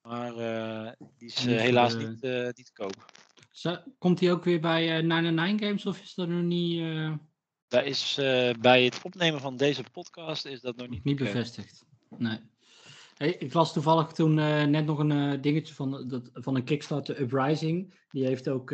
Maar 0.08 0.36
eh, 0.36 0.92
die 1.18 1.28
is 1.28 1.46
eh, 1.46 1.58
helaas 1.58 1.98
de- 1.98 2.08
niet, 2.08 2.24
eh, 2.24 2.44
niet 2.46 2.66
te 2.66 2.74
koop. 2.74 3.06
Zo- 3.52 3.84
Komt 3.98 4.20
hij 4.20 4.32
ook 4.32 4.44
weer 4.44 4.60
bij 4.60 4.98
eh 4.98 5.04
99 5.04 5.68
Games 5.68 5.86
of 5.86 6.02
is 6.02 6.14
dat 6.14 6.28
nog 6.28 6.44
niet, 6.44 6.82
Daar 7.68 7.86
is 7.86 8.16
bij 8.60 8.84
het 8.84 9.00
opnemen 9.04 9.42
van 9.42 9.58
deze 9.58 9.84
podcast 9.92 10.46
is 10.46 10.62
dat 10.62 10.76
nog 10.76 10.88
niet, 10.90 11.04
niet 11.04 11.16
bevestigd? 11.18 11.86
Nee. 12.18 12.40
Hey, 13.18 13.34
ik 13.34 13.54
las 13.54 13.74
toevallig 13.74 14.12
toen 14.12 14.34
net 14.72 14.86
nog 14.86 15.00
een 15.00 15.42
dingetje 15.42 15.74
van, 15.74 16.08
dat, 16.08 16.30
van 16.34 16.56
een 16.56 16.64
Kickstarter 16.64 17.22
Uprising. 17.22 17.94
Die 18.12 18.26
heeft 18.26 18.50
ook 18.50 18.74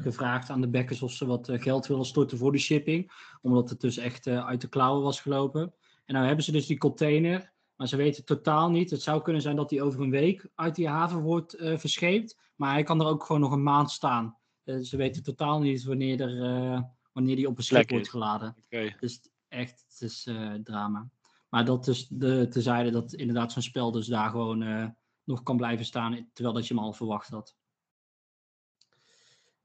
gevraagd 0.00 0.50
aan 0.50 0.60
de 0.60 0.68
backers 0.68 1.02
of 1.02 1.12
ze 1.12 1.26
wat 1.26 1.48
geld 1.52 1.86
willen 1.86 2.04
storten 2.04 2.38
voor 2.38 2.52
die 2.52 2.60
shipping. 2.60 3.12
Omdat 3.42 3.70
het 3.70 3.80
dus 3.80 3.96
echt 3.96 4.26
uit 4.26 4.60
de 4.60 4.68
klauwen 4.68 5.02
was 5.02 5.20
gelopen. 5.20 5.74
En 6.04 6.14
nou 6.14 6.26
hebben 6.26 6.44
ze 6.44 6.52
dus 6.52 6.66
die 6.66 6.78
container. 6.78 7.52
Maar 7.80 7.88
ze 7.88 7.96
weten 7.96 8.24
totaal 8.24 8.70
niet. 8.70 8.90
Het 8.90 9.02
zou 9.02 9.22
kunnen 9.22 9.42
zijn 9.42 9.56
dat 9.56 9.68
die 9.68 9.82
over 9.82 10.00
een 10.00 10.10
week 10.10 10.48
uit 10.54 10.74
die 10.74 10.88
haven 10.88 11.20
wordt 11.20 11.54
eh, 11.54 11.78
verscheept. 11.78 12.38
Maar 12.56 12.72
hij 12.72 12.82
kan 12.82 13.00
er 13.00 13.06
ook 13.06 13.24
gewoon 13.24 13.40
nog 13.40 13.52
een 13.52 13.62
maand 13.62 13.90
staan. 13.90 14.36
Eh, 14.64 14.78
ze 14.78 14.96
weten 14.96 15.22
totaal 15.22 15.60
niet 15.60 15.84
wanneer, 15.84 16.20
er, 16.20 16.42
eh, 16.42 16.82
wanneer 17.12 17.36
die 17.36 17.48
op 17.48 17.56
een 17.56 17.64
schip 17.64 17.90
wordt 17.90 18.08
geladen. 18.08 18.56
Oké. 18.64 18.96
Dus 19.00 19.20
echt, 19.48 19.84
het 19.88 20.00
is 20.00 20.28
drama. 20.62 21.10
Maar 21.48 21.64
dat 21.64 21.86
is 21.86 22.08
de, 22.08 22.46
tezijde 22.50 22.90
dat 22.90 23.12
inderdaad 23.12 23.52
zo'n 23.52 23.62
spel 23.62 23.90
dus 23.90 24.06
daar 24.06 24.30
gewoon 24.30 24.94
nog 25.24 25.42
kan 25.42 25.56
blijven 25.56 25.84
staan, 25.84 26.30
terwijl 26.32 26.54
dat 26.54 26.66
je 26.66 26.74
hem 26.74 26.82
al 26.82 26.92
verwacht 26.92 27.28
had. 27.28 27.56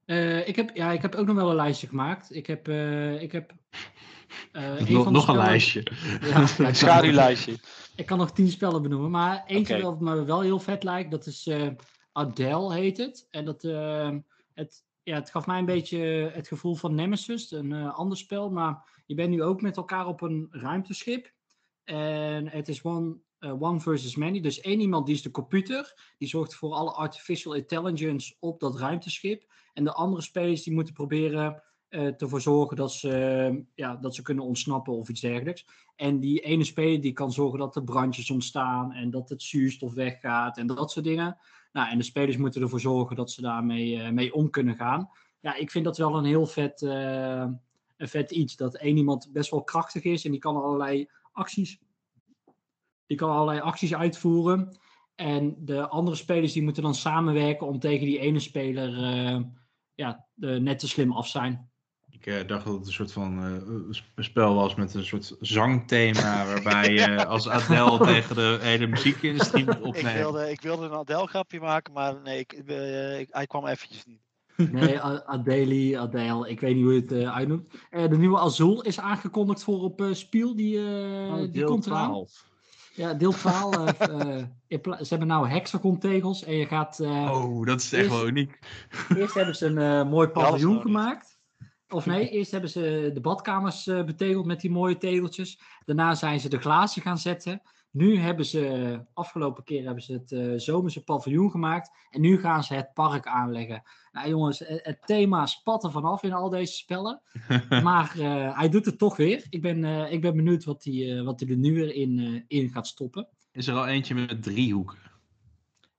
Eh, 0.05 0.47
ik, 0.47 0.55
heb, 0.55 0.75
ja, 0.75 0.91
ik 0.91 1.01
heb 1.01 1.15
ook 1.15 1.25
nog 1.25 1.35
wel 1.35 1.49
een 1.49 1.55
lijstje 1.55 1.87
gemaakt. 1.87 2.35
Ik 2.35 2.47
heb, 2.47 2.67
eh, 2.67 3.21
ik 3.21 3.31
heb 3.31 3.53
eh, 4.51 4.89
een 4.89 5.11
nog 5.11 5.27
een 5.27 5.35
lijstje. 5.35 5.83
Ja, 6.21 6.45
schaduwlijstje. 6.73 7.59
ik 7.95 8.05
kan 8.05 8.17
nog 8.17 8.31
tien 8.31 8.51
spellen 8.51 8.81
benoemen, 8.81 9.11
maar 9.11 9.43
eentje 9.47 9.75
Oké. 9.75 9.83
wat 9.83 9.99
me 9.99 10.23
wel 10.23 10.41
heel 10.41 10.59
vet 10.59 10.83
lijkt, 10.83 11.11
dat 11.11 11.25
is 11.25 11.47
eh 11.47 11.67
Adele 12.11 12.73
heet 12.73 12.97
het. 12.97 13.27
En 13.29 13.45
dat, 13.45 13.61
het, 14.53 14.85
ja, 15.05 15.15
het 15.15 15.29
gaf 15.29 15.45
mij 15.45 15.59
een 15.59 15.65
beetje 15.65 16.31
het 16.33 16.47
gevoel 16.47 16.75
van 16.75 16.95
Nemesis, 16.95 17.51
een 17.51 17.71
eh, 17.71 17.93
ander 17.93 18.17
spel, 18.17 18.49
maar 18.49 19.01
je 19.05 19.15
bent 19.15 19.29
nu 19.29 19.43
ook 19.43 19.61
met 19.61 19.77
elkaar 19.77 20.07
op 20.07 20.21
een 20.21 20.47
ruimteschip. 20.51 21.33
En 21.83 22.49
het 22.49 22.67
is 22.67 22.83
one, 22.83 23.17
eh, 23.39 23.61
one 23.61 23.79
versus 23.79 24.15
many, 24.15 24.41
dus 24.41 24.59
één 24.59 24.79
iemand 24.79 25.05
die 25.05 25.15
is 25.15 25.21
de 25.21 25.31
computer, 25.31 26.13
die 26.17 26.27
zorgt 26.27 26.55
voor 26.55 26.73
alle 26.73 26.91
artificial 26.91 27.53
intelligence 27.53 28.35
op 28.39 28.59
dat 28.59 28.79
ruimteschip. 28.79 29.53
En 29.73 29.83
de 29.83 29.93
andere 29.93 30.21
spelers 30.21 30.63
die 30.63 30.73
moeten 30.73 30.93
proberen 30.93 31.63
eh 31.89 32.21
ervoor 32.21 32.41
zorgen 32.41 32.77
dat 32.77 32.93
ze, 32.93 33.09
eh, 33.09 33.63
ja, 33.75 33.95
dat 33.95 34.15
ze 34.15 34.21
kunnen 34.21 34.43
ontsnappen 34.43 34.93
of 34.93 35.09
iets 35.09 35.21
dergelijks. 35.21 35.65
En 35.95 36.19
die 36.19 36.39
ene 36.39 36.63
speler 36.63 37.01
die 37.01 37.13
kan 37.13 37.31
zorgen 37.31 37.59
dat 37.59 37.75
er 37.75 37.83
brandjes 37.83 38.29
ontstaan 38.29 38.93
en 38.93 39.09
dat 39.09 39.29
het 39.29 39.41
zuurstof 39.41 39.93
weggaat 39.93 40.57
en 40.57 40.67
dat 40.67 40.91
soort 40.91 41.05
dingen. 41.05 41.37
Nou, 41.71 41.89
en 41.89 41.97
de 41.97 42.03
spelers 42.03 42.37
moeten 42.37 42.61
ervoor 42.61 42.79
zorgen 42.79 43.15
dat 43.15 43.31
ze 43.31 43.41
daarmee 43.41 44.11
mee 44.11 44.33
om 44.33 44.49
kunnen 44.49 44.75
gaan. 44.75 45.09
Ja, 45.39 45.55
ik 45.55 45.71
vind 45.71 45.85
dat 45.85 45.97
wel 45.97 46.17
een 46.17 46.25
heel 46.25 46.45
vet, 46.45 46.81
een 46.81 47.59
vet 47.97 48.31
iets. 48.31 48.55
Dat 48.55 48.75
één 48.75 48.97
iemand 48.97 49.29
best 49.33 49.51
wel 49.51 49.63
krachtig 49.63 50.03
is 50.03 50.25
en 50.25 50.31
die 50.31 50.39
kan 50.39 50.55
allerlei 50.55 51.09
acties, 51.31 51.79
die 53.07 53.17
kan 53.17 53.29
allerlei 53.29 53.59
acties 53.59 53.95
uitvoeren. 53.95 54.77
En 55.15 55.55
de 55.59 55.87
andere 55.87 56.15
spelers 56.15 56.53
die 56.53 56.63
moeten 56.63 56.83
dan 56.83 56.95
samenwerken 56.95 57.67
om 57.67 57.79
tegen 57.79 58.05
die 58.05 58.19
ene 58.19 58.39
speler 58.39 59.03
eh, 59.03 59.41
ja, 59.95 60.25
eh, 60.39 60.55
net 60.55 60.79
te 60.79 60.87
slim 60.87 61.11
af 61.11 61.27
zijn. 61.27 61.69
Ik 62.09 62.25
eh, 62.25 62.47
dacht 62.47 62.65
dat 62.65 62.73
het 62.77 62.87
een 62.87 62.93
soort 62.93 63.11
van 63.11 63.43
eh, 63.43 63.53
sp- 63.89 64.23
spel 64.23 64.55
was 64.55 64.75
met 64.75 64.93
een 64.93 65.05
soort 65.05 65.35
zangthema. 65.39 66.45
Waarbij 66.53 66.93
je 66.93 67.25
als 67.25 67.49
Adele 67.49 67.97
tegen 68.05 68.35
de 68.35 68.57
hele 68.61 68.87
muziekindustrie 68.87 69.65
moet 69.65 69.75
Ik 69.79 69.83
opnemen. 69.85 70.13
wilde, 70.13 70.51
ik 70.51 70.61
wilde 70.61 70.85
een 70.85 70.91
Adele 70.93 71.27
grapje 71.27 71.59
maken, 71.59 71.93
maar 71.93 72.21
nee, 72.23 72.39
ik, 72.39 72.53
ik- 72.53 73.27
hij 73.31 73.47
kwam 73.47 73.65
eventjes 73.67 74.05
niet. 74.05 74.23
Nee, 74.71 74.99
Adeli, 75.01 75.93
Adele, 75.95 76.49
ik 76.49 76.59
weet 76.59 76.75
niet 76.75 76.83
hoe 76.83 76.93
je 76.93 77.01
het 77.01 77.13
uitnoemt. 77.33 77.71
De 77.89 78.17
nieuwe 78.17 78.39
Azul 78.39 78.81
is 78.81 78.99
aangekondigd 78.99 79.63
voor 79.63 79.79
op 79.81 80.01
eh 80.01 80.13
Spiel, 80.13 80.55
die, 80.55 80.77
eh, 80.77 81.33
Oh, 81.35 81.51
die 81.51 81.63
komt 81.63 81.85
eraan. 81.85 82.05
12. 82.07 82.45
Ja, 82.95 83.13
deel 83.13 83.31
12. 83.31 83.99
eh, 83.99 84.37
eh, 84.67 84.79
ze 84.83 85.05
hebben 85.09 85.27
nou 85.27 85.47
hexagon 85.47 85.99
tegels 85.99 86.43
en 86.43 86.55
je 86.55 86.65
gaat... 86.65 86.99
eh, 86.99 87.31
Oh, 87.31 87.65
dat 87.65 87.81
is 87.81 87.93
echt 87.93 88.09
wel 88.09 88.27
uniek. 88.27 88.59
Eerst 89.15 89.33
hebben 89.33 89.55
ze 89.55 89.65
een 89.65 89.77
eh, 89.77 90.09
mooi 90.09 90.27
paviljoen 90.27 90.81
gemaakt. 90.81 91.39
Of 91.89 92.05
nee, 92.05 92.29
eerst 92.29 92.51
hebben 92.51 92.69
ze 92.69 93.11
de 93.13 93.21
badkamers 93.21 93.87
eh, 93.87 94.03
betegeld 94.03 94.45
met 94.45 94.61
die 94.61 94.71
mooie 94.71 94.97
tegeltjes. 94.97 95.59
Daarna 95.85 96.15
zijn 96.15 96.39
ze 96.39 96.49
de 96.49 96.57
glazen 96.59 97.01
gaan 97.01 97.17
zetten. 97.17 97.61
Nu 97.95 98.17
hebben 98.17 98.45
ze, 98.45 98.99
afgelopen 99.13 99.63
keer 99.63 99.85
hebben 99.85 100.03
ze 100.03 100.13
het 100.13 100.31
eh, 100.31 100.53
zomerse 100.55 101.03
paviljoen 101.03 101.51
gemaakt. 101.51 101.91
En 102.09 102.21
nu 102.21 102.39
gaan 102.39 102.63
ze 102.63 102.73
het 102.73 102.93
park 102.93 103.27
aanleggen. 103.27 103.83
Nou 104.11 104.29
jongens, 104.29 104.59
het, 104.59 104.79
het 104.83 105.01
thema 105.05 105.45
spat 105.45 105.83
er 105.83 105.91
vanaf 105.91 106.23
in 106.23 106.33
al 106.33 106.49
deze 106.49 106.73
spellen. 106.73 107.21
maar 107.83 108.19
eh, 108.19 108.57
hij 108.57 108.69
doet 108.69 108.85
het 108.85 108.97
toch 108.97 109.17
weer. 109.17 109.45
Ik 109.49 109.61
ben, 109.61 109.83
eh, 109.83 110.11
ik 110.11 110.21
ben 110.21 110.35
benieuwd 110.35 110.63
wat 110.63 110.83
hij 110.83 111.23
wat 111.23 111.39
hij 111.39 111.49
er 111.49 111.57
nu 111.57 111.73
weer 111.73 111.95
in, 111.95 112.19
eh, 112.19 112.59
in 112.59 112.69
gaat 112.69 112.87
stoppen. 112.87 113.27
Is 113.51 113.67
er 113.67 113.75
al 113.75 113.87
eentje 113.87 114.15
met 114.15 114.43
driehoeken? 114.43 114.97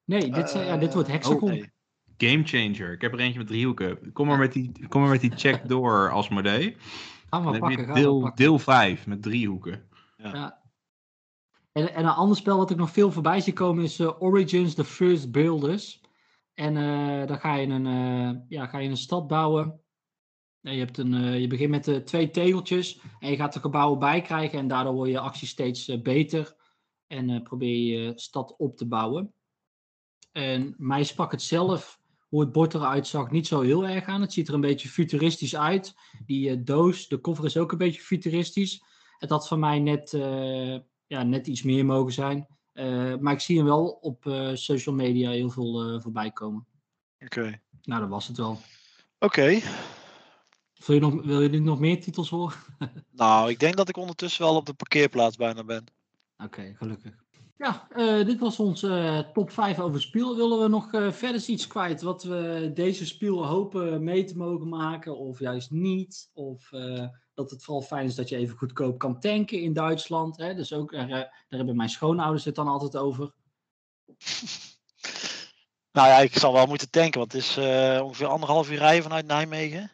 Nee, 0.05 0.31
dit, 0.31 0.53
ja, 0.53 0.77
dit 0.77 0.95
wordt 0.95 1.09
hexagon. 1.09 1.51
nee. 1.51 1.75
Game 2.17 2.45
Changer. 2.45 2.93
Ik 2.93 3.01
heb 3.01 3.13
er 3.13 3.19
eentje 3.19 3.39
met 3.39 3.47
driehoeken. 3.47 4.13
Kom 4.13 4.27
maar 4.27 4.39
met 4.39 4.53
die, 4.53 4.89
kom 4.89 5.01
maar 5.01 5.11
met 5.11 5.21
die 5.21 5.37
check 5.37 5.69
door 5.69 6.11
als 6.11 6.29
modee. 6.29 6.77
Gaan 7.31 7.45
we 7.45 7.59
pakken, 7.59 7.85
gaan 7.85 7.95
we 7.95 8.01
deel, 8.01 8.21
pakken. 8.21 8.45
deel 8.45 8.59
5 8.59 9.07
met 9.07 9.23
driehoeken. 9.23 9.83
Ja. 10.17 10.65
En, 11.77 11.95
en 11.95 12.05
een 12.05 12.11
ander 12.11 12.37
spel 12.37 12.57
wat 12.57 12.71
ik 12.71 12.77
nog 12.77 12.91
veel 12.91 13.13
voorbij 13.13 13.41
zie 13.41 13.53
komen 13.53 13.85
is 13.85 13.99
eh, 13.99 14.23
Origins 14.23 14.75
The 14.75 14.85
First 14.85 15.31
Builders. 15.31 16.01
En 16.55 16.77
eh 16.77 17.27
dan 17.27 17.39
ga 17.39 17.55
je, 17.55 17.67
een, 17.67 17.87
eh, 17.87 18.41
ja, 18.49 18.67
ga 18.67 18.79
je 18.79 18.89
een 18.89 18.97
stad 18.97 19.27
bouwen. 19.27 19.81
En 20.63 20.73
je, 20.73 20.79
hebt 20.79 20.99
een, 20.99 21.41
je 21.41 21.47
begint 21.47 21.71
met 21.71 22.07
twee 22.07 22.31
tegeltjes 22.31 23.01
en 23.19 23.31
je 23.31 23.37
gaat 23.37 23.55
er 23.55 23.61
gebouwen 23.61 23.99
bij 23.99 24.21
krijgen. 24.21 24.59
En 24.59 24.69
daardoor 24.69 24.93
wordt 24.93 25.11
je 25.11 25.19
actie 25.19 25.49
steeds 25.49 26.03
beter. 26.03 26.57
En 27.07 27.43
probeer 27.43 27.77
je 27.77 28.13
stad 28.15 28.55
op 28.57 28.77
te 28.77 28.87
bouwen. 28.87 29.33
En 30.33 30.75
mij 30.79 31.05
sprak 31.05 31.31
het 31.31 31.43
zelf, 31.43 32.01
hoe 32.29 32.41
het 32.41 32.53
bord 32.53 32.75
eruit 32.75 33.07
zag, 33.07 33.31
niet 33.31 33.47
zo 33.47 33.61
heel 33.61 33.87
erg 33.87 34.05
aan. 34.05 34.21
Het 34.21 34.33
ziet 34.33 34.49
er 34.49 34.55
een 34.55 34.61
beetje 34.61 34.89
futuristisch 34.89 35.57
uit. 35.57 35.95
Die 36.27 36.63
doos, 36.63 37.09
de 37.09 37.21
cover 37.21 37.45
is 37.45 37.57
ook 37.57 37.73
een 37.73 37.79
beetje 37.79 38.03
futuristisch. 38.03 38.83
Het 39.19 39.31
had 39.31 39.49
van 39.49 39.59
mij 39.59 39.79
net, 39.79 40.13
ja, 41.07 41.23
net 41.23 41.47
iets 41.47 41.63
meer 41.63 41.85
mogen 41.85 42.13
zijn. 42.13 42.47
Eh, 42.77 43.17
maar 43.21 43.33
ik 43.33 43.41
zie 43.41 43.57
hem 43.57 43.67
wel 43.67 43.89
op 43.89 44.27
eh, 44.27 44.51
social 44.55 44.95
media 44.95 45.31
heel 45.31 45.51
veel 45.51 45.83
eh, 45.83 46.01
voorbij 46.01 46.31
komen. 46.31 46.67
Oké. 47.19 47.61
Nou, 47.83 48.01
dat 48.01 48.11
was 48.11 48.27
het 48.27 48.37
wel. 48.37 48.59
Oké. 49.19 49.61
Wil 50.87 50.95
je, 50.95 51.01
nog, 51.01 51.23
wil 51.25 51.41
je 51.41 51.49
nu 51.49 51.59
nog 51.59 51.79
meer 51.79 52.01
titels 52.01 52.31
horen? 52.31 52.57
Nou, 53.11 53.51
ik 53.51 53.59
denk 53.59 53.77
dat 53.77 53.89
ik 53.89 53.97
ondertussen 53.97 54.45
wel 54.45 54.57
op 54.57 54.67
de 54.67 54.75
parkeerplaats 54.75 55.37
bijna 55.37 55.65
ben. 55.65 55.85
Oké, 56.45 56.75
gelukkig. 56.77 57.25
Ja, 57.57 57.89
dit 58.25 58.39
was 58.39 58.59
onze 58.59 59.31
top 59.33 59.51
5 59.51 59.81
over 59.81 60.01
Spiel. 60.01 60.37
Willen 60.37 60.61
we 60.61 60.69
nog 60.69 60.89
verder 60.91 61.49
iets 61.49 61.67
kwijt 61.67 62.03
wat 62.03 62.23
we 62.23 62.71
deze 62.75 63.07
Spiel 63.07 63.47
hopen 63.47 64.05
mee 64.05 64.25
te 64.25 64.37
mogen 64.37 64.69
maken 64.69 65.19
of 65.19 65.39
juist 65.39 65.71
niet? 65.71 66.31
Of 66.33 66.71
dat 67.37 67.51
het 67.51 67.65
vooral 67.65 67.83
fijn 67.83 68.07
is 68.07 68.15
dat 68.15 68.29
je 68.29 68.37
even 68.37 68.57
goedkoop 68.57 68.99
kan 68.99 69.21
tanken 69.21 69.61
in 69.61 69.73
Duitsland. 69.73 70.37
Hè? 70.37 70.55
Dus 70.55 70.73
ook, 70.73 70.93
daar, 70.93 71.05
eh, 71.05 71.11
daar 71.11 71.31
hebben 71.49 71.77
mijn 71.77 71.89
schoonouders 71.89 72.45
het 72.45 72.55
dan 72.55 72.69
altijd 72.69 72.97
over. 72.97 73.33
Nou 75.93 76.09
ja, 76.09 76.19
ik 76.19 76.39
zal 76.39 76.53
wel 76.53 76.67
moeten 76.67 76.91
tanken, 76.91 77.19
want 77.19 77.33
het 77.33 77.43
is 77.43 77.57
eh, 77.57 78.01
ongeveer 78.03 78.27
anderhalf 78.27 78.71
uur 78.71 78.79
rijden 78.79 79.03
vanuit 79.03 79.27
Nijmegen. 79.27 79.91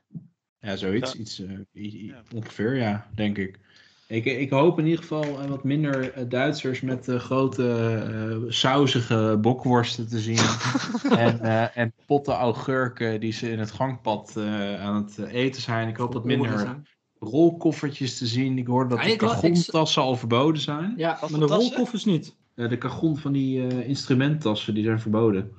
Ja, 0.58 0.76
zoiets. 0.76 1.12
Ja. 1.12 1.18
Iets, 1.18 1.40
eh, 1.40 2.06
Ja. 2.06 2.22
Ongeveer, 2.34 2.76
ja, 2.76 3.06
denk 3.14 3.38
ik. 3.38 3.58
Ik, 4.06 4.24
ik 4.24 4.50
hoop 4.50 4.78
in 4.78 4.84
ieder 4.84 5.00
geval 5.00 5.48
wat 5.48 5.64
minder 5.64 6.28
Duitsers 6.28 6.80
met 6.80 7.06
grote 7.06 8.46
sausige 8.48 9.38
bokworsten 9.40 10.08
te 10.08 10.18
zien. 10.18 10.38
en, 11.18 11.40
eh, 11.40 11.76
en 11.76 11.92
potten 12.06 12.34
augurken 12.34 13.20
die 13.20 13.32
ze 13.32 13.50
in 13.50 13.58
het 13.58 13.70
gangpad 13.70 14.36
eh, 14.36 14.82
aan 14.82 14.94
het 14.94 15.18
eten 15.18 15.62
zijn. 15.62 15.88
Ik 15.88 15.96
hoop 15.96 16.12
wat 16.12 16.24
minder 16.24 16.82
rolkoffertjes 17.22 18.18
te 18.18 18.26
zien. 18.26 18.58
Ik 18.58 18.66
hoorde 18.66 18.88
dat 18.94 19.04
Ja, 19.04 19.10
de 19.10 19.16
kagontassen 19.16 20.02
al 20.02 20.16
verboden 20.16 20.62
zijn. 20.62 20.94
Ja, 20.96 21.18
maar 21.30 21.40
de 21.40 21.46
rolkoffers 21.46 22.04
niet. 22.04 22.34
Eh, 22.54 22.68
de 22.68 22.78
kagon 22.78 23.16
van 23.16 23.32
die 23.32 23.66
eh, 23.66 23.88
instrumenttassen 23.88 24.74
die 24.74 24.84
zijn 24.84 25.00
verboden. 25.00 25.52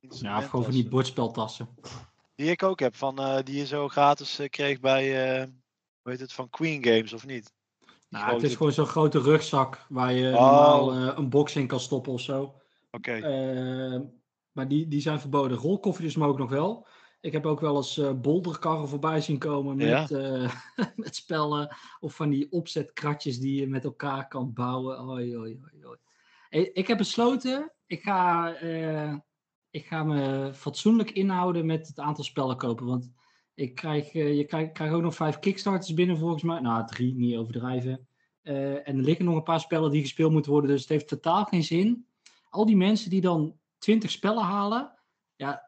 Ja, 0.00 0.38
of 0.38 0.46
gewoon 0.46 0.64
van 0.64 0.74
die 0.74 0.88
bordspeltassen. 0.88 1.68
Die 2.34 2.50
ik 2.50 2.62
ook 2.62 2.80
heb, 2.80 2.96
van, 2.96 3.18
eh, 3.18 3.38
die 3.44 3.56
je 3.56 3.66
zo 3.66 3.88
gratis 3.88 4.40
kreeg 4.50 4.80
bij, 4.80 5.36
eh 5.40 5.46
hoe 6.02 6.12
heet 6.12 6.20
het, 6.20 6.32
van 6.32 6.50
Queen 6.50 6.84
Games, 6.84 7.12
of 7.12 7.26
niet? 7.26 7.52
Nou, 8.08 8.34
het 8.34 8.42
is 8.42 8.56
gewoon 8.56 8.72
zo'n 8.72 8.86
grote 8.86 9.20
rugzak 9.20 9.86
waar 9.88 10.12
je 10.12 10.26
Oh. 10.26 10.40
normaal 10.40 10.92
eh, 10.92 11.12
een 11.16 11.28
box 11.28 11.56
in 11.56 11.66
kan 11.66 11.80
stoppen 11.80 12.12
of 12.12 12.20
zo. 12.20 12.54
Oké. 12.90 13.20
Maar 14.52 14.68
die, 14.68 14.88
die 14.88 15.00
zijn 15.00 15.20
verboden. 15.20 15.58
Rolkoffertjes 15.58 16.16
maar 16.16 16.28
ook 16.28 16.38
nog 16.38 16.50
wel. 16.50 16.86
Ik 17.20 17.32
heb 17.32 17.46
ook 17.46 17.60
wel 17.60 17.76
eens 17.76 17.98
eh 17.98 18.12
bolderkarren 18.12 18.88
voorbij 18.88 19.20
zien 19.20 19.38
komen 19.38 19.76
met, 19.76 20.10
eh, 20.10 20.54
met 20.96 21.16
spellen. 21.16 21.76
Of 22.00 22.14
van 22.14 22.28
die 22.28 22.52
opzetkratjes 22.52 23.38
die 23.38 23.60
je 23.60 23.66
met 23.66 23.84
elkaar 23.84 24.28
kan 24.28 24.52
bouwen. 24.52 25.08
Oei, 25.08 25.36
oei. 25.36 25.60
Hey, 26.48 26.70
Ik 26.72 26.86
heb 26.86 26.98
besloten, 26.98 27.72
ik 27.86 28.02
ga, 28.02 28.54
eh, 28.54 29.14
ik 29.70 29.86
ga 29.86 30.04
me 30.04 30.50
fatsoenlijk 30.54 31.10
inhouden 31.10 31.66
met 31.66 31.88
het 31.88 31.98
aantal 31.98 32.24
spellen 32.24 32.56
kopen. 32.56 32.86
Want 32.86 33.12
ik 33.54 33.74
krijg, 33.74 34.12
je 34.12 34.44
krijgt 34.44 34.72
krijg 34.72 34.92
ook 34.92 35.02
nog 35.02 35.14
vijf 35.14 35.38
kickstarters 35.38 35.94
binnen 35.94 36.18
volgens 36.18 36.42
mij. 36.42 36.60
Nou, 36.60 36.86
drie, 36.86 37.14
niet 37.14 37.36
overdrijven. 37.36 38.08
En 38.42 38.96
er 38.96 39.02
liggen 39.02 39.24
nog 39.24 39.36
een 39.36 39.42
paar 39.42 39.60
spellen 39.60 39.90
die 39.90 40.00
gespeeld 40.00 40.32
moeten 40.32 40.52
worden. 40.52 40.70
Dus 40.70 40.80
het 40.80 40.88
heeft 40.88 41.08
totaal 41.08 41.44
geen 41.44 41.64
zin. 41.64 42.06
Al 42.50 42.66
die 42.66 42.76
mensen 42.76 43.10
die 43.10 43.20
dan 43.20 43.58
20 43.78 44.10
spellen 44.10 44.42
halen, 44.42 44.92
ja, 45.36 45.67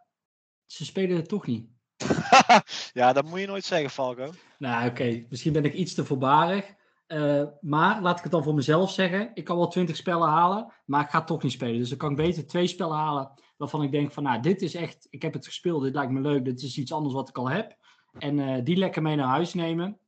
ze 0.73 0.85
spelen 0.85 1.17
het 1.17 1.29
toch 1.29 1.47
niet. 1.47 1.69
ja, 2.93 3.13
dat 3.13 3.25
moet 3.25 3.41
je 3.41 3.47
nooit 3.47 3.65
zeggen, 3.65 3.91
Falco. 3.91 4.31
Nou, 4.59 4.89
oké, 4.89 5.27
misschien 5.29 5.53
ben 5.53 5.65
ik 5.65 5.75
iets 5.75 5.95
te 5.95 6.05
voorbarig. 6.05 6.75
Eh, 7.07 7.45
maar 7.61 8.03
laat 8.03 8.17
ik 8.17 8.23
het 8.23 8.33
dan 8.33 8.43
voor 8.43 8.55
mezelf 8.55 8.91
zeggen. 8.91 9.31
Ik 9.35 9.45
kan 9.45 9.57
wel 9.57 9.69
20 9.69 9.97
spellen 9.97 10.29
halen, 10.29 10.73
maar 10.85 11.05
ik 11.05 11.11
ga 11.11 11.19
het 11.19 11.27
toch 11.27 11.43
niet 11.43 11.53
spelen. 11.53 11.79
Dus 11.79 11.89
dan 11.89 11.99
kan 11.99 12.11
ik 12.11 12.17
beter 12.17 12.47
twee 12.47 12.67
spellen 12.67 12.97
halen 12.97 13.33
waarvan 13.57 13.83
ik 13.83 13.91
denk 13.91 14.13
van, 14.13 14.23
nou, 14.23 14.41
dit 14.43 14.63
is 14.63 14.75
echt, 14.75 15.07
ik 15.11 15.23
heb 15.23 15.33
het 15.33 15.47
gespeeld, 15.47 15.83
dit 15.83 15.95
lijkt 15.95 16.13
me 16.13 16.21
leuk, 16.21 16.45
dit 16.45 16.63
is 16.63 16.79
iets 16.79 16.93
anders 16.93 17.15
wat 17.15 17.29
ik 17.29 17.39
al 17.39 17.51
heb. 17.51 17.77
En 18.19 18.39
eh, 18.39 18.65
die 18.65 18.77
lekker 18.77 19.03
mee 19.03 19.17
naar 19.17 19.29
huis 19.29 19.55
nemen. 19.55 19.99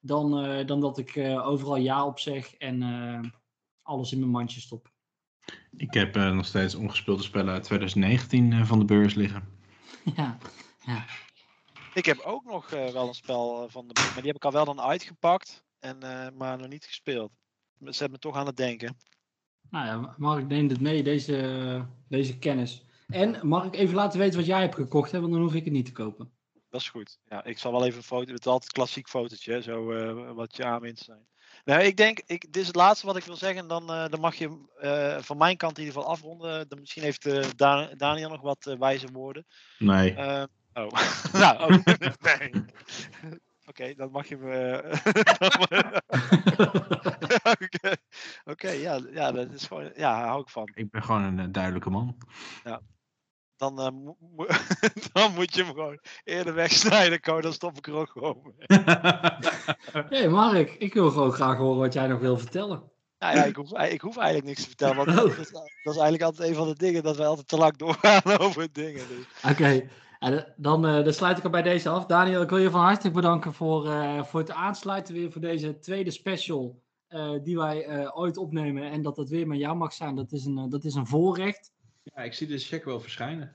Dan, 0.00 0.44
eh, 0.44 0.66
dan 0.66 0.80
dat 0.80 0.98
ik 0.98 1.16
eh, 1.16 1.46
overal 1.46 1.76
ja 1.76 2.06
op 2.06 2.18
zeg 2.18 2.54
en 2.54 2.82
eh, 2.82 3.30
alles 3.82 4.12
in 4.12 4.18
mijn 4.18 4.30
mandje 4.30 4.60
stop. 4.60 4.92
Ik 5.76 5.94
heb 5.94 6.16
eh, 6.16 6.32
nog 6.32 6.46
steeds 6.46 6.74
ongespeelde 6.74 7.22
spellen 7.22 7.52
uit 7.52 7.62
2019 7.62 8.52
eh, 8.52 8.64
van 8.64 8.78
de 8.78 8.84
beurs 8.84 9.14
liggen. 9.14 9.51
ja, 10.16 10.38
ja. 10.86 11.04
Ik 11.92 12.04
heb 12.04 12.18
ook 12.18 12.44
nog 12.44 12.70
eh, 12.70 12.92
wel 12.92 13.08
een 13.08 13.14
spel 13.14 13.62
eh, 13.62 13.70
van 13.70 13.88
de 13.88 13.94
maar 13.94 14.22
die 14.22 14.26
heb 14.26 14.36
ik 14.36 14.44
al 14.44 14.52
wel 14.52 14.64
dan 14.64 14.80
uitgepakt. 14.80 15.64
En, 15.78 16.02
eh, 16.02 16.28
maar 16.34 16.58
nog 16.58 16.68
niet 16.68 16.84
gespeeld. 16.84 17.32
Ze 17.78 17.98
hebben 17.98 18.10
me 18.10 18.18
toch 18.18 18.36
aan 18.36 18.46
het 18.46 18.56
denken. 18.56 18.96
Nou 19.70 19.86
ja, 19.86 20.14
Mark 20.18 20.46
neemt 20.46 20.70
het 20.70 20.80
mee, 20.80 21.02
deze, 21.02 21.86
deze 22.08 22.38
kennis. 22.38 22.84
En 23.08 23.48
mag 23.48 23.64
ik 23.64 23.74
even 23.74 23.94
laten 23.94 24.18
weten 24.18 24.38
wat 24.38 24.46
jij 24.46 24.60
hebt 24.60 24.74
gekocht, 24.74 25.12
hè? 25.12 25.20
want 25.20 25.32
dan 25.32 25.42
hoef 25.42 25.54
ik 25.54 25.64
het 25.64 25.72
niet 25.72 25.84
te 25.86 25.92
kopen. 25.92 26.32
Dat 26.68 26.80
is 26.80 26.88
goed. 26.88 27.18
Ja, 27.24 27.44
ik 27.44 27.58
zal 27.58 27.72
wel 27.72 27.84
even 27.84 27.98
een 27.98 28.04
foto. 28.04 28.32
Het 28.32 28.40
is 28.40 28.46
altijd 28.46 28.62
een 28.62 28.82
klassiek 28.82 29.08
fotootje, 29.08 29.62
zo 29.62 29.84
wat 30.34 30.56
je 30.56 30.64
aanwint 30.64 30.98
zijn. 30.98 31.26
Nou, 31.64 31.82
ik 31.82 31.96
denk, 31.96 32.22
ik, 32.26 32.52
dit 32.52 32.56
is 32.56 32.66
het 32.66 32.76
laatste 32.76 33.06
wat 33.06 33.16
ik 33.16 33.24
wil 33.24 33.36
zeggen. 33.36 33.68
Dan, 33.68 33.90
eh, 33.90 34.08
dan 34.08 34.20
mag 34.20 34.34
je 34.34 34.66
eh, 34.78 35.18
van 35.18 35.36
mijn 35.36 35.56
kant 35.56 35.78
in 35.78 35.84
ieder 35.84 35.98
geval 35.98 36.12
afronden. 36.12 36.68
Dan, 36.68 36.80
misschien 36.80 37.02
heeft 37.02 37.26
eh, 37.26 37.44
Da- 37.56 37.90
Daniel 37.96 38.28
nog 38.28 38.40
wat 38.40 38.76
wijze 38.78 39.06
woorden. 39.12 39.46
Nee. 39.78 40.14
Eh, 40.14 40.44
oh, 40.72 40.92
nou, 41.32 41.60
oh, 41.62 41.84
nee. 42.20 42.64
Oké, 43.66 43.94
dan 43.94 44.10
mag 44.10 44.28
je 44.28 44.36
me. 44.36 44.82
Oké, 47.60 47.96
Oké, 48.52 48.70
ja, 48.70 49.00
ja, 49.12 49.32
dat 49.32 49.52
is 49.52 49.66
gewoon. 49.66 49.84
Ja, 49.84 50.18
daar 50.18 50.26
hou 50.26 50.40
ik 50.40 50.48
van. 50.48 50.68
Ik 50.74 50.90
ben 50.90 51.02
gewoon 51.02 51.38
een 51.38 51.52
duidelijke 51.52 51.90
man. 51.90 52.16
Dan, 53.62 53.80
eh, 53.80 53.90
mo- 53.90 54.16
mo- 54.36 54.46
dan 55.12 55.32
moet 55.34 55.54
je 55.54 55.62
hem 55.62 55.72
gewoon 55.72 55.98
eerder 56.24 56.54
wegsnijden, 56.54 57.20
Ko, 57.20 57.40
dan 57.40 57.52
stop 57.52 57.76
ik 57.76 57.86
er 57.86 57.94
ook 57.94 58.10
gewoon 58.10 58.38
mee. 58.42 58.78
hey 60.20 60.28
Mark, 60.28 60.70
ik 60.70 60.94
wil 60.94 61.10
gewoon 61.10 61.32
graag 61.32 61.56
horen 61.56 61.78
wat 61.78 61.92
jij 61.92 62.06
nog 62.06 62.20
wil 62.20 62.38
vertellen. 62.38 62.82
Nou 63.18 63.36
ja, 63.36 63.44
ik 63.44 63.56
hoef, 63.56 63.72
ik 63.78 64.00
hoef 64.00 64.16
eigenlijk 64.16 64.46
niks 64.46 64.62
te 64.62 64.68
vertellen. 64.68 64.96
Want 64.96 65.08
Oh. 65.08 65.16
dat, 65.36 65.38
is, 65.38 65.50
dat 65.50 65.94
is 65.94 66.00
eigenlijk 66.00 66.22
altijd 66.22 66.48
een 66.48 66.54
van 66.54 66.68
de 66.68 66.74
dingen 66.74 67.02
dat 67.02 67.16
wij 67.16 67.26
altijd 67.26 67.48
te 67.48 67.56
lang 67.56 67.76
doorgaan 67.76 68.38
over 68.38 68.72
dingen. 68.72 69.02
Dus. 69.08 69.50
Oké, 69.52 69.88
en, 70.18 70.54
dan, 70.56 70.86
eh, 70.86 71.04
dan 71.04 71.12
sluit 71.12 71.38
ik 71.38 71.44
er 71.44 71.50
bij 71.50 71.62
deze 71.62 71.88
af. 71.88 72.06
Daniel, 72.06 72.42
ik 72.42 72.50
wil 72.50 72.58
je 72.58 72.70
van 72.70 72.80
harte 72.80 73.10
bedanken 73.10 73.52
voor, 73.54 73.90
eh, 73.90 74.24
voor 74.24 74.40
het 74.40 74.50
aansluiten 74.50 75.14
weer 75.14 75.32
voor 75.32 75.40
deze 75.40 75.78
tweede 75.78 76.10
special 76.10 76.82
eh, 77.08 77.32
die 77.42 77.56
wij 77.58 77.84
eh, 77.84 78.16
ooit 78.18 78.36
opnemen. 78.36 78.90
En 78.90 79.02
dat 79.02 79.16
dat 79.16 79.28
weer 79.28 79.46
met 79.46 79.58
jou 79.58 79.76
mag 79.76 79.92
zijn, 79.92 80.14
dat 80.14 80.32
is 80.32 80.44
een, 80.44 80.58
eh, 80.58 80.64
dat 80.68 80.84
is 80.84 80.94
een 80.94 81.06
voorrecht. 81.06 81.72
Ja, 82.02 82.22
ik 82.22 82.32
zie 82.32 82.46
de 82.46 82.58
check 82.58 82.84
wel 82.84 83.00
verschijnen. 83.00 83.52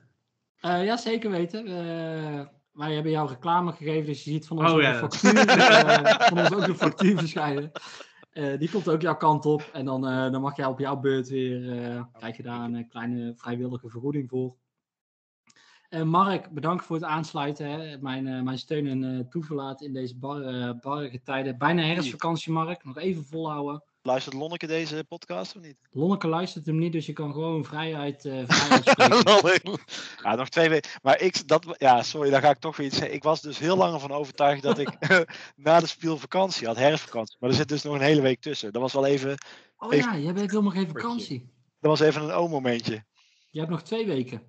Eh, 0.60 0.84
ja, 0.84 0.96
zeker 0.96 1.30
weten. 1.30 1.66
Eh, 1.66 2.46
wij 2.72 2.94
hebben 2.94 3.12
jou 3.12 3.28
reclame 3.28 3.72
gegeven, 3.72 4.06
dus 4.06 4.24
je 4.24 4.30
ziet 4.30 4.46
van 4.46 4.58
ons 4.58 4.72
Oh, 4.72 4.80
ja, 4.80 4.94
factuur, 4.94 5.48
eh, 5.48 6.28
van 6.28 6.38
ons 6.38 6.54
ook 6.54 6.66
de 6.66 6.74
factuur 6.74 7.18
verschijnen. 7.18 7.70
Die 8.58 8.70
komt 8.70 8.88
ook 8.88 9.00
jouw 9.00 9.16
kant 9.16 9.46
op. 9.46 9.70
En 9.72 9.84
dan, 9.84 10.00
dan 10.32 10.40
mag 10.40 10.56
jij 10.56 10.66
op 10.66 10.78
jouw 10.78 10.96
beurt 10.96 11.28
weer, 11.28 12.06
krijg 12.12 12.36
je 12.36 12.42
daar 12.42 12.60
een 12.60 12.88
kleine 12.88 13.34
vrijwillige 13.36 13.88
vergoeding 13.88 14.28
voor. 14.28 14.56
Mark, 16.04 16.50
bedankt 16.50 16.84
voor 16.84 16.96
het 16.96 17.04
aansluiten. 17.04 17.66
Hè. 17.66 17.98
Mijn, 17.98 18.44
mijn 18.44 18.58
steun 18.58 18.86
en 18.86 19.26
toeverlaat 19.30 19.80
in 19.80 19.92
deze 19.92 20.18
bar, 20.18 20.42
eh, 20.42 20.70
barrige 20.80 21.22
tijden. 21.22 21.58
Bijna 21.58 21.82
herfstvakantie, 21.82 22.52
Mark. 22.52 22.84
Nog 22.84 22.98
even 22.98 23.24
volhouden. 23.24 23.82
Luistert 24.08 24.34
Lonneke 24.34 24.66
deze 24.66 25.04
podcast 25.08 25.56
of 25.56 25.62
niet? 25.62 25.76
Lonneke 25.90 26.28
luistert 26.28 26.66
hem 26.66 26.78
niet, 26.78 26.92
dus 26.92 27.06
je 27.06 27.12
kan 27.12 27.32
gewoon 27.32 27.64
vrijheid, 27.64 28.20
vrijheid 28.46 28.88
spreken. 28.88 29.80
ja, 30.22 30.34
nog 30.34 30.48
twee 30.48 30.68
weken. 30.68 30.90
Maar 31.02 31.20
ik, 31.20 31.48
dat, 31.48 31.74
ja, 31.78 32.02
sorry, 32.02 32.30
daar 32.30 32.40
ga 32.40 32.50
ik 32.50 32.58
toch 32.58 32.76
weer 32.76 32.86
iets 32.86 32.96
zeggen. 32.96 33.14
Ik 33.14 33.22
was 33.22 33.40
dus 33.40 33.58
heel 33.58 33.76
lang 33.76 33.94
ervan 33.94 34.10
overtuigd 34.10 34.62
dat 34.62 34.78
ik 34.78 34.96
na 35.56 35.80
de 35.80 35.86
spiel 35.86 36.18
vakantie 36.18 36.66
had, 36.66 36.76
herfstvakantie. 36.76 37.36
Maar 37.40 37.50
er 37.50 37.56
zit 37.56 37.68
dus 37.68 37.82
nog 37.82 37.94
een 37.94 38.00
hele 38.00 38.20
week 38.20 38.40
tussen. 38.40 38.72
Dat 38.72 38.82
was 38.82 38.92
wel 38.92 39.06
even, 39.06 39.38
Oh 39.76 39.92
ja, 39.92 40.18
jij 40.18 40.32
bent 40.32 40.50
helemaal 40.50 40.72
geen 40.72 40.88
vakantie. 40.88 41.52
dat 41.80 41.98
was 41.98 42.00
even 42.00 42.22
een 42.22 42.30
O-momentje. 42.30 43.04
Je 43.50 43.58
hebt 43.58 43.70
nog 43.70 43.82
twee 43.82 44.06
weken. 44.06 44.42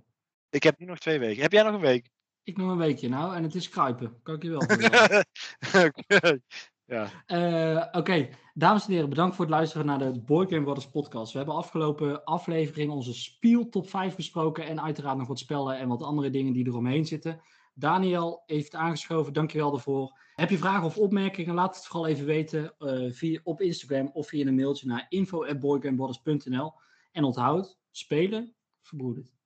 Ik 0.49 0.63
heb 0.63 0.79
nu 0.79 0.85
nog 0.85 0.97
twee 0.97 1.19
weken. 1.19 1.41
Heb 1.41 1.51
jij 1.51 1.63
nog 1.63 1.73
een 1.73 1.79
week? 1.79 2.09
Ik 2.43 2.57
nog 2.57 2.71
een 2.71 2.77
weekje 2.77 3.09
nou, 3.09 3.35
en 3.35 3.43
het 3.43 3.55
is 3.55 3.69
kruipen. 3.69 4.19
Kan 4.23 4.35
ik 4.35 4.43
je 4.43 4.49
wel. 4.49 4.61
Eh, 7.25 7.85
Oké, 7.91 8.29
dames 8.53 8.85
en 8.85 8.91
heren, 8.91 9.09
bedankt 9.09 9.35
voor 9.35 9.45
het 9.45 9.53
luisteren 9.53 9.85
naar 9.85 9.99
de 9.99 10.19
Board 10.19 10.49
Game 10.49 10.75
podcast. 10.91 11.31
We 11.31 11.37
hebben 11.37 11.55
afgelopen 11.55 12.23
aflevering 12.23 12.91
onze 12.91 13.13
Spiel 13.13 13.69
top 13.69 13.89
5 13.89 14.15
besproken 14.15 14.65
en 14.65 14.81
uiteraard 14.81 15.17
nog 15.17 15.27
wat 15.27 15.39
spellen 15.39 15.77
en 15.77 15.87
wat 15.87 16.03
andere 16.03 16.29
dingen 16.29 16.53
die 16.53 16.67
eromheen 16.67 17.05
zitten. 17.05 17.41
Daniel 17.73 18.43
heeft 18.45 18.75
aangeschoven, 18.75 19.33
dankjewel 19.33 19.71
daarvoor. 19.71 20.19
Heb 20.35 20.49
je 20.49 20.57
vragen 20.57 20.85
of 20.85 20.97
opmerkingen, 20.97 21.55
laat 21.55 21.75
het 21.75 21.85
vooral 21.85 22.07
even 22.07 22.25
weten 22.25 22.73
eh, 22.77 23.11
via, 23.11 23.39
op 23.43 23.61
Instagram 23.61 24.09
of 24.13 24.27
via 24.27 24.45
een 24.45 24.55
mailtje 24.55 24.87
naar 24.87 25.05
info.boardgamebrothers.nl 25.09 26.73
En 27.11 27.23
onthoud, 27.23 27.79
spelen 27.91 28.53
verbroedert. 28.81 29.38